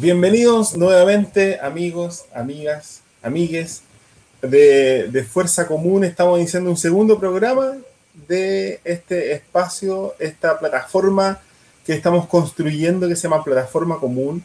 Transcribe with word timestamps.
Bienvenidos 0.00 0.78
nuevamente, 0.78 1.60
amigos, 1.60 2.24
amigas, 2.34 3.02
amigues 3.22 3.82
de, 4.40 5.26
Fuerza 5.30 5.66
Común. 5.66 6.04
Estamos 6.04 6.38
iniciando 6.38 6.70
un 6.70 6.78
segundo 6.78 7.20
programa 7.20 7.76
de 8.26 8.80
este 8.82 9.34
espacio, 9.34 10.14
esta 10.18 10.58
plataforma 10.58 11.38
que 11.84 11.92
estamos 11.92 12.26
construyendo 12.28 13.08
que 13.08 13.14
se 13.14 13.24
llama 13.24 13.44
Plataforma 13.44 13.98
Común. 13.98 14.42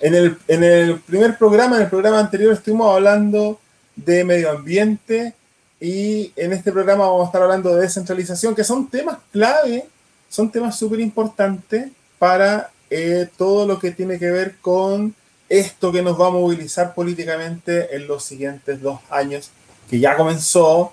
En 0.00 0.14
el, 0.14 0.38
en 0.48 0.64
el 0.64 0.98
primer 1.00 1.36
programa, 1.36 1.76
en 1.76 1.82
el 1.82 1.90
programa 1.90 2.18
anterior, 2.18 2.54
estuvimos 2.54 2.94
hablando 2.94 3.60
de 3.96 4.24
medio 4.24 4.52
ambiente 4.52 5.34
y 5.82 6.32
en 6.34 6.54
este 6.54 6.72
programa 6.72 7.04
vamos 7.04 7.24
a 7.24 7.26
estar 7.26 7.42
hablando 7.42 7.74
de 7.74 7.82
descentralización, 7.82 8.54
que 8.54 8.64
son 8.64 8.88
temas 8.88 9.18
clave, 9.30 9.84
son 10.30 10.50
temas 10.50 10.78
súper 10.78 11.00
importantes 11.00 11.90
para 12.18 12.70
eh, 12.90 13.28
todo 13.36 13.66
lo 13.66 13.78
que 13.78 13.90
tiene 13.90 14.18
que 14.18 14.30
ver 14.30 14.56
con 14.60 15.14
esto 15.48 15.92
que 15.92 16.02
nos 16.02 16.20
va 16.20 16.28
a 16.28 16.30
movilizar 16.30 16.94
políticamente 16.94 17.94
en 17.94 18.06
los 18.06 18.24
siguientes 18.24 18.80
dos 18.80 19.00
años, 19.10 19.50
que 19.88 19.98
ya 19.98 20.16
comenzó 20.16 20.92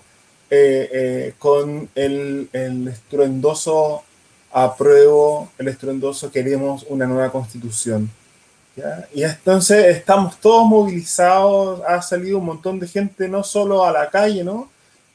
eh, 0.49 0.89
eh, 0.91 1.33
con 1.39 1.89
el, 1.95 2.49
el, 2.51 2.87
estruendoso 2.89 4.03
apruebo, 4.51 5.49
el 5.57 5.69
estruendoso 5.69 6.31
queremos 6.31 6.85
una 6.89 7.05
nueva 7.07 7.31
constitución. 7.31 8.09
Y 9.13 9.23
entonces 9.23 9.97
estamos 9.97 10.39
todos 10.39 10.65
movilizados, 10.65 11.81
ha 11.85 12.01
salido 12.01 12.37
un 12.37 12.45
montón 12.45 12.79
de 12.79 12.87
gente 12.87 13.27
no 13.27 13.43
solo 13.43 13.85
a 13.85 13.91
la 13.91 14.09
calle, 14.09 14.43
¿no? 14.43 14.69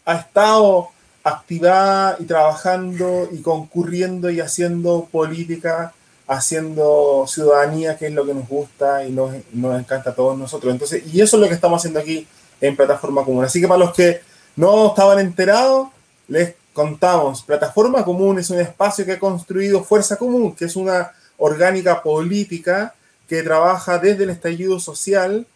Ha 0.05 0.17
estado 0.17 0.91
activada 1.25 2.17
y 2.21 2.25
trabajando 2.25 3.29
y 3.33 3.43
concurriendo 3.43 4.31
y 4.31 4.41
haciendo 4.41 5.09
política 5.11 5.93
haciendo 6.27 7.25
ciudadanía, 7.29 7.97
que 7.97 8.07
es 8.07 8.13
lo 8.13 8.27
que 8.27 8.35
nos 8.35 8.49
gusta 8.49 9.05
y 9.05 9.13
nos, 9.13 9.33
nos, 9.53 9.79
encanta 9.79 10.11
a 10.11 10.15
todos 10.15 10.37
nosotros. 10.37 10.73
Entonces, 10.73 11.03
y 11.13 11.21
eso 11.21 11.37
es 11.37 11.41
lo 11.41 11.49
que 11.49 11.55
estamos 11.55 11.81
haciendo 11.81 12.01
aquí 12.01 12.27
en 12.61 12.77
Plataforma 12.77 13.25
Común. 13.25 13.45
Así 13.45 13.61
que 13.61 13.69
para 13.69 13.79
los 13.79 13.95
que 13.95 14.21
no 14.57 14.89
estaban 14.89 15.19
enterados, 15.19 15.89
les 16.29 16.55
contamos, 16.73 17.43
Plataforma 17.43 18.05
Común 18.05 18.39
es 18.39 18.51
un 18.51 18.61
espacio 18.61 19.05
que 19.05 19.13
ha 19.13 19.19
construido 19.19 19.85
Fuerza 19.85 20.17
Común, 20.17 20.55
que 20.55 20.65
es 20.65 20.77
una 20.77 21.13
orgánica 21.39 22.03
política 22.03 22.95
que 23.29 23.43
trabaja 23.43 23.99
desde 23.99 24.25
el 24.25 24.31
estallido 24.31 24.81
social 24.81 25.47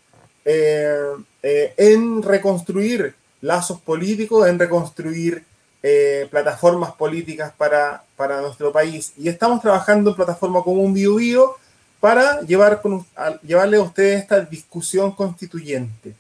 eh, 0.44 1.02
eh, 1.42 1.74
en 1.76 2.22
reconstruir 2.22 3.14
lazos 3.40 3.80
políticos, 3.80 4.48
en 4.48 4.58
reconstruir 4.58 5.44
eh, 5.82 6.28
plataformas 6.30 6.92
políticas 6.92 7.52
para, 7.56 8.02
para, 8.16 8.40
nuestro 8.40 8.70
país. 8.70 9.12
Y 9.16 9.28
estamos 9.28 9.62
trabajando 9.62 10.10
en 10.10 10.16
plataforma 10.16 10.62
como 10.62 10.82
un 10.82 10.92
bio, 10.92 11.14
bio 11.14 11.56
para 12.00 12.40
llevar 12.42 12.82
con, 12.82 13.06
llevarle 13.42 13.78
a 13.78 13.82
ustedes 13.82 14.20
esta 14.20 14.40
discusión 14.40 15.12
constituyente. 15.12 16.14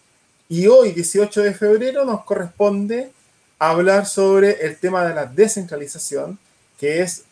Y 0.48 0.66
hoy, 0.66 0.92
18 0.92 1.42
de 1.42 1.54
febrero, 1.54 2.04
nos 2.04 2.24
corresponde 2.24 3.12
hablar 3.58 4.06
sobre 4.06 4.64
el 4.64 4.78
tema 4.78 5.04
de 5.04 5.14
la 5.14 5.26
descentralización, 5.26 6.38
que 6.78 7.02
es 7.02 7.24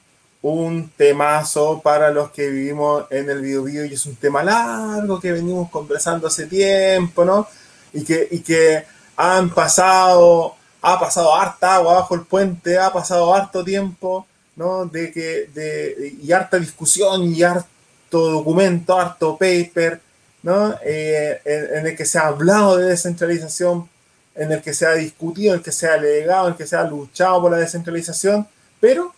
un 0.43 0.91
temazo 0.97 1.81
para 1.81 2.11
los 2.11 2.31
que 2.31 2.49
vivimos 2.49 3.07
en 3.11 3.29
el 3.31 3.41
bio, 3.41 3.65
bio 3.65 3.85
y 3.85 3.95
es 3.95 4.07
un 4.07 4.17
tema 4.17 4.45
largo 4.45 5.19
que 5.19 5.33
venimos 5.33 5.71
conversando 5.71 6.29
hace 6.29 6.47
tiempo, 6.47 7.25
¿no? 7.25 7.49
Y 7.93 8.05
que, 8.05 8.29
y 8.31 8.41
que 8.41 8.85
han 9.17 9.51
pasado 9.51 10.58
ha 10.93 11.01
pasado 11.01 11.35
harta 11.35 11.77
agua 11.77 11.95
bajo 11.95 12.15
el 12.15 12.23
puente, 12.23 12.79
ha 12.79 12.93
pasado 12.93 13.35
harto 13.35 13.65
tiempo, 13.65 14.27
¿no? 14.57 14.87
De 14.87 15.13
que, 15.13 15.49
de, 15.55 16.17
y 16.23 16.33
harta 16.33 16.59
discusión 16.59 17.35
y 17.35 17.43
harto 17.43 18.31
documento, 18.31 18.99
harto 18.99 19.37
paper, 19.37 20.01
¿no? 20.43 20.75
Eh, 20.85 21.41
en, 21.45 21.87
el 21.87 21.97
que 21.97 22.05
se 22.05 22.19
ha 22.19 22.29
hablado 22.29 22.77
de 22.77 22.87
descentralización, 22.87 23.89
en 24.35 24.53
el 24.53 24.63
que 24.63 24.75
se 24.75 24.87
ha 24.87 24.95
discutido, 24.95 25.53
en 25.53 25.59
el 25.59 25.65
que 25.65 25.73
se 25.73 25.89
ha 25.89 25.95
alegado, 25.95 26.47
en 26.47 26.53
el 26.53 26.59
que 26.59 26.67
se 26.67 26.77
ha 26.77 26.85
luchado 26.85 27.41
por 27.41 27.51
la 27.51 27.59
descentralización, 27.59 28.47
pero, 28.81 29.15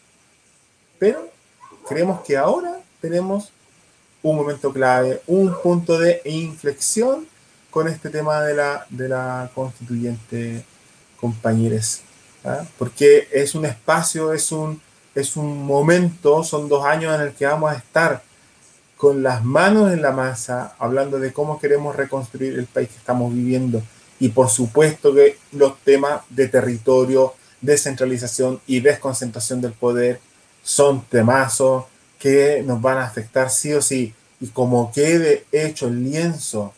pero 0.99 1.29
creemos 1.89 2.23
que 2.23 2.37
ahora 2.37 2.81
tenemos 3.01 3.51
un 4.23 4.37
momento 4.37 4.73
clave, 4.73 5.21
un 5.27 5.55
punto 5.63 5.99
de 5.99 6.21
inflexión 6.25 7.27
con 7.71 7.89
este 7.89 8.11
tema 8.11 8.43
de 8.43 8.55
la, 8.55 8.87
de 8.91 9.09
la 9.09 9.51
constituyente 9.55 10.65
compañeros, 11.21 12.01
¿ah? 12.45 12.65
porque 12.79 13.29
es 13.33 13.55
un 13.55 13.67
espacio, 13.67 14.33
es 14.33 14.51
un, 14.53 14.81
es 15.15 15.37
un 15.37 15.65
momento, 15.65 16.43
son 16.45 16.69
dos 16.69 16.85
años 16.85 17.15
en 17.15 17.21
el 17.23 17.33
que 17.33 17.47
vamos 17.47 17.71
a 17.71 17.77
estar 17.77 18.23
con 18.97 19.23
las 19.23 19.45
manos 19.45 19.93
en 19.93 20.03
la 20.03 20.13
masa, 20.13 20.75
hablando 20.79 21.19
de 21.19 21.33
cómo 21.33 21.59
queremos 21.59 21.97
reconstruir 21.97 22.59
el 22.59 22.67
país 22.67 22.91
que 22.91 22.99
estamos 22.99 23.33
viviendo. 23.33 23.83
Y 24.19 24.29
por 24.29 24.51
supuesto 24.51 25.15
que 25.15 25.39
los 25.53 25.79
temas 25.79 26.21
de 26.29 26.49
territorio, 26.49 27.33
descentralización 27.63 28.61
y 28.67 28.81
desconcentración 28.81 29.63
del 29.63 29.73
poder 29.73 30.21
son 30.63 31.03
temazos 31.07 31.85
que 32.19 32.63
nos 32.67 32.83
van 32.83 32.99
a 32.99 33.07
afectar 33.07 33.49
sí 33.49 33.73
o 33.73 33.81
sí. 33.81 34.15
Y 34.39 34.49
como 34.49 34.93
quede 34.93 35.47
hecho 35.51 35.89
el 35.89 36.05
lienzo, 36.05 36.75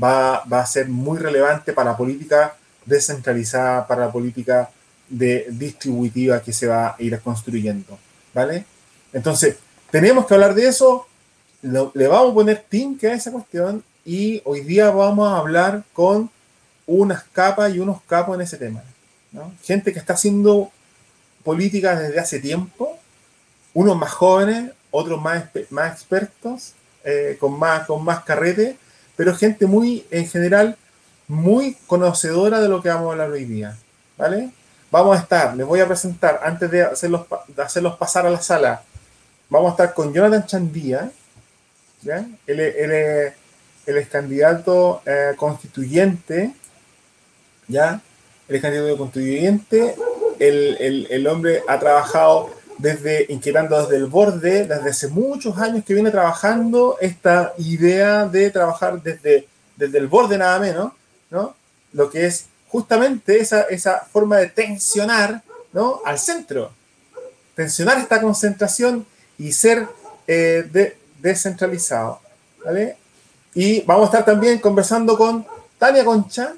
va, 0.00 0.44
va 0.44 0.60
a 0.60 0.66
ser 0.66 0.88
muy 0.88 1.18
relevante 1.18 1.72
para 1.72 1.92
la 1.92 1.96
política 1.96 2.54
descentralizada 2.84 3.86
para 3.86 4.06
la 4.06 4.12
política 4.12 4.70
distributiva 5.08 6.42
que 6.42 6.52
se 6.52 6.66
va 6.66 6.88
a 6.88 6.96
ir 6.98 7.18
construyendo, 7.20 7.98
¿vale? 8.32 8.64
Entonces, 9.12 9.56
tenemos 9.90 10.26
que 10.26 10.34
hablar 10.34 10.54
de 10.54 10.66
eso, 10.66 11.06
le 11.60 12.08
vamos 12.08 12.30
a 12.30 12.34
poner 12.34 12.64
que 12.98 13.08
a 13.08 13.14
esa 13.14 13.30
cuestión 13.30 13.84
y 14.04 14.40
hoy 14.44 14.60
día 14.60 14.90
vamos 14.90 15.28
a 15.28 15.36
hablar 15.36 15.84
con 15.92 16.30
unas 16.86 17.24
capas 17.24 17.74
y 17.74 17.78
unos 17.78 18.00
capos 18.02 18.34
en 18.34 18.40
ese 18.40 18.56
tema. 18.56 18.82
Gente 19.62 19.92
que 19.92 19.98
está 19.98 20.14
haciendo 20.14 20.70
política 21.44 21.96
desde 21.96 22.18
hace 22.18 22.40
tiempo, 22.40 22.98
unos 23.74 23.96
más 23.96 24.12
jóvenes, 24.12 24.72
otros 24.90 25.20
más, 25.20 25.44
más 25.70 25.92
expertos, 25.92 26.72
eh, 27.04 27.36
con, 27.40 27.58
más, 27.58 27.86
con 27.86 28.04
más 28.04 28.24
carrete, 28.24 28.76
pero 29.16 29.34
gente 29.34 29.66
muy, 29.66 30.06
en 30.10 30.28
general, 30.28 30.76
muy 31.32 31.78
conocedora 31.86 32.60
de 32.60 32.68
lo 32.68 32.82
que 32.82 32.90
vamos 32.90 33.08
a 33.08 33.12
hablar 33.12 33.30
hoy 33.30 33.46
día, 33.46 33.74
¿vale? 34.18 34.50
Vamos 34.90 35.16
a 35.16 35.20
estar, 35.20 35.56
les 35.56 35.66
voy 35.66 35.80
a 35.80 35.86
presentar, 35.86 36.40
antes 36.44 36.70
de 36.70 36.82
hacerlos, 36.82 37.22
hacerlos 37.56 37.96
pasar 37.96 38.26
a 38.26 38.30
la 38.30 38.42
sala, 38.42 38.82
vamos 39.48 39.70
a 39.70 39.72
estar 39.72 39.94
con 39.94 40.12
Jonathan 40.12 40.44
Chandía, 40.44 41.10
¿ya? 42.02 42.26
Él, 42.46 42.60
es 43.86 44.08
candidato 44.10 45.00
eh, 45.06 45.32
constituyente, 45.36 46.52
¿ya? 47.66 48.02
Él 48.46 48.56
es 48.56 48.60
candidato 48.60 48.98
constituyente, 48.98 49.96
el, 50.38 50.76
el, 50.80 51.06
el, 51.08 51.26
hombre 51.28 51.62
ha 51.66 51.78
trabajado 51.78 52.50
desde, 52.76 53.24
inquietando 53.30 53.80
desde 53.80 53.96
el 53.96 54.06
borde, 54.06 54.66
desde 54.66 54.90
hace 54.90 55.08
muchos 55.08 55.56
años 55.56 55.82
que 55.82 55.94
viene 55.94 56.10
trabajando 56.10 56.98
esta 57.00 57.54
idea 57.56 58.26
de 58.26 58.50
trabajar 58.50 59.02
desde, 59.02 59.48
desde 59.78 59.96
el 59.96 60.08
borde 60.08 60.36
nada 60.36 60.58
menos, 60.58 60.92
¿no? 61.32 61.56
Lo 61.94 62.10
que 62.10 62.26
es 62.26 62.46
justamente 62.68 63.40
esa, 63.40 63.62
esa 63.62 64.06
forma 64.12 64.36
de 64.36 64.46
tensionar, 64.48 65.42
¿no? 65.72 66.00
Al 66.04 66.18
centro. 66.18 66.70
Tensionar 67.56 67.98
esta 67.98 68.20
concentración 68.20 69.06
y 69.38 69.52
ser 69.52 69.88
eh, 70.26 70.94
descentralizado, 71.18 72.20
¿vale? 72.64 72.96
Y 73.54 73.80
vamos 73.82 74.04
a 74.04 74.06
estar 74.06 74.24
también 74.24 74.58
conversando 74.58 75.16
con 75.16 75.46
Tania 75.78 76.04
Concha. 76.04 76.54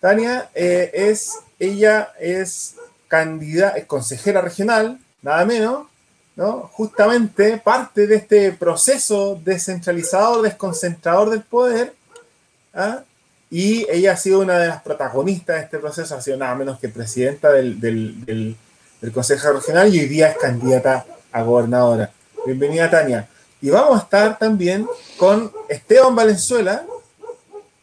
Tania 0.00 0.50
eh, 0.54 0.90
es, 0.92 1.38
ella 1.58 2.12
es 2.20 2.74
candidata, 3.08 3.78
es 3.78 3.86
consejera 3.86 4.40
regional, 4.40 4.98
nada 5.22 5.44
menos, 5.44 5.86
¿no? 6.34 6.70
Justamente 6.72 7.58
parte 7.58 8.06
de 8.06 8.16
este 8.16 8.52
proceso 8.52 9.40
descentralizador, 9.44 10.42
desconcentrador 10.42 11.30
del 11.30 11.42
poder, 11.42 11.94
¿ah? 12.74 13.02
Y 13.52 13.86
ella 13.90 14.12
ha 14.12 14.16
sido 14.16 14.40
una 14.40 14.58
de 14.58 14.68
las 14.68 14.80
protagonistas 14.80 15.56
de 15.56 15.62
este 15.64 15.78
proceso, 15.78 16.14
ha 16.14 16.22
sido 16.22 16.38
nada 16.38 16.54
menos 16.54 16.78
que 16.78 16.88
presidenta 16.88 17.52
del, 17.52 17.78
del, 17.78 18.56
Consejo 19.12 19.52
Regional 19.52 19.94
y 19.94 20.00
hoy 20.00 20.06
día 20.06 20.28
es 20.28 20.38
candidata 20.38 21.04
a 21.30 21.42
gobernadora. 21.42 22.10
Bienvenida, 22.46 22.88
Tania. 22.88 23.28
Y 23.60 23.68
vamos 23.68 24.00
a 24.00 24.04
estar 24.04 24.38
también 24.38 24.88
con 25.18 25.52
Esteban 25.68 26.16
Valenzuela. 26.16 26.86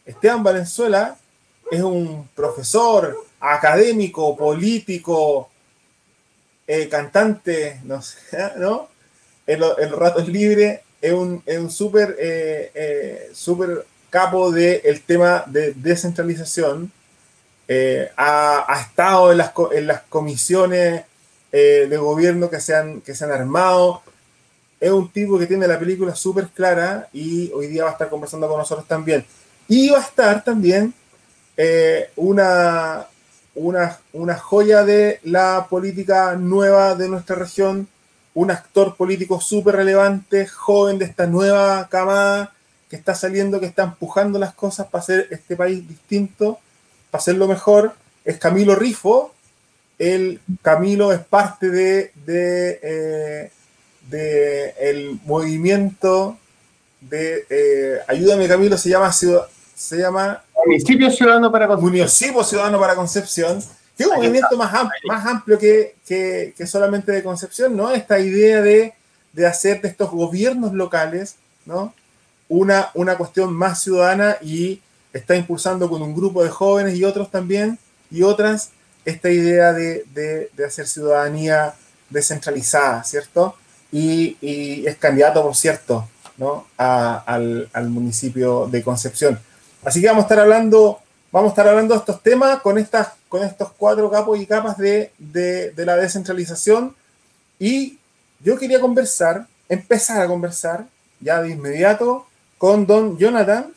Esteban 0.08 0.42
Valenzuela 0.42 1.16
es 1.70 1.82
un 1.82 2.28
profesor, 2.34 3.16
académico, 3.40 4.36
político, 4.36 5.52
eh, 6.66 6.90
cantante, 6.90 7.80
no 7.84 8.02
sé, 8.02 8.18
¿no? 8.58 8.90
En, 9.46 9.60
los 9.60 9.92
ratos 9.92 10.28
libres 10.28 10.80
es 11.00 11.14
un, 11.14 11.44
es 11.46 11.60
un 11.60 11.70
súper 11.70 12.16
eh, 12.20 12.72
eh, 12.74 13.30
capo 14.10 14.52
del 14.52 15.02
tema 15.02 15.44
de 15.48 15.74
descentralización, 15.74 16.92
eh, 17.68 18.10
ha, 18.18 18.80
estado 18.82 19.32
en 19.32 19.38
las, 19.38 19.52
en 19.72 19.88
las 19.88 20.02
comisiones 20.10 21.04
eh, 21.52 21.88
de 21.90 21.98
gobierno 21.98 22.50
que 22.50 22.60
se, 22.60 22.76
han, 22.76 23.02
que 23.02 23.14
se 23.14 23.26
han 23.26 23.32
armado, 23.32 24.02
es 24.80 24.92
un 24.92 25.10
tipo 25.12 25.38
que 25.38 25.46
tiene 25.46 25.68
la 25.68 25.78
película 25.78 26.16
súper 26.16 26.48
clara 26.48 27.10
y 27.12 27.52
hoy 27.52 27.68
día 27.68 27.84
va 27.84 27.90
a 27.90 27.94
estar 27.94 28.10
conversando 28.10 28.48
con 28.48 28.58
nosotros 28.58 28.88
también. 28.88 29.26
Y 29.68 29.90
va 29.90 30.00
a 30.00 30.02
estar 30.02 30.44
también 30.44 30.94
eh, 31.58 32.10
una, 32.16 33.06
una, 33.56 34.00
una 34.14 34.36
joya 34.38 34.84
de 34.84 35.20
la 35.24 35.68
política 35.70 36.36
nueva 36.36 36.96
de 36.96 37.10
nuestra 37.10 37.36
región, 37.36 37.88
un 38.34 38.52
actor 38.52 38.96
político 38.96 39.42
súper 39.42 39.76
relevante, 39.76 40.48
joven 40.48 40.98
de 40.98 41.06
esta 41.06 41.28
nueva 41.28 41.88
camada 41.90 42.54
que 42.90 42.96
está 42.96 43.14
saliendo, 43.14 43.60
que 43.60 43.68
está 43.68 43.84
empujando 43.84 44.40
las 44.40 44.54
cosas 44.54 44.88
para 44.88 45.04
hacer 45.04 45.28
este 45.32 45.56
país 45.56 45.88
distinto, 45.88 46.60
para 47.12 47.22
hacerlo 47.22 47.48
mejor, 47.48 47.94
es 48.26 48.38
Camilo 48.38 48.76
Rifo. 48.76 49.34
El 49.98 50.40
Camilo 50.62 51.12
es 51.12 51.20
parte 51.20 51.70
de, 51.70 52.12
de, 52.26 52.80
eh, 52.82 53.52
de 54.10 54.70
el 54.80 55.20
movimiento 55.26 56.38
de 57.02 57.46
eh, 57.50 58.00
ayúdame 58.08 58.48
Camilo, 58.48 58.78
se 58.78 58.90
llama 58.90 59.12
se 59.12 59.98
llama 59.98 60.44
Municipio 60.66 61.10
Ciudadano 61.10 61.52
para 61.52 61.68
Concepción. 61.68 61.94
Municipio 61.96 62.44
Ciudadano 62.44 62.80
para 62.80 62.96
Concepción, 62.96 63.64
que 63.96 64.04
es 64.04 64.10
un 64.10 64.16
movimiento 64.18 64.58
más, 64.58 64.74
amplio, 64.74 65.00
más 65.06 65.26
amplio 65.26 65.58
que, 65.58 65.96
que, 66.06 66.54
que, 66.58 66.68
solamente 66.68 67.12
de 67.12 67.24
Concepción, 67.24 67.76
¿no? 67.78 67.92
Esta 67.92 68.20
idea 68.20 68.62
de, 68.62 68.94
de, 69.32 69.48
hacer 69.48 69.82
de 69.82 69.88
estos 69.88 70.12
gobiernos 70.12 70.74
locales, 70.74 71.36
¿no? 71.66 71.94
Una, 72.50 72.90
una 72.96 73.16
cuestión 73.16 73.54
más 73.54 73.82
ciudadana 73.82 74.38
y 74.42 74.82
está 75.14 75.36
impulsando 75.36 75.90
con 75.90 76.02
un 76.02 76.16
grupo 76.16 76.44
de 76.44 76.50
jóvenes 76.50 76.96
y 76.96 77.04
otros 77.04 77.32
también, 77.32 77.80
y 78.12 78.24
otras, 78.24 78.72
esta 79.06 79.30
idea 79.30 79.74
de, 79.74 80.06
de, 80.14 80.66
hacer 80.66 80.88
ciudadanía 80.88 81.74
descentralizada, 82.10 83.04
¿cierto? 83.04 83.56
Y, 83.92 84.86
es 84.86 84.98
candidato, 84.98 85.42
por 85.42 85.56
cierto, 85.56 86.08
¿no? 86.38 86.68
Al, 86.78 87.70
al 87.74 87.90
municipio 87.90 88.68
de 88.68 88.84
Concepción. 88.84 89.40
Así 89.84 90.02
que 90.02 90.08
vamos 90.08 90.24
a 90.24 90.26
estar 90.26 90.40
hablando, 90.40 91.00
vamos 91.32 91.50
a 91.50 91.54
estar 91.54 91.68
hablando 91.68 91.94
de 91.94 92.00
estos 92.00 92.22
temas 92.22 92.60
con, 92.62 92.78
estas, 92.78 93.10
con 93.28 93.44
estos 93.44 93.72
cuatro 93.78 94.10
capos 94.10 94.40
y 94.40 94.46
capas 94.46 94.78
de, 94.78 95.12
de 95.18 95.86
la 95.86 95.96
descentralización. 95.96 96.96
Y 97.58 97.98
yo 98.42 98.58
quería 98.58 98.80
conversar, 98.80 99.48
empezar 99.68 100.22
a 100.22 100.28
conversar 100.28 100.86
ya 101.20 101.42
de 101.42 101.50
inmediato 101.50 102.26
con 102.60 102.86
don 102.86 103.18
Jonathan 103.18 103.74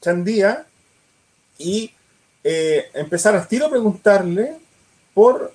Chandía 0.00 0.66
y 1.56 1.92
eh, 2.44 2.84
empezar 2.94 3.34
al 3.34 3.48
tiro 3.48 3.66
a 3.66 3.70
preguntarle 3.70 4.58
por 5.14 5.52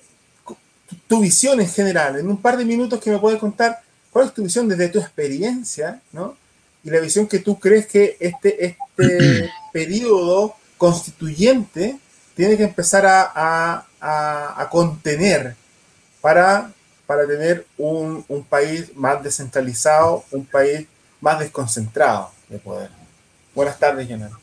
tu 1.06 1.20
visión 1.20 1.60
en 1.60 1.68
general, 1.68 2.18
en 2.18 2.28
un 2.28 2.42
par 2.42 2.58
de 2.58 2.64
minutos 2.64 3.00
que 3.00 3.10
me 3.10 3.18
puedes 3.18 3.38
contar 3.38 3.80
cuál 4.10 4.26
es 4.26 4.34
tu 4.34 4.42
visión 4.42 4.68
desde 4.68 4.88
tu 4.88 4.98
experiencia, 4.98 6.02
¿no? 6.12 6.36
Y 6.82 6.90
la 6.90 7.00
visión 7.00 7.26
que 7.26 7.38
tú 7.38 7.58
crees 7.58 7.86
que 7.86 8.16
este, 8.20 8.66
este 8.66 9.50
periodo 9.72 10.56
constituyente 10.76 11.98
tiene 12.34 12.56
que 12.56 12.64
empezar 12.64 13.06
a, 13.06 13.86
a, 14.00 14.60
a 14.60 14.68
contener 14.68 15.54
para, 16.20 16.72
para 17.06 17.24
tener 17.26 17.66
un, 17.78 18.24
un, 18.28 18.42
país 18.44 18.94
más 18.96 19.22
descentralizado, 19.22 20.24
un 20.32 20.44
país 20.44 20.86
más 21.20 21.38
desconcentrado 21.38 22.33
de 22.48 22.58
poder. 22.58 22.90
Buenas 23.54 23.78
tardes, 23.78 24.08
Jonathan. 24.08 24.38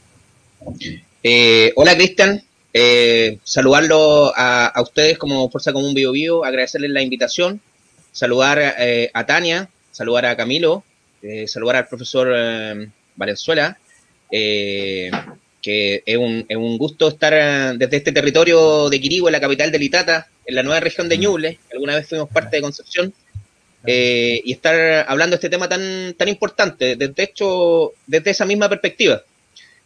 Eh, 1.23 1.73
hola, 1.75 1.95
Cristian. 1.95 2.43
Eh, 2.73 3.39
saludarlo 3.43 4.31
a, 4.35 4.73
ustedes 4.81 5.17
como 5.17 5.49
Fuerza 5.49 5.73
Común 5.73 5.93
Bio 5.93 6.11
Bio, 6.13 6.45
agradecerles 6.45 6.91
la 6.91 7.01
invitación, 7.01 7.59
saludar 8.13 8.75
eh, 8.79 9.11
a 9.13 9.25
Tania, 9.25 9.69
saludar 9.91 10.25
a 10.25 10.37
Camilo, 10.37 10.83
eh, 11.21 11.47
saludar 11.47 11.75
al 11.75 11.87
profesor 11.87 12.31
eh, 12.33 12.87
Valenzuela, 13.15 13.77
eh, 14.31 15.11
que 15.61 16.01
es 16.05 16.17
un, 16.17 16.45
es 16.47 16.57
un, 16.57 16.77
gusto 16.77 17.09
estar 17.09 17.77
desde 17.77 17.97
este 17.97 18.11
territorio 18.11 18.89
de 18.89 18.99
Quirigua, 18.99 19.29
la 19.29 19.39
capital 19.39 19.71
de 19.71 19.77
Litata, 19.77 20.29
en 20.45 20.55
la 20.55 20.63
nueva 20.63 20.79
región 20.79 21.09
de 21.09 21.19
Ñuble, 21.19 21.59
alguna 21.71 21.95
vez 21.95 22.07
fuimos 22.07 22.29
parte 22.29 22.55
de 22.55 22.63
Concepción, 22.63 23.13
eh, 23.85 24.41
y 24.43 24.53
estar 24.53 25.05
hablando 25.07 25.35
de 25.35 25.37
este 25.37 25.49
tema 25.49 25.67
tan, 25.67 26.13
tan 26.17 26.27
importante, 26.27 26.95
desde, 26.95 27.23
hecho, 27.23 27.93
desde 28.07 28.31
esa 28.31 28.45
misma 28.45 28.69
perspectiva. 28.69 29.23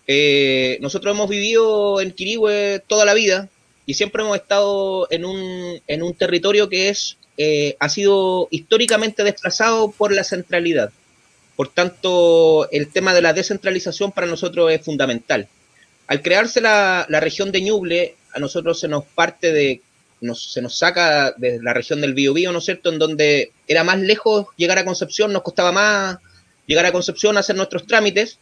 Eh, 0.07 0.77
nosotros 0.81 1.15
hemos 1.15 1.30
vivido 1.30 2.01
en 2.01 2.12
Quirigüe 2.12 2.81
toda 2.88 3.06
la 3.06 3.13
vida 3.13 3.50
y 3.86 3.95
siempre 3.95 4.24
hemos 4.24 4.38
estado 4.38 5.07
en 5.12 5.25
un, 5.25 5.81
en 5.88 6.03
un 6.03 6.13
territorio 6.13 6.69
que 6.69 6.89
es, 6.89 7.18
ha 7.80 7.89
sido 7.89 8.47
históricamente 8.51 9.24
desplazado 9.24 9.92
por 9.92 10.13
la 10.13 10.24
centralidad. 10.24 10.92
Por 11.56 11.69
tanto, 11.69 12.69
el 12.71 12.92
tema 12.92 13.13
de 13.13 13.21
la 13.21 13.33
descentralización 13.33 14.12
para 14.12 14.27
nosotros 14.27 14.71
es 14.71 14.81
fundamental. 14.81 15.47
Al 16.07 16.21
crearse 16.21 16.62
la, 16.62 17.06
la 17.09 17.19
región 17.19 17.51
de 17.51 17.62
Ñuble, 17.62 18.15
a 18.33 18.39
nosotros 18.39 18.80
se 18.80 18.88
nos 18.88 19.06
parte 19.06 19.54
de, 19.54 19.81
nos, 20.22 20.52
se 20.54 20.62
nos 20.62 20.78
saca 20.78 21.34
de 21.38 21.62
la 21.62 21.74
región 21.74 22.02
del 22.02 22.14
Biobío, 22.14 22.52
¿no 22.52 22.60
es 22.60 22.66
cierto?, 22.66 22.92
en 22.92 23.00
donde 23.00 23.52
era 23.68 23.84
más 23.84 24.00
lejos 24.00 24.48
llegar 24.57 24.78
a 24.78 24.86
Concepción, 24.86 25.34
nos 25.34 25.44
costaba 25.44 25.72
más 25.72 26.18
llegar 26.68 26.86
a 26.86 26.92
Concepción 26.92 27.38
a 27.38 27.42
hacer 27.42 27.56
nuestros 27.56 27.86
trámites. 27.86 28.40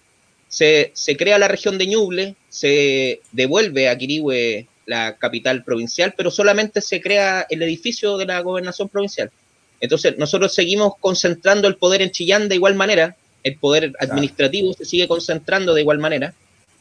Se, 0.48 0.92
se 0.94 1.18
crea 1.18 1.40
la 1.40 1.48
región 1.48 1.78
de 1.78 1.88
Ñuble, 1.88 2.36
se 2.50 3.22
devuelve 3.32 3.90
a 3.90 3.98
Quirihue 3.98 4.68
la 4.86 5.18
capital 5.18 5.64
provincial, 5.64 6.14
pero 6.16 6.30
solamente 6.30 6.82
se 6.82 7.02
crea 7.02 7.46
el 7.50 7.62
edificio 7.64 8.18
de 8.18 8.26
la 8.26 8.40
gobernación 8.42 8.90
provincial. 8.90 9.32
Entonces, 9.80 10.18
nosotros 10.18 10.54
seguimos 10.54 10.94
concentrando 11.00 11.68
el 11.68 11.76
poder 11.76 12.02
en 12.02 12.12
Chillán 12.12 12.50
de 12.50 12.56
igual 12.56 12.76
manera, 12.76 13.16
el 13.44 13.58
poder 13.58 13.94
administrativo 14.00 14.70
claro. 14.70 14.78
se 14.78 14.86
sigue 14.90 15.08
concentrando 15.08 15.74
de 15.74 15.82
igual 15.82 16.00
manera. 16.00 16.34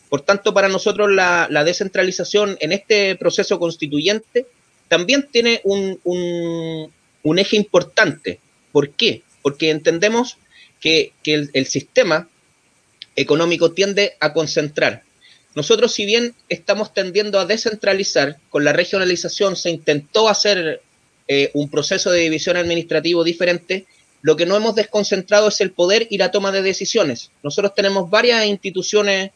Por 0.08 0.20
tanto, 0.20 0.52
para 0.52 0.68
nosotros 0.68 1.10
la, 1.10 1.48
la 1.50 1.64
descentralización 1.64 2.56
en 2.60 2.72
este 2.72 3.16
proceso 3.16 3.58
constituyente 3.58 4.46
también 4.92 5.26
tiene 5.32 5.62
un, 5.64 5.98
un, 6.04 7.38
eje 7.38 7.56
importante. 7.56 8.40
¿Por 8.72 8.90
qué? 8.90 9.22
Porque 9.40 9.70
entendemos 9.70 10.36
que, 10.82 11.14
que 11.22 11.32
el, 11.32 11.50
el 11.54 11.64
sistema 11.64 12.28
económico 13.16 13.72
tiende 13.72 14.18
a 14.20 14.34
concentrar. 14.34 15.02
Nosotros, 15.54 15.94
si 15.94 16.04
bien 16.04 16.34
estamos 16.50 16.92
tendiendo 16.92 17.40
a 17.40 17.46
descentralizar, 17.46 18.36
con 18.50 18.64
la 18.64 18.74
regionalización 18.74 19.56
se 19.56 19.70
intentó 19.70 20.28
hacer 20.28 20.82
eh, 21.26 21.50
un 21.54 21.70
proceso 21.70 22.10
de 22.10 22.20
división 22.20 22.58
administrativo 22.58 23.24
diferente, 23.24 23.86
lo 24.20 24.36
que 24.36 24.44
no 24.44 24.56
hemos 24.56 24.74
desconcentrado 24.74 25.48
es 25.48 25.62
el 25.62 25.70
poder 25.70 26.06
y 26.10 26.18
la 26.18 26.30
toma 26.30 26.52
de 26.52 26.60
decisiones. 26.60 27.30
Nosotros 27.42 27.74
tenemos 27.74 28.10
varias 28.10 28.44
instituciones 28.44 29.30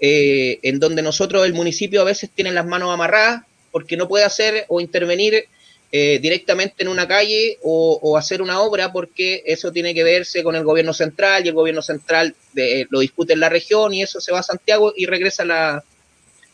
eh, 0.00 0.58
en 0.64 0.80
donde 0.80 1.02
nosotros, 1.02 1.46
el 1.46 1.54
municipio, 1.54 2.00
a 2.00 2.04
veces 2.04 2.28
tiene 2.34 2.50
las 2.50 2.66
manos 2.66 2.92
amarradas 2.92 3.44
porque 3.76 3.98
no 3.98 4.08
puede 4.08 4.24
hacer 4.24 4.64
o 4.68 4.80
intervenir 4.80 5.48
eh, 5.92 6.18
directamente 6.18 6.76
en 6.78 6.88
una 6.88 7.06
calle 7.06 7.58
o, 7.62 8.16
hacer 8.16 8.40
una 8.40 8.62
obra 8.62 8.90
porque 8.90 9.42
eso 9.44 9.70
tiene 9.70 9.92
que 9.92 10.02
verse 10.02 10.42
con 10.42 10.56
el 10.56 10.64
gobierno 10.64 10.94
central 10.94 11.44
y 11.44 11.48
el 11.48 11.54
gobierno 11.54 11.82
central 11.82 12.34
de, 12.54 12.86
lo 12.88 13.00
discute 13.00 13.34
en 13.34 13.40
la 13.40 13.50
región 13.50 13.92
y 13.92 14.00
eso 14.00 14.18
se 14.18 14.32
va 14.32 14.38
a 14.38 14.42
Santiago 14.42 14.94
y 14.96 15.04
regresa 15.04 15.44
la, 15.44 15.84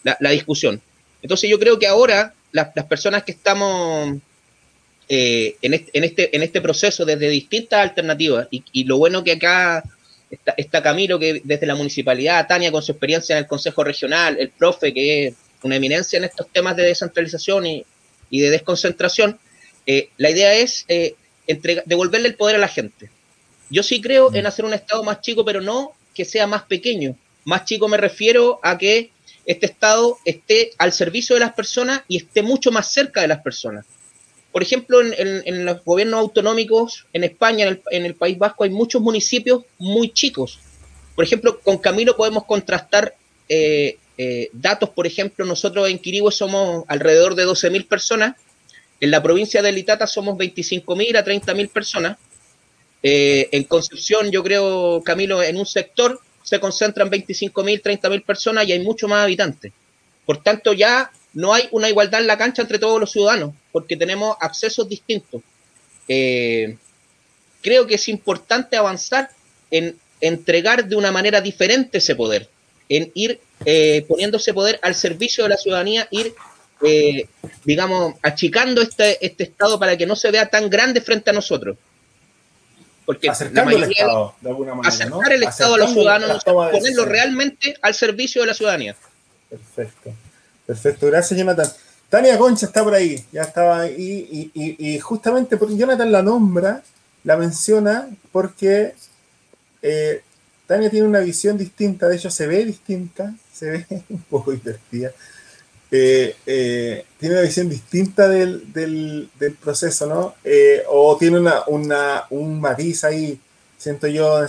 la, 0.02 0.30
discusión. 0.30 0.82
Entonces 1.22 1.48
yo 1.48 1.60
creo 1.60 1.78
que 1.78 1.86
ahora 1.86 2.34
las, 2.50 2.70
las 2.74 2.86
personas 2.86 3.22
que 3.22 3.30
estamos 3.30 4.16
eh, 5.08 5.54
en, 5.62 5.74
este, 5.74 5.96
en, 5.96 6.02
este, 6.02 6.36
en 6.36 6.42
este 6.42 6.60
proceso 6.60 7.04
desde 7.04 7.28
distintas 7.28 7.82
alternativas. 7.82 8.48
Y, 8.50 8.64
y 8.72 8.82
lo 8.82 8.98
bueno 8.98 9.22
que 9.22 9.30
acá 9.30 9.84
está, 10.28 10.54
está, 10.56 10.82
Camilo, 10.82 11.20
que 11.20 11.40
desde 11.44 11.66
la 11.66 11.76
municipalidad, 11.76 12.48
Tania 12.48 12.72
con 12.72 12.82
su 12.82 12.90
experiencia 12.90 13.34
en 13.34 13.44
el 13.44 13.46
Consejo 13.46 13.84
Regional, 13.84 14.38
el 14.40 14.48
profe, 14.50 14.92
que 14.92 15.28
es 15.28 15.34
una 15.62 15.76
eminencia 15.76 16.16
en 16.16 16.24
estos 16.24 16.48
temas 16.48 16.76
de 16.76 16.84
descentralización 16.84 17.66
y, 17.66 17.86
y 18.30 18.40
de 18.40 18.50
desconcentración, 18.50 19.38
eh, 19.86 20.10
la 20.16 20.30
idea 20.30 20.54
es 20.54 20.84
eh, 20.88 21.14
entrega, 21.46 21.82
devolverle 21.86 22.28
el 22.28 22.36
poder 22.36 22.56
a 22.56 22.60
la 22.60 22.68
gente. 22.68 23.10
Yo 23.70 23.82
sí 23.82 24.00
creo 24.00 24.30
mm. 24.30 24.36
en 24.36 24.46
hacer 24.46 24.64
un 24.64 24.74
Estado 24.74 25.02
más 25.02 25.20
chico, 25.20 25.44
pero 25.44 25.60
no 25.60 25.92
que 26.14 26.24
sea 26.24 26.46
más 26.46 26.62
pequeño. 26.64 27.16
Más 27.44 27.64
chico 27.64 27.88
me 27.88 27.96
refiero 27.96 28.60
a 28.62 28.78
que 28.78 29.10
este 29.46 29.66
Estado 29.66 30.18
esté 30.24 30.72
al 30.78 30.92
servicio 30.92 31.34
de 31.34 31.40
las 31.40 31.54
personas 31.54 32.02
y 32.06 32.18
esté 32.18 32.42
mucho 32.42 32.70
más 32.70 32.92
cerca 32.92 33.22
de 33.22 33.28
las 33.28 33.42
personas 33.42 33.84
por 34.52 34.62
ejemplo, 34.62 35.00
en, 35.00 35.14
en, 35.16 35.42
en, 35.46 35.64
los 35.64 35.82
gobiernos 35.82 36.20
autonómicos 36.20 37.06
en 37.14 37.24
España, 37.24 37.66
en 37.66 37.72
el, 37.72 37.82
en 37.90 38.04
el, 38.04 38.14
País 38.14 38.38
Vasco, 38.38 38.64
hay 38.64 38.70
muchos 38.70 39.00
municipios 39.00 39.64
muy 39.78 40.12
chicos. 40.12 40.60
Por 41.16 41.24
ejemplo, 41.24 41.58
con 41.60 41.78
Camilo 41.78 42.16
podemos 42.16 42.44
contrastar 42.44 43.16
eh, 43.48 43.96
eh, 44.22 44.50
datos. 44.52 44.90
Por 44.90 45.06
ejemplo, 45.06 45.44
nosotros 45.44 45.88
en 45.88 45.98
Quirigüe 45.98 46.30
somos 46.30 46.84
alrededor 46.88 47.34
de 47.34 47.44
12.000 47.46 47.88
personas. 47.88 48.36
En 49.00 49.10
la 49.10 49.22
provincia 49.22 49.62
de 49.62 49.72
Litata 49.72 50.06
somos 50.06 50.36
25.000 50.36 51.16
a 51.16 51.24
30.000 51.24 51.68
personas. 51.70 52.18
Eh, 53.02 53.48
en 53.50 53.64
Concepción, 53.64 54.30
yo 54.30 54.44
creo, 54.44 55.02
Camilo, 55.02 55.42
en 55.42 55.56
un 55.56 55.66
sector 55.66 56.20
se 56.42 56.60
concentran 56.60 57.10
25.000, 57.10 57.82
30.000 57.82 58.24
personas 58.24 58.68
y 58.68 58.72
hay 58.72 58.80
mucho 58.80 59.08
más 59.08 59.24
habitantes. 59.24 59.72
Por 60.24 60.42
tanto, 60.42 60.72
ya 60.72 61.10
no 61.34 61.52
hay 61.52 61.68
una 61.72 61.88
igualdad 61.88 62.20
en 62.20 62.26
la 62.28 62.38
cancha 62.38 62.62
entre 62.62 62.78
todos 62.78 63.00
los 63.00 63.10
ciudadanos, 63.10 63.54
porque 63.72 63.96
tenemos 63.96 64.36
accesos 64.40 64.88
distintos. 64.88 65.42
Eh, 66.06 66.76
creo 67.60 67.86
que 67.86 67.96
es 67.96 68.08
importante 68.08 68.76
avanzar 68.76 69.30
en 69.70 69.96
entregar 70.20 70.86
de 70.86 70.96
una 70.96 71.10
manera 71.10 71.40
diferente 71.40 71.98
ese 71.98 72.14
poder, 72.14 72.48
en 72.88 73.10
ir 73.14 73.40
eh, 73.64 74.04
poniendo 74.08 74.36
ese 74.36 74.54
poder 74.54 74.78
al 74.82 74.94
servicio 74.94 75.44
de 75.44 75.50
la 75.50 75.56
ciudadanía, 75.56 76.08
ir, 76.10 76.34
eh, 76.82 77.26
digamos, 77.64 78.14
achicando 78.22 78.82
este, 78.82 79.24
este 79.24 79.44
Estado 79.44 79.78
para 79.78 79.96
que 79.96 80.06
no 80.06 80.16
se 80.16 80.30
vea 80.30 80.48
tan 80.48 80.68
grande 80.70 81.00
frente 81.00 81.30
a 81.30 81.32
nosotros. 81.32 81.76
Porque 83.04 83.28
Acercando 83.28 83.76
el 83.76 83.84
Estado, 83.84 84.34
de 84.40 84.48
alguna 84.50 84.74
manera. 84.74 84.94
Acercar 84.94 85.32
el 85.32 85.42
Estado 85.42 85.74
a 85.74 85.78
los 85.78 85.92
ciudadanos, 85.92 86.44
ponerlo 86.44 87.04
realmente 87.04 87.76
al 87.82 87.94
servicio 87.94 88.42
de 88.42 88.48
la 88.48 88.54
ciudadanía. 88.54 88.96
Perfecto. 89.50 90.12
Perfecto. 90.66 91.06
Gracias, 91.08 91.38
Jonathan. 91.38 91.68
Tania 92.08 92.36
Concha 92.36 92.66
está 92.66 92.84
por 92.84 92.94
ahí, 92.94 93.24
ya 93.32 93.40
estaba 93.40 93.80
ahí, 93.80 94.50
y, 94.54 94.98
justamente 94.98 95.56
porque 95.56 95.78
Jonathan 95.78 96.12
la 96.12 96.22
nombra, 96.22 96.82
la 97.24 97.38
menciona, 97.38 98.06
porque 98.30 98.92
eh, 99.80 100.22
Tania 100.72 100.90
tiene 100.90 101.06
una 101.06 101.20
visión 101.20 101.58
distinta, 101.58 102.08
de 102.08 102.16
hecho 102.16 102.30
se 102.30 102.46
ve 102.46 102.64
distinta, 102.64 103.34
se 103.52 103.70
ve 103.70 103.86
un 104.08 104.22
poco 104.22 104.52
divertida. 104.52 105.10
Eh, 105.90 106.34
eh, 106.46 107.04
tiene 107.18 107.34
una 107.34 107.44
visión 107.44 107.68
distinta 107.68 108.26
del, 108.26 109.28
proceso, 109.60 110.06
¿no? 110.06 110.34
o 110.88 111.16
tiene 111.18 111.38
una, 111.66 112.24
un 112.30 112.60
matiz 112.60 113.04
ahí, 113.04 113.38
siento 113.76 114.06
yo, 114.06 114.40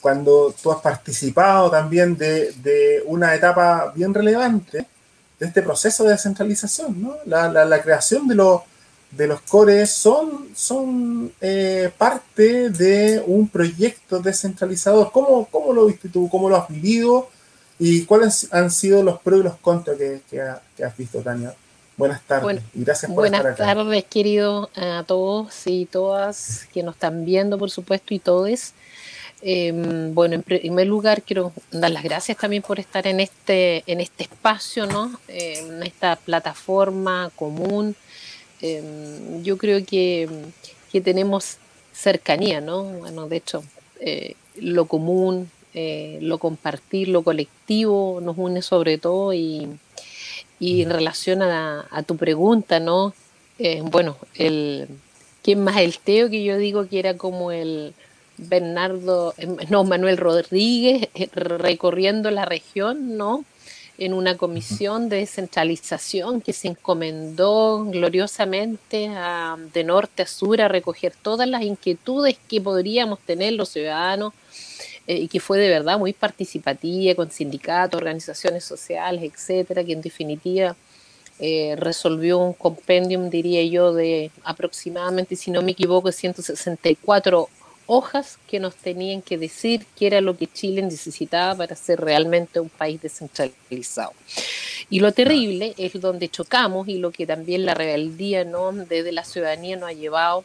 cuando 0.00 0.54
tú 0.62 0.72
has 0.72 0.80
participado 0.80 1.70
también 1.70 2.16
de, 2.16 2.52
de, 2.62 3.02
una 3.04 3.34
etapa 3.34 3.92
bien 3.94 4.14
relevante 4.14 4.86
de 5.40 5.46
este 5.46 5.60
proceso 5.60 6.04
de 6.04 6.12
descentralización, 6.12 7.02
¿no? 7.02 7.16
La, 7.26 7.82
creación 7.82 8.28
de 8.28 8.34
los, 8.34 8.62
de 9.10 9.26
los 9.26 9.40
cores 9.42 9.90
son, 9.90 10.48
son 10.54 11.32
eh, 11.40 11.90
parte 11.98 12.70
de 12.70 13.22
un 13.26 13.48
proyecto 13.48 14.20
descentralizador. 14.20 15.10
¿Cómo, 15.12 15.46
¿Cómo, 15.50 15.72
lo 15.72 15.86
viste 15.86 16.08
tú? 16.08 16.28
¿Cómo 16.28 16.48
lo 16.48 16.56
has 16.56 16.68
vivido? 16.68 17.28
¿Y 17.78 18.04
cuáles 18.04 18.52
han 18.52 18.70
sido 18.70 19.02
los 19.02 19.20
pros 19.20 19.40
y 19.40 19.42
los 19.44 19.56
contras 19.56 19.96
que, 19.96 20.40
has 20.40 20.96
visto, 20.96 21.20
Tania? 21.20 21.54
Buenas 21.96 22.22
tardes 22.22 22.62
y 22.74 22.82
gracias 22.82 23.12
por 23.12 23.26
estar 23.26 23.40
acá. 23.40 23.64
Buenas 23.64 23.76
tardes, 23.76 24.04
querido, 24.04 24.70
a 24.74 25.04
todos 25.06 25.66
y 25.66 25.86
todas 25.86 26.66
que 26.72 26.82
nos 26.82 26.94
están 26.94 27.24
viendo, 27.24 27.58
por 27.58 27.70
supuesto, 27.70 28.14
y 28.14 28.18
todos. 28.18 28.72
Em, 29.42 30.14
bueno, 30.14 30.34
en 30.34 30.42
primer 30.42 30.86
lugar 30.86 31.22
quiero 31.22 31.52
dar 31.70 31.90
las 31.90 32.02
gracias 32.02 32.36
también 32.36 32.62
por 32.62 32.78
estar 32.78 33.06
en 33.06 33.20
este, 33.20 33.82
en 33.86 34.00
este 34.00 34.24
espacio, 34.24 34.86
¿no? 34.86 35.18
en 35.28 35.82
esta 35.82 36.16
plataforma 36.16 37.30
común. 37.36 37.96
Em, 38.62 39.42
yo 39.42 39.56
creo 39.56 39.84
que, 39.84 40.28
tenemos 41.04 41.58
cercanía, 41.92 42.60
¿no? 42.60 42.84
Bueno, 42.84 43.28
de 43.28 43.36
hecho, 43.36 43.62
eh, 44.00 44.34
lo 44.56 44.86
común, 44.86 45.50
eh, 45.74 46.18
lo 46.20 46.38
compartir, 46.38 47.08
lo 47.08 47.22
colectivo 47.22 48.20
nos 48.20 48.36
une 48.36 48.62
sobre 48.62 48.98
todo 48.98 49.32
y, 49.32 49.68
en 50.60 50.90
relación 50.90 51.42
a, 51.42 51.86
a 51.90 52.02
tu 52.02 52.16
pregunta, 52.16 52.80
¿no? 52.80 53.14
Eh, 53.58 53.82
bueno, 53.84 54.16
el, 54.36 54.88
¿quién 55.42 55.62
más 55.62 55.76
el 55.78 55.98
Teo 55.98 56.30
que 56.30 56.42
yo 56.42 56.56
digo 56.56 56.88
que 56.88 56.98
era 56.98 57.16
como 57.16 57.52
el 57.52 57.94
Bernardo, 58.38 59.34
em, 59.36 59.56
no, 59.68 59.84
Manuel 59.84 60.16
Rodríguez 60.16 61.08
recorriendo 61.34 62.30
la 62.30 62.46
región, 62.46 63.16
¿no? 63.18 63.44
En 64.00 64.14
una 64.14 64.38
comisión 64.38 65.10
de 65.10 65.18
descentralización 65.18 66.40
que 66.40 66.54
se 66.54 66.68
encomendó 66.68 67.84
gloriosamente 67.84 69.10
de 69.74 69.84
norte 69.84 70.22
a 70.22 70.26
sur 70.26 70.58
a 70.62 70.68
recoger 70.68 71.12
todas 71.20 71.46
las 71.46 71.60
inquietudes 71.60 72.38
que 72.48 72.62
podríamos 72.62 73.18
tener 73.20 73.52
los 73.52 73.68
ciudadanos 73.68 74.32
eh, 75.06 75.16
y 75.16 75.28
que 75.28 75.38
fue 75.38 75.58
de 75.58 75.68
verdad 75.68 75.98
muy 75.98 76.14
participativa 76.14 77.14
con 77.14 77.30
sindicatos, 77.30 77.98
organizaciones 77.98 78.64
sociales, 78.64 79.22
etcétera, 79.22 79.84
que 79.84 79.92
en 79.92 80.00
definitiva 80.00 80.74
eh, 81.38 81.74
resolvió 81.76 82.38
un 82.38 82.54
compendium, 82.54 83.28
diría 83.28 83.62
yo, 83.64 83.92
de 83.92 84.30
aproximadamente, 84.44 85.36
si 85.36 85.50
no 85.50 85.60
me 85.60 85.72
equivoco, 85.72 86.10
164 86.10 87.50
hojas 87.92 88.38
que 88.46 88.60
nos 88.60 88.76
tenían 88.76 89.20
que 89.20 89.36
decir 89.36 89.84
qué 89.98 90.06
era 90.06 90.20
lo 90.20 90.36
que 90.36 90.46
Chile 90.46 90.80
necesitaba 90.80 91.56
para 91.56 91.74
ser 91.74 92.00
realmente 92.00 92.60
un 92.60 92.68
país 92.68 93.02
descentralizado. 93.02 94.12
Y 94.88 95.00
lo 95.00 95.10
terrible 95.10 95.74
es 95.76 96.00
donde 96.00 96.28
chocamos 96.28 96.86
y 96.86 96.98
lo 96.98 97.10
que 97.10 97.26
también 97.26 97.66
la 97.66 97.74
rebeldía 97.74 98.44
¿no? 98.44 98.70
desde 98.70 99.10
la 99.10 99.24
ciudadanía 99.24 99.76
nos 99.76 99.90
ha 99.90 99.92
llevado 99.92 100.44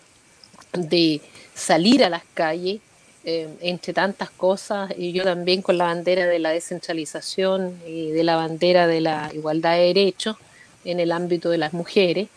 de 0.73 1.21
salir 1.53 2.03
a 2.03 2.09
las 2.09 2.23
calles, 2.33 2.81
eh, 3.23 3.47
entre 3.61 3.93
tantas 3.93 4.31
cosas, 4.31 4.91
y 4.97 5.11
yo 5.11 5.23
también 5.23 5.61
con 5.61 5.77
la 5.77 5.85
bandera 5.85 6.25
de 6.25 6.39
la 6.39 6.49
descentralización 6.49 7.79
y 7.87 8.09
de 8.09 8.23
la 8.23 8.37
bandera 8.37 8.87
de 8.87 9.01
la 9.01 9.29
igualdad 9.35 9.73
de 9.73 9.93
derechos 9.93 10.35
en 10.83 10.99
el 10.99 11.11
ámbito 11.11 11.51
de 11.51 11.59
las 11.59 11.73
mujeres, 11.73 12.27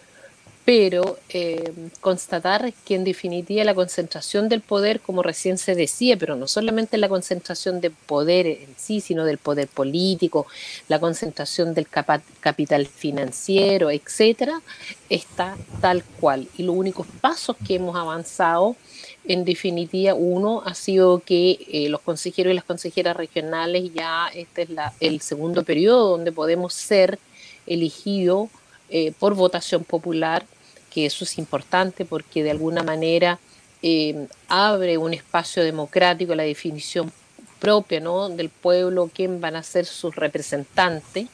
pero 0.68 1.18
eh, 1.30 1.72
constatar 2.02 2.74
que 2.84 2.94
en 2.94 3.02
definitiva 3.02 3.64
la 3.64 3.74
concentración 3.74 4.50
del 4.50 4.60
poder, 4.60 5.00
como 5.00 5.22
recién 5.22 5.56
se 5.56 5.74
decía, 5.74 6.18
pero 6.18 6.36
no 6.36 6.46
solamente 6.46 6.98
la 6.98 7.08
concentración 7.08 7.80
de 7.80 7.88
poder 7.88 8.46
en 8.46 8.74
sí, 8.76 9.00
sino 9.00 9.24
del 9.24 9.38
poder 9.38 9.68
político, 9.68 10.46
la 10.88 10.98
concentración 11.00 11.72
del 11.72 11.88
capital 11.88 12.84
financiero, 12.86 13.90
etcétera, 13.90 14.60
está 15.08 15.56
tal 15.80 16.04
cual. 16.04 16.48
Y 16.58 16.64
los 16.64 16.76
únicos 16.76 17.06
pasos 17.22 17.56
que 17.66 17.76
hemos 17.76 17.96
avanzado, 17.96 18.76
en 19.24 19.46
definitiva, 19.46 20.12
uno 20.12 20.60
ha 20.66 20.74
sido 20.74 21.20
que 21.20 21.64
eh, 21.72 21.88
los 21.88 22.02
consejeros 22.02 22.52
y 22.52 22.56
las 22.56 22.64
consejeras 22.64 23.16
regionales 23.16 23.90
ya 23.94 24.28
este 24.34 24.64
es 24.64 24.68
la, 24.68 24.92
el 25.00 25.22
segundo 25.22 25.64
periodo 25.64 26.10
donde 26.10 26.30
podemos 26.30 26.74
ser 26.74 27.18
elegidos 27.66 28.50
eh, 28.90 29.12
por 29.18 29.34
votación 29.34 29.82
popular 29.84 30.44
que 30.90 31.06
eso 31.06 31.24
es 31.24 31.38
importante 31.38 32.04
porque 32.04 32.42
de 32.42 32.50
alguna 32.50 32.82
manera 32.82 33.38
eh, 33.82 34.26
abre 34.48 34.98
un 34.98 35.14
espacio 35.14 35.62
democrático 35.62 36.32
a 36.32 36.36
la 36.36 36.42
definición 36.42 37.12
propia 37.58 38.00
¿no? 38.00 38.28
del 38.28 38.48
pueblo, 38.48 39.10
quién 39.12 39.40
van 39.40 39.56
a 39.56 39.62
ser 39.62 39.86
sus 39.86 40.14
representantes 40.14 41.28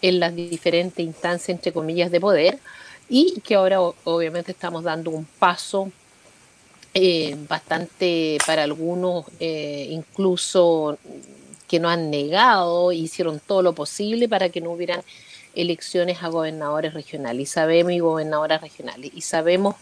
en 0.00 0.20
las 0.20 0.34
diferentes 0.34 1.04
instancias, 1.04 1.50
entre 1.50 1.72
comillas, 1.72 2.10
de 2.10 2.20
poder, 2.20 2.58
y 3.08 3.40
que 3.40 3.54
ahora 3.54 3.80
obviamente 3.80 4.52
estamos 4.52 4.84
dando 4.84 5.10
un 5.10 5.24
paso 5.24 5.90
eh, 6.94 7.36
bastante 7.48 8.38
para 8.46 8.64
algunos, 8.64 9.26
eh, 9.40 9.88
incluso 9.90 10.98
que 11.68 11.78
no 11.78 11.88
han 11.88 12.10
negado, 12.10 12.92
hicieron 12.92 13.40
todo 13.40 13.62
lo 13.62 13.74
posible 13.74 14.28
para 14.28 14.48
que 14.50 14.60
no 14.60 14.72
hubieran 14.72 15.02
elecciones 15.54 16.22
a 16.22 16.28
gobernadores 16.28 16.94
regionales 16.94 17.42
y 17.42 17.46
sabemos 17.46 17.92
y 17.92 17.98
gobernadoras 17.98 18.60
regionales 18.60 19.10
y 19.14 19.20
sabemos 19.20 19.76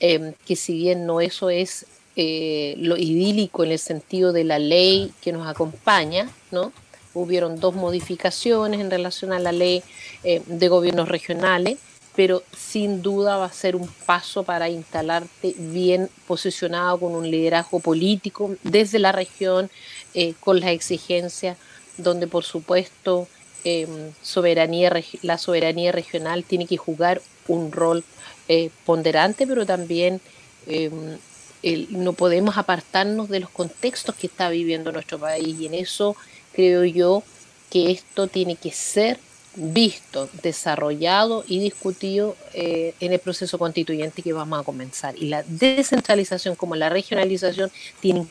em, 0.00 0.32
que 0.46 0.56
si 0.56 0.74
bien 0.74 1.06
no 1.06 1.20
eso 1.20 1.50
es 1.50 1.86
eh, 2.16 2.74
lo 2.78 2.96
idílico 2.96 3.64
en 3.64 3.72
el 3.72 3.78
sentido 3.78 4.32
de 4.32 4.44
la 4.44 4.58
ley 4.58 5.12
que 5.22 5.32
nos 5.32 5.46
acompaña, 5.46 6.28
¿no? 6.50 6.72
Hubieron 7.14 7.60
dos 7.60 7.74
modificaciones 7.74 8.80
en 8.80 8.90
relación 8.90 9.32
a 9.32 9.38
la 9.38 9.52
ley 9.52 9.82
eh, 10.24 10.42
de 10.46 10.68
gobiernos 10.68 11.08
regionales, 11.08 11.78
pero 12.16 12.42
sin 12.56 13.00
duda 13.00 13.36
va 13.36 13.46
a 13.46 13.52
ser 13.52 13.76
un 13.76 13.88
paso 14.06 14.42
para 14.42 14.68
instalarte 14.68 15.54
bien 15.56 16.10
posicionado 16.26 16.98
con 16.98 17.14
un 17.14 17.30
liderazgo 17.30 17.80
político 17.80 18.54
desde 18.64 18.98
la 18.98 19.12
región, 19.12 19.70
eh, 20.14 20.34
con 20.40 20.60
las 20.60 20.70
exigencias, 20.70 21.56
donde 21.96 22.26
por 22.26 22.44
supuesto 22.44 23.28
Em, 23.64 24.12
soberanía, 24.22 24.90
la 25.22 25.36
soberanía 25.36 25.92
regional 25.92 26.44
tiene 26.44 26.66
que 26.66 26.76
jugar 26.76 27.20
un 27.46 27.72
rol 27.72 28.04
eh, 28.48 28.70
ponderante, 28.86 29.46
pero 29.46 29.66
también 29.66 30.20
em, 30.66 31.18
no 31.90 32.14
podemos 32.14 32.56
apartarnos 32.56 33.28
de 33.28 33.40
los 33.40 33.50
contextos 33.50 34.14
que 34.14 34.26
está 34.26 34.48
viviendo 34.48 34.92
nuestro 34.92 35.18
país 35.18 35.60
y 35.60 35.66
en 35.66 35.74
eso 35.74 36.16
creo 36.54 36.84
yo 36.84 37.22
que 37.70 37.90
esto 37.90 38.28
tiene 38.28 38.56
que 38.56 38.72
ser 38.72 39.18
visto, 39.54 40.28
desarrollado 40.42 41.44
y 41.46 41.58
discutido 41.58 42.36
eh, 42.54 42.94
en 43.00 43.12
el 43.12 43.18
proceso 43.18 43.58
constituyente 43.58 44.22
que 44.22 44.32
vamos 44.32 44.60
a 44.60 44.64
comenzar. 44.64 45.16
Y 45.16 45.26
la 45.26 45.42
descentralización 45.42 46.54
como 46.54 46.76
la 46.76 46.88
regionalización 46.88 47.70
tienen 48.00 48.28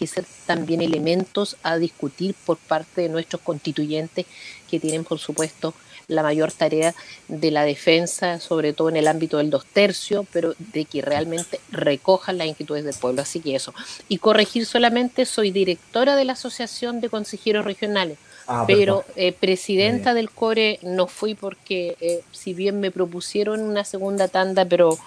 que 0.00 0.06
ser 0.06 0.24
también 0.46 0.80
elementos 0.80 1.58
a 1.62 1.76
discutir 1.76 2.34
por 2.46 2.56
parte 2.56 3.02
de 3.02 3.10
nuestros 3.10 3.42
constituyentes 3.42 4.24
que 4.68 4.80
tienen, 4.80 5.04
por 5.04 5.18
supuesto, 5.18 5.74
la 6.08 6.22
mayor 6.22 6.50
tarea 6.52 6.94
de 7.28 7.50
la 7.50 7.64
defensa, 7.64 8.40
sobre 8.40 8.72
todo 8.72 8.88
en 8.88 8.96
el 8.96 9.06
ámbito 9.06 9.36
del 9.36 9.50
dos 9.50 9.66
tercios, 9.66 10.26
pero 10.32 10.54
de 10.58 10.86
que 10.86 11.02
realmente 11.02 11.60
recojan 11.70 12.38
las 12.38 12.46
inquietudes 12.46 12.84
del 12.84 12.94
pueblo. 12.94 13.20
Así 13.20 13.40
que 13.40 13.54
eso. 13.54 13.74
Y 14.08 14.16
corregir 14.18 14.64
solamente, 14.64 15.26
soy 15.26 15.50
directora 15.50 16.16
de 16.16 16.24
la 16.24 16.32
Asociación 16.32 17.02
de 17.02 17.10
Consejeros 17.10 17.66
Regionales. 17.66 18.16
Ah, 18.46 18.64
pero 18.66 19.04
eh, 19.14 19.32
presidenta 19.32 20.14
del 20.14 20.30
CORE 20.30 20.80
no 20.82 21.06
fui 21.06 21.34
porque, 21.34 21.96
eh, 22.00 22.22
si 22.32 22.54
bien 22.54 22.80
me 22.80 22.90
propusieron 22.90 23.60
una 23.60 23.84
segunda 23.84 24.26
tanda, 24.26 24.64
pero 24.64 24.98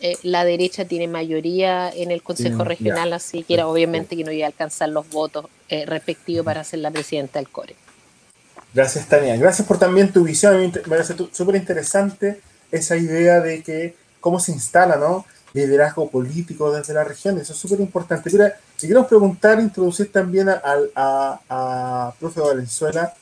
eh, 0.00 0.18
la 0.22 0.44
derecha 0.44 0.84
tiene 0.84 1.08
mayoría 1.08 1.90
en 1.90 2.10
el 2.10 2.22
Consejo 2.22 2.64
Regional, 2.64 3.12
así 3.14 3.42
que 3.44 3.54
era 3.54 3.66
obviamente 3.66 4.16
que 4.16 4.24
no 4.24 4.32
iba 4.32 4.44
a 4.44 4.48
alcanzar 4.48 4.90
los 4.90 5.08
votos 5.08 5.46
eh, 5.68 5.86
respectivos 5.86 6.44
para 6.44 6.62
ser 6.64 6.80
la 6.80 6.90
presidenta 6.90 7.38
del 7.38 7.48
CORE. 7.48 7.74
Gracias, 8.74 9.08
Tania. 9.08 9.36
Gracias 9.36 9.66
por 9.66 9.78
también 9.78 10.12
tu 10.12 10.22
visión. 10.22 10.60
Me 10.60 10.68
parece 10.68 11.14
súper 11.32 11.56
interesante 11.56 12.40
esa 12.70 12.96
idea 12.96 13.40
de 13.40 13.62
que 13.62 13.94
cómo 14.20 14.38
se 14.38 14.52
instala, 14.52 14.96
¿no? 14.96 15.24
Liderazgo 15.54 16.10
político 16.10 16.70
desde 16.70 16.92
la 16.92 17.02
región. 17.02 17.38
Eso 17.38 17.54
es 17.54 17.58
súper 17.58 17.80
importante. 17.80 18.28
Mira, 18.30 18.54
si 18.76 18.86
queremos 18.86 19.08
preguntar, 19.08 19.58
introducir 19.60 20.12
también 20.12 20.50
a, 20.50 20.60
a, 20.94 21.40
a, 21.48 22.14
profe 22.20 22.40
Valenzuela 22.40 23.14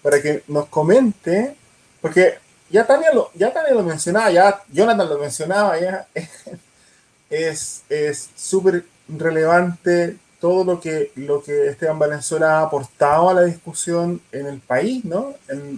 para 0.00 0.22
que 0.22 0.42
nos 0.48 0.66
comente, 0.66 1.54
porque 2.00 2.38
ya 2.74 2.84
Tania 2.84 3.12
lo, 3.12 3.30
ya 3.34 3.52
Tania 3.52 3.72
lo 3.72 3.84
mencionaba, 3.84 4.32
ya 4.32 4.60
Jonathan 4.72 5.08
lo 5.08 5.18
mencionaba, 5.20 5.78
ya 5.78 6.08
es 7.30 7.84
súper 8.34 8.84
relevante 9.08 10.16
todo 10.40 10.64
lo 10.64 10.80
que, 10.80 11.12
lo 11.14 11.40
que 11.40 11.68
Esteban 11.68 12.00
Valenzuela 12.00 12.58
ha 12.58 12.62
aportado 12.62 13.30
a 13.30 13.34
la 13.34 13.42
discusión 13.42 14.20
en 14.32 14.46
el 14.46 14.58
país, 14.58 15.04
¿no? 15.04 15.34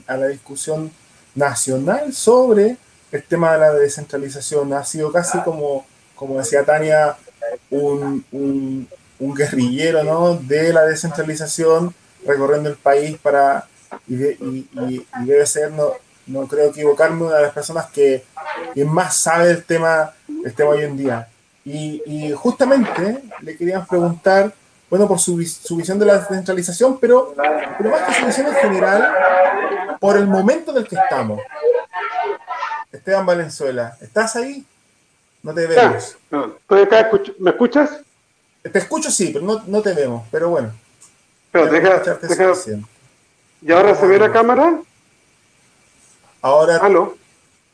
a 0.07 0.17
la 0.17 0.29
discusión 0.29 0.91
nacional 1.35 2.15
sobre 2.15 2.79
el 3.13 3.23
tema 3.25 3.53
de 3.53 3.59
la 3.59 3.73
descentralización. 3.75 4.73
Ha 4.73 4.83
sido 4.83 5.13
casi 5.13 5.39
como, 5.43 5.85
como 6.15 6.39
decía 6.39 6.65
Tania, 6.65 7.15
un, 7.69 8.25
un, 8.33 9.35
guerrillero 9.35 10.03
¿no? 10.03 10.37
de 10.37 10.73
la 10.73 10.87
descentralización 10.87 11.95
recorriendo 12.27 12.71
el 12.71 12.77
país 12.77 13.19
para, 13.19 13.69
y, 14.09 14.67
debe 15.27 15.47
ser, 15.47 15.73
no, 15.73 15.93
no 16.27 16.47
creo 16.47 16.71
equivocarme, 16.71 17.25
una 17.25 17.37
de 17.37 17.43
las 17.43 17.53
personas 17.53 17.87
que, 17.87 18.25
que 18.75 18.85
más 18.85 19.17
sabe 19.17 19.49
del 19.49 19.65
tema, 19.65 20.13
el 20.45 20.55
tema 20.55 20.71
hoy 20.71 20.83
en 20.83 20.97
día. 20.97 21.29
Y, 21.65 22.33
justamente 22.37 23.23
le 23.41 23.57
queríamos 23.57 23.89
preguntar, 23.89 24.53
bueno, 24.89 25.09
por 25.09 25.19
su, 25.19 25.43
su, 25.45 25.77
visión 25.77 25.99
de 25.99 26.07
la 26.07 26.19
descentralización, 26.19 26.99
pero, 26.99 27.35
pero 27.77 27.91
más 27.91 28.03
que 28.03 28.15
su 28.15 28.27
visión 28.27 28.47
en 28.47 28.55
general, 28.55 29.13
por 29.99 30.17
el 30.17 30.27
momento 30.27 30.71
en 30.71 30.79
el 30.79 30.89
que 30.89 30.97
estamos. 30.97 31.41
Esteban 32.93 33.27
Valenzuela, 33.27 33.97
¿estás 34.01 34.37
ahí? 34.37 34.65
No 35.43 35.53
te 35.53 35.67
vemos. 35.67 36.17
¿Me 37.39 37.51
escuchas? 37.51 38.01
Te 38.63 38.79
escucho, 38.79 39.11
sí, 39.11 39.31
pero 39.33 39.45
no, 39.45 39.63
no 39.67 39.83
te 39.83 39.93
vemos, 39.93 40.27
pero 40.31 40.51
bueno. 40.51 40.73
Pero 41.53 41.67
deja, 41.67 41.99
deja 41.99 42.53
¿Y 43.63 43.73
ahora 43.73 43.95
se 43.95 44.07
ve 44.07 44.19
la 44.19 44.33
cámara? 44.33 44.81
Ahora, 46.43 46.77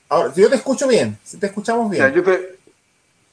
ahora, 0.08 0.32
yo 0.34 0.48
te 0.48 0.56
escucho 0.56 0.86
bien, 0.86 1.18
si 1.22 1.38
te 1.38 1.46
escuchamos 1.46 1.90
bien. 1.90 2.12
yo 2.12 2.22
te, 2.22 2.58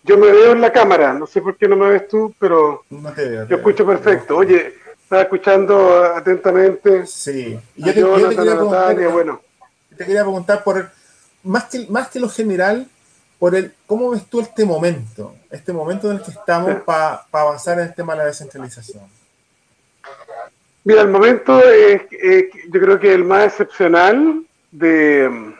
yo 0.03 0.17
me 0.17 0.31
veo 0.31 0.53
en 0.53 0.61
la 0.61 0.71
cámara, 0.71 1.13
no 1.13 1.27
sé 1.27 1.41
por 1.41 1.57
qué 1.57 1.67
no 1.67 1.75
me 1.75 1.89
ves 1.89 2.07
tú, 2.07 2.33
pero 2.39 2.83
yo 2.89 3.55
escucho 3.55 3.85
perfecto. 3.85 4.37
Oye, 4.37 4.75
estaba 5.01 5.23
escuchando 5.23 6.03
atentamente. 6.03 7.05
Sí, 7.05 7.59
y 7.75 7.83
yo, 7.83 7.93
te, 7.93 8.35
quería 8.35 8.55
preguntar, 8.55 9.11
bueno. 9.11 9.41
te 9.97 10.05
quería 10.05 10.21
preguntar 10.21 10.63
por 10.63 10.89
más 11.43 11.65
que 11.65 11.85
más 11.89 12.09
que 12.09 12.19
lo 12.19 12.29
general, 12.29 12.87
por 13.37 13.55
el 13.55 13.73
cómo 13.85 14.11
ves 14.11 14.25
tú 14.25 14.41
este 14.41 14.65
momento, 14.65 15.35
este 15.49 15.73
momento 15.73 16.09
en 16.09 16.17
el 16.17 16.23
que 16.23 16.31
estamos 16.31 16.81
para 16.83 17.25
avanzar 17.31 17.79
en 17.79 17.87
el 17.87 17.93
tema 17.93 18.13
de 18.13 18.19
la 18.19 18.25
descentralización. 18.25 19.03
Mira, 20.83 21.01
el 21.01 21.09
momento 21.09 21.61
es, 21.63 22.01
yo 22.71 22.79
creo 22.79 22.99
que 22.99 23.13
el 23.13 23.23
más 23.23 23.45
excepcional 23.45 24.43
de 24.71 25.55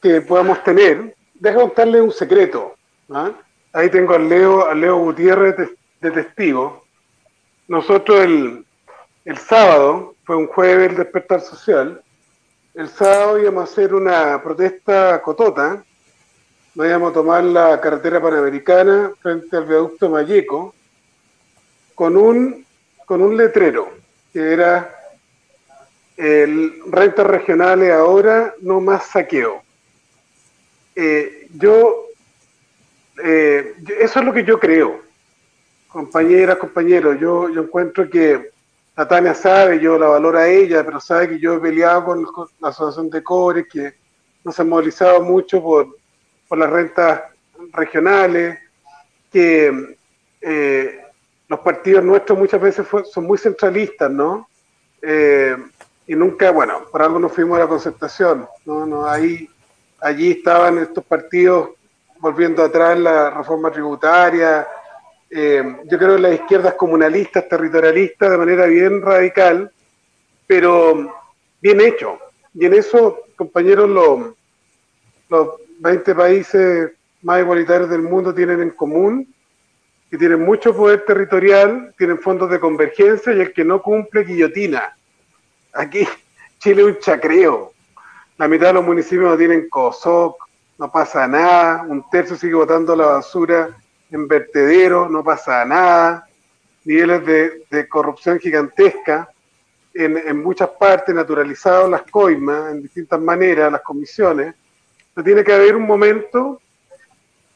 que 0.00 0.20
podamos 0.20 0.62
tener. 0.64 1.14
Deja 1.34 1.60
contarle 1.60 2.00
un 2.00 2.12
secreto. 2.12 2.74
¿ah? 3.10 3.32
Ahí 3.72 3.90
tengo 3.90 4.14
al 4.14 4.28
Leo, 4.28 4.66
al 4.66 4.80
Leo 4.80 4.98
Gutiérrez 4.98 5.56
de, 6.00 6.10
testigo. 6.10 6.84
Nosotros 7.68 8.20
el, 8.20 8.64
el 9.24 9.38
sábado, 9.38 10.14
fue 10.24 10.36
un 10.36 10.46
jueves 10.46 10.90
el 10.90 10.96
despertar 10.96 11.40
social, 11.40 12.02
el 12.74 12.88
sábado 12.88 13.38
íbamos 13.38 13.62
a 13.62 13.72
hacer 13.72 13.94
una 13.94 14.42
protesta 14.42 15.20
cotota, 15.22 15.82
nos 16.74 16.86
íbamos 16.86 17.10
a 17.10 17.14
tomar 17.14 17.44
la 17.44 17.80
carretera 17.80 18.22
panamericana 18.22 19.10
frente 19.20 19.56
al 19.56 19.64
viaducto 19.64 20.08
Mayeco, 20.08 20.74
con 21.94 22.16
un, 22.16 22.64
con 23.04 23.20
un 23.20 23.36
letrero 23.36 23.90
que 24.32 24.52
era 24.52 24.97
el 26.18 26.82
rentas 26.90 27.26
regionales 27.26 27.92
ahora, 27.92 28.54
no 28.60 28.80
más 28.80 29.06
saqueo. 29.06 29.62
Eh, 30.96 31.46
yo 31.54 32.08
eh, 33.22 33.74
eso 34.00 34.20
es 34.20 34.24
lo 34.24 34.32
que 34.32 34.44
yo 34.44 34.58
creo, 34.58 35.00
compañeras, 35.88 36.56
compañeros. 36.56 37.18
Yo, 37.20 37.48
yo 37.48 37.62
encuentro 37.62 38.08
que 38.08 38.50
Tania 39.08 39.34
sabe, 39.34 39.78
yo 39.80 39.98
la 39.98 40.08
valoro 40.08 40.38
a 40.38 40.48
ella, 40.48 40.84
pero 40.84 41.00
sabe 41.00 41.28
que 41.28 41.38
yo 41.38 41.54
he 41.54 41.60
peleado 41.60 42.04
con, 42.04 42.26
la 42.60 42.68
Asociación 42.68 43.10
de 43.10 43.22
Cobres, 43.22 43.66
que 43.68 43.94
nos 44.44 44.58
ha 44.58 44.64
movilizado 44.64 45.22
mucho 45.22 45.62
por, 45.62 45.96
por 46.48 46.58
las 46.58 46.70
rentas 46.70 47.22
regionales, 47.72 48.58
que 49.32 49.96
eh, 50.40 51.00
los 51.48 51.60
partidos 51.60 52.04
nuestros 52.04 52.38
muchas 52.38 52.60
veces 52.60 52.86
son 53.12 53.24
muy 53.24 53.38
centralistas, 53.38 54.10
¿no? 54.10 54.48
Y 56.08 56.16
nunca, 56.16 56.50
bueno, 56.50 56.86
por 56.90 57.02
algo 57.02 57.18
nos 57.18 57.32
fuimos 57.32 57.58
a 57.58 57.60
la 57.60 57.68
concertación, 57.68 58.48
¿no? 58.64 58.86
no 58.86 59.06
ahí, 59.06 59.48
allí 60.00 60.32
estaban 60.32 60.78
estos 60.78 61.04
partidos 61.04 61.70
volviendo 62.18 62.64
atrás 62.64 62.98
la 62.98 63.30
reforma 63.30 63.70
tributaria, 63.70 64.66
eh, 65.30 65.62
yo 65.84 65.98
creo 65.98 66.16
en 66.16 66.22
las 66.22 66.32
izquierdas 66.32 66.74
comunalistas, 66.74 67.46
territorialistas, 67.46 68.30
de 68.30 68.38
manera 68.38 68.66
bien 68.66 69.02
radical, 69.02 69.70
pero 70.46 71.14
bien 71.60 71.80
hecho. 71.82 72.18
Y 72.54 72.64
en 72.64 72.74
eso, 72.74 73.18
compañeros, 73.36 73.88
los, 73.88 74.34
los 75.28 75.48
20 75.80 76.14
países 76.14 76.92
más 77.22 77.40
igualitarios 77.40 77.90
del 77.90 78.02
mundo 78.02 78.34
tienen 78.34 78.62
en 78.62 78.70
común 78.70 79.32
que 80.10 80.16
tienen 80.16 80.42
mucho 80.42 80.74
poder 80.74 81.04
territorial, 81.04 81.94
tienen 81.98 82.18
fondos 82.18 82.50
de 82.50 82.58
convergencia 82.58 83.34
y 83.34 83.40
el 83.40 83.52
que 83.52 83.62
no 83.62 83.82
cumple 83.82 84.24
guillotina. 84.24 84.96
Aquí 85.78 86.08
Chile 86.58 86.82
es 86.82 86.88
un 86.88 86.98
chacreo. 86.98 87.72
La 88.36 88.48
mitad 88.48 88.66
de 88.68 88.72
los 88.74 88.84
municipios 88.84 89.30
no 89.30 89.36
tienen 89.36 89.68
COSOC, 89.68 90.36
no 90.76 90.90
pasa 90.90 91.28
nada, 91.28 91.84
un 91.88 92.04
tercio 92.10 92.34
sigue 92.34 92.54
botando 92.54 92.96
la 92.96 93.06
basura 93.06 93.76
en 94.10 94.26
vertedero, 94.26 95.08
no 95.08 95.22
pasa 95.22 95.64
nada, 95.64 96.28
niveles 96.84 97.64
de, 97.70 97.88
corrupción 97.88 98.40
gigantesca, 98.40 99.28
en, 99.94 100.42
muchas 100.42 100.68
partes 100.70 101.14
naturalizados 101.14 101.88
las 101.88 102.02
coimas, 102.02 102.72
en 102.72 102.82
distintas 102.82 103.20
maneras, 103.20 103.70
las 103.70 103.82
comisiones, 103.82 104.56
pero 105.14 105.24
tiene 105.24 105.44
que 105.44 105.52
haber 105.52 105.76
un 105.76 105.86
momento 105.86 106.60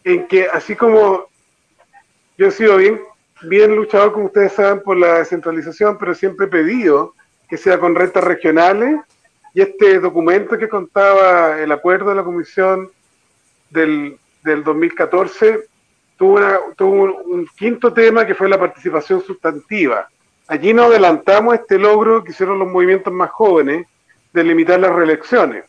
en 0.05 0.29
que, 0.29 0.47
así 0.47 0.77
como 0.77 1.25
yo 2.39 2.47
he 2.47 2.51
sido 2.53 2.77
bien, 2.77 3.01
bien 3.43 3.75
luchador, 3.75 4.13
como 4.13 4.27
ustedes 4.27 4.53
saben, 4.53 4.81
por 4.81 4.97
la 4.97 5.19
descentralización, 5.19 5.99
pero 5.99 6.15
siempre 6.15 6.47
he 6.47 6.51
pedido 6.51 7.15
que 7.53 7.59
sea 7.59 7.79
con 7.79 7.95
rentas 7.95 8.25
regionales, 8.25 8.99
y 9.53 9.61
este 9.61 10.01
documento 10.01 10.57
que 10.57 10.71
contaba 10.71 11.61
el 11.61 11.71
acuerdo 11.71 12.09
de 12.09 12.17
la 12.17 12.25
Comisión 12.25 12.91
del, 13.69 14.19
del 14.43 14.65
2014 14.65 15.61
tuvo, 16.17 16.41
tuvo 16.77 17.21
un, 17.25 17.47
quinto 17.55 17.93
tema 17.93 18.25
que 18.25 18.35
fue 18.35 18.49
la 18.49 18.59
participación 18.59 19.21
sustantiva. 19.21 20.09
Allí 20.49 20.73
nos 20.73 20.87
adelantamos 20.87 21.53
este 21.53 21.79
logro 21.79 22.25
que 22.25 22.31
hicieron 22.31 22.59
los 22.59 22.69
movimientos 22.69 23.13
más 23.13 23.29
jóvenes 23.29 23.87
de 24.33 24.45
limitar 24.45 24.81
las 24.81 24.95
reelecciones, 24.95 25.67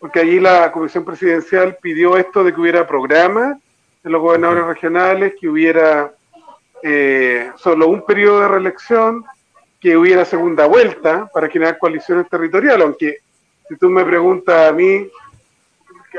porque 0.00 0.18
allí 0.18 0.40
la 0.40 0.72
Comisión 0.72 1.04
Presidencial 1.04 1.78
pidió 1.80 2.16
esto 2.16 2.42
de 2.42 2.52
que 2.52 2.60
hubiera 2.60 2.84
programas 2.84 3.58
de 4.02 4.10
los 4.10 4.20
gobernadores 4.20 4.64
regionales, 4.64 5.34
que 5.40 5.48
hubiera 5.48 6.12
eh, 6.82 7.52
solo 7.58 7.86
un 7.86 8.04
periodo 8.04 8.40
de 8.40 8.48
reelección, 8.48 9.24
que 9.82 9.96
hubiera 9.96 10.24
segunda 10.24 10.66
vuelta 10.66 11.28
para 11.34 11.48
generar 11.48 11.76
coaliciones 11.76 12.28
territoriales, 12.28 12.86
aunque 12.86 13.18
si 13.68 13.76
tú 13.76 13.90
me 13.90 14.04
preguntas 14.04 14.70
a 14.70 14.72
mí, 14.72 15.10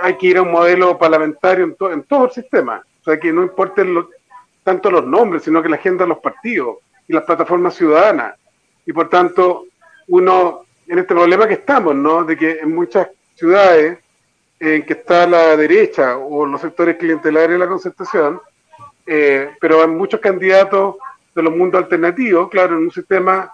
hay 0.02 0.18
que 0.18 0.28
ir 0.28 0.38
a 0.38 0.42
un 0.42 0.52
modelo 0.52 0.98
parlamentario 0.98 1.74
en, 1.92 2.04
todo 2.04 2.26
el 2.26 2.32
sistema. 2.32 2.84
O 3.00 3.04
sea, 3.06 3.18
que 3.18 3.32
no 3.32 3.42
importen 3.42 4.06
tanto 4.64 4.92
los 4.92 5.08
nombres, 5.08 5.44
sino 5.44 5.64
que 5.64 5.70
la 5.70 5.78
agenda 5.78 6.04
de 6.04 6.10
los 6.10 6.20
partidos 6.20 6.80
y 7.08 7.14
las 7.14 7.24
plataformas 7.24 7.76
ciudadanas. 7.76 8.36
Y 8.86 8.92
por 8.92 9.10
tanto, 9.10 9.66
uno, 10.10 10.66
en 10.86 11.00
este 11.00 11.14
problema 11.16 11.48
que 11.48 11.54
estamos, 11.54 11.96
¿no? 11.96 12.26
De 12.26 12.36
que 12.36 12.60
en 12.60 12.76
muchas 12.76 13.08
ciudades 13.36 14.00
en 14.60 14.86
que 14.86 14.94
está 14.94 15.26
la 15.26 15.56
derecha 15.56 16.18
o 16.18 16.46
los 16.46 16.60
sectores 16.60 16.98
clientelares 16.98 17.52
de 17.52 17.58
la 17.60 17.68
concertación, 17.68 18.42
eh, 19.06 19.52
pero 19.60 19.82
hay 19.82 19.88
muchos 19.88 20.20
candidatos 20.20 20.96
de 21.36 21.44
los 21.44 21.56
mundos 21.56 21.84
alternativos, 21.84 22.50
claro, 22.50 22.78
en 22.78 22.84
un 22.84 22.92
sistema 22.92 23.52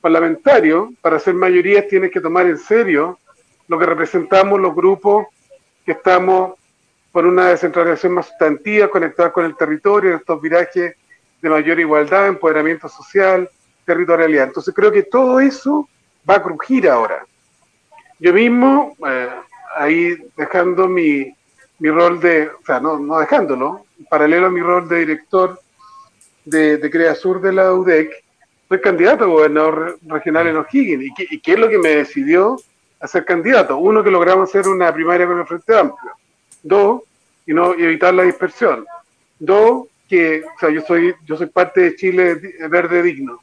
parlamentario, 0.00 0.92
para 1.00 1.18
ser 1.18 1.34
mayorías 1.34 1.86
tienes 1.88 2.10
que 2.10 2.20
tomar 2.20 2.46
en 2.46 2.58
serio 2.58 3.18
lo 3.68 3.78
que 3.78 3.86
representamos 3.86 4.60
los 4.60 4.74
grupos 4.74 5.26
que 5.84 5.92
estamos 5.92 6.54
por 7.12 7.26
una 7.26 7.48
descentralización 7.48 8.14
más 8.14 8.26
sustantiva, 8.26 8.88
conectada 8.88 9.32
con 9.32 9.44
el 9.44 9.56
territorio, 9.56 10.16
estos 10.16 10.40
virajes 10.40 10.96
de 11.40 11.50
mayor 11.50 11.78
igualdad, 11.78 12.28
empoderamiento 12.28 12.88
social, 12.88 13.48
territorialidad. 13.84 14.44
Entonces 14.44 14.74
creo 14.74 14.90
que 14.90 15.02
todo 15.02 15.40
eso 15.40 15.88
va 16.28 16.36
a 16.36 16.42
crujir 16.42 16.88
ahora. 16.88 17.26
Yo 18.18 18.32
mismo, 18.32 18.96
eh, 19.06 19.28
ahí 19.76 20.16
dejando 20.36 20.88
mi, 20.88 21.34
mi, 21.78 21.90
rol 21.90 22.20
de, 22.20 22.48
o 22.48 22.64
sea, 22.64 22.80
no, 22.80 22.98
no 22.98 23.18
dejándolo, 23.18 23.84
paralelo 24.08 24.46
a 24.46 24.50
mi 24.50 24.60
rol 24.60 24.88
de 24.88 25.00
director 25.00 25.60
de, 26.44 26.76
de 26.78 26.90
Crea 26.90 27.14
Sur 27.14 27.40
de 27.40 27.52
la 27.52 27.72
UDEC, 27.72 28.24
soy 28.68 28.80
candidato 28.80 29.24
a 29.24 29.28
gobernador 29.28 29.98
regional 30.06 30.46
en 30.46 30.56
O'Higgins. 30.56 31.04
¿Y 31.04 31.14
qué, 31.14 31.26
¿Y 31.30 31.40
qué 31.40 31.52
es 31.52 31.58
lo 31.58 31.68
que 31.68 31.78
me 31.78 31.90
decidió 31.90 32.56
a 33.00 33.06
ser 33.06 33.24
candidato? 33.24 33.76
Uno, 33.76 34.02
que 34.02 34.10
logramos 34.10 34.48
hacer 34.48 34.66
una 34.66 34.92
primaria 34.92 35.26
con 35.26 35.38
el 35.38 35.46
Frente 35.46 35.76
Amplio. 35.76 36.12
Dos, 36.62 37.02
y 37.46 37.52
no 37.52 37.74
evitar 37.74 38.14
la 38.14 38.22
dispersión. 38.22 38.86
Dos, 39.38 39.88
que 40.08 40.42
o 40.44 40.58
sea, 40.58 40.70
yo 40.70 40.80
soy 40.82 41.14
yo 41.24 41.36
soy 41.36 41.46
parte 41.46 41.80
de 41.80 41.96
Chile 41.96 42.38
Verde 42.68 43.02
Digno 43.02 43.42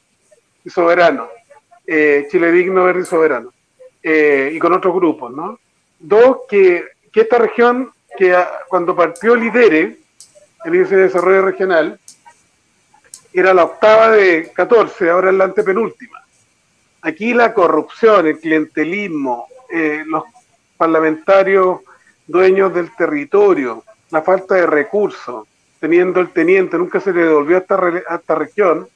y 0.64 0.70
Soberano. 0.70 1.28
Eh, 1.86 2.26
Chile 2.30 2.52
Digno, 2.52 2.84
Verde 2.84 3.02
y 3.02 3.06
Soberano. 3.06 3.52
Eh, 4.02 4.52
y 4.54 4.58
con 4.58 4.72
otros 4.72 4.94
grupos, 4.94 5.32
¿no? 5.32 5.58
Dos, 5.98 6.38
que, 6.48 6.84
que 7.12 7.20
esta 7.20 7.38
región, 7.38 7.92
que 8.16 8.34
cuando 8.68 8.96
partió 8.96 9.36
Lidere, 9.36 9.96
el 10.64 10.74
índice 10.74 10.96
de 10.96 11.02
desarrollo 11.02 11.42
regional, 11.42 11.98
era 13.32 13.54
la 13.54 13.64
octava 13.64 14.10
de 14.10 14.50
14, 14.52 15.10
ahora 15.10 15.30
es 15.30 15.36
la 15.36 15.44
antepenúltima. 15.44 16.22
Aquí 17.02 17.32
la 17.32 17.54
corrupción, 17.54 18.26
el 18.26 18.38
clientelismo, 18.38 19.46
eh, 19.70 20.02
los 20.06 20.24
parlamentarios 20.76 21.80
dueños 22.26 22.74
del 22.74 22.94
territorio, 22.94 23.84
la 24.10 24.22
falta 24.22 24.56
de 24.56 24.66
recursos, 24.66 25.46
teniendo 25.78 26.20
el 26.20 26.30
teniente, 26.30 26.76
nunca 26.76 27.00
se 27.00 27.12
le 27.12 27.24
devolvió 27.24 27.56
a 27.56 27.60
esta, 27.60 27.76
a 27.76 28.16
esta 28.16 28.34
región 28.34 28.88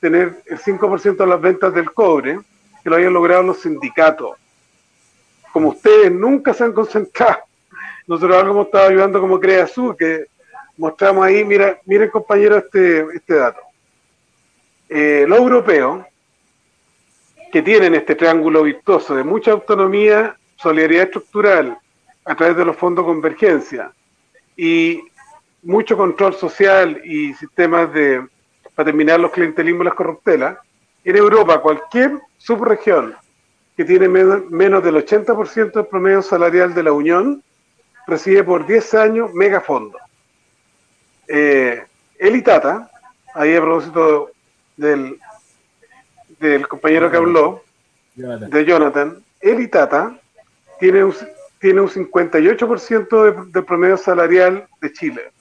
tener 0.00 0.42
el 0.46 0.58
5% 0.58 1.16
de 1.16 1.26
las 1.26 1.40
ventas 1.40 1.72
del 1.72 1.92
cobre, 1.92 2.40
que 2.82 2.90
lo 2.90 2.96
habían 2.96 3.14
logrado 3.14 3.42
los 3.42 3.62
sindicatos. 3.62 4.36
Como 5.52 5.70
ustedes 5.70 6.12
nunca 6.12 6.52
se 6.52 6.64
han 6.64 6.72
concentrado, 6.72 7.38
nosotros 8.06 8.36
algo 8.36 8.52
hemos 8.52 8.66
estado 8.66 8.88
ayudando 8.88 9.20
como 9.20 9.40
Crea 9.40 9.66
Sur, 9.66 9.96
que 9.96 10.26
mostramos 10.76 11.24
ahí, 11.24 11.44
mira, 11.44 11.78
miren 11.86 12.10
compañeros 12.10 12.64
este, 12.64 13.06
este 13.14 13.34
dato. 13.34 13.65
Eh, 14.88 15.24
los 15.26 15.38
europeos, 15.38 16.04
que 17.52 17.62
tienen 17.62 17.94
este 17.94 18.14
triángulo 18.14 18.62
virtuoso 18.62 19.14
de 19.14 19.24
mucha 19.24 19.52
autonomía, 19.52 20.36
solidaridad 20.56 21.04
estructural, 21.04 21.78
a 22.24 22.34
través 22.34 22.56
de 22.56 22.64
los 22.64 22.76
fondos 22.76 23.04
de 23.04 23.12
convergencia 23.12 23.92
y 24.56 25.00
mucho 25.62 25.96
control 25.96 26.34
social 26.34 27.00
y 27.04 27.34
sistemas 27.34 27.92
de 27.92 28.26
para 28.76 28.86
terminar 28.86 29.18
los 29.18 29.32
clientelismos 29.32 29.82
y 29.82 29.84
las 29.86 29.94
corruptelas, 29.94 30.58
en 31.02 31.16
Europa 31.16 31.62
cualquier 31.62 32.20
subregión 32.36 33.16
que 33.74 33.84
tiene 33.84 34.08
menos, 34.08 34.84
del 34.84 34.96
80% 34.96 35.72
del 35.72 35.86
promedio 35.86 36.22
salarial 36.22 36.74
de 36.74 36.82
la 36.82 36.92
Unión 36.92 37.42
recibe 38.06 38.44
por 38.44 38.66
10 38.66 38.94
años 38.94 39.32
megafondos. 39.32 40.00
Eh, 41.26 41.84
el 42.18 42.36
ITATA, 42.36 42.90
ahí 43.34 43.54
a 43.54 43.60
propósito 43.60 44.30
del, 44.76 45.18
del 46.40 46.68
compañero 46.68 47.10
que 47.10 47.16
habló, 47.16 47.62
de 48.16 48.64
Jonathan, 48.64 49.22
el 49.40 49.60
ITATA 49.60 50.18
tiene 50.80 51.04
un, 51.04 51.14
tiene 51.60 51.80
un 51.80 51.88
58% 51.88 53.50
del 53.50 53.64
promedio 53.64 53.96
salarial 53.96 54.66
de 54.80 54.92
Chile. 54.92 55.32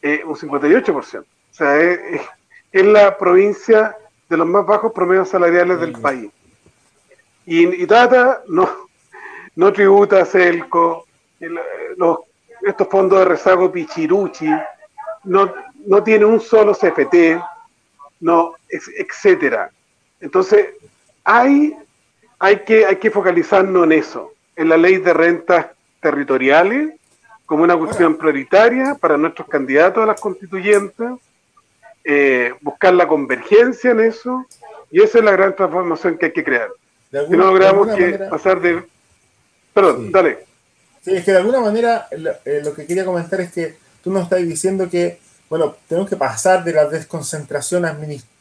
Eh, 0.00 0.22
un 0.24 0.34
58%. 0.34 1.20
O 1.20 1.24
sea, 1.50 1.76
es, 1.76 2.22
la 2.72 3.16
provincia 3.18 3.96
de 4.28 4.36
los 4.36 4.46
más 4.46 4.64
bajos 4.64 4.92
promedios 4.92 5.28
salariales 5.28 5.80
del 5.80 5.92
país. 5.92 6.30
Y, 7.44 7.86
Tata 7.86 8.42
no, 8.48 8.88
no 9.56 9.72
tributa 9.72 10.22
a 10.22 10.24
Celco, 10.24 11.06
los, 11.96 12.18
estos 12.62 12.88
fondos 12.88 13.20
de 13.20 13.24
rezago 13.24 13.72
Pichiruchi, 13.72 14.50
no, 15.24 15.52
no 15.86 16.02
tiene 16.02 16.26
un 16.26 16.40
solo 16.40 16.72
CFT, 16.72 17.40
no, 18.20 18.54
etcétera. 18.68 19.70
Entonces, 20.20 20.68
hay, 21.24 21.76
hay, 22.38 22.60
que, 22.60 22.86
hay 22.86 22.96
que 22.96 23.10
focalizarnos 23.10 23.84
en 23.84 23.92
eso 23.92 24.32
en 24.56 24.68
la 24.68 24.76
ley 24.76 24.96
de 24.96 25.14
rentas 25.14 25.66
territoriales 26.00 26.94
como 27.46 27.62
una 27.62 27.78
cuestión 27.78 28.18
prioritaria 28.18 28.94
para 29.00 29.16
nuestros 29.16 29.48
candidatos 29.48 30.02
a 30.02 30.06
las 30.06 30.20
constituyentes, 30.20 31.12
eh, 32.04 32.52
buscar 32.60 32.92
la 32.92 33.08
convergencia 33.08 33.92
en 33.92 34.00
eso, 34.00 34.44
y 34.90 35.00
esa 35.00 35.18
es 35.18 35.24
la 35.24 35.32
gran 35.32 35.56
transformación 35.56 36.18
que 36.18 36.26
hay 36.26 36.32
que 36.32 36.44
crear. 36.44 36.68
Si 37.10 37.36
no 37.36 37.46
logramos 37.46 37.96
que 37.96 38.18
pasar 38.30 38.60
de... 38.60 38.84
Perdón, 39.72 40.12
dale. 40.12 40.40
Sí, 41.02 41.16
es 41.16 41.24
que 41.24 41.30
de 41.30 41.38
alguna 41.38 41.60
manera 41.60 42.08
eh, 42.10 42.60
lo, 42.62 42.74
que 42.74 42.84
quería 42.84 43.04
comentar 43.04 43.40
es 43.40 43.52
que 43.52 43.76
tú 44.02 44.10
nos 44.10 44.24
estás 44.24 44.40
diciendo 44.40 44.90
que, 44.90 45.18
bueno, 45.48 45.76
tenemos 45.88 46.08
que 46.08 46.16
pasar 46.16 46.62
de 46.62 46.72
la 46.72 46.86
desconcentración 46.86 47.86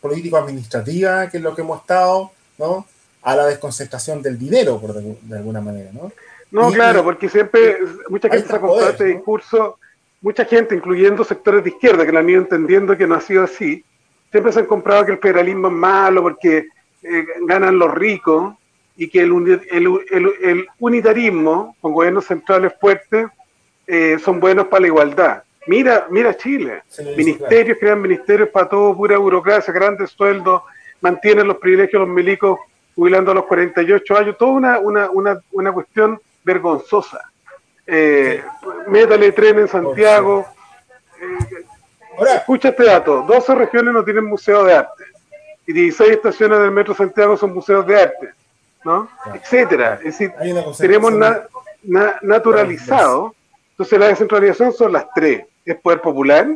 político-administrativa, 0.02 1.30
que 1.30 1.38
es 1.38 1.44
lo 1.44 1.56
que 1.56 1.62
hemos 1.62 1.82
estado, 1.82 2.32
¿no? 2.58 2.86
a 3.28 3.36
la 3.36 3.46
desconcentración 3.46 4.22
del 4.22 4.38
dinero, 4.38 4.80
por 4.80 4.94
de, 4.94 5.36
alguna 5.36 5.60
manera, 5.60 5.92
¿no? 5.92 6.12
No, 6.50 6.72
claro, 6.72 7.04
porque 7.04 7.28
siempre 7.28 7.78
mucha 8.08 8.30
gente 8.30 8.48
se 8.48 8.56
ha 8.56 8.62
comprado 8.62 8.92
este 8.92 9.04
discurso, 9.04 9.78
mucha 10.22 10.46
gente, 10.46 10.76
incluyendo 10.76 11.26
sectores 11.26 11.62
de 11.64 11.72
izquierda, 11.72 12.06
que 12.06 12.14
la 12.14 12.22
han 12.22 12.30
ido 12.30 12.42
entendiendo 12.42 12.96
que 12.96 13.06
no 13.06 13.16
ha 13.16 13.22
sido 13.22 13.44
así, 13.44 13.84
siempre 14.32 14.54
se 14.54 14.60
han 14.60 14.66
comprado 14.66 15.06
que 15.06 15.12
el 15.12 15.18
federalismo 15.18 15.68
es 15.68 15.74
malo 15.74 16.22
porque 16.22 16.68
eh, 17.04 17.26
ganan 17.46 17.78
los 17.78 17.94
ricos 17.94 18.56
y 18.96 19.10
que 19.10 19.22
el, 19.22 19.62
el, 19.72 20.68
unitarismo 20.80 21.76
con 21.82 21.94
gobiernos 21.94 22.26
centrales 22.26 22.74
fuertes 22.80 23.28
eh, 23.86 24.18
son 24.24 24.40
buenos 24.40 24.68
para 24.68 24.82
la 24.82 24.88
igualdad. 24.88 25.44
Mira, 25.68 26.08
mira 26.10 26.36
Chile, 26.36 26.84
ministerios 27.16 27.78
crean 27.80 28.02
ministerios 28.02 28.50
para 28.50 28.70
todo, 28.70 28.96
pura 28.96 29.18
burocracia, 29.18 29.74
grandes 29.74 30.12
sueldos, 30.12 30.64
mantienen 31.02 31.48
los 31.48 31.58
privilegios 31.58 32.02
de 32.02 32.06
los 32.08 32.16
milicos 32.16 32.60
jubilando 32.96 33.32
a 33.32 33.36
los 33.36 33.46
48 33.46 34.18
años, 34.18 34.38
toda 34.38 34.52
una, 34.52 34.80
una, 34.80 35.10
una, 35.12 35.42
una 35.52 35.72
cuestión 35.72 36.20
vergonzosa. 36.44 37.32
Eh, 37.86 38.44
métale 38.88 39.32
tren 39.32 39.60
en 39.60 39.68
Santiago. 39.68 40.46
Eh, 41.22 41.66
Ahora, 42.18 42.36
escucha 42.38 42.70
este 42.70 42.84
dato, 42.84 43.22
12 43.22 43.56
regiones 43.56 43.94
no 43.94 44.04
tienen 44.04 44.26
museo 44.26 44.64
de 44.64 44.74
arte 44.74 45.04
y 45.68 45.74
16 45.74 46.14
estaciones 46.14 46.60
del 46.60 46.72
Metro 46.72 46.96
Santiago 46.96 47.38
son 47.38 47.54
museos 47.54 47.86
de 47.86 48.02
arte, 48.02 48.30
¿no? 48.84 49.08
Etcétera. 49.36 50.00
Es 50.04 50.18
decir, 50.18 50.34
tenemos 50.80 51.14
naturalizado. 51.84 53.36
Entonces 53.78 54.00
la 54.00 54.08
descentralización 54.08 54.74
son 54.74 54.94
las 54.94 55.06
tres. 55.14 55.46
Es 55.64 55.76
poder 55.76 56.02
popular, 56.02 56.48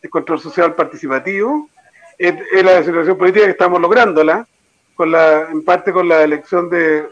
es 0.00 0.10
control 0.10 0.40
social 0.40 0.74
participativo, 0.74 1.68
es, 2.16 2.34
es 2.50 2.64
la 2.64 2.76
descentralización 2.76 3.18
política 3.18 3.44
que 3.44 3.50
estamos 3.50 3.78
lográndola, 3.78 4.46
con 4.94 5.12
la, 5.12 5.50
en 5.50 5.62
parte 5.62 5.92
con 5.92 6.08
la 6.08 6.22
elección 6.22 6.70
de, 6.70 7.04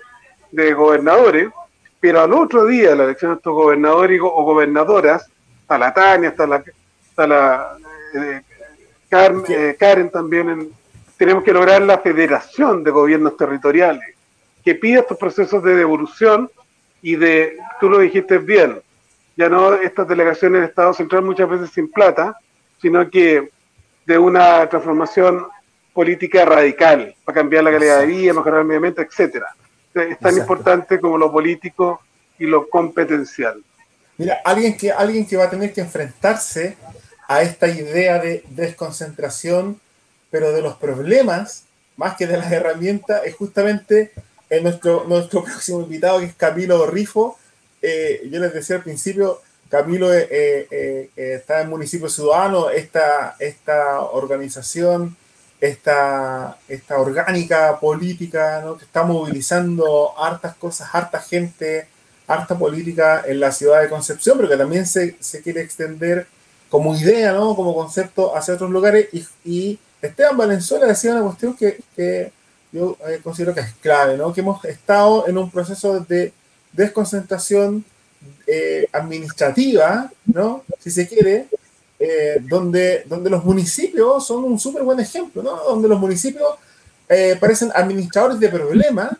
gobernadores, 0.72 1.50
pero 2.00 2.22
al 2.22 2.32
otro 2.32 2.64
día 2.64 2.94
la 2.94 3.04
elección 3.04 3.32
de 3.32 3.36
estos 3.36 3.52
gobernadores 3.52 4.18
o 4.22 4.42
gobernadoras, 4.44 5.28
está 5.60 5.76
la 5.76 5.92
Tania, 5.92 6.30
está 6.30 6.46
la, 6.46 6.64
está 7.10 7.26
la 7.26 7.76
eh, 8.14 8.40
eh, 9.48 9.76
Karen, 9.78 10.10
también, 10.10 10.70
tenemos 11.18 11.44
que 11.44 11.52
lograr 11.52 11.82
la 11.82 11.98
federación 11.98 12.82
de 12.82 12.90
gobiernos 12.90 13.36
territoriales, 13.36 14.14
que 14.64 14.74
pida 14.74 15.00
estos 15.00 15.18
procesos 15.18 15.62
de 15.62 15.74
devolución 15.74 16.50
y 17.02 17.16
de, 17.16 17.58
tú 17.80 17.90
lo 17.90 17.98
dijiste 17.98 18.38
bien, 18.38 18.80
ya 19.36 19.48
no 19.48 19.74
estas 19.74 20.06
delegaciones 20.08 20.60
de 20.60 20.66
Estado 20.68 20.94
Central 20.94 21.22
muchas 21.22 21.48
veces 21.48 21.70
sin 21.70 21.90
plata, 21.90 22.38
sino 22.80 23.08
que 23.10 23.50
de 24.06 24.18
una 24.18 24.68
transformación 24.68 25.46
política 25.92 26.44
radical 26.44 27.14
para 27.24 27.36
cambiar 27.36 27.64
la 27.64 27.72
calidad 27.72 28.00
de 28.00 28.06
vida, 28.06 28.32
mejorar 28.32 28.60
el 28.60 28.66
medio 28.66 28.78
ambiente, 28.78 29.02
etcétera. 29.02 29.46
Es 29.94 30.18
tan 30.18 30.36
importante 30.36 30.98
como 30.98 31.16
lo 31.16 31.30
político 31.30 32.00
y 32.38 32.46
lo 32.46 32.68
competencial. 32.68 33.62
Mira, 34.18 34.40
alguien 34.44 34.76
que, 34.76 34.92
alguien 34.92 35.26
que 35.26 35.36
va 35.36 35.44
a 35.44 35.50
tener 35.50 35.72
que 35.72 35.80
enfrentarse 35.80 36.76
a 37.28 37.42
esta 37.42 37.68
idea 37.68 38.18
de 38.18 38.44
desconcentración, 38.50 39.80
pero 40.30 40.52
de 40.52 40.62
los 40.62 40.74
problemas, 40.76 41.64
más 41.96 42.16
que 42.16 42.26
de 42.26 42.36
las 42.36 42.50
herramientas, 42.52 43.22
es 43.24 43.34
justamente 43.34 44.12
en 44.50 44.62
nuestro, 44.64 45.04
nuestro 45.04 45.42
próximo 45.44 45.80
invitado, 45.80 46.20
que 46.20 46.26
es 46.26 46.34
Camilo 46.34 46.86
Rifo. 46.86 47.38
Eh, 47.86 48.28
yo 48.30 48.40
les 48.40 48.54
decía 48.54 48.76
al 48.76 48.82
principio, 48.82 49.42
Camilo 49.68 50.12
eh, 50.12 50.26
eh, 50.30 51.10
está 51.16 51.60
en 51.60 51.68
Municipio 51.68 52.08
Ciudadano, 52.08 52.70
esta, 52.70 53.36
esta 53.38 54.00
organización 54.00 55.16
esta, 55.60 56.58
esta 56.68 56.98
orgánica 56.98 57.78
política 57.80 58.64
que 58.78 58.84
está 58.84 59.02
movilizando 59.02 60.12
hartas 60.18 60.54
cosas, 60.56 60.88
harta 60.92 61.20
gente 61.20 61.86
harta 62.26 62.56
política 62.56 63.22
en 63.26 63.40
la 63.40 63.52
ciudad 63.52 63.82
de 63.82 63.88
Concepción, 63.88 64.36
pero 64.38 64.48
que 64.48 64.56
también 64.56 64.86
se, 64.86 65.16
se 65.20 65.42
quiere 65.42 65.60
extender 65.60 66.26
como 66.70 66.96
idea, 66.96 67.32
¿no? 67.32 67.54
Como 67.54 67.74
concepto 67.74 68.36
hacia 68.36 68.54
otros 68.54 68.70
lugares. 68.70 69.08
Y, 69.12 69.26
y 69.44 69.78
Esteban 70.00 70.36
Valenzuela 70.36 70.86
decía 70.86 71.12
una 71.12 71.22
cuestión 71.22 71.54
que, 71.54 71.80
que 71.94 72.32
yo 72.72 72.96
eh, 73.06 73.20
considero 73.22 73.54
que 73.54 73.60
es 73.60 73.74
clave, 73.80 74.16
¿no? 74.16 74.32
Que 74.32 74.40
hemos 74.40 74.64
estado 74.64 75.28
en 75.28 75.38
un 75.38 75.50
proceso 75.50 76.00
de 76.00 76.32
desconcentración 76.74 77.84
eh, 78.46 78.86
administrativa, 78.92 80.10
¿no? 80.26 80.64
Si 80.78 80.90
se 80.90 81.08
quiere, 81.08 81.46
eh, 81.98 82.36
donde, 82.42 83.04
donde 83.06 83.30
los 83.30 83.44
municipios 83.44 84.26
son 84.26 84.44
un 84.44 84.58
súper 84.58 84.82
buen 84.82 85.00
ejemplo, 85.00 85.42
¿no? 85.42 85.56
Donde 85.64 85.88
los 85.88 85.98
municipios 85.98 86.48
parecen 87.38 87.70
administradores 87.74 88.40
de 88.40 88.48
problemas, 88.48 89.10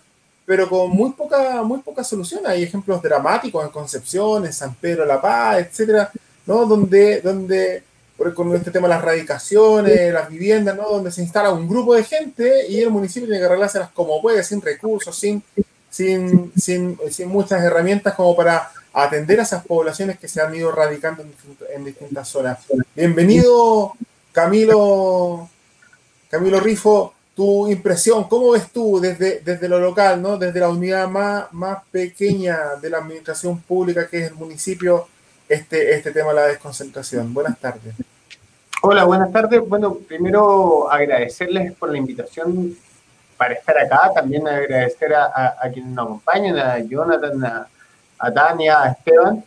pero 0.46 0.68
con 0.68 0.90
muy 0.90 1.12
poca, 1.12 1.62
muy 1.62 1.78
poca 1.78 2.04
solución. 2.04 2.40
Hay 2.46 2.62
ejemplos 2.62 3.00
dramáticos 3.02 3.64
en 3.64 3.70
Concepción, 3.70 4.44
en 4.44 4.52
San 4.52 4.74
Pedro 4.74 5.04
La 5.04 5.20
Paz, 5.20 5.58
etcétera, 5.58 6.10
¿no? 6.46 6.66
Donde, 6.66 7.20
donde 7.20 7.82
con 8.34 8.54
este 8.54 8.70
tema 8.70 8.86
de 8.88 8.94
las 8.94 9.04
radicaciones, 9.04 10.12
las 10.12 10.28
viviendas, 10.28 10.76
¿no? 10.76 10.88
Donde 10.88 11.10
se 11.10 11.22
instala 11.22 11.50
un 11.50 11.68
grupo 11.68 11.94
de 11.94 12.04
gente 12.04 12.66
y 12.68 12.80
el 12.80 12.90
municipio 12.90 13.26
tiene 13.26 13.40
que 13.40 13.46
arreglárselas 13.46 13.90
como 13.90 14.20
puede, 14.22 14.44
sin 14.44 14.60
recursos, 14.60 15.16
sin, 15.16 15.42
sin, 15.94 16.52
sin, 16.56 16.98
sin 17.10 17.28
muchas 17.28 17.62
herramientas 17.62 18.14
como 18.14 18.34
para 18.34 18.70
atender 18.92 19.40
a 19.40 19.42
esas 19.42 19.64
poblaciones 19.64 20.18
que 20.18 20.28
se 20.28 20.40
han 20.40 20.54
ido 20.54 20.72
radicando 20.72 21.24
en, 21.74 21.84
distintas 21.84 22.28
zonas. 22.28 22.58
Bienvenido, 22.94 23.92
Camilo, 24.32 25.48
Camilo 26.30 26.60
Rifo, 26.60 27.14
tu 27.36 27.68
impresión, 27.68 28.24
¿cómo 28.24 28.52
ves 28.52 28.70
tú 28.72 29.00
desde, 29.00 29.40
desde 29.40 29.68
lo 29.68 29.78
local, 29.78 30.22
¿no? 30.22 30.36
desde 30.36 30.60
la 30.60 30.68
unidad 30.68 31.08
más, 31.08 31.52
más 31.52 31.78
pequeña 31.90 32.76
de 32.80 32.90
la 32.90 32.98
administración 32.98 33.60
pública 33.60 34.08
que 34.08 34.18
es 34.18 34.30
el 34.30 34.34
municipio? 34.34 35.08
este, 35.48 35.94
este 35.94 36.10
tema 36.10 36.30
de 36.30 36.34
la 36.34 36.46
desconcentración. 36.46 37.32
Buenas 37.32 37.58
tardes. 37.58 37.94
Hola, 38.82 39.04
buenas 39.04 39.32
tardes. 39.32 39.60
Bueno, 39.66 39.94
primero 39.94 40.90
agradecerles 40.90 41.72
por 41.72 41.90
la 41.90 41.98
invitación 41.98 42.76
para 43.36 43.54
estar 43.54 43.76
acá, 43.78 44.12
también 44.14 44.46
agradecer 44.46 45.14
a, 45.14 45.56
a, 45.60 45.68
quienes 45.70 45.92
nos 45.92 46.06
acompañan, 46.06 46.58
a 46.58 46.78
Jonathan, 46.78 47.44
a, 48.18 48.32
Tania, 48.32 48.82
a 48.82 48.88
Esteban. 48.90 49.44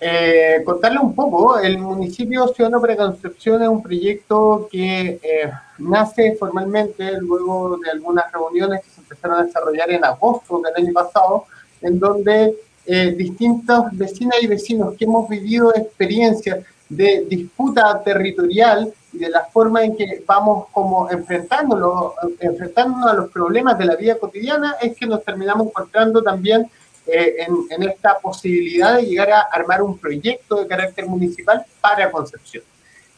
Eh, 0.00 0.62
contarle 0.64 0.98
un 0.98 1.14
poco, 1.14 1.58
el 1.58 1.78
municipio 1.78 2.48
Ciudadano 2.48 2.80
Preconcepción 2.80 3.62
es 3.62 3.68
un 3.68 3.82
proyecto 3.82 4.68
que 4.70 5.20
eh, 5.22 5.50
nace 5.78 6.36
formalmente 6.36 7.20
luego 7.20 7.76
de 7.78 7.90
algunas 7.90 8.30
reuniones 8.32 8.82
que 8.82 8.90
se 8.90 9.00
empezaron 9.00 9.38
a 9.38 9.44
desarrollar 9.44 9.90
en 9.90 10.04
agosto 10.04 10.60
del 10.60 10.84
año 10.84 10.92
pasado, 10.92 11.46
en 11.82 11.98
donde 11.98 12.54
eh, 12.86 13.12
distintos 13.12 13.86
vecinas 13.92 14.42
y 14.42 14.46
vecinos 14.46 14.94
que 14.96 15.04
hemos 15.04 15.28
vivido 15.28 15.74
experiencias 15.74 16.60
de 16.88 17.24
disputa 17.28 18.02
territorial 18.02 18.92
y 19.14 19.18
de 19.18 19.30
la 19.30 19.44
forma 19.44 19.84
en 19.84 19.96
que 19.96 20.24
vamos 20.26 20.66
como 20.72 21.08
enfrentándolo, 21.10 22.14
enfrentándonos 22.40 23.10
a 23.10 23.14
los 23.14 23.30
problemas 23.30 23.78
de 23.78 23.84
la 23.84 23.94
vida 23.94 24.18
cotidiana, 24.18 24.74
es 24.80 24.96
que 24.96 25.06
nos 25.06 25.22
terminamos 25.24 25.68
encontrando 25.68 26.20
también 26.22 26.68
eh, 27.06 27.46
en, 27.70 27.82
esta 27.82 28.18
posibilidad 28.18 28.96
de 28.96 29.04
llegar 29.04 29.30
a 29.30 29.42
armar 29.42 29.82
un 29.82 29.98
proyecto 29.98 30.56
de 30.56 30.66
carácter 30.66 31.06
municipal 31.06 31.64
para 31.80 32.10
Concepción. 32.10 32.64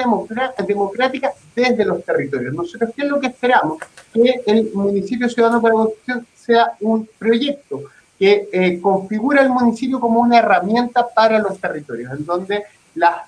democrática 0.68 1.32
desde 1.56 1.86
los 1.86 2.04
territorios. 2.04 2.54
Nosotros, 2.54 2.92
¿qué 2.96 3.04
es 3.04 3.08
lo 3.08 3.20
que 3.20 3.28
esperamos? 3.28 3.80
Que 4.14 4.42
el 4.46 4.72
municipio 4.74 5.28
ciudadano 5.30 5.62
para 5.62 5.74
la 5.74 5.82
construcción 5.82 6.28
sea 6.36 6.74
un 6.82 7.10
proyecto 7.18 7.84
que 8.18 8.48
eh, 8.52 8.80
configura 8.82 9.42
el 9.42 9.50
municipio 9.50 10.00
como 10.00 10.22
una 10.22 10.40
herramienta 10.40 11.08
para 11.08 11.40
los 11.40 11.60
territorios, 11.60 12.12
en 12.14 12.26
donde 12.26 12.64
las 12.96 13.22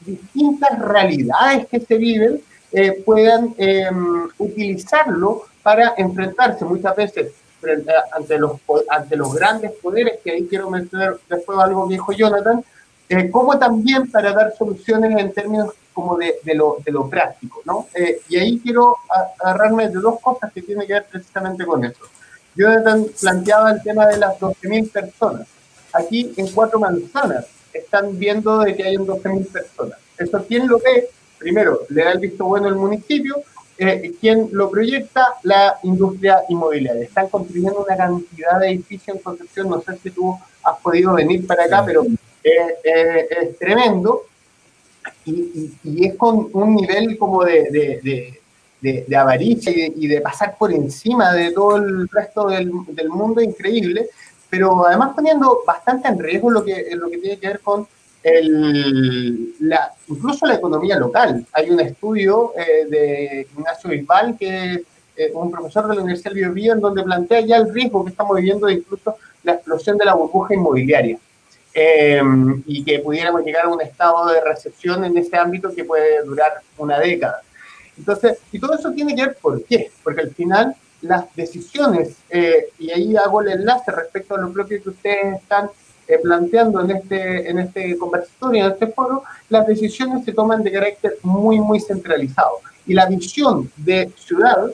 distintas 0.00 0.78
realidades 0.78 1.66
que 1.66 1.80
se 1.80 1.96
viven 1.96 2.40
eh, 2.72 3.02
puedan 3.04 3.54
em, 3.58 4.28
utilizarlo 4.38 5.44
para 5.62 5.94
enfrentarse 5.96 6.64
muchas 6.64 6.94
veces 6.96 7.32
ante 8.12 8.38
los, 8.38 8.52
ante 8.88 9.16
los 9.16 9.34
grandes 9.34 9.72
poderes, 9.72 10.20
que 10.22 10.32
ahí 10.32 10.46
quiero 10.46 10.70
mencionar 10.70 11.16
después 11.28 11.58
algo 11.58 11.88
que 11.88 11.94
dijo 11.94 12.12
Jonathan, 12.12 12.64
eh, 13.08 13.30
como 13.30 13.58
también 13.58 14.10
para 14.10 14.32
dar 14.32 14.54
soluciones 14.56 15.18
en 15.18 15.32
términos 15.32 15.72
como 15.92 16.16
de, 16.16 16.34
de, 16.42 16.54
lo, 16.54 16.76
de 16.84 16.92
lo, 16.92 17.08
práctico, 17.08 17.62
¿no? 17.64 17.86
Eh, 17.94 18.20
y 18.28 18.36
ahí 18.36 18.60
quiero 18.62 18.96
agarrarme 19.40 19.88
de 19.88 19.94
dos 19.94 20.20
cosas 20.20 20.52
que 20.52 20.60
tienen 20.60 20.86
que 20.86 20.92
ver 20.92 21.06
precisamente 21.10 21.64
con 21.64 21.84
eso. 21.84 22.04
Yo 22.54 22.68
planteaba 23.20 23.70
el 23.70 23.82
tema 23.82 24.06
de 24.06 24.18
las 24.18 24.38
12.000 24.38 24.90
personas. 24.90 25.46
Aquí 25.92 26.34
en 26.36 26.48
Cuatro 26.48 26.78
Manzanas 26.78 27.46
están 27.72 28.18
viendo 28.18 28.58
de 28.58 28.74
que 28.74 28.82
hay 28.84 28.96
12.000 28.96 29.50
personas. 29.50 29.98
Eso, 30.18 30.44
¿quién 30.46 30.66
lo 30.66 30.78
ve? 30.78 31.08
Primero, 31.38 31.80
le 31.88 32.04
da 32.04 32.12
el 32.12 32.20
visto 32.20 32.44
bueno 32.44 32.68
el 32.68 32.76
municipio, 32.76 33.36
eh, 33.78 34.12
¿quién 34.20 34.48
lo 34.52 34.70
proyecta? 34.70 35.34
La 35.42 35.78
industria 35.82 36.42
inmobiliaria. 36.48 37.02
Están 37.02 37.28
construyendo 37.28 37.84
una 37.84 37.96
cantidad 37.96 38.58
de 38.60 38.70
edificios 38.70 39.16
en 39.16 39.22
Concepción, 39.22 39.68
no 39.68 39.80
sé 39.82 39.98
si 40.02 40.10
tú 40.10 40.36
has 40.62 40.78
podido 40.80 41.14
venir 41.14 41.46
para 41.46 41.64
acá, 41.64 41.84
pero 41.84 42.04
es 42.42 43.58
tremendo 43.58 44.22
y, 45.24 45.72
y, 45.82 46.06
es 46.06 46.14
con 46.14 46.48
un 46.52 46.76
nivel 46.76 47.18
como 47.18 47.44
de, 47.44 48.00
de, 48.80 49.04
de, 49.06 49.16
avaricia 49.16 49.72
y, 49.74 50.06
de, 50.06 50.20
pasar 50.20 50.56
por 50.56 50.72
encima 50.72 51.32
de 51.32 51.50
todo 51.50 51.76
el 51.76 52.08
resto 52.08 52.46
del, 52.46 52.70
del, 52.88 53.08
mundo 53.08 53.40
increíble, 53.40 54.08
pero 54.48 54.86
además 54.86 55.12
poniendo 55.14 55.62
bastante 55.66 56.08
en 56.08 56.18
riesgo 56.18 56.50
lo 56.50 56.64
que, 56.64 56.88
lo 56.92 57.10
que 57.10 57.18
tiene 57.18 57.38
que 57.38 57.48
ver 57.48 57.60
con 57.60 57.86
el, 58.26 59.54
la, 59.60 59.92
incluso 60.08 60.46
la 60.46 60.54
economía 60.54 60.98
local. 60.98 61.46
Hay 61.52 61.70
un 61.70 61.78
estudio 61.78 62.52
eh, 62.56 62.86
de 62.88 63.46
Ignacio 63.56 63.90
Bisbal, 63.90 64.36
que 64.36 64.82
eh, 65.16 65.30
un 65.32 65.50
profesor 65.50 65.86
de 65.86 65.94
la 65.94 66.02
Universidad 66.02 66.32
de 66.32 66.40
Biobío, 66.40 66.72
en 66.72 66.80
donde 66.80 67.04
plantea 67.04 67.40
ya 67.40 67.56
el 67.56 67.72
riesgo 67.72 68.04
que 68.04 68.10
estamos 68.10 68.36
viviendo 68.36 68.66
de 68.66 68.74
incluso 68.74 69.16
la 69.44 69.52
explosión 69.52 69.96
de 69.96 70.06
la 70.06 70.14
burbuja 70.14 70.54
inmobiliaria. 70.54 71.18
Em, 71.72 72.62
y 72.66 72.82
que 72.82 72.98
pudiéramos 72.98 73.44
llegar 73.44 73.66
a 73.66 73.68
un 73.68 73.80
estado 73.82 74.26
de 74.32 74.40
recepción 74.40 75.04
en 75.04 75.16
ese 75.18 75.36
ámbito 75.36 75.72
que 75.72 75.84
puede 75.84 76.24
durar 76.24 76.62
una 76.78 76.98
década. 76.98 77.42
Entonces, 77.96 78.38
y 78.50 78.58
todo 78.58 78.74
eso 78.74 78.90
tiene 78.92 79.14
que 79.14 79.26
ver 79.26 79.36
por 79.40 79.62
qué, 79.62 79.90
porque 80.02 80.22
al 80.22 80.30
final 80.30 80.74
las 81.02 81.26
decisiones, 81.36 82.16
eh, 82.30 82.70
y 82.78 82.90
ahí 82.90 83.16
hago 83.16 83.42
el 83.42 83.48
enlace 83.48 83.92
respecto 83.92 84.34
a 84.34 84.40
lo 84.40 84.52
propio 84.52 84.82
que 84.82 84.88
ustedes 84.88 85.36
están 85.36 85.70
eh, 86.08 86.18
planteando 86.22 86.80
en 86.82 86.90
este, 86.92 87.50
en 87.50 87.58
este 87.58 87.96
conversatorio, 87.98 88.66
en 88.66 88.72
este 88.72 88.86
foro, 88.88 89.24
las 89.48 89.66
decisiones 89.66 90.24
se 90.24 90.32
toman 90.32 90.62
de 90.62 90.72
carácter 90.72 91.18
muy, 91.22 91.58
muy 91.60 91.80
centralizado. 91.80 92.60
Y 92.86 92.94
la 92.94 93.06
visión 93.06 93.70
de 93.76 94.12
ciudad 94.16 94.70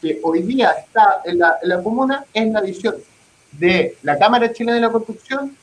que 0.00 0.20
hoy 0.22 0.42
día 0.42 0.72
está 0.72 1.22
en 1.24 1.38
la, 1.38 1.56
en 1.62 1.68
la 1.70 1.82
comuna 1.82 2.24
es 2.34 2.52
la 2.52 2.60
visión 2.60 2.96
de 3.52 3.96
la 4.02 4.18
Cámara 4.18 4.52
Chilena 4.52 4.74
de 4.74 4.80
la 4.82 4.92
Construcción 4.92 5.56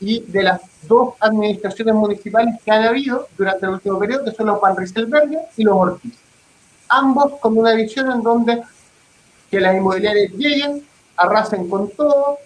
y 0.00 0.20
de 0.20 0.42
las 0.44 0.60
dos 0.82 1.14
administraciones 1.20 1.94
municipales 1.94 2.54
que 2.64 2.70
han 2.70 2.84
habido 2.84 3.26
durante 3.36 3.66
el 3.66 3.72
último 3.72 3.98
periodo, 3.98 4.24
que 4.24 4.32
son 4.32 4.46
los 4.46 4.60
Van 4.60 4.76
Rieselberger 4.76 5.40
y 5.56 5.64
los 5.64 5.74
Ortiz. 5.74 6.14
Ambos 6.88 7.32
con 7.40 7.58
una 7.58 7.74
visión 7.74 8.10
en 8.12 8.22
donde 8.22 8.62
que 9.50 9.60
las 9.60 9.76
inmobiliarias 9.76 10.32
lleguen, 10.32 10.86
arrasen 11.16 11.68
con 11.68 11.90
todo, 11.90 12.38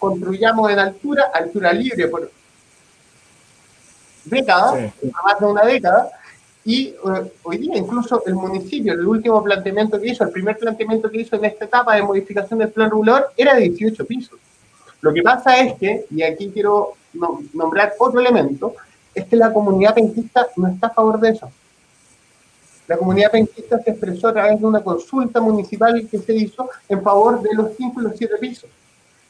construyamos 0.00 0.70
en 0.70 0.78
altura, 0.80 1.30
altura 1.32 1.72
libre 1.72 2.08
por 2.08 2.30
décadas, 4.24 4.92
más 5.24 5.38
de 5.38 5.46
una 5.46 5.64
década, 5.64 6.10
y 6.64 6.88
eh, 6.88 7.32
hoy 7.42 7.58
día 7.58 7.76
incluso 7.76 8.22
el 8.26 8.34
municipio, 8.34 8.92
el 8.92 9.06
último 9.06 9.42
planteamiento 9.42 10.00
que 10.00 10.08
hizo, 10.08 10.24
el 10.24 10.30
primer 10.30 10.58
planteamiento 10.58 11.10
que 11.10 11.20
hizo 11.20 11.36
en 11.36 11.44
esta 11.44 11.64
etapa 11.66 11.94
de 11.94 12.02
modificación 12.02 12.58
del 12.58 12.70
plan 12.70 12.90
regulador 12.90 13.32
era 13.36 13.54
de 13.54 13.62
18 13.62 14.04
pisos. 14.06 14.38
Lo 15.00 15.12
que 15.12 15.22
pasa 15.22 15.58
es 15.60 15.74
que, 15.74 16.06
y 16.10 16.22
aquí 16.22 16.50
quiero 16.52 16.94
nombrar 17.54 17.94
otro 17.98 18.20
elemento, 18.20 18.74
es 19.14 19.24
que 19.26 19.36
la 19.36 19.52
comunidad 19.52 19.94
penquista 19.94 20.46
no 20.56 20.68
está 20.68 20.88
a 20.88 20.90
favor 20.90 21.20
de 21.20 21.30
eso. 21.30 21.50
La 22.86 22.96
comunidad 22.96 23.30
penquista 23.30 23.78
se 23.78 23.90
expresó 23.92 24.28
a 24.28 24.32
través 24.32 24.60
de 24.60 24.66
una 24.66 24.82
consulta 24.82 25.40
municipal 25.40 26.06
que 26.10 26.18
se 26.18 26.34
hizo 26.34 26.68
en 26.88 27.02
favor 27.02 27.40
de 27.40 27.54
los 27.54 27.76
5 27.76 28.00
y 28.00 28.04
los 28.04 28.16
7 28.16 28.34
pisos. 28.38 28.70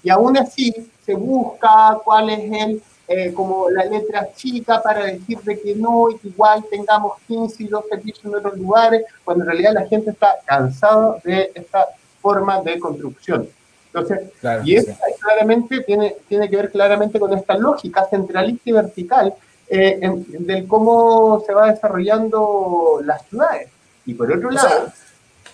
Y 0.02 0.10
aún 0.10 0.36
así 0.36 0.74
se 1.04 1.14
busca 1.14 1.98
cuál 2.04 2.30
es 2.30 2.52
el, 2.52 2.82
eh, 3.08 3.32
como 3.32 3.68
la 3.70 3.84
letra 3.84 4.28
chica 4.34 4.80
para 4.82 5.04
decir 5.04 5.38
de 5.40 5.60
que 5.60 5.74
no, 5.74 6.10
y 6.10 6.18
que 6.18 6.28
igual 6.28 6.64
tengamos 6.70 7.18
15 7.26 7.62
y 7.64 7.66
12 7.66 7.98
pisos 7.98 8.24
en 8.24 8.34
otros 8.34 8.56
lugares, 8.56 9.04
cuando 9.24 9.44
en 9.44 9.50
realidad 9.50 9.72
la 9.74 9.86
gente 9.86 10.10
está 10.10 10.36
cansada 10.44 11.16
de 11.24 11.50
esta 11.54 11.88
forma 12.20 12.60
de 12.62 12.78
construcción. 12.78 13.48
Entonces, 13.92 14.30
y 14.64 14.76
eso 14.76 14.92
claramente 15.20 15.80
tiene, 15.80 16.16
tiene 16.28 16.48
que 16.48 16.56
ver 16.56 16.70
claramente 16.70 17.18
con 17.18 17.36
esta 17.36 17.56
lógica 17.56 18.06
centralista 18.08 18.70
y 18.70 18.72
vertical 18.72 19.34
eh, 19.68 20.00
del 20.38 20.66
cómo 20.68 21.42
se 21.44 21.52
va 21.52 21.72
desarrollando 21.72 23.00
las 23.04 23.26
ciudades. 23.26 23.68
Y 24.06 24.14
por 24.14 24.30
otro 24.30 24.50
lado... 24.50 24.92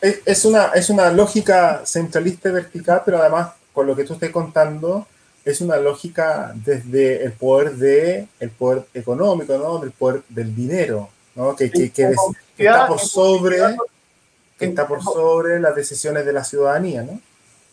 es, 0.00 0.44
una, 0.44 0.66
es 0.74 0.90
una 0.90 1.10
lógica 1.10 1.82
centralista 1.86 2.50
y 2.50 2.52
vertical, 2.52 3.02
pero 3.04 3.18
además, 3.18 3.52
con 3.76 3.86
lo 3.86 3.94
que 3.94 4.04
tú 4.04 4.14
estás 4.14 4.30
contando, 4.30 5.06
es 5.44 5.60
una 5.60 5.76
lógica 5.76 6.54
desde 6.54 7.22
el 7.22 7.32
poder 7.32 7.76
de 7.76 8.26
el 8.40 8.48
poder 8.48 8.86
económico, 8.94 9.58
¿no? 9.58 9.78
Del 9.80 9.90
poder 9.90 10.22
del 10.30 10.56
dinero, 10.56 11.10
¿no? 11.34 11.54
Que, 11.54 11.70
que, 11.70 11.90
que, 11.90 12.14
está 12.56 12.86
por 12.86 12.98
sobre 12.98 13.58
que 14.58 14.64
está 14.64 14.88
por 14.88 15.02
sobre 15.02 15.60
las 15.60 15.76
decisiones 15.76 16.24
de 16.24 16.32
la 16.32 16.42
ciudadanía, 16.42 17.02
¿no? 17.02 17.20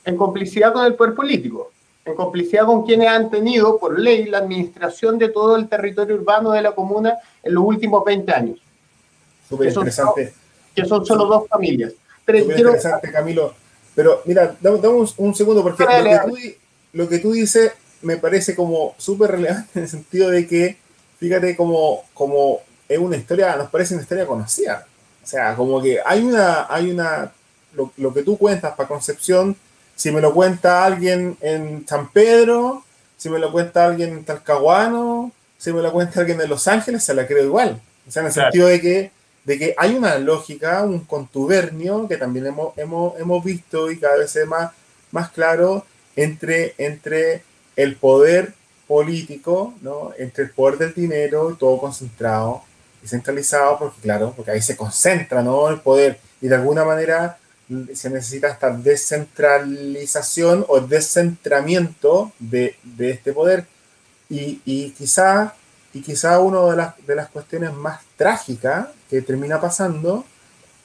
en 0.04 0.18
complicidad 0.18 0.74
con 0.74 0.86
el 0.86 0.96
poder 0.96 1.16
político, 1.16 1.72
en 2.04 2.16
complicidad 2.16 2.66
con 2.66 2.86
quienes 2.86 3.08
han 3.08 3.30
tenido 3.30 3.80
por 3.80 3.98
ley 3.98 4.26
la 4.26 4.40
administración 4.40 5.18
de 5.18 5.30
todo 5.30 5.56
el 5.56 5.70
territorio 5.70 6.16
urbano 6.16 6.52
de 6.52 6.62
la 6.62 6.74
comuna 6.74 7.18
en 7.42 7.54
los 7.54 7.64
últimos 7.64 8.04
20 8.04 8.30
años. 8.34 8.60
Súper 9.48 9.70
interesante. 9.70 10.34
que 10.76 10.84
son 10.84 11.06
solo 11.06 11.28
dos 11.28 11.48
familias. 11.48 11.94
Súper 12.20 12.36
interesante, 12.36 13.10
Camilo. 13.10 13.54
Pero 13.96 14.22
mira, 14.26 14.56
dame, 14.60 14.78
un, 14.78 15.36
segundo, 15.36 15.62
porque 15.62 15.86
lo 16.94 17.10
que, 17.10 17.20
tú, 17.20 17.32
dices 17.32 17.72
me 18.02 18.18
parece 18.18 18.56
como 18.56 18.96
súper 18.98 19.32
relevante 19.32 19.70
en 19.76 19.84
el 19.84 19.90
sentido 19.90 20.30
de 20.30 20.48
que, 20.48 20.78
fíjate, 21.20 21.56
como, 21.56 22.04
como 22.14 22.62
es 22.90 22.98
una 22.98 23.18
historia, 23.18 23.56
nos 23.56 23.70
parece 23.70 23.94
una 23.94 24.04
historia 24.04 24.26
conocida. 24.26 24.86
O 25.24 25.28
sea, 25.28 25.56
como 25.56 25.82
que 25.82 26.00
hay 26.06 26.22
una, 26.22 26.68
hay 26.70 26.92
una, 26.92 27.32
lo, 27.74 27.92
lo 27.98 28.14
que 28.14 28.24
tú 28.24 28.38
cuentas 28.38 28.76
para 28.76 28.90
Concepción 28.90 29.56
si 29.96 30.12
me 30.12 30.22
lo 30.22 30.34
cuenta 30.34 30.86
alguien 30.86 31.38
en 31.42 31.88
San 31.88 32.10
Pedro, 32.12 32.84
si 33.18 33.30
me 33.30 33.40
lo 33.40 33.52
cuenta 33.52 33.86
alguien 33.86 34.10
en 34.10 34.26
Talcahuano, 34.26 35.32
si 35.58 35.72
me 35.72 35.82
lo 35.82 35.92
cuenta 35.92 36.20
alguien 36.20 36.42
en 36.42 36.50
Los 36.50 36.68
Ángeles, 36.68 37.04
se 37.04 37.14
la 37.14 37.28
creo 37.28 37.44
igual. 37.44 37.82
O 38.08 38.12
sea, 38.12 38.22
en 38.22 38.28
el 38.28 38.34
sentido 38.34 38.68
de 38.68 38.82
que, 38.82 39.12
de 39.46 39.60
que 39.60 39.76
hay 39.78 39.96
una 39.96 40.18
lógica, 40.18 40.84
un 40.84 41.00
contubernio 41.02 42.08
que 42.08 42.18
también 42.18 42.48
hemos, 42.48 42.78
hemos, 42.78 43.20
hemos 43.20 43.44
visto 43.44 43.92
y 43.92 44.00
cada 44.00 44.18
vez 44.18 44.36
es 44.36 44.48
más, 44.48 44.72
más 45.12 45.30
claro 45.32 45.86
entre, 46.16 46.76
entre 46.78 47.44
el 47.76 47.96
poder 47.96 48.54
político, 48.88 49.74
¿no? 49.82 50.12
entre 50.18 50.46
el 50.46 50.52
poder 50.52 50.78
del 50.78 50.94
dinero, 50.94 51.56
todo 51.60 51.78
concentrado 51.78 52.64
y 53.04 53.08
centralizado, 53.08 53.80
porque 53.80 54.02
claro, 54.02 54.34
porque 54.36 54.52
ahí 54.52 54.62
se 54.62 54.78
concentra 54.78 55.42
¿no? 55.42 55.70
el 55.70 55.80
poder 55.82 56.20
y 56.42 56.48
de 56.48 56.56
alguna 56.56 56.86
manera 56.86 57.38
se 57.94 58.10
necesita 58.10 58.50
esta 58.50 58.70
descentralización 58.70 60.66
o 60.68 60.80
descentramiento 60.82 62.32
de, 62.40 62.76
de 62.84 63.12
este 63.12 63.34
poder. 63.34 63.66
Y, 64.30 64.62
y, 64.66 64.92
quizá, 64.92 65.56
y 65.94 66.02
quizá 66.02 66.40
una 66.40 66.70
de 66.72 66.78
las, 66.78 67.08
de 67.08 67.16
las 67.16 67.30
cuestiones 67.30 67.74
más 67.74 68.02
trágicas 68.18 68.88
termina 69.22 69.62
pasando 69.62 70.26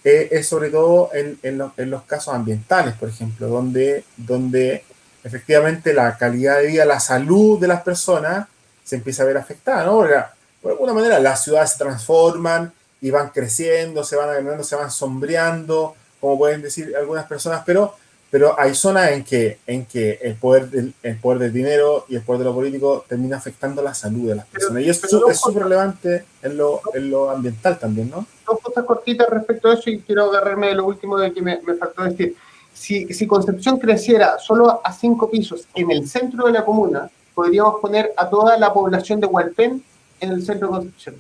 eh, 0.05 0.29
es 0.31 0.47
sobre 0.47 0.71
todo 0.71 1.11
en, 1.13 1.59
los 1.91 2.03
casos 2.05 2.33
ambientales, 2.33 2.95
por 2.95 3.09
ejemplo, 3.09 3.49
donde, 3.49 4.05
donde 4.17 4.85
efectivamente 5.25 5.93
la 5.93 6.17
calidad 6.17 6.59
de 6.59 6.69
vida, 6.69 6.85
la 6.85 7.01
salud 7.01 7.59
de 7.59 7.69
las 7.69 7.83
personas 7.83 8.47
se 8.85 8.97
empieza 8.97 9.23
a 9.23 9.27
ver 9.27 9.37
afectada, 9.37 9.85
¿no? 9.85 9.97
Porque, 9.97 10.15
de 10.15 10.71
alguna 10.71 10.95
manera 10.95 11.19
las 11.19 11.45
ciudades 11.45 11.73
se 11.73 11.79
transforman 11.79 12.73
y 13.01 13.11
van 13.11 13.31
creciendo, 13.31 14.05
se 14.05 14.17
van 14.17 14.29
agrandando, 14.29 14.65
se 14.65 14.77
van 14.77 14.91
sombreando, 14.91 15.95
como 16.21 16.39
pueden 16.39 16.63
decir 16.63 16.95
algunas 16.97 17.27
personas, 17.27 17.63
pero, 17.67 17.95
pero 18.31 18.59
hay 18.59 18.75
zonas 18.75 19.11
en 19.13 19.25
que, 19.25 19.59
en 19.67 19.87
que 19.87 20.19
el, 20.23 20.35
poder 20.35 20.69
del, 20.69 20.93
el 21.03 21.17
poder 21.17 21.39
del 21.39 21.53
dinero 21.53 22.05
y 22.09 22.17
el 22.17 22.23
poder 22.23 22.41
de 22.41 22.45
lo 22.45 22.55
político 22.55 23.05
termina 23.09 23.39
afectando 23.39 23.83
la 23.83 23.95
salud 23.95 24.29
de 24.29 24.35
las 24.37 24.47
personas. 24.47 24.83
y 24.83 24.91
es 24.91 25.01
súper 25.01 25.63
relevante 25.63 26.25
en 26.43 26.57
lo, 26.57 26.83
en 26.93 27.11
lo 27.11 27.31
ambiental 27.31 27.79
también, 27.79 28.11
¿no? 28.11 28.27
Dos 28.47 28.61
cosas 28.61 28.85
cortitas 28.85 29.29
respecto 29.31 29.69
a 29.69 29.75
eso 29.75 29.89
y 29.89 30.01
quiero 30.01 30.25
agarrarme 30.25 30.69
de 30.69 30.75
lo 30.75 30.87
último 30.87 31.17
de 31.17 31.33
que 31.33 31.41
me, 31.41 31.61
me 31.67 31.75
faltó 31.75 32.05
decir. 32.05 32.37
Si, 32.75 33.13
si, 33.13 33.27
Concepción 33.27 33.79
creciera 33.79 34.39
solo 34.39 34.81
a 34.85 34.93
cinco 34.93 35.29
pisos 35.29 35.67
en 35.75 35.91
el 35.91 36.09
centro 36.09 36.47
de 36.47 36.53
la 36.53 36.65
comuna, 36.65 37.11
podríamos 37.35 37.81
poner 37.81 38.13
a 38.17 38.29
toda 38.31 38.57
la 38.57 38.73
población 38.73 39.21
de 39.21 39.27
Hualpén 39.27 39.83
en 40.21 40.31
el 40.31 40.45
centro 40.45 40.69
de 40.69 40.73
Concepción. 40.75 41.17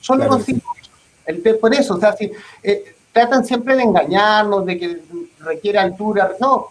Solo 0.00 0.26
con 0.26 0.42
cinco 0.42 0.72
pisos. 0.74 0.92
El, 1.26 1.58
por 1.58 1.72
eso, 1.74 1.94
o 1.94 2.00
sea, 2.00 2.12
si, 2.16 2.32
eh, 2.62 2.95
tratan 3.16 3.46
siempre 3.46 3.74
de 3.74 3.82
engañarnos, 3.82 4.66
de 4.66 4.78
que 4.78 5.02
requiere 5.40 5.78
altura. 5.78 6.32
No, 6.38 6.66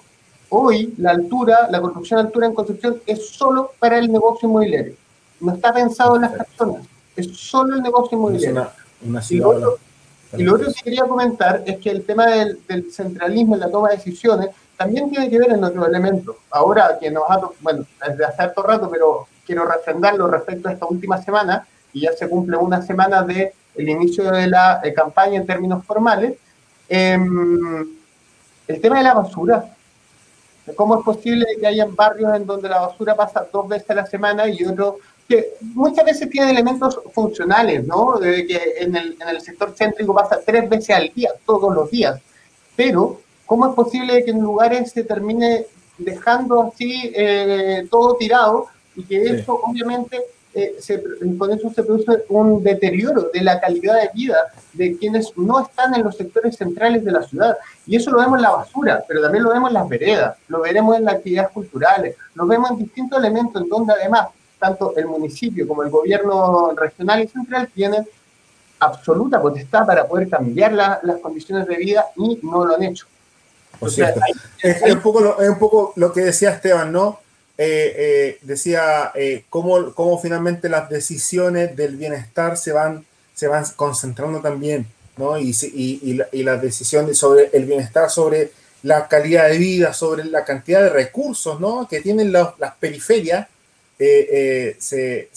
hoy 0.50 0.94
la 1.00 1.10
altura, 1.10 1.68
la 1.72 1.82
construcción 1.82 2.20
de 2.20 2.28
altura 2.28 2.46
en 2.46 2.54
Concepción 2.54 3.02
es 3.08 3.30
solo 3.30 3.72
para 3.80 3.98
el 3.98 4.12
negocio 4.12 4.48
inmobiliario. 4.48 4.94
No 5.40 5.54
está 5.54 5.74
pensado 5.74 6.18
en 6.18 6.22
las 6.22 6.34
personas, 6.34 6.86
es 7.16 7.36
solo 7.36 7.76
el 7.76 7.82
negocio 7.82 8.16
inmobiliario. 8.16 8.68
y, 9.28 9.38
lo 10.44 10.54
otro, 10.54 10.68
que 10.68 10.84
quería 10.84 11.06
comentar 11.06 11.64
es 11.66 11.80
que 11.80 11.90
el 11.90 12.06
tema 12.06 12.28
del, 12.28 12.92
centralismo 12.92 13.56
en 13.56 13.62
la 13.62 13.72
toma 13.72 13.90
de 13.90 13.96
decisiones 13.96 14.50
también 14.78 15.10
tiene 15.10 15.32
que 15.32 15.40
ver 15.40 15.52
en 15.52 15.64
otro 15.64 15.88
elemento. 15.88 16.38
Ahora 16.52 17.00
que 17.00 17.10
nos 17.10 17.24
ha, 17.28 17.42
bueno, 17.62 17.88
desde 18.08 18.24
hace 18.24 18.44
harto 18.44 18.62
rato, 18.62 18.88
pero 18.92 19.26
quiero 19.48 19.66
refrendarlo 19.66 20.28
respecto 20.28 20.70
a 20.70 20.74
esta 20.74 20.86
última 20.86 21.20
semana, 21.20 21.66
y 21.92 22.02
ya 22.02 22.14
se 22.14 22.30
cumple 22.30 22.56
una 22.56 22.84
semana 22.84 23.24
de 23.24 23.52
el 23.78 23.90
inicio 23.90 24.32
de 24.32 24.48
la 24.48 24.82
eh, 24.84 24.94
campaña 24.94 25.38
en 25.38 25.46
términos 25.46 25.86
formales, 25.86 26.34
em, 26.90 27.88
el 28.68 28.82
tema 28.82 28.98
de 28.98 29.04
la 29.04 29.14
basura. 29.14 29.66
¿Cómo 30.76 30.98
es 30.98 31.06
posible 31.06 31.46
que 31.60 31.68
haya 31.68 31.86
barrios 31.86 32.36
en 32.36 32.46
donde 32.46 32.70
la 32.70 32.80
basura 32.80 33.16
pasa 33.16 33.48
dos 33.52 33.68
veces 33.68 33.90
a 33.92 33.96
la 33.96 34.06
semana 34.06 34.48
y 34.48 34.66
otro 34.66 34.98
que 35.28 35.54
muchas 35.62 36.06
veces 36.06 36.30
tiene 36.30 36.52
elementos 36.52 37.00
funcionales, 37.14 37.86
¿no? 37.86 38.18
De 38.18 38.46
que 38.46 38.76
en 38.80 38.96
el, 38.96 39.18
en 39.20 39.30
el 39.30 39.42
sector 39.42 39.74
céntrico 39.76 40.14
pasa 40.14 40.40
tres 40.44 40.70
veces 40.70 40.96
al 40.96 41.12
día, 41.14 41.32
todos 41.46 41.74
los 41.74 41.90
días. 41.90 42.20
Pero, 42.76 43.22
¿cómo 43.46 43.68
es 43.68 43.76
posible 43.76 44.24
que 44.24 44.32
en 44.32 44.42
lugares 44.42 44.92
se 44.92 45.04
termine 45.04 45.66
dejando 45.98 46.64
así 46.64 47.12
eh, 47.16 47.88
todo 47.90 48.16
tirado 48.16 48.68
y 48.96 49.04
que 49.04 49.24
eso 49.26 49.60
obviamente 49.64 50.22
eh, 50.56 50.78
con 51.38 51.52
eso 51.52 51.70
se 51.70 51.84
produce 51.84 52.24
un 52.30 52.64
deterioro 52.64 53.30
de 53.34 53.42
la 53.42 53.60
calidad 53.60 54.02
de 54.02 54.10
vida 54.14 54.38
de 54.74 54.98
quienes 54.98 55.38
no 55.38 55.60
están 55.60 55.94
en 55.94 56.04
los 56.04 56.16
sectores 56.16 56.56
centrales 56.56 57.04
de 57.04 57.12
la 57.12 57.24
ciudad. 57.24 57.58
Y 57.86 57.98
eso 57.98 58.12
lo 58.12 58.20
vemos 58.20 58.38
en 58.38 58.44
la 58.44 58.52
basura, 58.52 59.04
pero 59.08 59.22
también 59.22 59.44
lo 59.44 59.52
vemos 59.52 59.70
en 59.70 59.74
las 59.74 59.90
veredas, 59.90 60.38
lo 60.48 60.62
veremos 60.62 60.98
en 60.98 61.06
las 61.06 61.16
actividades 61.16 61.52
culturales, 61.52 62.16
lo 62.36 62.48
vemos 62.48 62.72
en 62.72 62.78
distintos 62.78 63.20
elementos 63.20 63.62
en 63.62 63.68
donde 63.68 63.94
además 63.94 64.30
tanto 64.58 64.96
el 64.96 65.06
municipio 65.08 65.68
como 65.68 65.84
el 65.84 65.90
gobierno 65.90 66.72
regional 66.76 67.22
y 67.22 67.28
central 67.28 67.70
tienen 67.76 68.08
absoluta 68.80 69.42
potestad 69.42 69.86
para 69.86 70.08
poder 70.08 70.30
cambiar 70.30 70.72
las 70.72 71.20
condiciones 71.22 71.68
de 71.68 71.76
vida 71.76 72.06
y 72.16 72.40
no 72.44 72.66
lo 72.66 72.76
han 72.76 72.84
hecho. 72.84 73.06
es, 74.64 74.94
un 74.94 75.02
poco 75.02 75.20
lo, 75.20 75.42
es 75.42 75.50
un 75.50 75.60
poco 75.60 75.92
lo 75.98 76.14
que 76.14 76.22
decía 76.22 76.52
Esteban, 76.52 76.92
¿no? 76.94 77.20
Decía 77.58 79.12
cómo, 79.50 79.94
cómo, 79.94 80.20
finalmente 80.22 80.70
las 80.70 80.90
decisiones 80.90 81.76
del 81.76 81.96
bienestar 81.96 82.58
se 82.58 82.72
van, 82.72 83.06
se 83.34 83.48
van 83.48 83.66
concentrando 83.76 84.42
también, 84.42 84.88
¿no? 85.18 85.38
Y, 85.38 85.56
y, 85.62 86.44
las 86.44 86.62
decisiones 86.62 87.18
sobre 87.18 87.50
el 87.54 87.66
bienestar, 87.66 88.10
sobre 88.10 88.52
la 88.84 89.08
calidad 89.08 89.50
de 89.50 89.58
vida, 89.58 89.94
sobre 89.94 90.26
la 90.26 90.44
cantidad 90.44 90.82
de 90.82 90.90
recursos, 90.90 91.60
¿no? 91.60 91.88
Que 91.88 92.02
tienen 92.02 92.32
las 92.32 92.54
periferias, 92.80 93.48
se, 93.98 95.30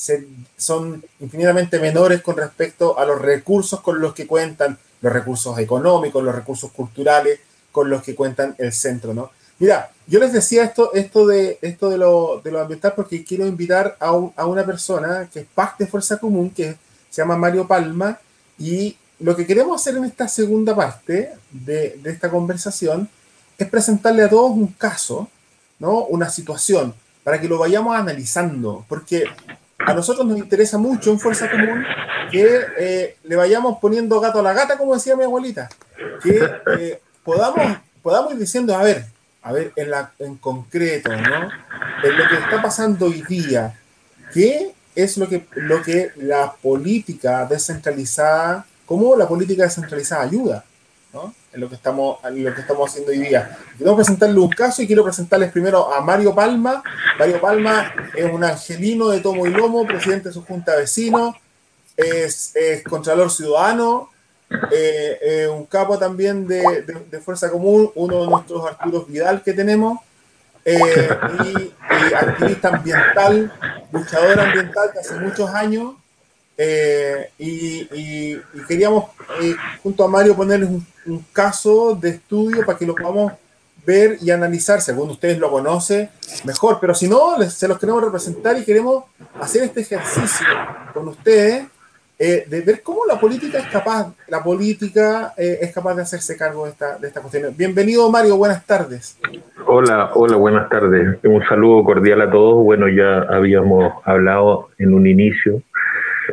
son 0.56 1.04
infinitamente 1.20 1.78
menores 1.78 2.20
con 2.22 2.36
respecto 2.36 2.98
a 2.98 3.04
los 3.04 3.20
recursos 3.20 3.80
con 3.80 4.00
los 4.00 4.14
que 4.14 4.26
cuentan 4.26 4.78
los 5.00 5.12
recursos 5.12 5.58
económicos, 5.58 6.22
los 6.22 6.34
recursos 6.34 6.72
culturales 6.72 7.38
con 7.70 7.88
los 7.88 8.02
que 8.02 8.14
cuentan 8.14 8.54
el 8.58 8.72
centro, 8.72 9.14
¿no? 9.14 9.30
Mira, 9.58 9.90
yo 10.06 10.20
les 10.20 10.32
decía 10.32 10.64
esto, 10.64 10.92
esto, 10.94 11.26
de, 11.26 11.58
esto 11.60 11.90
de, 11.90 11.98
lo, 11.98 12.40
de 12.42 12.58
ambiental 12.58 12.92
porque 12.94 13.24
quiero 13.24 13.46
invitar 13.46 13.96
a, 14.00 14.06
a, 14.06 14.46
una 14.46 14.64
persona 14.64 15.28
que 15.32 15.40
es 15.40 15.46
parte 15.46 15.84
de 15.84 15.90
Fuerza 15.90 16.18
Común, 16.18 16.50
que 16.50 16.76
se 17.10 17.22
llama 17.22 17.36
Mario 17.36 17.66
Palma, 17.66 18.18
y 18.58 18.96
lo 19.20 19.34
que 19.34 19.46
queremos 19.46 19.80
hacer 19.80 19.96
en 19.96 20.04
esta 20.04 20.28
segunda 20.28 20.74
parte 20.74 21.32
de, 21.50 21.98
de 22.02 22.10
esta 22.10 22.30
conversación 22.30 23.08
es 23.58 23.68
presentarle 23.68 24.22
a 24.22 24.28
todos 24.28 24.52
un 24.52 24.68
caso, 24.68 25.28
¿no? 25.80 26.04
Una 26.04 26.30
situación, 26.30 26.94
para 27.24 27.40
que 27.40 27.48
lo 27.48 27.58
vayamos 27.58 27.96
analizando, 27.96 28.84
porque 28.88 29.24
a 29.78 29.92
nosotros 29.94 30.26
nos 30.26 30.38
interesa 30.38 30.78
mucho 30.78 31.10
en 31.10 31.18
Fuerza 31.18 31.50
Común 31.50 31.84
que 32.30 32.60
eh, 32.78 33.16
le 33.24 33.36
vayamos 33.36 33.78
poniendo 33.80 34.20
gato 34.20 34.40
a 34.40 34.42
la 34.42 34.52
gata, 34.52 34.78
como 34.78 34.94
decía 34.94 35.16
mi 35.16 35.24
abuelita, 35.24 35.68
que 36.22 36.40
eh, 36.78 37.00
podamos, 37.24 37.78
podamos 38.02 38.32
ir 38.32 38.38
diciendo, 38.38 38.76
a 38.76 38.82
ver, 38.82 39.06
a 39.48 39.52
ver, 39.52 39.72
en, 39.76 39.90
la, 39.90 40.12
en 40.18 40.36
concreto, 40.36 41.10
¿no? 41.10 41.48
En 42.02 42.18
lo 42.18 42.28
que 42.28 42.34
está 42.34 42.60
pasando 42.60 43.06
hoy 43.06 43.22
día, 43.22 43.74
¿qué 44.34 44.74
es 44.94 45.16
lo 45.16 45.26
que, 45.26 45.46
lo 45.54 45.80
que 45.82 46.10
la 46.16 46.52
política 46.52 47.46
descentralizada, 47.46 48.66
cómo 48.84 49.16
la 49.16 49.26
política 49.26 49.62
descentralizada 49.62 50.24
ayuda, 50.24 50.66
¿no? 51.14 51.32
En 51.54 51.62
lo 51.62 51.68
que 51.70 51.76
estamos, 51.76 52.18
en 52.24 52.44
lo 52.44 52.54
que 52.54 52.60
estamos 52.60 52.90
haciendo 52.90 53.10
hoy 53.10 53.20
día. 53.20 53.56
Quiero 53.78 53.96
presentarle 53.96 54.38
un 54.38 54.50
caso 54.50 54.82
y 54.82 54.86
quiero 54.86 55.02
presentarles 55.02 55.50
primero 55.50 55.94
a 55.94 56.02
Mario 56.02 56.34
Palma. 56.34 56.82
Mario 57.18 57.40
Palma 57.40 57.90
es 58.14 58.30
un 58.30 58.44
angelino 58.44 59.08
de 59.08 59.20
tomo 59.20 59.46
y 59.46 59.50
lomo, 59.50 59.86
presidente 59.86 60.28
de 60.28 60.34
su 60.34 60.44
junta 60.44 60.72
de 60.72 60.80
vecinos, 60.82 61.36
es, 61.96 62.54
es 62.54 62.84
contralor 62.84 63.30
ciudadano, 63.30 64.10
eh, 64.50 65.18
eh, 65.20 65.48
un 65.48 65.66
capo 65.66 65.98
también 65.98 66.46
de, 66.46 66.82
de, 66.82 67.20
Fuerza 67.20 67.50
Común, 67.50 67.90
uno 67.94 68.22
de 68.22 68.26
nuestros 68.28 68.64
Arturos 68.64 69.06
Vidal 69.06 69.42
que 69.42 69.52
tenemos, 69.52 69.98
eh, 70.64 70.78
y, 71.44 72.14
activista 72.14 72.68
ambiental, 72.68 73.52
luchador 73.92 74.40
ambiental 74.40 74.90
que 74.92 75.00
hace 75.00 75.14
muchos 75.20 75.50
años, 75.50 75.94
y, 77.38 77.88
y, 77.92 78.42
queríamos 78.66 79.10
junto 79.82 80.02
a 80.02 80.08
Mario 80.08 80.34
ponerles 80.34 80.70
un, 80.70 80.84
un, 81.06 81.24
caso 81.32 81.94
de 81.94 82.10
estudio 82.10 82.66
para 82.66 82.76
que 82.76 82.86
lo 82.86 82.94
podamos 82.94 83.32
ver 83.86 84.18
y 84.20 84.30
analizar, 84.30 84.80
según 84.80 85.10
ustedes 85.10 85.38
lo 85.38 85.50
conocen, 85.50 86.10
mejor, 86.44 86.78
pero 86.80 86.94
si 86.94 87.06
no, 87.06 87.40
se 87.48 87.68
los 87.68 87.78
queremos 87.78 88.02
representar 88.02 88.58
y 88.58 88.64
queremos 88.64 89.04
hacer 89.40 89.62
este 89.62 89.82
ejercicio 89.82 90.46
con 90.92 91.08
ustedes 91.08 91.66
eh, 92.18 92.44
de 92.48 92.62
ver 92.62 92.82
cómo 92.82 93.06
la 93.06 93.18
política 93.18 93.58
es 93.58 93.66
capaz, 93.66 94.12
la 94.26 94.42
política 94.42 95.34
eh, 95.36 95.58
es 95.62 95.72
capaz 95.72 95.94
de 95.94 96.02
hacerse 96.02 96.36
cargo 96.36 96.64
de 96.64 96.72
esta, 96.72 96.98
de 96.98 97.06
esta 97.06 97.20
cuestión. 97.20 97.54
Bienvenido 97.56 98.10
Mario, 98.10 98.36
buenas 98.36 98.66
tardes. 98.66 99.18
Hola, 99.66 100.10
hola, 100.14 100.36
buenas 100.36 100.68
tardes. 100.68 101.18
Un 101.22 101.44
saludo 101.44 101.84
cordial 101.84 102.20
a 102.22 102.30
todos. 102.30 102.64
Bueno, 102.64 102.88
ya 102.88 103.18
habíamos 103.18 103.92
hablado 104.04 104.70
en 104.78 104.94
un 104.94 105.06
inicio, 105.06 105.62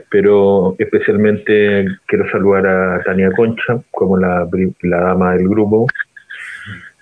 pero 0.10 0.76
especialmente 0.80 1.86
quiero 2.08 2.32
saludar 2.32 2.66
a 2.66 3.04
Tania 3.04 3.30
Concha 3.36 3.80
como 3.92 4.18
la, 4.18 4.48
la 4.82 5.02
dama 5.02 5.34
del 5.34 5.48
grupo, 5.48 5.86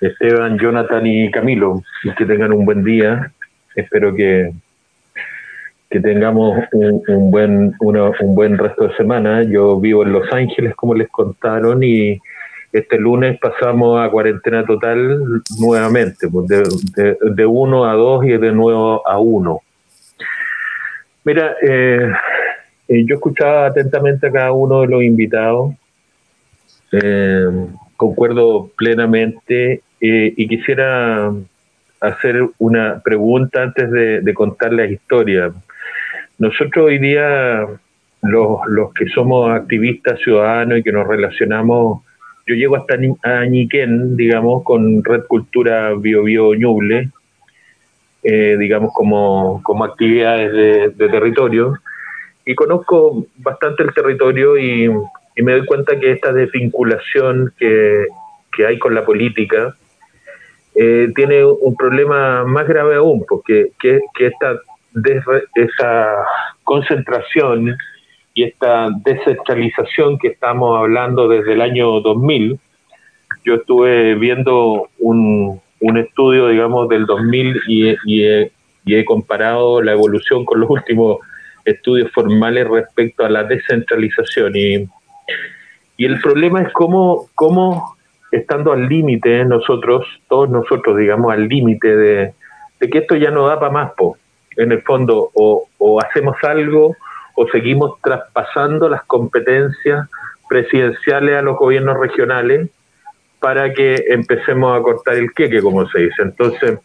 Esteban, 0.02 0.60
Jonathan 0.60 1.08
y 1.08 1.32
Camilo. 1.32 1.82
Que 2.18 2.26
tengan 2.26 2.52
un 2.52 2.66
buen 2.66 2.84
día. 2.84 3.32
Espero 3.76 4.14
que 4.14 4.52
que 5.94 6.00
tengamos 6.00 6.58
un, 6.72 7.30
buen, 7.30 7.76
un 7.80 8.36
buen 8.36 8.58
resto 8.58 8.88
de 8.88 8.96
semana. 8.96 9.44
Yo 9.44 9.80
vivo 9.80 10.02
en 10.02 10.12
Los 10.12 10.34
Ángeles, 10.34 10.74
como 10.74 10.96
les 10.96 11.08
contaron, 11.08 11.84
y 11.84 12.20
este 12.72 12.98
lunes 12.98 13.38
pasamos 13.39 14.04
a 14.04 14.10
cuarentena 14.10 14.66
total 14.66 15.44
nuevamente, 15.60 16.28
pues, 16.30 16.48
de, 16.48 17.16
de, 17.22 17.46
uno 17.46 17.86
a 17.86 17.94
dos 17.94 18.26
y 18.26 18.30
de 18.30 18.52
nuevo 18.52 19.08
a 19.08 19.20
uno. 19.20 19.60
Mira, 21.26 21.58
eh, 21.62 22.12
eh, 22.88 23.06
yo 23.06 23.14
escuchaba 23.14 23.68
atentamente 23.68 24.26
a 24.26 24.32
cada 24.32 24.52
uno 24.52 24.82
de 24.82 24.88
los 24.88 25.04
invitados, 25.04 25.76
eh, 26.91 27.46
concuerdo 27.96 28.72
plenamente 28.76 29.84
y 30.00 30.48
quisiera 30.50 31.32
hacer 32.02 32.50
una 32.58 33.00
pregunta 33.02 33.62
antes 33.62 33.89
de, 33.91 34.22
de 34.22 34.34
contar 34.34 34.74
la 34.74 34.86
historia. 34.86 35.54
Nosotros 36.44 36.88
hoy 36.88 36.98
día, 36.98 37.66
los, 38.22 38.60
los 38.68 38.94
que 38.94 39.08
somos 39.08 39.50
activistas 39.50 40.20
ciudadanos 40.20 40.78
y 40.78 40.84
que 40.84 40.91
nos 40.91 41.08
relacionamos, 41.08 42.04
yo 42.46 42.56
llego 42.56 42.76
hasta 42.76 42.98
Añiquén, 43.24 44.18
digamos, 44.18 44.62
con 44.64 45.02
Red 45.06 45.24
Cultura 45.30 45.94
Bio 45.94 46.24
Bio 46.24 46.54
Ñuble, 46.54 47.12
eh, 48.24 48.58
digamos, 48.60 48.91
como, 48.94 49.62
como 49.64 49.86
actividades 49.86 50.98
de, 50.98 51.08
territorio, 51.08 51.76
y 52.46 52.56
conozco 52.56 53.26
bastante 53.38 53.84
el 53.84 53.94
territorio 53.94 54.58
y, 54.58 54.89
me 55.38 55.54
doy 55.54 55.66
cuenta 55.66 55.98
que 55.98 56.12
esta 56.12 56.34
desvinculación 56.34 57.54
que, 57.58 58.06
que 58.52 58.68
hay 58.68 58.78
con 58.80 58.94
la 58.94 59.06
política 59.06 59.78
eh, 60.76 61.08
tiene 61.16 61.46
un 61.46 61.74
problema 61.78 62.44
más 62.44 62.68
grave 62.68 62.96
aún, 62.96 63.24
porque 63.30 63.70
que, 63.80 64.02
que 64.14 64.28
esta 64.28 64.60
de 64.94 65.22
esa 65.56 66.26
concentración 66.64 67.76
y 68.34 68.44
esta 68.44 68.89
descentralización 69.04 70.18
que 70.18 70.30
estamos 70.30 70.78
hablando 70.80 71.28
desde 71.28 71.54
el 71.54 71.62
año 71.62 72.00
2000. 72.02 72.60
Yo 73.46 73.56
estuve 73.56 74.16
viendo 74.16 74.89
un, 75.00 75.62
un 75.80 75.98
estudio, 75.98 76.48
digamos, 76.48 76.89
del 76.89 77.06
2000 77.06 77.62
y, 77.68 77.96
y, 78.06 78.24
he, 78.26 79.06
comparado 79.06 79.82
la 79.82 79.91
evolución 79.91 80.46
con 80.46 80.60
los 80.60 80.70
últimos 80.70 81.20
estudios 81.66 82.12
formales 82.12 82.68
respecto 82.68 83.26
a 83.26 83.30
la 83.30 83.44
descentralización. 83.44 84.56
Y, 84.56 84.88
y 85.98 86.06
el 86.06 86.20
problema 86.22 86.62
es 86.62 86.72
cómo, 86.74 87.28
cómo 87.36 87.96
estando 88.32 88.72
al 88.72 88.88
límite 88.88 89.46
nosotros, 89.46 90.06
todos 90.28 90.50
nosotros, 90.50 90.98
digamos, 90.98 91.32
al 91.32 91.48
límite 91.48 91.96
de, 91.96 92.34
de, 92.80 92.89
que 92.89 93.00
esto 93.00 93.16
ya 93.16 93.30
no 93.30 93.48
da 93.48 93.60
para 93.60 93.72
más, 93.72 93.91
po 93.94 94.18
en 94.58 94.72
el 94.72 94.82
fondo 94.82 95.32
o, 95.34 95.68
hacemos 96.01 96.36
algo 96.43 96.95
o 97.36 97.47
seguimos 97.47 97.99
traspasando 98.01 98.88
las 98.89 99.04
competencias 99.04 100.08
presidenciales 100.47 101.36
a 101.38 101.41
los 101.41 101.58
gobiernos 101.58 101.97
regionales 101.99 102.70
para 103.39 103.74
que 103.74 104.06
empecemos 104.08 104.78
a 104.78 104.82
cortar 104.82 105.16
el 105.16 105.34
queque, 105.34 105.62
como 105.62 105.88
se 105.89 105.99
dice. 105.99 106.22
Entonces, 106.22 106.80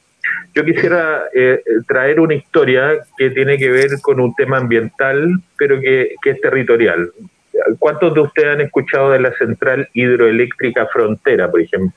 yo 0.54 0.64
quisiera 0.64 1.24
eh, 1.34 1.62
traer 1.86 2.18
una 2.18 2.34
historia 2.34 2.98
que 3.16 3.30
tiene 3.30 3.58
que 3.58 3.70
ver 3.70 3.90
con 4.02 4.20
un 4.20 4.34
tema 4.34 4.56
ambiental, 4.58 5.40
pero 5.56 5.80
que, 5.80 6.14
es 6.24 6.40
territorial. 6.40 7.12
¿Cuántos 7.78 8.14
de 8.14 8.20
ustedes 8.20 8.54
han 8.54 8.60
escuchado 8.62 9.10
de 9.10 9.20
la 9.20 9.32
central 9.34 9.88
hidroeléctrica 9.92 10.86
frontera, 10.86 11.50
por 11.50 11.60
ejemplo? 11.60 11.92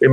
De, 0.00 0.08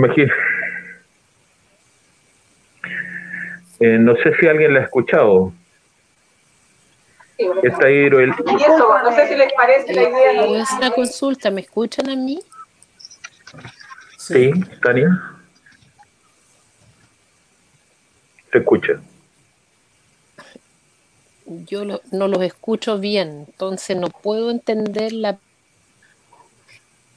eh, 3.79 3.97
no 3.99 4.15
sé 4.15 4.33
si 4.39 4.47
alguien 4.47 4.73
la 4.73 4.81
ha 4.81 4.83
escuchado. 4.83 5.53
Esta 7.37 7.89
no 7.89 9.15
sé 9.15 9.27
si 9.27 9.35
les 9.35 9.53
parece 9.53 9.93
la 9.93 10.03
idea. 10.03 10.61
Es 10.61 10.71
una 10.71 10.91
consulta, 10.91 11.51
¿me 11.51 11.61
escuchan 11.61 12.09
a 12.09 12.15
mí? 12.15 12.39
Sí, 14.17 14.51
Tania. 14.81 15.09
Te 18.51 18.59
escucha. 18.59 18.93
Yo 21.45 21.83
no 22.11 22.27
los 22.27 22.41
escucho 22.41 22.97
bien, 22.97 23.45
entonces 23.47 23.97
no 23.97 24.07
puedo 24.09 24.49
entender 24.49 25.11
la... 25.11 25.37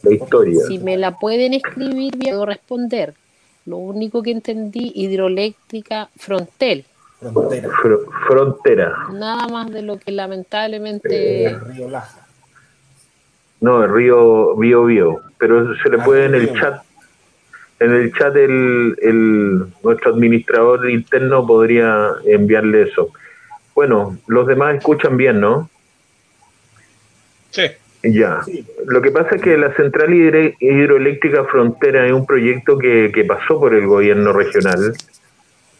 La 0.02 0.12
historia. 0.12 0.60
Si 0.66 0.78
me 0.78 0.96
la 0.96 1.18
pueden 1.18 1.54
escribir, 1.54 2.18
puedo 2.18 2.44
responder. 2.44 3.14
Lo 3.68 3.76
único 3.76 4.22
que 4.22 4.30
entendí, 4.30 4.92
hidroeléctrica 4.94 6.08
Frontel. 6.16 6.86
Frontera. 7.20 7.68
frontera. 8.26 8.96
Nada 9.12 9.46
más 9.48 9.70
de 9.70 9.82
lo 9.82 9.98
que 9.98 10.10
lamentablemente... 10.10 11.46
el 11.46 11.60
río 11.60 11.90
Laja. 11.90 12.26
No, 13.60 13.84
el 13.84 13.92
río 13.92 14.56
Bio 14.56 14.84
Bio. 14.84 15.20
Pero 15.36 15.76
se 15.82 15.90
le 15.90 16.00
ah, 16.00 16.04
puede 16.04 16.24
en 16.26 16.34
el 16.36 16.58
chat 16.58 16.82
en 17.80 17.94
el 17.94 18.12
chat 18.14 18.34
el, 18.36 18.96
el, 19.02 19.66
nuestro 19.82 20.14
administrador 20.14 20.88
interno 20.88 21.46
podría 21.46 22.12
enviarle 22.24 22.82
eso. 22.82 23.10
Bueno, 23.74 24.16
los 24.26 24.46
demás 24.46 24.76
escuchan 24.76 25.18
bien, 25.18 25.40
¿no? 25.40 25.68
Sí. 27.50 27.66
Ya. 28.02 28.42
Lo 28.86 29.02
que 29.02 29.10
pasa 29.10 29.36
es 29.36 29.42
que 29.42 29.56
la 29.56 29.74
central 29.74 30.14
hidroeléctrica 30.14 31.44
Frontera 31.44 32.06
es 32.06 32.12
un 32.12 32.26
proyecto 32.26 32.78
que, 32.78 33.10
que 33.12 33.24
pasó 33.24 33.58
por 33.58 33.74
el 33.74 33.86
gobierno 33.86 34.32
regional, 34.32 34.94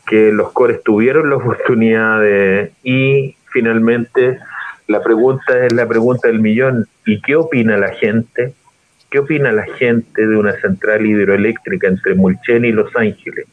que 0.07 0.33
los 0.33 0.53
cores 0.53 0.83
tuvieron 0.83 1.31
la 1.31 1.37
oportunidad 1.43 2.21
de, 2.21 2.73
y 2.83 3.37
finalmente 3.53 4.39
la 4.89 5.03
pregunta 5.03 5.67
es 5.67 5.73
la 5.73 5.87
pregunta 5.87 6.29
del 6.29 6.41
millón. 6.41 6.87
¿Y 7.07 7.21
qué 7.21 7.37
opina 7.37 7.77
la 7.77 7.91
gente? 7.91 8.55
¿Qué 9.11 9.21
opina 9.21 9.53
la 9.53 9.65
gente 9.65 10.27
de 10.27 10.37
una 10.37 10.53
central 10.61 11.07
hidroeléctrica 11.07 11.89
entre 11.89 12.15
Mulchen 12.15 12.65
y 12.65 12.73
Los 12.73 12.95
Ángeles? 12.97 13.47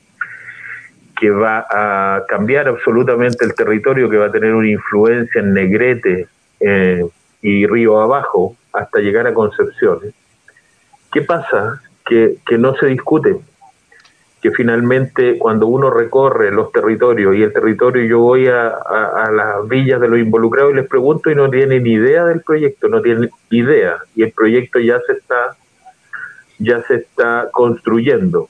Que 1.18 1.30
va 1.30 1.66
a 1.70 2.26
cambiar 2.28 2.68
absolutamente 2.68 3.46
el 3.46 3.54
territorio, 3.54 4.10
que 4.10 4.18
va 4.18 4.28
a 4.28 4.32
tener 4.32 4.54
una 4.54 4.70
influencia 4.70 5.40
en 5.40 5.54
Negrete 5.54 6.28
eh, 6.60 7.06
y 7.46 7.68
Río 7.68 8.02
Abajo 8.02 8.56
hasta 8.74 9.00
llegar 9.00 9.28
a 9.28 9.34
Concepción. 9.34 10.00
¿Qué 11.12 11.22
pasa? 11.22 11.80
Que, 12.04 12.38
que 12.46 12.58
no 12.58 12.76
se 12.76 12.88
discute 12.88 13.38
que 14.42 14.52
finalmente 14.52 15.38
cuando 15.38 15.68
uno 15.68 15.90
recorre 15.90 16.52
los 16.52 16.72
territorios 16.72 17.36
y 17.36 17.44
el 17.44 17.54
territorio, 17.54 18.04
yo 18.06 18.20
voy 18.20 18.48
a, 18.48 18.68
a, 18.68 19.32
las 19.32 19.68
villas 19.68 20.00
de 20.00 20.08
los 20.08 20.20
involucrados 20.20 20.72
y 20.72 20.76
les 20.76 20.88
pregunto 20.88 21.32
y 21.32 21.36
no 21.36 21.50
tienen 21.50 21.86
idea 21.86 22.26
del 22.26 22.42
proyecto, 22.42 22.88
no 22.88 23.02
tienen 23.02 23.30
idea 23.50 23.98
y 24.16 24.24
el 24.24 24.32
proyecto 24.32 24.80
ya 24.80 25.00
se 25.08 25.14
está 25.14 25.56
ya 26.60 26.82
se 26.84 26.96
está 26.96 27.50
construyendo 27.52 28.48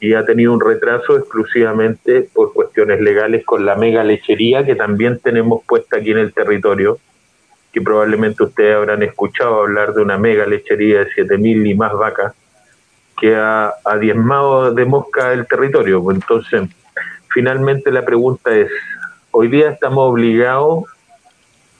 y 0.00 0.14
ha 0.14 0.24
tenido 0.24 0.52
un 0.52 0.60
retraso 0.60 1.16
exclusivamente 1.16 2.28
por 2.32 2.52
cuestiones 2.52 3.00
legales 3.00 3.44
con 3.44 3.64
la 3.64 3.76
mega 3.76 4.04
lechería 4.04 4.64
que 4.64 4.74
también 4.74 5.18
tenemos 5.18 5.64
puesta 5.64 5.98
aquí 5.98 6.12
en 6.12 6.18
el 6.18 6.32
territorio, 6.32 6.98
que 7.72 7.80
probablemente 7.80 8.44
ustedes 8.44 8.76
habrán 8.76 9.02
escuchado 9.02 9.60
hablar 9.60 9.94
de 9.94 10.02
una 10.02 10.18
mega 10.18 10.46
lechería 10.46 11.00
de 11.00 11.10
7.000 11.10 11.70
y 11.70 11.74
más 11.74 11.92
vacas 11.94 12.34
que 13.18 13.34
ha, 13.34 13.72
diezmado 14.00 14.72
de 14.72 14.84
mosca 14.84 15.32
el 15.32 15.46
territorio. 15.46 16.04
Entonces, 16.10 16.68
finalmente 17.32 17.90
la 17.90 18.04
pregunta 18.04 18.54
es, 18.54 18.68
hoy 19.30 19.48
día 19.48 19.70
estamos 19.70 20.10
obligados 20.10 20.84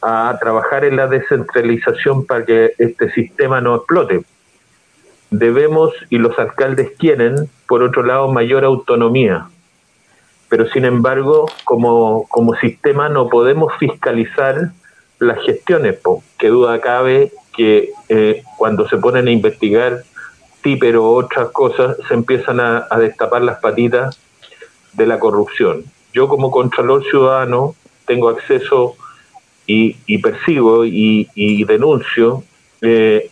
a 0.01 0.36
trabajar 0.40 0.84
en 0.84 0.97
la 0.97 1.09
descentralización 1.09 2.26
para 2.26 2.45
que 2.45 2.72
este 2.78 3.11
sistema 3.12 3.61
no 3.61 3.76
explote. 3.76 4.22
Debemos, 5.30 5.93
y 6.11 6.18
los 6.18 6.38
alcaldes 6.38 6.93
quieren, 6.99 7.49
por 7.66 7.82
otro 7.82 8.03
lado, 8.03 8.32
mayor 8.32 8.64
autonomía. 8.64 9.47
Pero 10.49 10.66
sin 10.68 10.84
embargo, 10.84 11.47
como, 11.64 12.26
como 12.28 12.55
sistema 12.55 13.09
no 13.09 13.28
podemos 13.28 13.72
fiscalizar 13.78 14.70
las 15.23 15.41
gestiones, 15.45 15.99
que 16.39 16.49
duda 16.49 16.81
cabe 16.81 17.33
que 17.57 17.91
eh, 18.09 18.43
cuando 18.57 18.89
se 18.89 18.97
ponen 18.97 19.29
a 19.29 19.31
investigar 19.31 20.03
sí, 20.62 20.77
pero 20.77 21.12
otras 21.12 21.51
cosas 21.51 21.97
se 22.09 22.14
empiezan 22.14 22.61
a, 22.61 22.87
destapar 22.99 23.43
las 23.43 23.59
patitas 23.59 24.18
de 24.93 25.07
la 25.07 25.18
corrupción. 25.18 25.85
Yo 26.12 26.29
como 26.29 26.51
Contralor 26.51 27.05
Ciudadano 27.05 27.75
tengo 28.07 28.29
acceso 28.29 28.97
y, 29.66 30.18
percibo 30.18 30.85
y, 30.85 31.64
denuncio 31.64 32.45
eh, 32.81 33.31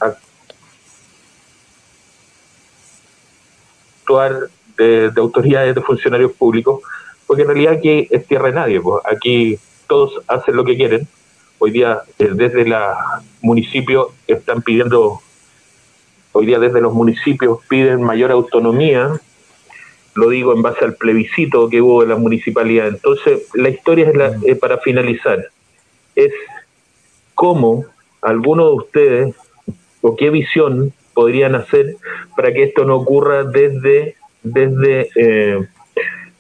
actuar 4.02 4.48
de, 4.76 5.12
autoridades, 5.16 5.74
de 5.74 5.82
funcionarios 5.82 6.32
públicos, 6.32 6.80
porque 7.26 7.42
en 7.42 7.48
realidad 7.48 7.74
aquí 7.74 8.08
es 8.10 8.26
tierra 8.26 8.46
de 8.46 8.54
nadie, 8.54 8.80
pues 8.80 9.02
aquí 9.04 9.58
todos 9.86 10.22
hacen 10.26 10.56
lo 10.56 10.64
que 10.64 10.76
quieren. 10.76 11.06
Hoy 11.60 11.70
día 11.70 12.02
eh, 12.18 12.30
desde 12.32 12.66
la 12.66 13.22
municipio 13.40 14.10
están 14.26 14.62
pidiendo 14.62 15.20
Hoy 16.32 16.46
día 16.46 16.60
desde 16.60 16.80
los 16.80 16.94
municipios 16.94 17.58
piden 17.68 18.02
mayor 18.02 18.30
autonomía, 18.30 19.10
lo 20.14 20.28
digo 20.28 20.52
en 20.52 20.62
base 20.62 20.84
al 20.84 20.94
plebiscito 20.94 21.68
que 21.68 21.82
hubo 21.82 22.02
de 22.02 22.08
la 22.08 22.16
municipalidad. 22.16 22.86
Entonces, 22.86 23.48
la 23.54 23.68
historia 23.68 24.08
es 24.08 24.14
la, 24.14 24.38
eh, 24.46 24.54
para 24.54 24.78
finalizar, 24.78 25.48
es 26.14 26.32
cómo 27.34 27.84
algunos 28.22 28.66
de 28.66 28.74
ustedes 28.74 29.34
o 30.02 30.14
qué 30.14 30.30
visión 30.30 30.92
podrían 31.14 31.56
hacer 31.56 31.96
para 32.36 32.52
que 32.52 32.62
esto 32.62 32.84
no 32.84 32.96
ocurra 32.96 33.42
desde, 33.42 34.14
desde 34.44 35.10
eh, 35.16 35.66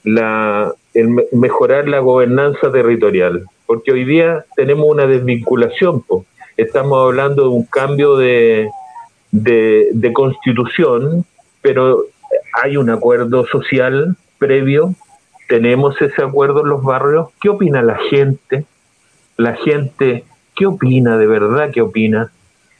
la, 0.04 0.72
el 0.94 1.26
mejorar 1.32 1.88
la 1.88 1.98
gobernanza 1.98 2.70
territorial. 2.70 3.44
Porque 3.70 3.92
hoy 3.92 4.04
día 4.04 4.46
tenemos 4.56 4.84
una 4.88 5.06
desvinculación, 5.06 6.02
estamos 6.56 7.04
hablando 7.04 7.42
de 7.42 7.48
un 7.50 7.66
cambio 7.66 8.16
de, 8.16 8.68
de, 9.30 10.12
constitución, 10.12 11.24
pero 11.62 12.02
hay 12.60 12.76
un 12.76 12.90
acuerdo 12.90 13.46
social 13.46 14.16
previo, 14.38 14.96
tenemos 15.48 16.02
ese 16.02 16.20
acuerdo 16.20 16.62
en 16.62 16.68
los 16.70 16.82
barrios. 16.82 17.28
¿Qué 17.40 17.48
opina 17.48 17.80
la 17.80 17.96
gente? 18.10 18.64
La 19.36 19.54
gente, 19.54 20.24
¿qué 20.56 20.66
opina 20.66 21.16
de 21.16 21.28
verdad? 21.28 21.70
¿Qué 21.72 21.80
opina? 21.80 22.32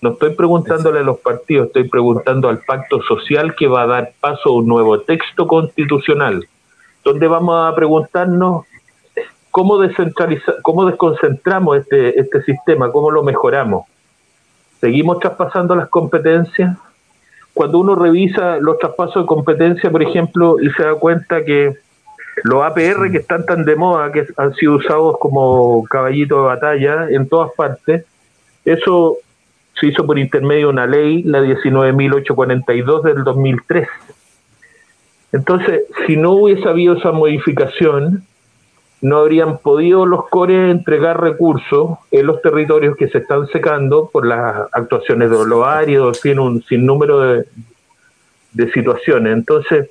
No 0.03 0.15
estoy 0.15 0.35
preguntándole 0.35 0.99
a 0.99 1.05
los 1.05 1.21
partidos, 1.21 1.69
estoy 1.69 1.89
preguntando 1.89 2.49
al 2.49 2.65
pacto 2.65 3.01
social 3.03 3.55
que 3.55 3.69
va 3.69 3.83
a 3.83 3.87
dar 3.87 4.13
paso 4.19 4.49
a 4.49 4.55
un 4.55 4.67
nuevo 4.67 5.03
texto 5.03 5.47
constitucional, 5.47 6.49
donde 7.05 7.29
vamos 7.29 7.65
a 7.65 7.77
preguntarnos 7.77 8.65
cómo 9.51 9.79
descentralizar, 9.79 10.57
cómo 10.63 10.87
desconcentramos 10.87 11.79
este, 11.79 12.19
este 12.19 12.43
sistema, 12.43 12.91
cómo 12.91 13.11
lo 13.11 13.23
mejoramos 13.23 13.85
seguimos 14.81 15.21
traspasando 15.21 15.77
las 15.77 15.89
competencias. 15.89 16.77
Cuando 17.55 17.79
uno 17.79 17.95
revisa 17.95 18.57
los 18.61 18.79
traspasos 18.79 19.25
de 19.25 19.27
competencia, 19.27 19.91
por 19.91 20.03
ejemplo, 20.03 20.57
y 20.61 20.71
se 20.71 20.83
da 20.83 20.95
cuenta 20.95 21.45
que 21.45 21.75
los 22.45 22.63
APR 22.65 23.11
que 23.11 23.19
están 23.19 23.45
tan 23.45 23.65
de 23.65 23.77
moda, 23.77 24.11
que 24.13 24.27
han 24.37 24.55
sido 24.55 24.77
usados 24.77 25.17
como 25.19 25.85
caballito 25.85 26.37
de 26.37 26.47
batalla 26.47 27.09
en 27.11 27.29
todas 27.29 27.53
partes, 27.55 28.07
eso 28.65 29.19
se 29.79 29.89
hizo 29.89 30.07
por 30.07 30.19
intermedio 30.19 30.69
de 30.69 30.73
una 30.73 30.87
ley, 30.87 31.23
la 31.23 31.41
19.842 31.43 33.03
del 33.03 33.25
2003. 33.25 33.89
Entonces, 35.33 35.83
si 36.07 36.17
no 36.17 36.33
hubiese 36.33 36.69
habido 36.69 36.97
esa 36.97 37.13
modificación, 37.13 38.25
no 39.03 39.19
habrían 39.19 39.59
podido 39.59 40.05
los 40.05 40.29
cores 40.29 40.71
entregar 40.71 41.21
recursos 41.21 41.99
en 42.11 42.27
los 42.27 42.43
territorios 42.43 42.97
que 42.97 43.09
se 43.09 43.19
están 43.19 43.47
secando 43.49 44.11
por 44.13 44.27
las 44.27 44.69
actuaciones 44.73 45.31
de 45.31 45.47
los 45.47 45.67
áridos, 45.67 46.21
tiene 46.21 46.41
un 46.43 46.63
sinnúmero 46.63 47.21
de, 47.21 47.45
de 48.53 48.73
situaciones. 48.73 49.33
Entonces, 49.33 49.89